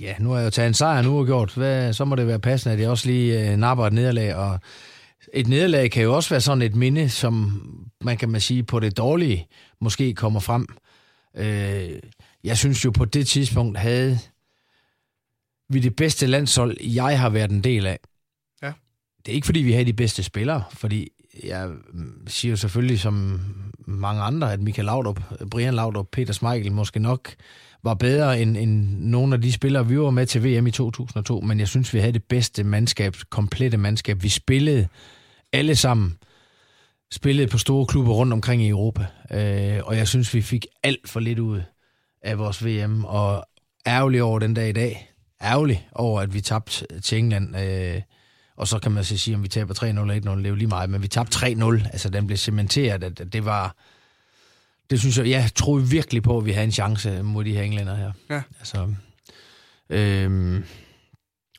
ja, 0.00 0.14
nu 0.18 0.30
har 0.30 0.38
jeg 0.38 0.44
jo 0.44 0.50
taget 0.50 0.68
en 0.68 0.74
sejr 0.74 1.02
nu 1.02 1.18
og 1.18 1.26
gjort. 1.26 1.54
Hvad, 1.54 1.92
så 1.92 2.04
må 2.04 2.14
det 2.14 2.26
være 2.26 2.38
passende, 2.38 2.72
at 2.72 2.80
jeg 2.80 2.90
også 2.90 3.06
lige 3.06 3.50
øh, 3.50 3.56
napper 3.56 3.86
et 3.86 3.92
nederlag. 3.92 4.34
Og 4.34 4.60
et 5.32 5.48
nederlag 5.48 5.90
kan 5.90 6.02
jo 6.02 6.14
også 6.14 6.30
være 6.30 6.40
sådan 6.40 6.62
et 6.62 6.76
minde, 6.76 7.08
som 7.08 7.62
man 8.00 8.16
kan 8.16 8.28
man 8.28 8.40
sige 8.40 8.62
på 8.62 8.80
det 8.80 8.96
dårlige 8.96 9.46
måske 9.80 10.14
kommer 10.14 10.40
frem. 10.40 10.66
Øh, 11.36 11.90
jeg 12.44 12.58
synes 12.58 12.84
jo 12.84 12.90
på 12.90 13.04
det 13.04 13.26
tidspunkt 13.26 13.78
havde 13.78 14.18
vi 15.68 15.78
det 15.78 15.96
bedste 15.96 16.26
landshold, 16.26 16.76
jeg 16.80 17.20
har 17.20 17.28
været 17.28 17.50
en 17.50 17.64
del 17.64 17.86
af. 17.86 17.98
Ja. 18.62 18.72
Det 19.26 19.32
er 19.32 19.34
ikke 19.34 19.46
fordi, 19.46 19.60
vi 19.60 19.72
har 19.72 19.84
de 19.84 19.92
bedste 19.92 20.22
spillere, 20.22 20.64
fordi 20.72 21.08
jeg 21.44 21.68
mm, 21.92 22.26
siger 22.26 22.52
jo 22.52 22.56
selvfølgelig 22.56 23.00
som 23.00 23.40
mange 23.86 24.22
andre, 24.22 24.52
at 24.52 24.60
Michael 24.60 24.86
Laudrup, 24.86 25.20
Brian 25.50 25.74
Laudrup, 25.74 26.06
Peter 26.12 26.32
Smeichel 26.32 26.72
måske 26.72 27.00
nok 27.00 27.34
var 27.84 27.94
bedre 27.94 28.40
end, 28.40 28.56
end 28.56 28.98
nogle 28.98 29.34
af 29.34 29.40
de 29.40 29.52
spillere, 29.52 29.88
vi 29.88 30.00
var 30.00 30.10
med 30.10 30.26
til 30.26 30.44
VM 30.44 30.66
i 30.66 30.70
2002, 30.70 31.40
men 31.40 31.60
jeg 31.60 31.68
synes, 31.68 31.94
vi 31.94 31.98
havde 31.98 32.12
det 32.12 32.24
bedste 32.24 32.64
mandskab, 32.64 33.16
komplette 33.30 33.76
mandskab. 33.76 34.22
Vi 34.22 34.28
spillede 34.28 34.88
alle 35.52 35.76
sammen, 35.76 36.18
spillede 37.12 37.48
på 37.48 37.58
store 37.58 37.86
klubber 37.86 38.12
rundt 38.12 38.32
omkring 38.32 38.62
i 38.62 38.68
Europa, 38.68 39.06
øh, 39.30 39.80
og 39.84 39.96
jeg 39.96 40.08
synes, 40.08 40.34
vi 40.34 40.42
fik 40.42 40.66
alt 40.82 41.08
for 41.08 41.20
lidt 41.20 41.38
ud 41.38 41.60
af 42.22 42.38
vores 42.38 42.64
VM, 42.64 43.04
og 43.04 43.44
ærgerlig 43.86 44.22
over 44.22 44.38
den 44.38 44.54
dag 44.54 44.68
i 44.68 44.72
dag, 44.72 45.12
ærgerlig 45.42 45.88
over, 45.92 46.20
at 46.20 46.34
vi 46.34 46.40
tabte 46.40 47.00
til 47.00 47.18
England, 47.18 47.56
øh, 47.56 48.02
og 48.56 48.68
så 48.68 48.78
kan 48.78 48.92
man 48.92 49.04
så 49.04 49.18
sige, 49.18 49.34
om 49.34 49.42
vi 49.42 49.48
taber 49.48 49.74
3-0 49.74 49.84
eller 49.86 50.14
1-0, 50.14 50.36
det 50.38 50.46
er 50.46 50.48
jo 50.48 50.54
lige 50.54 50.68
meget. 50.68 50.90
Men 50.90 51.02
vi 51.02 51.08
tabte 51.08 51.46
3-0. 51.46 51.88
Altså, 51.92 52.10
den 52.10 52.26
blev 52.26 52.36
cementeret, 52.36 53.04
at 53.04 53.32
det 53.32 53.44
var... 53.44 53.76
Det 54.90 55.00
synes 55.00 55.18
jeg, 55.18 55.28
jeg 55.28 55.50
troede 55.54 55.88
virkelig 55.88 56.22
på, 56.22 56.38
at 56.38 56.44
vi 56.44 56.52
havde 56.52 56.64
en 56.64 56.72
chance 56.72 57.22
mod 57.22 57.44
de 57.44 57.52
her 57.52 57.62
englænder 57.62 57.94
her. 57.94 58.12
Ja. 58.30 58.42
Altså, 58.58 58.94
øhm, 59.90 60.64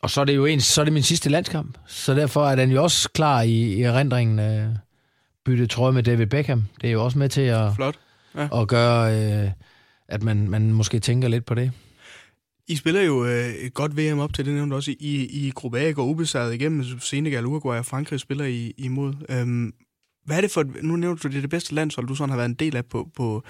og 0.02 0.10
så 0.10 0.22
er 0.22 0.26
det 0.26 0.36
jo 0.36 0.46
en, 0.46 0.62
så 0.62 0.82
er 0.82 0.86
det 0.86 0.94
min 0.94 1.04
sidste 1.04 1.30
landskamp. 1.30 1.78
Så 1.88 2.14
derfor 2.14 2.48
er 2.48 2.56
den 2.56 2.72
jo 2.72 2.84
også 2.84 3.10
klar 3.10 3.42
i, 3.42 3.52
i 3.52 3.82
erindringen. 3.82 4.40
Øh, 4.40 4.76
bytte 5.46 5.68
trøje 5.68 5.92
med 5.92 6.04
David 6.04 6.28
Beckham. 6.28 6.64
Det 6.82 6.88
er 6.88 6.92
jo 6.92 7.04
også 7.04 7.20
med 7.20 7.30
til 7.30 7.42
at, 7.42 7.76
Flot. 7.76 7.96
Ja. 8.36 8.62
at 8.62 8.68
gøre, 8.68 9.16
øh, 9.16 9.52
at 10.08 10.24
man, 10.24 10.50
man 10.50 10.74
måske 10.74 11.00
tænker 11.00 11.28
lidt 11.28 11.46
på 11.46 11.54
det. 11.56 11.72
I 12.68 12.76
spiller 12.76 13.02
jo 13.02 13.26
øh, 13.26 13.50
et 13.50 13.74
godt 13.74 13.98
VM 13.98 14.20
op 14.20 14.34
til 14.34 14.46
det, 14.46 14.54
nævnte 14.54 14.74
også. 14.74 14.92
I, 14.92 15.46
i 15.48 15.52
gruppe 15.56 15.80
A 15.80 15.92
går 15.92 16.06
ubesejret 16.06 16.54
igennem. 16.54 17.00
Senegal, 17.00 17.46
Uruguay 17.46 17.78
og 17.78 17.86
Frankrig 17.86 18.20
spiller 18.20 18.46
I 18.46 18.74
imod. 18.78 19.14
Øhm, 19.30 19.74
hvad 20.26 20.38
er 20.38 20.42
det 20.42 20.52
for, 20.52 20.66
nu 20.82 20.96
nævnte 20.96 21.24
du, 21.24 21.28
det 21.28 21.38
er 21.38 21.42
det 21.42 21.50
bedste 21.50 21.76
landshold, 21.76 22.08
du 22.08 22.16
sådan 22.16 22.30
har 22.30 22.38
været 22.38 22.50
en 22.50 22.56
del 22.56 22.76
af 22.76 22.86
på, 22.86 23.10
på, 23.16 23.44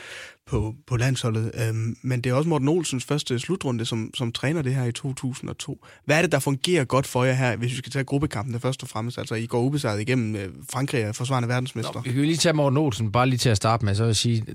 på, 0.46 0.76
på 0.88 0.98
landsholdet, 0.98 1.52
øhm, 1.68 1.96
men 2.02 2.22
det 2.22 2.30
er 2.30 2.34
også 2.34 2.50
Morten 2.50 2.68
Olsens 2.68 3.06
første 3.06 3.40
slutrunde 3.40 3.86
som, 3.86 4.12
som 4.14 4.32
træner 4.32 4.62
det 4.62 4.76
her 4.76 4.84
i 4.84 4.92
2002. 4.92 5.86
Hvad 6.06 6.18
er 6.18 6.22
det, 6.22 6.32
der 6.32 6.40
fungerer 6.40 6.86
godt 6.86 7.08
for 7.08 7.24
jer 7.24 7.34
her, 7.34 7.56
hvis 7.56 7.72
vi 7.72 7.76
skal 7.76 7.92
tage 7.92 8.06
gruppekampene 8.06 8.60
først 8.60 8.84
og 8.84 8.90
fremmest? 8.90 9.18
Altså, 9.18 9.36
I 9.36 9.46
går 9.46 9.62
ubesejret 9.62 10.02
igennem 10.02 10.36
øh, 10.36 10.50
Frankrig 10.72 11.10
og 11.10 11.16
forsvarende 11.16 11.50
verdensmester. 11.50 11.94
Nå, 11.94 12.02
vi 12.02 12.12
kan 12.12 12.22
lige 12.22 12.38
tage 12.38 12.54
Morten 12.54 12.78
Olsen, 12.78 13.12
bare 13.12 13.30
lige 13.30 13.38
til 13.38 13.50
at 13.50 13.58
starte 13.58 13.86
med, 13.86 13.96
så 13.96 14.04
vil 14.04 14.08
jeg 14.08 14.16
sige, 14.16 14.46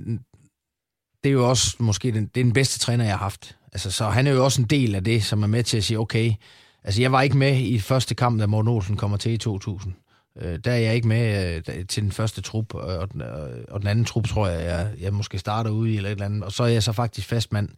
det 1.25 1.29
er 1.29 1.33
jo 1.33 1.49
også 1.49 1.77
måske 1.79 2.13
den, 2.13 2.27
det 2.27 2.41
er 2.41 2.45
den 2.45 2.53
bedste 2.53 2.79
træner, 2.79 3.05
jeg 3.05 3.13
har 3.13 3.19
haft. 3.19 3.57
Altså, 3.73 3.91
så 3.91 4.09
han 4.09 4.27
er 4.27 4.31
jo 4.31 4.45
også 4.45 4.63
en 4.63 4.69
del 4.69 4.95
af 4.95 5.05
det, 5.05 5.25
som 5.25 5.43
er 5.43 5.47
med 5.47 5.63
til 5.63 5.77
at 5.77 5.85
sige, 5.85 5.99
okay, 5.99 6.33
altså 6.85 7.03
jeg 7.03 7.13
var 7.13 7.23
ikke 7.23 7.37
med 7.37 7.59
i 7.59 7.79
første 7.79 8.15
kamp, 8.15 8.41
da 8.41 8.47
Morten 8.47 8.69
Olsen 8.69 8.97
kommer 8.97 9.17
til 9.17 9.33
i 9.33 9.39
2000. 9.39 9.95
Øh, 10.41 10.59
der 10.65 10.73
er 10.73 10.77
jeg 10.77 10.95
ikke 10.95 11.09
med 11.09 11.55
øh, 11.69 11.87
til 11.87 12.03
den 12.03 12.13
første 12.13 12.41
trup, 12.41 12.75
øh, 12.75 12.81
og 12.81 13.13
den, 13.13 13.21
øh, 13.21 13.65
og 13.69 13.81
den 13.81 13.89
anden 13.89 14.05
trup 14.05 14.27
tror 14.27 14.49
jeg, 14.49 14.65
jeg, 14.65 14.91
jeg 15.01 15.13
måske 15.13 15.39
starter 15.39 15.71
ude 15.71 15.91
i 15.93 15.97
eller 15.97 16.09
et 16.09 16.13
eller 16.13 16.25
andet, 16.25 16.45
og 16.45 16.53
så 16.53 16.63
er 16.63 16.69
jeg 16.69 16.83
så 16.83 16.93
faktisk 16.93 17.29
fastmand 17.29 17.69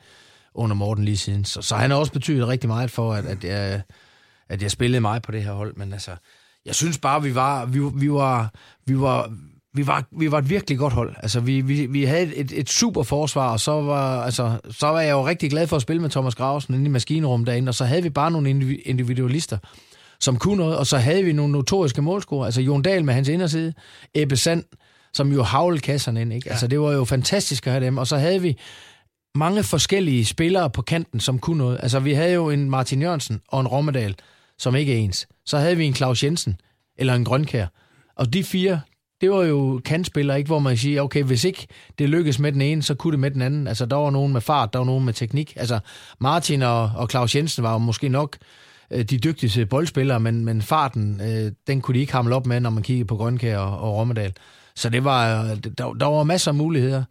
under 0.54 0.76
Morten 0.76 1.04
lige 1.04 1.16
siden. 1.16 1.44
Så, 1.44 1.62
så 1.62 1.76
han 1.76 1.90
har 1.90 1.98
også 1.98 2.12
betydet 2.12 2.48
rigtig 2.48 2.68
meget 2.68 2.90
for, 2.90 3.14
at, 3.14 3.24
at, 3.24 3.44
jeg, 3.44 3.82
at 4.48 4.62
jeg 4.62 4.70
spillede 4.70 5.00
meget 5.00 5.22
på 5.22 5.32
det 5.32 5.44
her 5.44 5.52
hold, 5.52 5.76
men 5.76 5.92
altså, 5.92 6.10
jeg 6.66 6.74
synes 6.74 6.98
bare, 6.98 7.22
vi 7.22 7.34
var, 7.34 7.66
vi, 7.66 7.80
vi 7.94 8.12
var, 8.12 8.54
vi 8.86 9.00
var, 9.00 9.32
vi 9.74 9.86
var, 9.86 10.04
vi 10.18 10.30
var 10.30 10.38
et 10.38 10.50
virkelig 10.50 10.78
godt 10.78 10.92
hold. 10.92 11.14
Altså, 11.22 11.40
vi, 11.40 11.60
vi, 11.60 11.86
vi 11.86 12.04
havde 12.04 12.34
et, 12.34 12.52
et 12.52 12.70
super 12.70 13.02
forsvar, 13.02 13.52
og 13.52 13.60
så 13.60 13.72
var, 13.72 14.22
altså, 14.22 14.58
så 14.70 14.86
var 14.86 15.00
jeg 15.00 15.10
jo 15.10 15.26
rigtig 15.26 15.50
glad 15.50 15.66
for 15.66 15.76
at 15.76 15.82
spille 15.82 16.02
med 16.02 16.10
Thomas 16.10 16.34
Grausen 16.34 16.74
inde 16.74 16.86
i 16.86 16.88
maskinrummet 16.88 17.46
derinde, 17.46 17.70
og 17.70 17.74
så 17.74 17.84
havde 17.84 18.02
vi 18.02 18.10
bare 18.10 18.30
nogle 18.30 18.50
individualister, 18.76 19.58
som 20.20 20.36
kunne 20.36 20.56
noget, 20.56 20.76
og 20.76 20.86
så 20.86 20.98
havde 20.98 21.22
vi 21.22 21.32
nogle 21.32 21.52
notoriske 21.52 22.02
målscorer. 22.02 22.44
Altså 22.44 22.60
Jon 22.60 22.82
Dahl 22.82 23.04
med 23.04 23.14
hans 23.14 23.28
inderside, 23.28 23.72
Ebbe 24.14 24.36
Sand, 24.36 24.64
som 25.12 25.32
jo 25.32 25.42
havlede 25.42 25.80
kasserne 25.80 26.20
ind. 26.20 26.32
Ikke? 26.32 26.46
Ja. 26.46 26.52
Altså 26.52 26.66
det 26.66 26.80
var 26.80 26.92
jo 26.92 27.04
fantastisk 27.04 27.66
at 27.66 27.72
have 27.72 27.84
dem. 27.84 27.98
Og 27.98 28.06
så 28.06 28.16
havde 28.16 28.42
vi 28.42 28.58
mange 29.34 29.62
forskellige 29.62 30.24
spillere 30.24 30.70
på 30.70 30.82
kanten, 30.82 31.20
som 31.20 31.38
kunne 31.38 31.58
noget. 31.58 31.78
Altså 31.82 32.00
vi 32.00 32.12
havde 32.12 32.32
jo 32.32 32.50
en 32.50 32.70
Martin 32.70 33.02
Jørgensen 33.02 33.40
og 33.48 33.60
en 33.60 33.68
Rommedal, 33.68 34.14
som 34.58 34.76
ikke 34.76 34.94
er 34.94 34.98
ens. 34.98 35.28
Så 35.46 35.58
havde 35.58 35.76
vi 35.76 35.84
en 35.84 35.94
Claus 35.94 36.24
Jensen, 36.24 36.60
eller 36.98 37.14
en 37.14 37.24
Grønkær. 37.24 37.66
Og 38.16 38.32
de 38.32 38.44
fire, 38.44 38.80
det 39.20 39.30
var 39.30 39.44
jo 39.44 39.80
kantspillere, 39.84 40.38
ikke? 40.38 40.48
hvor 40.48 40.58
man 40.58 40.76
siger, 40.76 41.02
okay, 41.02 41.22
hvis 41.22 41.44
ikke 41.44 41.66
det 41.98 42.08
lykkes 42.08 42.38
med 42.38 42.52
den 42.52 42.60
ene, 42.60 42.82
så 42.82 42.94
kunne 42.94 43.12
det 43.12 43.20
med 43.20 43.30
den 43.30 43.42
anden. 43.42 43.66
Altså, 43.66 43.86
der 43.86 43.96
var 43.96 44.10
nogen 44.10 44.32
med 44.32 44.40
fart, 44.40 44.72
der 44.72 44.78
var 44.78 44.86
nogen 44.86 45.04
med 45.04 45.12
teknik. 45.12 45.52
Altså, 45.56 45.78
Martin 46.18 46.62
og, 46.62 46.90
og 46.96 47.10
Claus 47.10 47.36
Jensen 47.36 47.64
var 47.64 47.72
jo 47.72 47.78
måske 47.78 48.08
nok 48.08 48.36
øh, 48.90 49.04
de 49.04 49.18
dygtigste 49.18 49.66
boldspillere, 49.66 50.20
men, 50.20 50.44
men 50.44 50.62
farten, 50.62 51.20
øh, 51.20 51.52
den 51.66 51.80
kunne 51.80 51.94
de 51.94 52.00
ikke 52.00 52.12
hamle 52.12 52.34
op 52.34 52.46
med, 52.46 52.60
når 52.60 52.70
man 52.70 52.82
kiggede 52.82 53.06
på 53.06 53.16
Grønkær 53.16 53.58
og, 53.58 53.78
og 53.78 53.96
Rommedal. 53.96 54.32
Så 54.76 54.88
det 54.88 55.04
var, 55.04 55.44
øh, 55.44 55.56
der, 55.78 55.92
der 55.92 56.06
var 56.06 56.24
masser 56.24 56.50
af 56.50 56.54
muligheder 56.54 57.04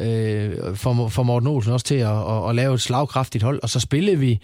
øh, 0.00 0.76
for, 0.76 1.08
for 1.08 1.22
Morten 1.22 1.48
Olsen 1.48 1.72
også 1.72 1.86
til 1.86 1.94
at, 1.94 2.28
at, 2.28 2.48
at 2.48 2.54
lave 2.54 2.74
et 2.74 2.80
slagkraftigt 2.80 3.44
hold, 3.44 3.60
og 3.62 3.70
så 3.70 3.80
spillede 3.80 4.18
vi 4.18 4.40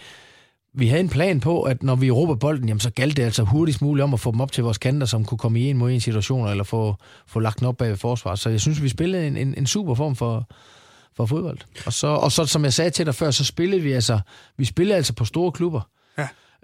vi 0.78 0.88
havde 0.88 1.00
en 1.00 1.08
plan 1.08 1.40
på, 1.40 1.62
at 1.62 1.82
når 1.82 1.94
vi 1.94 2.10
råber 2.10 2.34
bolden, 2.34 2.68
jamen, 2.68 2.80
så 2.80 2.90
galt 2.90 3.16
det 3.16 3.22
altså 3.22 3.42
hurtigst 3.42 3.82
muligt 3.82 4.04
om 4.04 4.14
at 4.14 4.20
få 4.20 4.32
dem 4.32 4.40
op 4.40 4.52
til 4.52 4.64
vores 4.64 4.78
kanter, 4.78 5.06
som 5.06 5.24
kunne 5.24 5.38
komme 5.38 5.60
i 5.60 5.70
en 5.70 5.76
mod 5.76 5.90
en 5.90 6.00
situation, 6.00 6.48
eller 6.48 6.64
få, 6.64 6.96
få 7.26 7.40
lagt 7.40 7.58
den 7.58 7.66
op 7.66 7.76
bag 7.76 7.98
forsvaret. 7.98 8.38
Så 8.38 8.50
jeg 8.50 8.60
synes, 8.60 8.82
vi 8.82 8.88
spillede 8.88 9.26
en, 9.26 9.36
en, 9.36 9.54
en 9.56 9.66
super 9.66 9.94
form 9.94 10.16
for, 10.16 10.48
for 11.16 11.26
fodbold. 11.26 11.58
Og 11.86 11.92
så, 11.92 12.06
og 12.06 12.32
så, 12.32 12.46
som 12.46 12.64
jeg 12.64 12.72
sagde 12.72 12.90
til 12.90 13.06
dig 13.06 13.14
før, 13.14 13.30
så 13.30 13.44
spillede 13.44 13.82
vi 13.82 13.92
altså, 13.92 14.20
vi 14.56 14.64
spillede 14.64 14.96
altså 14.96 15.12
på 15.12 15.24
store 15.24 15.52
klubber 15.52 15.80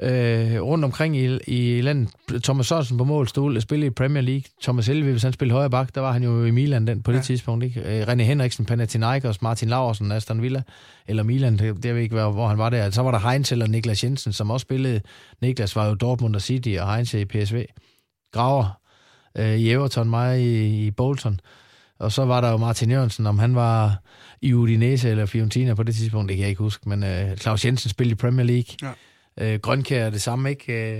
øh, 0.03 0.63
rundt 0.63 0.85
omkring 0.85 1.17
i, 1.17 1.39
i 1.47 1.81
landet. 1.81 2.11
Thomas 2.43 2.67
Sørensen 2.67 2.99
på 2.99 3.05
mål 3.05 3.29
stod 3.29 3.57
og 3.57 3.63
spillede 3.63 3.87
i 3.87 3.91
Premier 3.91 4.23
League. 4.23 4.43
Thomas 4.63 4.87
Helve, 4.87 5.11
hvis 5.11 5.23
han 5.23 5.33
spillede 5.33 5.55
højre 5.55 5.71
bak, 5.71 5.95
der 5.95 6.01
var 6.01 6.13
han 6.13 6.23
jo 6.23 6.45
i 6.45 6.51
Milan 6.51 6.87
den, 6.87 7.03
på 7.03 7.11
ja. 7.11 7.17
det 7.17 7.25
tidspunkt. 7.25 7.65
Ikke? 7.65 8.01
Øh, 8.01 8.09
René 8.09 8.23
Henriksen, 8.23 8.65
Panathinaikos, 8.65 9.43
Martin 9.43 9.69
Laursen, 9.69 10.13
Aston 10.13 10.43
Villa, 10.43 10.63
eller 11.07 11.23
Milan, 11.23 11.59
det, 11.59 11.83
det 11.83 11.95
ved 11.95 12.03
ikke, 12.03 12.15
hvor 12.15 12.49
han 12.49 12.59
var 12.59 12.71
der. 12.71 12.91
Så 12.91 13.03
var 13.03 13.11
der 13.11 13.31
Heinz 13.31 13.53
eller 13.53 13.67
Niklas 13.67 14.05
Jensen, 14.05 14.33
som 14.33 14.51
også 14.51 14.65
spillede. 14.65 15.01
Niklas 15.41 15.77
var 15.77 15.87
jo 15.87 15.95
Dortmund 15.95 16.37
og 16.37 16.43
City, 16.43 16.77
og 16.81 16.95
Heinz 16.95 17.15
i 17.15 17.25
PSV. 17.25 17.65
Graver 18.33 18.81
øh, 19.39 19.57
i 19.57 19.71
Everton, 19.71 20.11
mig 20.11 20.41
i, 20.41 20.87
i 20.87 20.91
Bolton. 20.91 21.41
Og 21.99 22.13
så 22.13 22.25
var 22.25 22.41
der 22.41 22.51
jo 22.51 22.57
Martin 22.57 22.91
Jørgensen, 22.91 23.27
om 23.27 23.39
han 23.39 23.55
var 23.55 24.03
i 24.41 24.55
Udinese 24.55 25.11
eller 25.11 25.27
Fiorentina 25.27 25.75
på 25.75 25.83
det 25.83 25.95
tidspunkt, 25.95 26.29
det 26.29 26.37
kan 26.37 26.43
jeg 26.43 26.51
ikke 26.51 26.63
huske. 26.63 26.89
Men 26.89 27.05
øh, 27.05 27.37
Claus 27.37 27.65
Jensen 27.65 27.91
spillede 27.91 28.13
i 28.13 28.17
Premier 28.17 28.47
League. 28.47 28.77
Ja. 28.83 28.91
Øh, 29.41 29.59
Grønkær 29.59 30.11
det 30.11 30.23
samme, 30.23 30.51
ikke? 30.51 30.99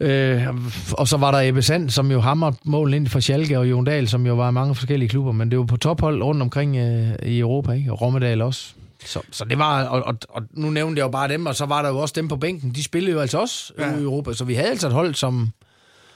Øh, 0.00 0.40
øh, 0.40 0.46
og 0.92 1.08
så 1.08 1.16
var 1.16 1.30
der 1.30 1.48
Ebbe 1.48 1.62
Sand, 1.62 1.90
som 1.90 2.10
jo 2.10 2.20
hammer 2.20 2.52
mål 2.64 2.94
ind 2.94 3.08
for 3.08 3.20
Schalke, 3.20 3.58
og 3.58 3.70
Jon 3.70 3.84
Dahl, 3.84 4.08
som 4.08 4.26
jo 4.26 4.34
var 4.34 4.50
mange 4.50 4.74
forskellige 4.74 5.08
klubber, 5.08 5.32
men 5.32 5.50
det 5.50 5.58
var 5.58 5.64
på 5.64 5.76
tophold 5.76 6.22
rundt 6.22 6.42
omkring 6.42 6.76
øh, 6.76 7.28
i 7.28 7.38
Europa, 7.38 7.72
ikke? 7.72 7.92
Og 7.92 8.00
Rommedal 8.00 8.42
også. 8.42 8.72
Så, 9.04 9.20
så 9.30 9.44
det 9.44 9.58
var, 9.58 9.84
og, 9.84 10.02
og, 10.02 10.14
og 10.28 10.42
nu 10.50 10.70
nævnte 10.70 10.98
jeg 10.98 11.04
jo 11.04 11.10
bare 11.10 11.28
dem, 11.28 11.46
og 11.46 11.54
så 11.54 11.66
var 11.66 11.82
der 11.82 11.88
jo 11.88 11.98
også 11.98 12.12
dem 12.16 12.28
på 12.28 12.36
bænken. 12.36 12.70
De 12.70 12.84
spillede 12.84 13.12
jo 13.12 13.20
altså 13.20 13.38
også 13.38 13.72
ja. 13.78 13.96
i 13.96 14.02
Europa, 14.02 14.32
så 14.32 14.44
vi 14.44 14.54
havde 14.54 14.70
altså 14.70 14.86
et 14.86 14.92
hold, 14.92 15.14
som... 15.14 15.50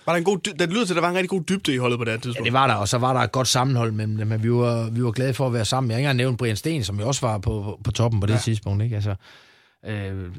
Var 0.06 0.12
der 0.12 0.18
en 0.18 0.24
god, 0.24 0.38
det 0.38 0.70
lyder 0.72 0.84
til, 0.84 0.92
at 0.92 0.96
der 0.96 1.00
var 1.00 1.08
en 1.08 1.14
rigtig 1.14 1.30
god 1.30 1.42
dybde 1.48 1.74
i 1.74 1.76
holdet 1.76 1.98
på 1.98 2.04
det 2.04 2.22
tidspunkt. 2.22 2.38
Ja, 2.38 2.44
det 2.44 2.52
var 2.52 2.66
der, 2.66 2.74
og 2.74 2.88
så 2.88 2.98
var 2.98 3.12
der 3.12 3.20
et 3.20 3.32
godt 3.32 3.48
sammenhold 3.48 3.92
mellem 3.92 4.16
dem, 4.16 4.26
men 4.26 4.42
vi 4.42 4.52
var, 4.52 4.90
vi 4.90 5.04
var 5.04 5.10
glade 5.10 5.34
for 5.34 5.46
at 5.46 5.52
være 5.52 5.64
sammen. 5.64 5.90
Jeg 5.90 5.94
har 5.94 5.98
ikke 5.98 6.04
engang 6.04 6.16
nævnt 6.16 6.38
Brian 6.38 6.56
Sten, 6.56 6.84
som 6.84 7.00
jo 7.00 7.06
også 7.06 7.26
var 7.26 7.38
på, 7.38 7.62
på, 7.62 7.80
på 7.84 7.90
toppen 7.90 8.20
på 8.20 8.26
det 8.26 8.32
ja. 8.32 8.38
tidspunkt, 8.38 8.82
ikke? 8.82 8.96
Altså, 8.96 9.14
Øh, 9.86 10.30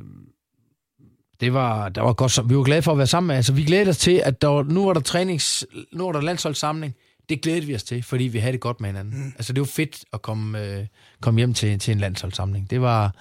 det 1.39 1.53
var, 1.53 1.89
der 1.89 2.01
var 2.01 2.13
godt, 2.13 2.39
vi 2.49 2.57
var 2.57 2.63
glade 2.63 2.81
for 2.81 2.91
at 2.91 2.97
være 2.97 3.07
sammen 3.07 3.27
med. 3.27 3.35
Altså, 3.35 3.53
vi 3.53 3.63
glædede 3.63 3.89
os 3.89 3.97
til, 3.97 4.21
at 4.25 4.41
der 4.41 4.47
var, 4.47 4.63
nu 4.63 4.85
var 4.85 4.93
der 4.93 5.01
trænings, 5.01 5.65
nu 5.93 6.05
var 6.05 6.11
der 6.11 6.21
landsholdssamling. 6.21 6.95
Det 7.29 7.41
glædede 7.41 7.65
vi 7.65 7.75
os 7.75 7.83
til, 7.83 8.03
fordi 8.03 8.23
vi 8.23 8.39
havde 8.39 8.53
det 8.53 8.61
godt 8.61 8.81
med 8.81 8.89
hinanden. 8.89 9.23
Mm. 9.23 9.33
Altså, 9.35 9.53
det 9.53 9.61
var 9.61 9.67
fedt 9.67 10.05
at 10.13 10.21
komme, 10.21 10.65
øh, 10.65 10.85
komme 11.21 11.39
hjem 11.39 11.53
til, 11.53 11.79
til 11.79 11.91
en 11.91 11.99
landsholdssamling. 11.99 12.69
Det 12.69 12.81
var, 12.81 13.15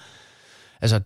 altså, 0.81 1.01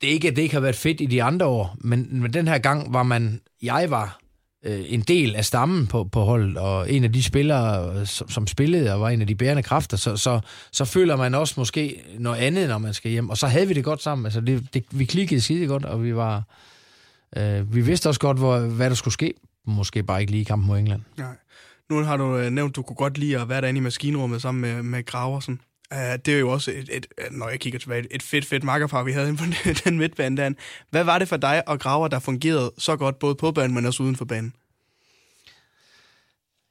det 0.00 0.08
er 0.08 0.12
ikke, 0.12 0.28
at 0.28 0.36
det 0.36 0.42
ikke 0.42 0.54
har 0.54 0.60
været 0.60 0.76
fedt 0.76 1.00
i 1.00 1.06
de 1.06 1.22
andre 1.22 1.46
år, 1.46 1.76
men, 1.80 2.20
men 2.22 2.32
den 2.32 2.48
her 2.48 2.58
gang 2.58 2.92
var 2.92 3.02
man, 3.02 3.40
jeg 3.62 3.90
var 3.90 4.18
øh, 4.64 4.84
en 4.88 5.00
del 5.00 5.36
af 5.36 5.44
stammen 5.44 5.86
på, 5.86 6.04
på 6.04 6.20
holdet, 6.20 6.56
og 6.56 6.92
en 6.92 7.04
af 7.04 7.12
de 7.12 7.22
spillere, 7.22 8.06
som, 8.06 8.28
som 8.28 8.46
spillede 8.46 8.94
og 8.94 9.00
var 9.00 9.08
en 9.08 9.20
af 9.20 9.26
de 9.26 9.34
bærende 9.34 9.62
kræfter, 9.62 9.96
så, 9.96 10.16
så, 10.16 10.40
så 10.72 10.84
føler 10.84 11.16
man 11.16 11.34
også 11.34 11.54
måske 11.56 12.02
noget 12.18 12.38
andet, 12.38 12.68
når 12.68 12.78
man 12.78 12.94
skal 12.94 13.10
hjem. 13.10 13.30
Og 13.30 13.38
så 13.38 13.46
havde 13.46 13.68
vi 13.68 13.74
det 13.74 13.84
godt 13.84 14.02
sammen. 14.02 14.26
Altså 14.26 14.40
det, 14.40 14.74
det, 14.74 14.84
vi 14.90 15.04
klikkede 15.04 15.40
skide 15.40 15.66
godt, 15.66 15.84
og 15.84 16.04
vi 16.04 16.16
var... 16.16 16.42
Øh, 17.36 17.74
vi 17.74 17.80
vidste 17.80 18.08
også 18.08 18.20
godt, 18.20 18.38
hvor, 18.38 18.58
hvad 18.58 18.90
der 18.90 18.96
skulle 18.96 19.14
ske. 19.14 19.34
Måske 19.66 20.02
bare 20.02 20.20
ikke 20.20 20.30
lige 20.30 20.40
i 20.40 20.44
kampen 20.44 20.66
mod 20.66 20.78
England. 20.78 21.02
Nej. 21.16 21.36
Nu 21.90 22.02
har 22.02 22.16
du 22.16 22.36
øh, 22.36 22.50
nævnt, 22.50 22.70
at 22.70 22.76
du 22.76 22.82
kunne 22.82 22.96
godt 22.96 23.18
lide 23.18 23.40
at 23.40 23.48
være 23.48 23.60
derinde 23.60 23.78
i 23.78 23.82
maskinrummet 23.82 24.42
sammen 24.42 24.60
med, 24.60 24.82
med 24.82 25.04
Graversen. 25.04 25.60
Uh, 25.94 26.18
det 26.26 26.28
er 26.28 26.38
jo 26.38 26.50
også, 26.50 26.70
et, 26.70 26.88
et, 26.92 27.06
øh, 27.18 27.24
når 27.30 27.48
jeg 27.48 27.60
kigger 27.60 27.78
tilbage, 27.78 28.06
et 28.10 28.22
fedt, 28.22 28.44
fedt 28.44 28.64
makkerpar, 28.64 29.02
vi 29.02 29.12
havde 29.12 29.36
på 29.36 29.44
den 29.84 29.98
midtbane 29.98 30.36
der. 30.36 30.50
Hvad 30.90 31.04
var 31.04 31.18
det 31.18 31.28
for 31.28 31.36
dig 31.36 31.68
og 31.68 31.80
Graver, 31.80 32.08
der 32.08 32.18
fungerede 32.18 32.72
så 32.78 32.96
godt, 32.96 33.18
både 33.18 33.34
på 33.34 33.52
banen, 33.52 33.74
men 33.74 33.86
også 33.86 34.02
uden 34.02 34.16
for 34.16 34.24
banen? 34.24 34.54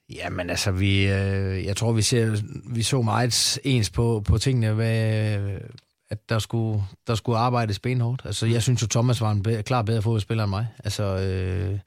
Jamen 0.09 0.49
altså, 0.49 0.71
vi, 0.71 1.07
øh, 1.07 1.65
jeg 1.65 1.77
tror, 1.77 1.91
vi, 1.91 2.01
ser, 2.01 2.41
vi 2.65 2.83
så 2.83 3.01
meget 3.01 3.59
ens 3.63 3.89
på, 3.89 4.23
på 4.25 4.37
tingene, 4.37 4.73
hvad, 4.73 5.37
at 6.09 6.29
der 6.29 6.39
skulle, 6.39 6.83
der 7.07 7.15
skulle 7.15 7.37
arbejdes 7.37 7.79
benhårdt. 7.79 8.21
Altså, 8.25 8.45
jeg 8.45 8.63
synes 8.63 8.81
jo, 8.81 8.87
Thomas 8.87 9.21
var 9.21 9.31
en 9.31 9.43
bedre, 9.43 9.63
klar 9.63 9.81
bedre 9.81 10.01
fodboldspiller 10.01 10.43
end 10.43 10.49
mig. 10.49 10.67
Altså, 10.83 11.03
øh, 11.03 11.79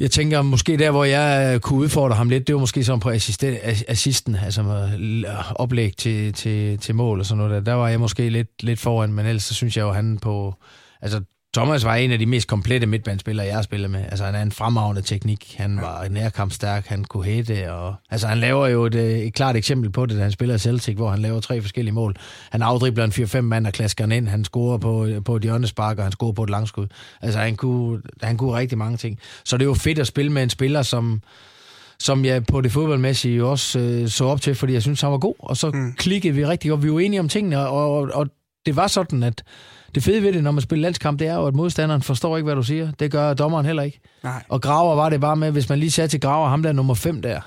jeg 0.00 0.10
tænker, 0.10 0.42
måske 0.42 0.76
der, 0.76 0.90
hvor 0.90 1.04
jeg 1.04 1.54
øh, 1.54 1.60
kunne 1.60 1.78
udfordre 1.78 2.16
ham 2.16 2.28
lidt, 2.28 2.46
det 2.46 2.54
var 2.54 2.60
måske 2.60 2.84
sådan 2.84 3.00
på 3.00 3.10
assisten, 3.10 3.56
assisten, 3.88 4.34
altså 4.34 4.62
øh, 4.62 5.60
oplæg 5.60 5.96
til, 5.96 6.32
til, 6.32 6.78
til 6.78 6.94
mål 6.94 7.20
og 7.20 7.26
sådan 7.26 7.38
noget 7.38 7.52
der. 7.52 7.60
Der 7.60 7.72
var 7.72 7.88
jeg 7.88 8.00
måske 8.00 8.28
lidt, 8.28 8.62
lidt 8.62 8.80
foran, 8.80 9.12
men 9.12 9.26
ellers 9.26 9.42
så 9.44 9.54
synes 9.54 9.76
jeg 9.76 9.82
jo, 9.82 9.92
han 9.92 10.18
på... 10.18 10.54
Altså, 11.02 11.20
Thomas 11.54 11.84
var 11.84 11.94
en 11.94 12.12
af 12.12 12.18
de 12.18 12.26
mest 12.26 12.48
komplette 12.48 12.86
midtbanespillere, 12.86 13.46
jeg 13.46 13.54
har 13.54 13.62
spillet 13.62 13.90
med. 13.90 14.00
Altså, 14.00 14.24
han 14.24 14.34
er 14.34 14.42
en 14.42 14.52
fremragende 14.52 15.02
teknik. 15.02 15.54
Han 15.58 15.76
var 15.76 16.08
nærkampstærk, 16.08 16.86
han 16.86 17.04
kunne 17.04 17.24
hætte. 17.24 17.72
Og, 17.72 17.94
altså, 18.10 18.26
han 18.26 18.38
laver 18.38 18.66
jo 18.66 18.84
et, 18.84 18.94
et 18.94 19.34
klart 19.34 19.56
eksempel 19.56 19.90
på 19.90 20.06
det, 20.06 20.16
da 20.16 20.22
han 20.22 20.32
spiller 20.32 20.58
Celtic, 20.58 20.96
hvor 20.96 21.10
han 21.10 21.18
laver 21.18 21.40
tre 21.40 21.60
forskellige 21.60 21.94
mål. 21.94 22.16
Han 22.50 22.62
afdribler 22.62 23.04
en 23.04 23.10
4-5 23.12 23.40
mand 23.40 23.66
og 23.66 23.72
klasker 23.72 24.06
ind. 24.06 24.28
Han 24.28 24.44
scorer 24.44 24.78
på, 24.78 25.08
på 25.24 25.36
et 25.36 25.42
hjørnespark, 25.42 25.98
og 25.98 26.04
han 26.04 26.12
scorer 26.12 26.32
på 26.32 26.42
et 26.42 26.50
langskud. 26.50 26.86
Altså, 27.22 27.38
han 27.38 27.56
kunne, 27.56 28.02
han 28.22 28.36
kunne 28.36 28.56
rigtig 28.56 28.78
mange 28.78 28.96
ting. 28.96 29.18
Så 29.44 29.56
det 29.56 29.64
er 29.64 29.68
jo 29.68 29.74
fedt 29.74 29.98
at 29.98 30.06
spille 30.06 30.32
med 30.32 30.42
en 30.42 30.50
spiller, 30.50 30.82
som 30.82 31.22
som 31.98 32.24
jeg 32.24 32.46
på 32.46 32.60
det 32.60 32.72
fodboldmæssige 32.72 33.36
jo 33.36 33.50
også 33.50 33.78
øh, 33.78 34.08
så 34.08 34.24
op 34.24 34.40
til, 34.40 34.54
fordi 34.54 34.72
jeg 34.72 34.82
synes, 34.82 35.00
han 35.00 35.10
var 35.10 35.18
god. 35.18 35.34
Og 35.38 35.56
så 35.56 35.70
mm. 35.70 35.92
klikkede 35.92 36.34
vi 36.34 36.46
rigtig 36.46 36.70
godt. 36.70 36.82
Vi 36.82 36.92
var 36.92 37.00
enige 37.00 37.20
om 37.20 37.28
tingene, 37.28 37.68
og, 37.68 37.96
og, 37.96 38.10
og 38.14 38.26
det 38.66 38.76
var 38.76 38.86
sådan, 38.86 39.22
at 39.22 39.42
det 39.94 40.02
fede 40.02 40.22
ved 40.22 40.32
det, 40.32 40.44
når 40.44 40.50
man 40.50 40.62
spiller 40.62 40.82
landskamp, 40.82 41.18
det 41.18 41.28
er 41.28 41.34
jo, 41.34 41.46
at 41.46 41.54
modstanderen 41.54 42.02
forstår 42.02 42.36
ikke, 42.36 42.44
hvad 42.44 42.56
du 42.56 42.62
siger. 42.62 42.92
Det 42.92 43.10
gør 43.10 43.34
dommeren 43.34 43.66
heller 43.66 43.82
ikke. 43.82 44.00
Nej. 44.22 44.42
Og 44.48 44.62
Graver 44.62 44.94
var 44.94 45.08
det 45.08 45.20
bare 45.20 45.36
med, 45.36 45.50
hvis 45.50 45.68
man 45.68 45.78
lige 45.78 45.90
sagde 45.90 46.08
til 46.08 46.20
Graver, 46.20 46.48
ham 46.48 46.62
der 46.62 46.72
nummer 46.72 46.94
5 46.94 47.22
der, 47.22 47.40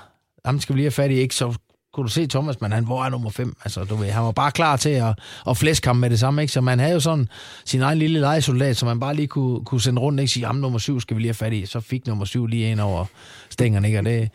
ham 0.44 0.60
skal 0.60 0.74
vi 0.74 0.78
lige 0.78 0.84
have 0.84 0.90
fat 0.90 1.10
i, 1.10 1.14
ikke, 1.14 1.34
så 1.34 1.54
kunne 1.94 2.04
du 2.04 2.12
se 2.12 2.26
Thomas, 2.26 2.60
men 2.60 2.72
han 2.72 2.84
hvor 2.84 3.04
er 3.04 3.08
nummer 3.08 3.30
5. 3.30 3.56
Altså, 3.64 3.84
du 3.84 3.96
ved, 3.96 4.10
han 4.10 4.22
var 4.22 4.32
bare 4.32 4.50
klar 4.50 4.76
til 4.76 4.88
at, 4.90 5.18
at 5.48 5.56
flæske 5.56 5.86
ham 5.86 5.96
med 5.96 6.10
det 6.10 6.20
samme, 6.20 6.42
ikke? 6.42 6.52
Så 6.52 6.60
man 6.60 6.78
havde 6.78 6.92
jo 6.92 7.00
sådan 7.00 7.28
sin 7.64 7.82
egen 7.82 7.98
lille 7.98 8.20
legesoldat, 8.20 8.76
som 8.76 8.86
man 8.86 9.00
bare 9.00 9.14
lige 9.14 9.26
kunne, 9.26 9.64
kunne 9.64 9.80
sende 9.80 10.00
rundt, 10.00 10.20
ikke? 10.20 10.32
Sige, 10.32 10.46
ham 10.46 10.56
nummer 10.56 10.78
7 10.78 11.00
skal 11.00 11.16
vi 11.16 11.20
lige 11.22 11.28
have 11.28 11.34
fat 11.34 11.52
i. 11.52 11.66
Så 11.66 11.80
fik 11.80 12.06
nummer 12.06 12.24
7 12.24 12.46
lige 12.46 12.70
ind 12.70 12.80
over 12.80 13.04
stængerne, 13.50 13.86
ikke? 13.86 13.98
Og 13.98 14.04
det, 14.04 14.30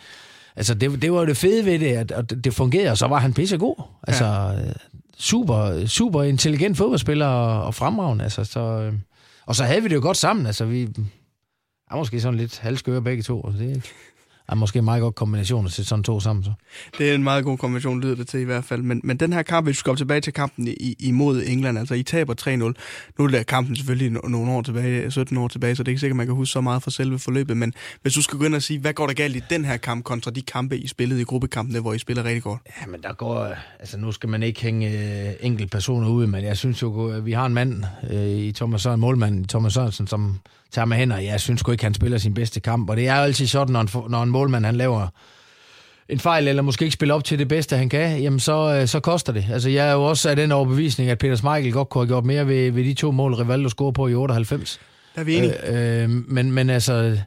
altså, 0.56 0.74
det, 0.74 1.02
det 1.02 1.12
var 1.12 1.20
jo 1.20 1.26
det 1.26 1.38
fede 1.38 1.66
ved 1.66 1.80
det, 1.80 1.96
at, 1.96 2.12
at 2.12 2.30
det 2.44 2.54
fungerede, 2.54 2.92
og 2.92 2.98
så 2.98 3.08
var 3.08 3.20
han 3.20 3.34
pissegod. 3.34 3.76
Altså, 4.08 4.26
ja 4.26 4.72
super, 5.18 5.86
super 5.86 6.24
intelligent 6.24 6.78
fodboldspiller 6.78 7.28
og, 7.28 7.64
og 7.64 7.76
fremragende, 7.76 8.24
altså, 8.24 8.44
så... 8.44 8.60
Øh, 8.60 8.94
og 9.46 9.56
så 9.56 9.64
havde 9.64 9.82
vi 9.82 9.88
det 9.88 9.96
jo 9.96 10.02
godt 10.02 10.18
sammen, 10.18 10.46
altså 10.46 10.66
vi 10.66 10.84
er 11.92 11.96
måske 11.96 12.22
sådan 12.22 12.40
lidt 12.40 12.60
halvskøre 12.60 13.02
begge 13.02 13.24
to, 13.24 13.42
og 13.42 13.54
det 13.54 13.94
er 14.48 14.56
måske 14.56 14.80
en 14.80 14.86
meget 14.86 15.02
god 15.02 15.12
kombination 15.12 15.66
at 15.66 15.72
sætte 15.72 15.90
sådan 15.90 16.04
to 16.04 16.20
sammen. 16.20 16.44
Så. 16.44 16.52
Det 16.98 17.10
er 17.10 17.16
en 17.16 17.24
meget 17.24 17.44
god 17.44 17.58
kombination, 17.58 18.02
lyder 18.02 18.16
det 18.16 18.28
til 18.28 18.40
i 18.40 18.44
hvert 18.44 18.64
fald. 18.64 18.82
Men, 18.82 19.02
men 19.04 19.18
den 19.18 19.34
her 19.34 19.42
kamp, 19.42 19.68
hvis 19.68 19.74
vi 19.74 19.78
skal 19.78 19.96
tilbage 19.96 20.22
til 20.22 20.34
kampen 20.34 20.68
i, 20.68 20.96
imod 21.00 21.44
England, 21.46 21.80
altså 21.80 21.94
I 21.94 22.04
taber 22.04 22.34
3-0. 22.42 22.50
Nu 23.20 23.38
er 23.38 23.44
kampen 23.44 23.76
selvfølgelig 23.76 24.22
nogle 24.30 24.52
år 24.52 24.62
tilbage, 24.62 25.12
17 25.12 25.38
år 25.38 25.48
tilbage, 25.48 25.76
så 25.76 25.84
det 25.84 25.88
er 25.88 25.92
ikke 25.92 26.00
sikkert, 26.00 26.18
man 26.18 26.26
kan 26.26 26.36
huske 26.36 26.52
så 26.52 26.62
meget 26.62 26.84
fra 26.84 26.92
selve 26.92 27.20
forløbet. 27.20 27.58
Men 27.58 27.74
hvis 28.02 28.14
du 28.14 28.22
skal 28.22 28.40
gå 28.40 28.46
ind 28.46 28.56
og 28.56 28.62
sige, 28.62 28.80
hvad 28.80 28.94
går 28.94 29.08
der 29.08 29.14
galt 29.14 29.36
i 29.36 29.42
den 29.50 29.66
her 29.66 29.78
kamp 29.78 30.04
kontra 30.04 30.32
de 30.32 30.42
kampe, 30.42 30.78
I 30.78 30.88
spillede 30.88 31.22
i 31.22 31.24
gruppekampene, 31.24 31.80
hvor 31.80 31.94
I 31.94 32.00
spiller 32.00 32.24
rigtig 32.24 32.44
godt? 32.44 32.62
Ja, 32.82 32.88
men 32.88 33.02
der 33.02 33.14
går... 33.14 33.54
Altså 33.80 33.98
nu 33.98 34.12
skal 34.12 34.30
man 34.30 34.44
ikke 34.44 34.62
hænge 34.62 34.90
øh, 34.90 35.34
enkelte 35.40 35.70
personer 35.70 36.10
ud, 36.10 36.28
men 36.28 36.44
jeg 36.44 36.58
synes 36.58 36.82
jo, 36.82 37.08
at 37.08 37.26
vi 37.26 37.32
har 37.32 37.46
en 37.46 37.54
mand 37.54 37.84
øh, 38.10 38.28
i 38.28 38.52
Thomas 38.52 38.82
Sørensen, 38.82 39.02
målmand 39.02 39.46
i 39.46 39.48
Thomas 39.48 39.74
Sørensen, 39.74 40.08
som 40.08 40.40
med 40.86 40.98
hænder. 40.98 41.18
Jeg 41.18 41.40
synes 41.40 41.60
sgu 41.60 41.72
ikke, 41.72 41.84
han 41.84 41.94
spiller 41.94 42.18
sin 42.18 42.34
bedste 42.34 42.60
kamp, 42.60 42.90
og 42.90 42.98
det 42.98 43.08
er 43.08 43.18
jo 43.18 43.22
altid 43.24 43.48
sådan, 43.48 43.74
når 43.74 43.82
en, 43.82 44.12
når 44.12 44.24
en 44.24 44.30
målmand 44.30 44.66
han 44.66 44.76
laver 44.76 45.08
en 46.10 46.20
fejl, 46.20 46.48
eller 46.48 46.62
måske 46.62 46.86
ikke 46.86 46.94
spiller 46.94 47.16
op 47.16 47.24
til 47.24 47.40
det 47.40 47.48
bedste, 47.48 47.78
han 47.78 47.90
kan, 47.90 48.22
jamen 48.22 48.40
så, 48.40 48.78
øh, 48.82 48.88
så 48.88 49.00
koster 49.00 49.34
det. 49.34 49.46
Altså, 49.52 49.70
jeg 49.70 49.90
er 49.90 49.94
jo 49.94 50.04
også 50.04 50.30
af 50.30 50.36
den 50.36 50.52
overbevisning, 50.52 51.10
at 51.10 51.18
Peter 51.18 51.36
Schmeichel 51.36 51.74
godt 51.74 51.90
kunne 51.90 52.02
have 52.02 52.08
gjort 52.08 52.26
mere 52.26 52.48
ved, 52.48 52.72
ved 52.72 52.84
de 52.84 52.94
to 52.94 53.12
mål, 53.12 53.34
Rivaldo 53.34 53.70
scorede 53.70 53.94
på 53.94 54.08
i 54.08 54.16
98. 54.16 54.80
Der 55.16 55.22
er 55.22 55.26
vi 55.26 55.36
enige. 55.36 55.70
Øh, 55.70 56.04
øh, 56.04 56.10
men, 56.10 56.52
men 56.52 56.70
altså... 56.70 57.18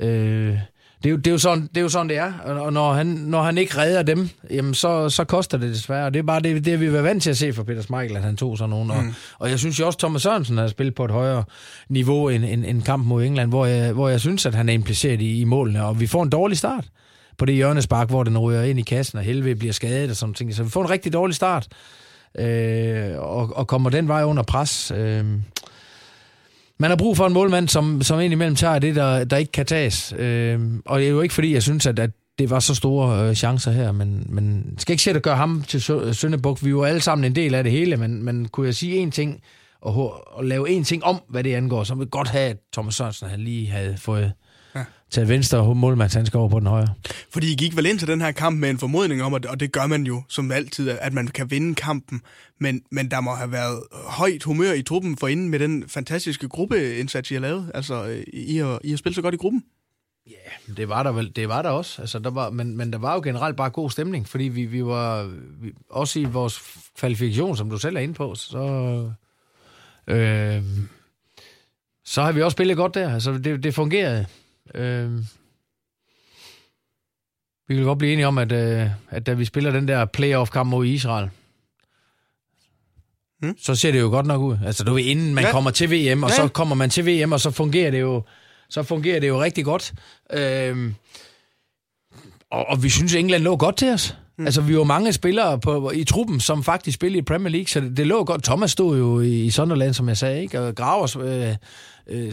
Øh, 0.00 0.58
det 1.02 1.08
er, 1.08 1.10
jo, 1.10 1.16
det, 1.16 1.26
er 1.26 1.30
jo 1.30 1.38
sådan, 1.38 1.62
det 1.62 1.76
er 1.76 1.80
jo 1.80 1.88
sådan, 1.88 2.08
det 2.08 2.16
er. 2.16 2.32
Og 2.38 2.72
når 2.72 2.92
han, 2.92 3.06
når 3.06 3.42
han 3.42 3.58
ikke 3.58 3.78
redder 3.78 4.02
dem, 4.02 4.28
jamen 4.50 4.74
så, 4.74 5.08
så 5.08 5.24
koster 5.24 5.58
det 5.58 5.68
desværre. 5.68 6.06
Og 6.06 6.14
det 6.14 6.18
er 6.18 6.22
bare 6.22 6.40
det, 6.40 6.64
det 6.64 6.80
vi 6.80 6.92
var 6.92 7.02
vant 7.02 7.22
til 7.22 7.30
at 7.30 7.36
se 7.36 7.52
fra 7.52 7.62
Peter 7.62 7.82
Smeichel, 7.82 8.16
at 8.16 8.22
han 8.22 8.36
tog 8.36 8.58
sådan 8.58 8.70
nogen. 8.70 8.88
Mm. 8.88 8.94
Og, 8.94 9.04
og 9.38 9.50
jeg 9.50 9.58
synes 9.58 9.80
jo 9.80 9.86
også, 9.86 9.98
Thomas 9.98 10.22
Sørensen 10.22 10.58
har 10.58 10.68
spillet 10.68 10.94
på 10.94 11.04
et 11.04 11.10
højere 11.10 11.44
niveau 11.88 12.28
end, 12.28 12.44
end, 12.44 12.64
end 12.66 12.82
kamp 12.82 13.06
mod 13.06 13.24
England, 13.24 13.50
hvor 13.50 13.66
jeg, 13.66 13.92
hvor 13.92 14.08
jeg 14.08 14.20
synes, 14.20 14.46
at 14.46 14.54
han 14.54 14.68
er 14.68 14.72
impliceret 14.72 15.20
i, 15.20 15.40
i 15.40 15.44
målene. 15.44 15.84
Og 15.84 16.00
vi 16.00 16.06
får 16.06 16.22
en 16.22 16.30
dårlig 16.30 16.58
start 16.58 16.84
på 17.38 17.44
det 17.44 17.54
hjørnespark, 17.54 18.08
hvor 18.08 18.24
den 18.24 18.38
ryger 18.38 18.62
ind 18.62 18.78
i 18.78 18.82
kassen, 18.82 19.18
og 19.18 19.24
helvede 19.24 19.54
bliver 19.54 19.72
skadet 19.72 20.10
og 20.10 20.16
sådan 20.16 20.34
ting. 20.34 20.54
Så 20.54 20.62
vi 20.62 20.70
får 20.70 20.82
en 20.82 20.90
rigtig 20.90 21.12
dårlig 21.12 21.36
start, 21.36 21.68
øh, 22.38 23.18
og, 23.18 23.56
og 23.56 23.66
kommer 23.66 23.90
den 23.90 24.08
vej 24.08 24.24
under 24.24 24.42
pres. 24.42 24.92
Øh, 24.96 25.24
man 26.80 26.90
har 26.90 26.96
brug 26.96 27.16
for 27.16 27.26
en 27.26 27.32
målmand, 27.32 27.68
som, 27.68 28.02
som 28.02 28.20
indimellem 28.20 28.56
tager 28.56 28.78
det, 28.78 28.96
der, 28.96 29.24
der 29.24 29.36
ikke 29.36 29.52
kan 29.52 29.66
tages. 29.66 30.14
Øh, 30.18 30.60
og 30.86 30.98
det 30.98 31.06
er 31.06 31.10
jo 31.10 31.20
ikke 31.20 31.34
fordi, 31.34 31.54
jeg 31.54 31.62
synes, 31.62 31.86
at, 31.86 31.98
at 31.98 32.10
det 32.38 32.50
var 32.50 32.58
så 32.60 32.74
store 32.74 33.28
øh, 33.28 33.34
chancer 33.34 33.70
her, 33.70 33.92
men, 33.92 34.26
men 34.28 34.74
skal 34.78 34.92
ikke 34.92 35.02
sætte 35.02 35.18
at 35.18 35.22
gøre 35.24 35.36
ham 35.36 35.64
til 35.68 35.82
Søndebuk. 36.14 36.64
Vi 36.64 36.66
er 36.66 36.70
jo 36.70 36.82
alle 36.82 37.00
sammen 37.00 37.24
en 37.24 37.34
del 37.34 37.54
af 37.54 37.64
det 37.64 37.72
hele, 37.72 37.96
men, 37.96 38.22
men 38.22 38.48
kunne 38.48 38.66
jeg 38.66 38.74
sige 38.74 39.06
én 39.06 39.10
ting, 39.10 39.40
og, 39.80 40.36
og 40.36 40.44
lave 40.44 40.78
én 40.78 40.84
ting 40.84 41.04
om, 41.04 41.20
hvad 41.28 41.44
det 41.44 41.54
angår, 41.54 41.84
så 41.84 41.94
vil 41.94 42.06
godt 42.06 42.28
have, 42.28 42.50
at 42.50 42.56
Thomas 42.72 42.94
Sørensen 42.94 43.28
han 43.28 43.40
lige 43.40 43.66
havde 43.66 43.96
fået 43.98 44.32
til 45.10 45.28
venstre 45.28 45.74
målmand, 45.74 46.16
han 46.16 46.26
skal 46.26 46.38
over 46.38 46.48
på 46.48 46.58
den 46.58 46.66
højre. 46.66 46.94
Fordi 47.30 47.52
I 47.52 47.54
gik 47.54 47.76
vel 47.76 47.86
ind 47.86 47.98
til 47.98 48.08
den 48.08 48.20
her 48.20 48.32
kamp 48.32 48.58
med 48.58 48.70
en 48.70 48.78
formodning 48.78 49.22
om, 49.22 49.32
og 49.32 49.60
det 49.60 49.72
gør 49.72 49.86
man 49.86 50.02
jo 50.02 50.22
som 50.28 50.52
altid, 50.52 50.88
at 50.88 51.12
man 51.12 51.26
kan 51.26 51.50
vinde 51.50 51.74
kampen, 51.74 52.20
men, 52.58 52.82
men 52.90 53.10
der 53.10 53.20
må 53.20 53.34
have 53.34 53.52
været 53.52 53.82
højt 53.92 54.42
humør 54.42 54.72
i 54.72 54.82
truppen 54.82 55.16
for 55.16 55.28
inden 55.28 55.48
med 55.48 55.58
den 55.58 55.84
fantastiske 55.88 56.48
gruppeindsats, 56.48 57.30
I 57.30 57.34
har 57.34 57.40
lavet. 57.40 57.70
Altså, 57.74 58.22
I 58.32 58.56
har, 58.56 58.80
I 58.84 58.90
har 58.90 58.96
spillet 58.96 59.14
så 59.14 59.22
godt 59.22 59.34
i 59.34 59.38
gruppen. 59.38 59.64
Ja, 60.30 60.72
det 60.76 60.88
var 60.88 61.02
der 61.02 61.12
vel, 61.12 61.36
det 61.36 61.48
var 61.48 61.62
der 61.62 61.70
også. 61.70 62.02
Altså, 62.02 62.18
der 62.18 62.30
var, 62.30 62.50
men, 62.50 62.76
men 62.76 62.92
der 62.92 62.98
var 62.98 63.14
jo 63.14 63.20
generelt 63.24 63.56
bare 63.56 63.70
god 63.70 63.90
stemning, 63.90 64.28
fordi 64.28 64.44
vi, 64.44 64.64
vi 64.64 64.84
var 64.84 65.24
vi, 65.60 65.72
også 65.90 66.18
i 66.18 66.24
vores 66.24 66.62
kvalifikation, 66.98 67.56
som 67.56 67.70
du 67.70 67.78
selv 67.78 67.96
er 67.96 68.00
inde 68.00 68.14
på, 68.14 68.34
så, 68.34 68.58
øh, 70.06 70.62
så 72.04 72.22
har 72.22 72.32
vi 72.32 72.42
også 72.42 72.54
spillet 72.54 72.76
godt 72.76 72.94
der. 72.94 73.14
Altså, 73.14 73.32
det, 73.32 73.62
det 73.62 73.74
fungerede. 73.74 74.26
Øh, 74.74 75.18
vi 77.68 77.74
kan 77.74 77.84
godt 77.84 77.98
blive 77.98 78.12
enige 78.12 78.26
om, 78.26 78.38
at, 78.38 78.52
øh, 78.52 78.90
at 79.10 79.26
da 79.26 79.32
vi 79.32 79.44
spiller 79.44 79.70
den 79.70 79.88
der 79.88 80.04
playoff-kamp 80.04 80.70
mod 80.70 80.86
Israel, 80.86 81.30
hmm? 83.42 83.56
så 83.58 83.74
ser 83.74 83.92
det 83.92 84.00
jo 84.00 84.08
godt 84.08 84.26
nok 84.26 84.40
ud. 84.40 84.56
Altså, 84.66 84.84
du 84.84 84.94
ved, 84.94 85.04
inden 85.04 85.34
man 85.34 85.44
ja. 85.44 85.50
kommer 85.50 85.70
til 85.70 85.90
VM, 85.90 86.22
og 86.22 86.30
ja. 86.30 86.36
så 86.36 86.48
kommer 86.48 86.74
man 86.74 86.90
til 86.90 87.06
VM, 87.06 87.32
og 87.32 87.40
så 87.40 87.50
fungerer 87.50 87.90
det 87.90 88.00
jo, 88.00 88.22
så 88.68 88.82
fungerer 88.82 89.20
det 89.20 89.28
jo 89.28 89.42
rigtig 89.42 89.64
godt. 89.64 89.92
Øh, 90.32 90.92
og, 92.50 92.66
og 92.66 92.82
vi 92.82 92.88
synes, 92.88 93.14
England 93.14 93.42
lå 93.42 93.56
godt 93.56 93.76
til 93.76 93.88
os. 93.88 94.16
Mm. 94.38 94.44
Altså, 94.44 94.60
vi 94.60 94.76
var 94.76 94.84
mange 94.84 95.12
spillere 95.12 95.60
på, 95.60 95.90
i 95.90 96.04
truppen, 96.04 96.40
som 96.40 96.64
faktisk 96.64 96.94
spillede 96.94 97.18
i 97.18 97.22
Premier 97.22 97.50
League, 97.50 97.66
så 97.66 97.80
det, 97.80 97.96
det 97.96 98.06
lå 98.06 98.24
godt. 98.24 98.44
Thomas 98.44 98.70
stod 98.70 98.98
jo 98.98 99.20
i 99.20 99.50
Sunderland, 99.50 99.94
som 99.94 100.08
jeg 100.08 100.16
sagde, 100.16 100.42
ikke? 100.42 100.60
og 100.60 100.74
Gravers 100.74 101.16
øh, 101.16 101.56
øh, 102.06 102.32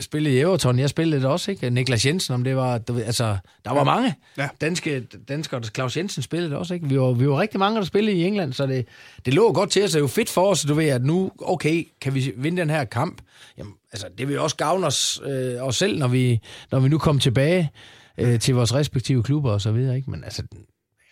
spillede 0.00 0.34
i 0.34 0.38
Everton. 0.38 0.78
Jeg 0.78 0.90
spillede 0.90 1.22
det 1.22 1.30
også, 1.30 1.50
ikke? 1.50 1.70
Niklas 1.70 2.06
Jensen, 2.06 2.34
om 2.34 2.44
det 2.44 2.56
var... 2.56 2.78
Du 2.78 2.92
ved, 2.92 3.04
altså, 3.04 3.36
der 3.64 3.70
var 3.72 3.84
mange 3.84 4.14
ja. 4.38 4.48
danske, 4.60 5.00
danskere. 5.28 5.62
Claus 5.62 5.96
Jensen 5.96 6.22
spillede 6.22 6.50
det 6.50 6.58
også, 6.58 6.74
ikke? 6.74 6.88
Vi 6.88 7.00
var, 7.00 7.12
vi 7.12 7.28
var 7.28 7.40
rigtig 7.40 7.58
mange, 7.58 7.78
der 7.78 7.84
spillede 7.84 8.16
i 8.16 8.24
England, 8.24 8.52
så 8.52 8.66
det, 8.66 8.86
det 9.24 9.34
lå 9.34 9.52
godt 9.52 9.70
til 9.70 9.84
os. 9.84 9.90
Det 9.90 9.96
er 9.96 10.00
jo 10.00 10.06
fedt 10.06 10.28
for 10.28 10.50
os, 10.50 10.62
du 10.62 10.74
ved, 10.74 10.88
at 10.88 11.04
nu, 11.04 11.30
okay, 11.42 11.88
kan 12.00 12.14
vi 12.14 12.32
vinde 12.36 12.60
den 12.60 12.70
her 12.70 12.84
kamp? 12.84 13.22
Jamen, 13.58 13.72
altså, 13.92 14.06
det 14.18 14.28
vil 14.28 14.38
også 14.38 14.56
gavne 14.56 14.86
os, 14.86 15.20
øh, 15.24 15.62
os 15.62 15.76
selv, 15.76 15.98
når 15.98 16.08
vi, 16.08 16.40
når 16.70 16.80
vi 16.80 16.88
nu 16.88 16.98
kommer 16.98 17.20
tilbage 17.20 17.70
øh, 18.18 18.40
til 18.40 18.54
vores 18.54 18.74
respektive 18.74 19.22
klubber 19.22 19.52
og 19.52 19.60
så 19.60 19.72
videre, 19.72 19.96
ikke? 19.96 20.10
Men 20.10 20.24
altså, 20.24 20.42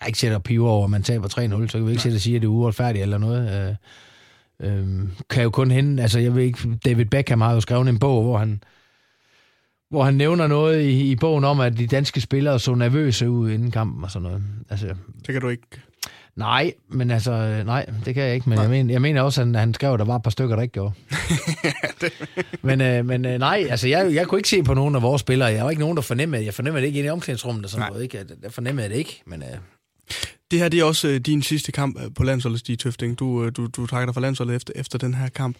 jeg 0.00 0.08
ikke 0.08 0.18
sætter 0.18 0.38
piver 0.38 0.68
over, 0.68 0.84
at 0.84 0.90
man 0.90 1.02
taber 1.02 1.28
3-0, 1.28 1.68
så 1.68 1.78
kan 1.78 1.86
vi 1.86 1.90
ikke 1.90 2.02
sætte 2.02 2.16
og 2.16 2.20
sige, 2.20 2.36
at 2.36 2.42
det 2.42 2.46
er 2.46 2.52
uretfærdigt 2.52 3.02
eller 3.02 3.18
noget. 3.18 3.68
Øh, 3.68 3.74
øh, 4.62 4.86
kan 5.30 5.42
jo 5.42 5.50
kun 5.50 5.70
hende, 5.70 6.02
altså 6.02 6.18
jeg 6.18 6.34
ved 6.34 6.42
ikke, 6.42 6.78
David 6.84 7.04
Beckham 7.04 7.40
har 7.40 7.54
jo 7.54 7.60
skrevet 7.60 7.88
en 7.88 7.98
bog, 7.98 8.22
hvor 8.22 8.38
han, 8.38 8.62
hvor 9.90 10.04
han 10.04 10.14
nævner 10.14 10.46
noget 10.46 10.80
i, 10.80 11.10
i 11.10 11.16
bogen 11.16 11.44
om, 11.44 11.60
at 11.60 11.78
de 11.78 11.86
danske 11.86 12.20
spillere 12.20 12.60
så 12.60 12.74
nervøse 12.74 13.30
ud 13.30 13.50
inden 13.50 13.70
kampen 13.70 14.04
og 14.04 14.10
sådan 14.10 14.28
noget. 14.28 14.42
Altså, 14.70 14.86
det 15.26 15.32
kan 15.32 15.40
du 15.40 15.48
ikke 15.48 15.66
Nej, 16.38 16.72
men 16.88 17.10
altså, 17.10 17.62
nej, 17.66 17.86
det 18.04 18.14
kan 18.14 18.24
jeg 18.24 18.34
ikke. 18.34 18.48
Men 18.48 18.58
jeg 18.58 18.70
mener, 18.70 18.92
jeg 18.92 19.02
mener 19.02 19.22
også, 19.22 19.42
at 19.42 19.56
han 19.56 19.74
skrev, 19.74 19.92
at 19.92 19.98
der 19.98 20.04
var 20.04 20.16
et 20.16 20.22
par 20.22 20.30
stykker, 20.30 20.56
der 20.56 20.62
ikke 20.62 20.72
gjorde. 20.72 20.94
men, 22.68 22.80
øh, 22.80 23.06
men 23.06 23.24
øh, 23.24 23.38
nej, 23.38 23.66
altså, 23.70 23.88
jeg, 23.88 24.14
jeg 24.14 24.26
kunne 24.26 24.38
ikke 24.38 24.48
se 24.48 24.62
på 24.62 24.74
nogen 24.74 24.94
af 24.94 25.02
vores 25.02 25.20
spillere. 25.20 25.48
Jeg 25.48 25.64
var 25.64 25.70
ikke 25.70 25.80
nogen, 25.80 25.96
der 25.96 26.02
fornemmede 26.02 26.44
Jeg 26.44 26.54
fornemmede 26.54 26.82
det 26.82 26.86
ikke 26.86 27.04
i 27.04 27.08
omklædningsrummet 27.08 27.64
og 27.64 27.70
sådan 27.70 27.82
nej. 27.82 27.88
noget. 27.88 28.02
Ikke? 28.02 28.24
Fornemmede 28.50 28.82
jeg 28.82 28.90
det 28.90 28.96
ikke, 28.96 29.22
men... 29.26 29.42
Øh, 29.42 29.58
det 30.50 30.58
her 30.58 30.68
det 30.68 30.80
er 30.80 30.84
også 30.84 31.08
øh, 31.08 31.20
din 31.20 31.42
sidste 31.42 31.72
kamp 31.72 32.00
øh, 32.00 32.14
på 32.14 32.24
landsholdet, 32.24 32.60
Stig 32.60 32.78
Tøfting. 32.78 33.18
Du, 33.18 33.44
øh, 33.44 33.52
du, 33.56 33.66
du 33.66 33.86
trækker 33.86 34.06
dig 34.06 34.14
fra 34.14 34.20
landsholdet 34.20 34.56
efter, 34.56 34.72
efter 34.76 34.98
den 34.98 35.14
her 35.14 35.28
kamp. 35.28 35.56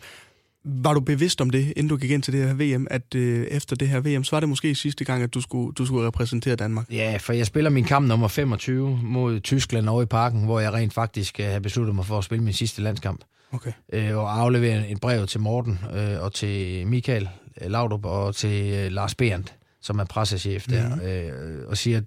Var 0.65 0.95
du 0.95 1.01
bevidst 1.01 1.41
om 1.41 1.51
det, 1.51 1.73
inden 1.77 1.89
du 1.89 1.97
gik 1.97 2.11
ind 2.11 2.23
til 2.23 2.33
det 2.33 2.49
her 2.49 2.55
VM, 2.55 2.87
at 2.91 3.15
øh, 3.15 3.47
efter 3.47 3.77
det 3.77 3.89
her 3.89 4.01
VM, 4.01 4.25
så 4.25 4.37
var 4.37 4.41
det 4.41 4.49
måske 4.49 4.75
sidste 4.75 5.05
gang, 5.05 5.23
at 5.23 5.35
du 5.35 5.41
skulle, 5.41 5.73
du 5.73 5.87
skulle 5.87 6.07
repræsentere 6.07 6.57
Danmark? 6.57 6.93
Ja, 6.93 7.17
for 7.21 7.33
jeg 7.33 7.47
spiller 7.47 7.71
min 7.71 7.85
kamp 7.85 8.09
nummer 8.09 8.29
25 8.29 9.01
mod 9.03 9.41
Tyskland 9.41 9.89
over 9.89 10.03
i 10.03 10.07
parken, 10.07 10.45
hvor 10.45 10.61
jeg 10.61 10.73
rent 10.73 10.95
faktisk 10.95 11.41
øh, 11.41 11.47
har 11.47 11.61
besluttet 11.61 11.95
mig 11.95 12.07
for 12.07 12.19
at 12.19 12.25
spille 12.25 12.45
min 12.45 12.53
sidste 12.53 12.83
landskamp. 12.83 13.25
Okay. 13.53 13.73
Øh, 13.93 14.17
og 14.17 14.41
aflevere 14.41 14.91
et 14.91 15.01
brev 15.01 15.27
til 15.27 15.41
Morten 15.41 15.79
øh, 15.95 16.23
og 16.23 16.33
til 16.33 16.87
Michael 16.87 17.29
Laudrup 17.61 18.05
og 18.05 18.35
til 18.35 18.73
øh, 18.73 18.93
Lars 18.93 19.15
Berndt, 19.15 19.55
som 19.83 19.99
er 19.99 20.05
pressechef 20.05 20.67
der, 20.67 20.89
mm-hmm. 20.89 21.07
øh, 21.07 21.69
og 21.69 21.77
siger, 21.77 21.99
at 21.99 22.05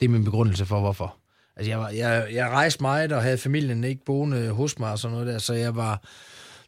det 0.00 0.06
er 0.06 0.10
min 0.10 0.24
begrundelse 0.24 0.66
for, 0.66 0.80
hvorfor. 0.80 1.21
Altså, 1.56 1.70
jeg, 1.70 1.78
var, 1.78 1.88
jeg, 1.88 2.26
jeg 2.32 2.48
rejste 2.48 2.82
meget 2.82 3.12
og 3.12 3.22
havde 3.22 3.38
familien 3.38 3.84
ikke 3.84 4.04
boende 4.04 4.50
hos 4.50 4.78
mig 4.78 4.92
og 4.92 4.98
sådan 4.98 5.12
noget 5.12 5.26
der, 5.26 5.38
så 5.38 5.54
jeg 5.54 5.76
var... 5.76 6.02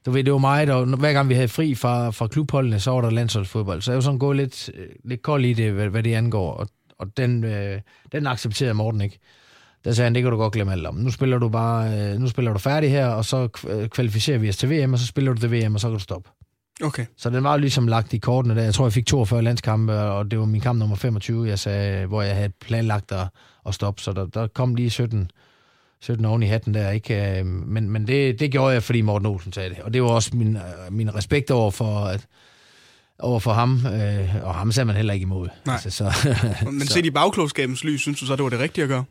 Du 0.07 0.11
ved, 0.11 0.25
det 0.25 0.33
var 0.33 0.39
mig, 0.39 0.67
der, 0.67 0.97
hver 0.97 1.13
gang 1.13 1.29
vi 1.29 1.35
havde 1.35 1.49
fri 1.49 1.75
fra, 1.75 2.11
fra 2.11 2.27
klubholdene, 2.27 2.81
så 2.81 2.91
var 2.91 3.01
der 3.01 3.11
landsholdsfodbold. 3.11 3.83
Så 3.83 3.93
jeg 3.93 3.97
var 3.97 4.03
sådan 4.03 4.19
gået 4.19 4.37
lidt, 4.37 4.71
lidt 5.05 5.23
kold 5.23 5.45
i 5.45 5.53
det, 5.53 5.73
hvad, 5.73 5.89
hvad 5.89 6.03
det 6.03 6.15
angår. 6.15 6.55
Og, 6.55 6.69
og 6.99 7.17
den, 7.17 7.45
øh, 7.45 7.81
den 8.13 8.27
accepterede 8.27 8.75
Morten 8.75 9.01
ikke. 9.01 9.19
Der 9.85 9.93
sagde 9.93 10.07
han, 10.07 10.15
det 10.15 10.23
kan 10.23 10.33
du 10.33 10.39
godt 10.39 10.53
glemme 10.53 10.73
alt 10.73 10.87
om. 10.87 10.95
Nu 10.95 11.11
spiller 11.11 11.39
du 11.39 11.49
bare, 11.49 11.99
øh, 11.99 12.19
nu 12.19 12.29
spiller 12.29 12.53
du 12.53 12.59
færdig 12.59 12.91
her, 12.91 13.07
og 13.07 13.25
så 13.25 13.49
kvalificerer 13.91 14.39
vi 14.39 14.49
os 14.49 14.57
til 14.57 14.71
VM, 14.71 14.93
og 14.93 14.99
så 14.99 15.07
spiller 15.07 15.33
du 15.33 15.41
til 15.41 15.53
VM, 15.53 15.75
og 15.75 15.81
så 15.81 15.89
kan 15.89 15.93
du 15.93 16.01
stoppe. 16.01 16.31
Okay. 16.83 17.07
Så 17.17 17.31
den 17.31 17.45
var 17.45 17.53
jo 17.53 17.59
ligesom 17.59 17.89
lagt 17.89 18.13
i 18.13 18.19
kortene 18.19 18.55
der. 18.55 18.63
Jeg 18.63 18.75
tror, 18.75 18.85
jeg 18.87 18.93
fik 18.93 19.07
42 19.07 19.43
landskampe, 19.43 19.93
og 19.93 20.31
det 20.31 20.39
var 20.39 20.45
min 20.45 20.61
kamp 20.61 20.79
nummer 20.79 20.97
25, 20.97 21.49
jeg 21.49 21.59
sagde, 21.59 22.07
hvor 22.07 22.23
jeg 22.23 22.37
havde 22.37 22.53
planlagt 22.61 23.13
at, 23.13 23.29
at 23.67 23.75
stoppe. 23.75 24.03
Så 24.03 24.13
der, 24.13 24.27
der 24.27 24.47
kom 24.47 24.75
lige 24.75 24.91
17, 24.91 25.31
17 26.01 26.25
oven 26.25 26.43
i 26.43 26.47
hatten 26.47 26.75
der, 26.75 26.91
ikke? 26.91 27.39
Øh, 27.39 27.47
men, 27.47 27.91
men 27.91 28.07
det, 28.07 28.41
det 28.41 28.51
gjorde 28.51 28.73
jeg, 28.73 28.83
fordi 28.83 29.01
Morten 29.01 29.27
Olsen 29.27 29.53
sagde 29.53 29.71
det. 29.71 29.79
Og 29.79 29.95
det 29.95 30.03
var 30.03 30.09
også 30.09 30.31
min, 30.35 30.57
øh, 30.57 30.63
min 30.91 31.15
respekt 31.15 31.51
over 31.51 31.71
for, 31.71 32.05
at, 32.05 32.27
over 33.19 33.41
for 33.41 33.53
ham, 33.53 33.87
øh, 33.87 34.35
og 34.43 34.55
ham 34.55 34.73
sagde 34.73 34.87
man 34.87 34.97
heller 34.97 35.15
ikke 35.15 35.25
imod. 35.25 35.49
Nej. 35.67 35.75
Altså, 35.85 35.91
så, 35.91 36.35
men 36.73 36.87
set 36.87 37.07
i 37.07 37.11
bagklogskabens 37.11 37.85
lys, 37.85 38.01
synes 38.01 38.21
du 38.21 38.27
så, 38.27 38.37
det 38.37 38.43
var 38.43 38.51
det 38.51 38.61
rigtige 38.61 38.83
at 38.83 38.89
gøre? 38.89 39.05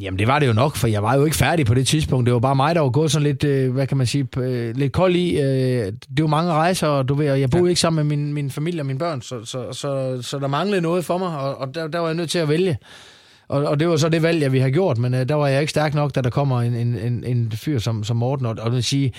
Jamen 0.00 0.18
det 0.18 0.26
var 0.26 0.38
det 0.38 0.46
jo 0.46 0.52
nok, 0.52 0.76
for 0.76 0.86
jeg 0.86 1.02
var 1.02 1.16
jo 1.16 1.24
ikke 1.24 1.36
færdig 1.36 1.66
på 1.66 1.74
det 1.74 1.86
tidspunkt. 1.86 2.26
Det 2.26 2.34
var 2.34 2.40
bare 2.40 2.56
mig, 2.56 2.74
der 2.74 2.80
var 2.80 2.90
gået 2.90 3.10
sådan 3.10 3.26
lidt, 3.26 3.44
øh, 3.44 3.72
hvad 3.72 3.86
kan 3.86 3.96
man 3.96 4.06
sige, 4.06 4.28
øh, 4.36 4.76
lidt 4.76 4.92
kold 4.92 5.16
i. 5.16 5.40
Øh, 5.40 5.92
det 6.16 6.22
var 6.22 6.26
mange 6.26 6.52
rejser, 6.52 6.86
og 6.86 7.08
du 7.08 7.14
ved, 7.14 7.30
og 7.30 7.40
jeg 7.40 7.50
boede 7.50 7.64
ja. 7.64 7.68
ikke 7.68 7.80
sammen 7.80 8.06
med 8.06 8.16
min, 8.16 8.32
min 8.32 8.50
familie 8.50 8.82
og 8.82 8.86
mine 8.86 8.98
børn, 8.98 9.22
så, 9.22 9.44
så, 9.44 9.72
så, 9.72 10.22
så 10.22 10.38
der 10.38 10.46
manglede 10.46 10.80
noget 10.80 11.04
for 11.04 11.18
mig, 11.18 11.38
og, 11.38 11.58
og 11.58 11.74
der, 11.74 11.88
der 11.88 11.98
var 11.98 12.06
jeg 12.06 12.14
nødt 12.14 12.30
til 12.30 12.38
at 12.38 12.48
vælge. 12.48 12.78
Og, 13.52 13.64
og 13.64 13.80
det 13.80 13.88
var 13.88 13.96
så 13.96 14.08
det 14.08 14.22
valg, 14.22 14.42
jeg 14.42 14.52
vi 14.52 14.58
har 14.58 14.70
gjort, 14.70 14.98
men 14.98 15.14
øh, 15.14 15.28
der 15.28 15.34
var 15.34 15.46
jeg 15.46 15.60
ikke 15.60 15.70
stærk 15.70 15.94
nok, 15.94 16.14
da 16.14 16.20
der 16.20 16.30
kommer 16.30 16.60
en, 16.60 16.74
en, 16.74 16.98
en, 16.98 17.24
en 17.24 17.52
fyr 17.52 17.78
som, 17.78 18.04
som 18.04 18.16
Morten, 18.16 18.46
og, 18.46 18.56
og 18.60 18.72
vil 18.72 18.84
sige, 18.84 19.12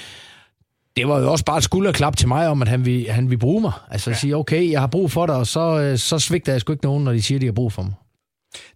det 0.95 1.07
var 1.07 1.19
jo 1.19 1.31
også 1.31 1.45
bare 1.45 1.57
et 1.57 1.63
skulderklap 1.63 2.17
til 2.17 2.27
mig 2.27 2.47
om, 2.47 2.61
at 2.61 2.67
han 2.67 2.85
vil, 2.85 3.09
han 3.09 3.29
vil 3.29 3.37
bruge 3.37 3.61
mig. 3.61 3.71
Altså 3.91 4.09
ja. 4.09 4.15
sige, 4.15 4.35
okay, 4.35 4.71
jeg 4.71 4.79
har 4.79 4.87
brug 4.87 5.11
for 5.11 5.25
dig, 5.25 5.35
og 5.35 5.47
så, 5.47 5.79
øh, 5.79 5.97
så 5.97 6.19
svigter 6.19 6.51
jeg 6.51 6.61
sgu 6.61 6.73
ikke 6.73 6.85
nogen, 6.85 7.03
når 7.03 7.11
de 7.11 7.21
siger, 7.21 7.39
de 7.39 7.45
har 7.45 7.53
brug 7.53 7.73
for 7.73 7.83
mig. 7.83 7.93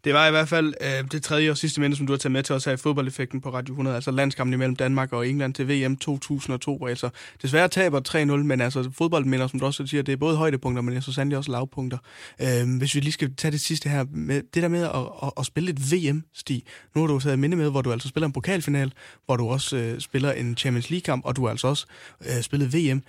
Det 0.03 0.13
var 0.13 0.27
i 0.27 0.31
hvert 0.31 0.49
fald 0.49 0.73
øh, 0.81 1.11
det 1.11 1.23
tredje 1.23 1.51
og 1.51 1.57
sidste 1.57 1.81
minde, 1.81 1.95
som 1.95 2.07
du 2.07 2.13
har 2.13 2.17
taget 2.17 2.31
med 2.31 2.43
til 2.43 2.55
os 2.55 2.65
her 2.65 2.71
i 2.71 2.77
fodboldeffekten 2.77 3.41
på 3.41 3.49
Radio 3.49 3.73
100, 3.73 3.95
altså 3.95 4.11
landskampen 4.11 4.53
imellem 4.53 4.75
Danmark 4.75 5.13
og 5.13 5.27
England 5.27 5.53
til 5.53 5.67
VM 5.67 5.97
2002, 5.97 6.77
hvor 6.77 6.87
altså 6.87 7.09
desværre 7.41 7.67
taber 7.67 8.01
3-0, 8.09 8.43
men 8.43 8.61
altså 8.61 8.91
fodboldminder, 8.97 9.47
som 9.47 9.59
du 9.59 9.65
også 9.65 9.87
siger, 9.87 10.03
det 10.03 10.13
er 10.13 10.17
både 10.17 10.37
højdepunkter, 10.37 10.81
men 10.81 11.01
så 11.01 11.13
sandelig 11.13 11.37
også 11.37 11.51
lavpunkter. 11.51 11.97
Øh, 12.41 12.77
hvis 12.77 12.95
vi 12.95 12.99
lige 12.99 13.11
skal 13.11 13.35
tage 13.35 13.51
det 13.51 13.61
sidste 13.61 13.89
her, 13.89 14.05
med 14.11 14.41
det 14.53 14.63
der 14.63 14.69
med 14.69 14.83
at, 14.83 14.89
at, 15.23 15.31
at 15.39 15.45
spille 15.45 15.69
et 15.71 15.91
VM-sti. 15.91 16.63
Nu 16.95 17.01
har 17.01 17.07
du 17.07 17.19
taget 17.19 17.39
minde 17.39 17.57
med, 17.57 17.69
hvor 17.69 17.81
du 17.81 17.91
altså 17.91 18.07
spiller 18.07 18.25
en 18.25 18.33
pokalfinal, 18.33 18.93
hvor 19.25 19.37
du 19.37 19.47
også 19.47 19.77
øh, 19.77 19.99
spiller 19.99 20.31
en 20.31 20.57
Champions 20.57 20.89
League-kamp, 20.89 21.25
og 21.25 21.35
du 21.35 21.43
har 21.43 21.49
altså 21.49 21.67
også 21.67 21.85
øh, 22.25 22.41
spillet 22.41 22.73
VM. 22.73 23.03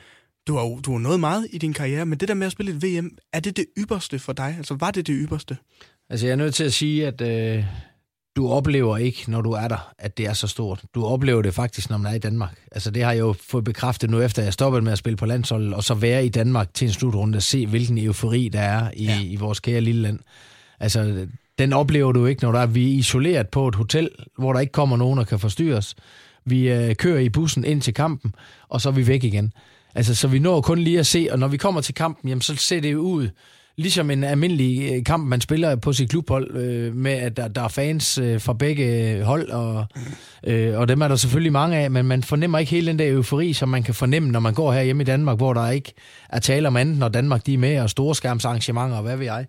Du 0.47 0.57
har 0.57 0.81
du 0.81 0.93
har 0.93 0.99
nået 0.99 1.21
meget 1.21 1.47
i 1.51 1.59
din 1.59 1.73
karriere, 1.73 2.07
men 2.07 2.19
det 2.19 2.29
der 2.29 2.35
med 2.35 2.47
at 2.47 2.53
spille 2.53 2.73
et 2.73 2.83
VM, 2.83 3.11
er 3.33 3.41
det 3.41 3.57
det 3.57 3.67
ypperste 3.79 4.19
for 4.19 4.33
dig? 4.33 4.55
Altså 4.59 4.75
var 4.75 4.91
det 4.91 5.07
det 5.07 5.17
ypperste? 5.19 5.57
Altså, 6.11 6.27
jeg 6.27 6.33
er 6.33 6.37
nødt 6.37 6.55
til 6.55 6.65
at 6.65 6.73
sige, 6.73 7.07
at 7.07 7.21
øh, 7.21 7.65
du 8.37 8.49
oplever 8.49 8.97
ikke, 8.97 9.25
når 9.29 9.41
du 9.41 9.53
er 9.53 9.69
der, 9.69 9.93
at 9.99 10.19
det 10.19 10.27
er 10.27 10.33
så 10.33 10.47
stort. 10.47 10.83
Du 10.95 11.05
oplever 11.05 11.43
det 11.43 11.55
faktisk, 11.55 11.91
når 11.91 11.97
man 11.97 12.13
er 12.13 12.17
i 12.17 12.19
Danmark. 12.19 12.59
Altså, 12.73 12.91
det 12.91 13.05
har 13.05 13.13
jeg 13.13 13.21
jo 13.21 13.35
fået 13.49 13.65
bekræftet 13.65 14.11
nu, 14.11 14.21
efter 14.21 14.43
jeg 14.43 14.53
stoppede 14.53 14.83
med 14.83 14.93
at 14.93 14.99
spille 14.99 15.17
på 15.17 15.27
landsholdet, 15.27 15.75
og 15.75 15.85
så 15.85 15.95
være 15.95 16.27
i 16.27 16.29
Danmark 16.29 16.75
til 16.75 16.87
en 16.87 16.93
slutrunde 16.93 17.37
og 17.37 17.43
se, 17.43 17.67
hvilken 17.67 17.99
eufori 17.99 18.49
der 18.53 18.61
er 18.61 18.91
i, 18.97 19.05
ja. 19.05 19.21
i 19.21 19.37
vores 19.37 19.61
kære 19.61 19.81
lille 19.81 20.03
land. 20.03 20.19
Altså, 20.81 21.27
den 21.59 21.73
oplever 21.73 22.13
du 22.13 22.27
ikke, 22.27 22.43
når 22.43 22.53
der 22.53 22.59
er, 22.59 22.67
vi 22.67 22.95
er 22.95 22.99
isoleret 22.99 23.49
på 23.49 23.69
et 23.69 23.75
hotel, 23.75 24.11
hvor 24.39 24.53
der 24.53 24.61
ikke 24.61 24.73
kommer 24.73 24.97
nogen, 24.97 25.19
der 25.19 25.25
kan 25.25 25.39
forstyrre 25.39 25.77
os. 25.77 25.95
Vi 26.45 26.71
øh, 26.73 26.95
kører 26.97 27.19
i 27.19 27.29
bussen 27.29 27.65
ind 27.65 27.83
til 27.83 27.95
kampen, 27.95 28.35
og 28.69 28.81
så 28.81 28.89
er 28.89 28.93
vi 28.93 29.07
væk 29.07 29.25
igen. 29.25 29.53
Altså, 29.95 30.15
så 30.15 30.29
vi 30.29 30.39
når 30.39 30.61
kun 30.61 30.79
lige 30.79 30.99
at 30.99 31.07
se, 31.07 31.29
og 31.31 31.39
når 31.39 31.49
vi 31.49 31.57
kommer 31.57 31.81
til 31.81 31.95
kampen, 31.95 32.29
jamen, 32.29 32.43
så 32.43 32.57
ser 32.57 32.81
det 32.81 32.95
ud 32.95 33.29
ligesom 33.79 34.11
en 34.11 34.25
almindelig 34.25 34.93
øh, 34.93 35.05
kamp, 35.05 35.29
man 35.29 35.41
spiller 35.41 35.77
på 35.77 35.93
sit 35.93 36.11
klubhold, 36.11 36.57
øh, 36.57 36.95
med 36.95 37.13
at 37.13 37.37
der, 37.37 37.49
der 37.49 37.63
er 37.63 37.69
fans 37.69 38.19
øh, 38.19 38.41
fra 38.41 38.53
begge 38.53 39.23
hold, 39.25 39.51
og, 39.51 39.87
øh, 40.45 40.79
og 40.79 40.89
dem 40.89 41.01
er 41.01 41.09
der 41.09 41.17
selvfølgelig 41.17 41.53
mange 41.53 41.77
af, 41.77 41.91
men 41.91 42.07
man 42.07 42.23
fornemmer 42.23 42.59
ikke 42.59 42.71
hele 42.71 42.87
den 42.87 42.99
der 42.99 43.13
eufori, 43.13 43.53
som 43.53 43.69
man 43.69 43.83
kan 43.83 43.95
fornemme, 43.95 44.31
når 44.31 44.41
man 44.41 44.55
går 44.55 44.73
her 44.73 44.83
hjemme 44.83 45.03
i 45.03 45.07
Danmark, 45.07 45.37
hvor 45.37 45.53
der 45.53 45.71
ikke 45.71 45.93
er 46.29 46.39
tale 46.39 46.69
om 46.69 46.77
andet, 46.77 46.99
når 46.99 47.09
Danmark 47.09 47.47
de 47.47 47.55
er 47.55 47.59
med, 47.59 47.81
og 47.81 47.91
storskærmsarrangementer, 47.91 48.97
og 48.97 49.03
hvad 49.03 49.17
ved 49.17 49.25
jeg. 49.25 49.47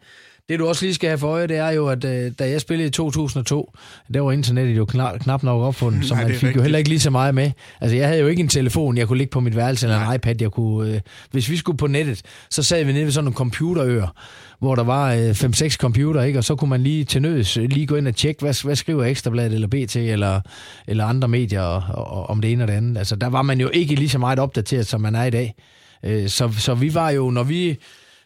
Det 0.50 0.60
du 0.60 0.68
også 0.68 0.86
lige 0.86 0.94
skal 0.94 1.10
have 1.10 1.18
for 1.18 1.28
øje, 1.28 1.48
det 1.48 1.58
er 1.58 1.70
jo, 1.70 1.88
at 1.88 2.04
øh, 2.04 2.32
da 2.40 2.50
jeg 2.50 2.62
spillede 2.62 2.88
i 2.88 2.92
2002, 2.92 3.74
der 4.14 4.22
var 4.22 4.32
internettet 4.32 4.78
jo 4.78 4.86
knap, 4.86 5.20
knap 5.20 5.44
nok 5.44 5.62
opfundet, 5.62 6.06
så 6.08 6.16
man 6.16 6.26
fik 6.26 6.34
rigtigt. 6.34 6.56
jo 6.56 6.62
heller 6.62 6.78
ikke 6.78 6.90
lige 6.90 7.00
så 7.00 7.10
meget 7.10 7.36
med. 7.36 7.52
Altså 7.82 7.98
jeg 7.98 8.08
havde 8.08 8.22
jo 8.22 8.28
ikke 8.28 8.40
en 8.40 8.48
telefon, 8.48 8.98
jeg 8.98 9.08
kunne 9.08 9.18
ligge 9.18 9.32
på 9.32 9.40
mit 9.40 9.56
værelse 9.56 9.86
eller 9.86 10.10
en 10.10 10.16
iPad. 10.16 10.36
Jeg 10.42 10.52
kunne, 10.52 10.94
øh, 10.94 11.00
hvis 11.32 11.50
vi 11.50 11.58
skulle 11.58 11.78
på 11.78 11.88
nettet, 11.88 12.22
så 12.50 12.64
sad 12.64 12.84
vi 12.84 12.94
nede 12.94 13.06
ved 13.06 13.12
sådan 13.12 13.24
nogle 13.24 13.36
computerøer, 13.36 14.08
hvor 14.60 14.76
der 14.76 14.84
var 14.84 15.14
øh, 15.14 15.30
5-6 15.30 15.70
computer, 15.70 16.24
ikke? 16.24 16.40
og 16.40 16.44
så 16.44 16.56
kunne 16.56 16.70
man 16.70 16.84
lige 16.84 17.04
til 17.04 17.22
nøds 17.22 17.58
øh, 17.58 17.70
lige 17.70 17.88
gå 17.88 17.96
ind 17.96 18.08
og 18.08 18.16
tjekke, 18.16 18.42
hvad, 18.42 18.64
hvad 18.64 18.76
skriver 18.76 19.06
Ekstrabladet 19.06 19.54
eller 19.54 19.68
BT 19.68 19.96
eller, 19.96 20.42
eller 20.88 21.06
andre 21.06 21.28
medier 21.28 21.62
og, 21.62 21.84
og, 22.18 22.30
om 22.30 22.42
det 22.42 22.52
ene 22.52 22.64
og 22.64 22.68
det 22.68 22.74
andet. 22.74 22.98
Altså 22.98 23.16
der 23.16 23.28
var 23.28 23.42
man 23.42 23.60
jo 23.60 23.70
ikke 23.74 23.96
lige 23.96 24.10
så 24.10 24.20
meget 24.20 24.40
opdateret, 24.40 24.88
som 24.88 25.02
man 25.02 25.16
er 25.16 25.24
i 25.24 25.30
dag. 25.30 25.56
Øh, 26.04 26.30
så, 26.30 26.52
så 26.58 26.74
vi 26.74 26.94
var 26.94 27.10
jo, 27.10 27.30
når 27.30 27.44
vi 27.44 27.78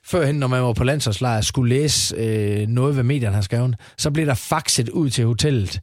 førhen, 0.05 0.35
når 0.35 0.47
man 0.47 0.63
var 0.63 0.73
på 0.73 0.83
landsholdslejr, 0.83 1.41
skulle 1.41 1.75
læse 1.75 2.15
øh, 2.15 2.67
noget, 2.67 2.93
hvad 2.93 3.03
medierne 3.03 3.35
har 3.35 3.41
skrevet, 3.41 3.75
så 3.97 4.11
blev 4.11 4.25
der 4.25 4.33
faxet 4.33 4.89
ud 4.89 5.09
til 5.09 5.25
hotellet 5.25 5.81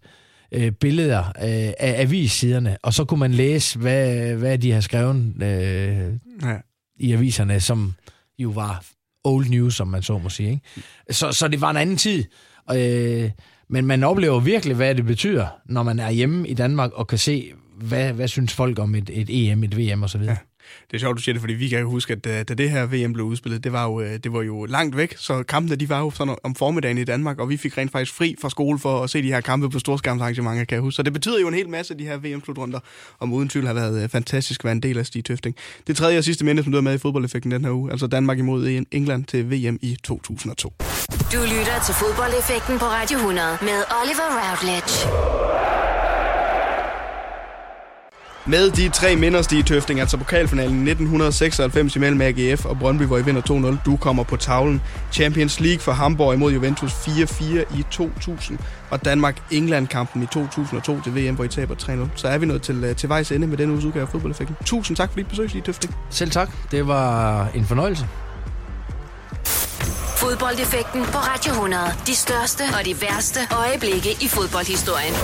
øh, 0.53 0.73
billeder 0.73 1.25
øh, 1.27 1.73
af 1.79 2.03
avissiderne, 2.03 2.77
og 2.83 2.95
så 2.95 3.05
kunne 3.05 3.21
man 3.21 3.33
læse, 3.33 3.79
hvad, 3.79 4.35
hvad 4.35 4.59
de 4.59 4.73
har 4.73 4.81
skrevet 4.81 5.43
øh, 5.43 6.15
ja. 6.43 6.57
i 6.97 7.13
aviserne, 7.13 7.61
som 7.61 7.95
jo 8.39 8.51
var 8.51 8.85
old 9.25 9.49
news, 9.49 9.75
som 9.75 9.89
man 9.89 10.03
så 10.03 10.19
må 10.19 10.29
sige. 10.29 10.51
Ikke? 10.51 10.63
Så, 11.11 11.33
så 11.33 11.49
det 11.49 11.61
var 11.61 11.71
en 11.71 11.77
anden 11.77 11.97
tid. 11.97 12.25
Øh, 12.73 13.31
men 13.69 13.87
man 13.87 14.05
oplever 14.05 14.41
virkelig, 14.41 14.77
hvad 14.77 14.95
det 14.95 15.05
betyder, 15.05 15.47
når 15.67 15.83
man 15.83 15.99
er 15.99 16.11
hjemme 16.11 16.49
i 16.49 16.55
Danmark 16.55 16.93
og 16.93 17.07
kan 17.07 17.19
se, 17.19 17.53
hvad, 17.77 18.13
hvad 18.13 18.29
synes 18.29 18.53
folk 18.53 18.79
om 18.79 18.95
et, 18.95 19.11
et 19.13 19.51
EM, 19.51 19.65
et 19.65 19.79
VM 19.79 20.03
osv. 20.03 20.23
Ja 20.23 20.37
det 20.91 20.97
er 20.97 20.99
sjovt, 20.99 21.17
du 21.17 21.23
siger 21.23 21.33
det, 21.33 21.41
fordi 21.41 21.55
vi 21.55 21.69
kan 21.69 21.81
jo 21.81 21.91
huske, 21.91 22.13
at 22.13 22.25
da, 22.25 22.43
da 22.43 22.55
det 22.55 22.71
her 22.71 22.87
VM 22.87 23.13
blev 23.13 23.27
udspillet, 23.27 23.65
det 23.65 23.73
var, 23.73 23.85
jo, 23.85 24.01
øh, 24.01 24.19
det 24.25 24.33
var 24.33 24.43
jo 24.43 24.65
langt 24.65 24.97
væk, 24.97 25.15
så 25.17 25.43
kampene 25.43 25.77
de 25.77 25.89
var 25.89 25.99
jo 25.99 26.11
sådan 26.11 26.37
om 26.45 26.55
formiddagen 26.55 26.99
i 26.99 27.05
Danmark, 27.05 27.39
og 27.39 27.49
vi 27.49 27.57
fik 27.57 27.79
rent 27.79 27.93
faktisk 27.93 28.17
fri 28.17 28.37
fra 28.41 28.51
skole 28.51 28.79
for 28.79 29.03
at 29.03 29.11
se 29.11 29.23
de 29.23 29.29
her 29.29 29.41
kampe 29.41 29.71
på 29.71 29.79
storskærmsarrangementer, 29.79 30.65
kan 30.65 30.75
jeg 30.75 30.83
huske. 30.83 30.97
Så 30.97 31.03
det 31.03 31.13
betyder 31.13 31.41
jo 31.41 31.49
en 31.49 31.55
hel 31.55 31.69
masse, 31.69 31.95
de 31.95 32.05
her 32.05 32.17
VM-slutrunder, 32.17 32.79
og 33.19 33.29
uden 33.29 33.49
tvivl 33.49 33.67
har 33.67 33.75
været 33.75 34.03
øh, 34.03 34.09
fantastisk 34.09 34.61
at 34.61 34.65
være 34.65 34.73
en 34.73 34.83
del 34.83 34.99
af 34.99 35.07
Stig 35.07 35.25
Tøfting. 35.25 35.57
Det 35.87 35.97
tredje 35.97 36.19
og 36.19 36.25
sidste 36.25 36.45
minde, 36.45 36.63
som 36.63 36.73
du 36.73 36.79
er 36.79 36.83
med 36.83 36.95
i 36.95 36.99
fodboldeffekten 36.99 37.51
den 37.51 37.65
her 37.65 37.73
uge, 37.73 37.91
altså 37.91 38.07
Danmark 38.07 38.39
imod 38.39 38.85
England 38.91 39.25
til 39.25 39.51
VM 39.51 39.79
i 39.83 39.97
2002. 40.05 40.73
Du 41.33 41.41
lytter 41.41 41.81
til 41.87 41.95
fodboldeffekten 41.95 42.79
på 42.79 42.85
Radio 42.85 43.17
100 43.19 43.59
med 43.63 43.79
Oliver 44.01 44.29
Routledge. 44.41 45.90
Med 48.47 48.71
de 48.71 48.89
tre 48.89 49.17
minder, 49.17 49.43
Stig 49.43 49.67
Tøfting, 49.67 50.01
altså 50.01 50.17
pokalfinalen 50.17 50.89
1996 50.89 51.97
imellem 51.97 52.21
AGF 52.21 52.65
og 52.65 52.79
Brøndby, 52.79 53.03
hvor 53.03 53.19
I 53.19 53.23
vinder 53.23 53.43
2-0. 53.79 53.85
Du 53.85 53.97
kommer 53.97 54.23
på 54.23 54.37
tavlen. 54.37 54.83
Champions 55.13 55.61
League 55.61 55.81
for 55.81 55.93
Hamburg 55.93 56.35
imod 56.35 56.53
Juventus 56.53 56.93
4-4 56.93 57.45
i 57.79 57.85
2000. 57.91 58.59
Og 58.91 59.05
Danmark-England-kampen 59.05 60.23
i 60.23 60.27
2002 60.27 61.01
til 61.01 61.15
VM, 61.15 61.35
hvor 61.35 61.45
I 61.45 61.49
taber 61.49 61.75
3-0. 61.75 62.09
Så 62.15 62.29
er 62.29 62.39
vi 62.39 62.47
nået 62.47 62.63
til, 62.63 62.85
øh, 62.85 62.97
til 62.97 63.09
vejs 63.09 63.33
ende 63.33 63.47
med 63.47 63.57
denne 63.57 63.73
uges 63.73 63.85
udgave 63.85 64.03
af 64.03 64.09
fodboldeffekten. 64.09 64.57
Tusind 64.65 64.97
tak 64.97 65.11
for 65.11 65.17
dit 65.17 65.29
besøg, 65.29 65.51
Stig 65.51 65.65
Tøfting. 65.65 65.95
Selv 66.11 66.31
tak. 66.31 66.51
Det 66.71 66.87
var 66.87 67.49
en 67.55 67.67
fornøjelse. 67.67 68.07
Fodboldeffekten 70.17 71.05
på 71.05 71.19
Radio 71.19 71.53
100. 71.53 71.83
De 72.07 72.15
største 72.15 72.63
og 72.79 72.87
de 72.87 72.95
værste 73.03 73.41
øjeblikke 73.57 74.11
i 74.11 74.29
fodboldhistorien. 74.29 75.15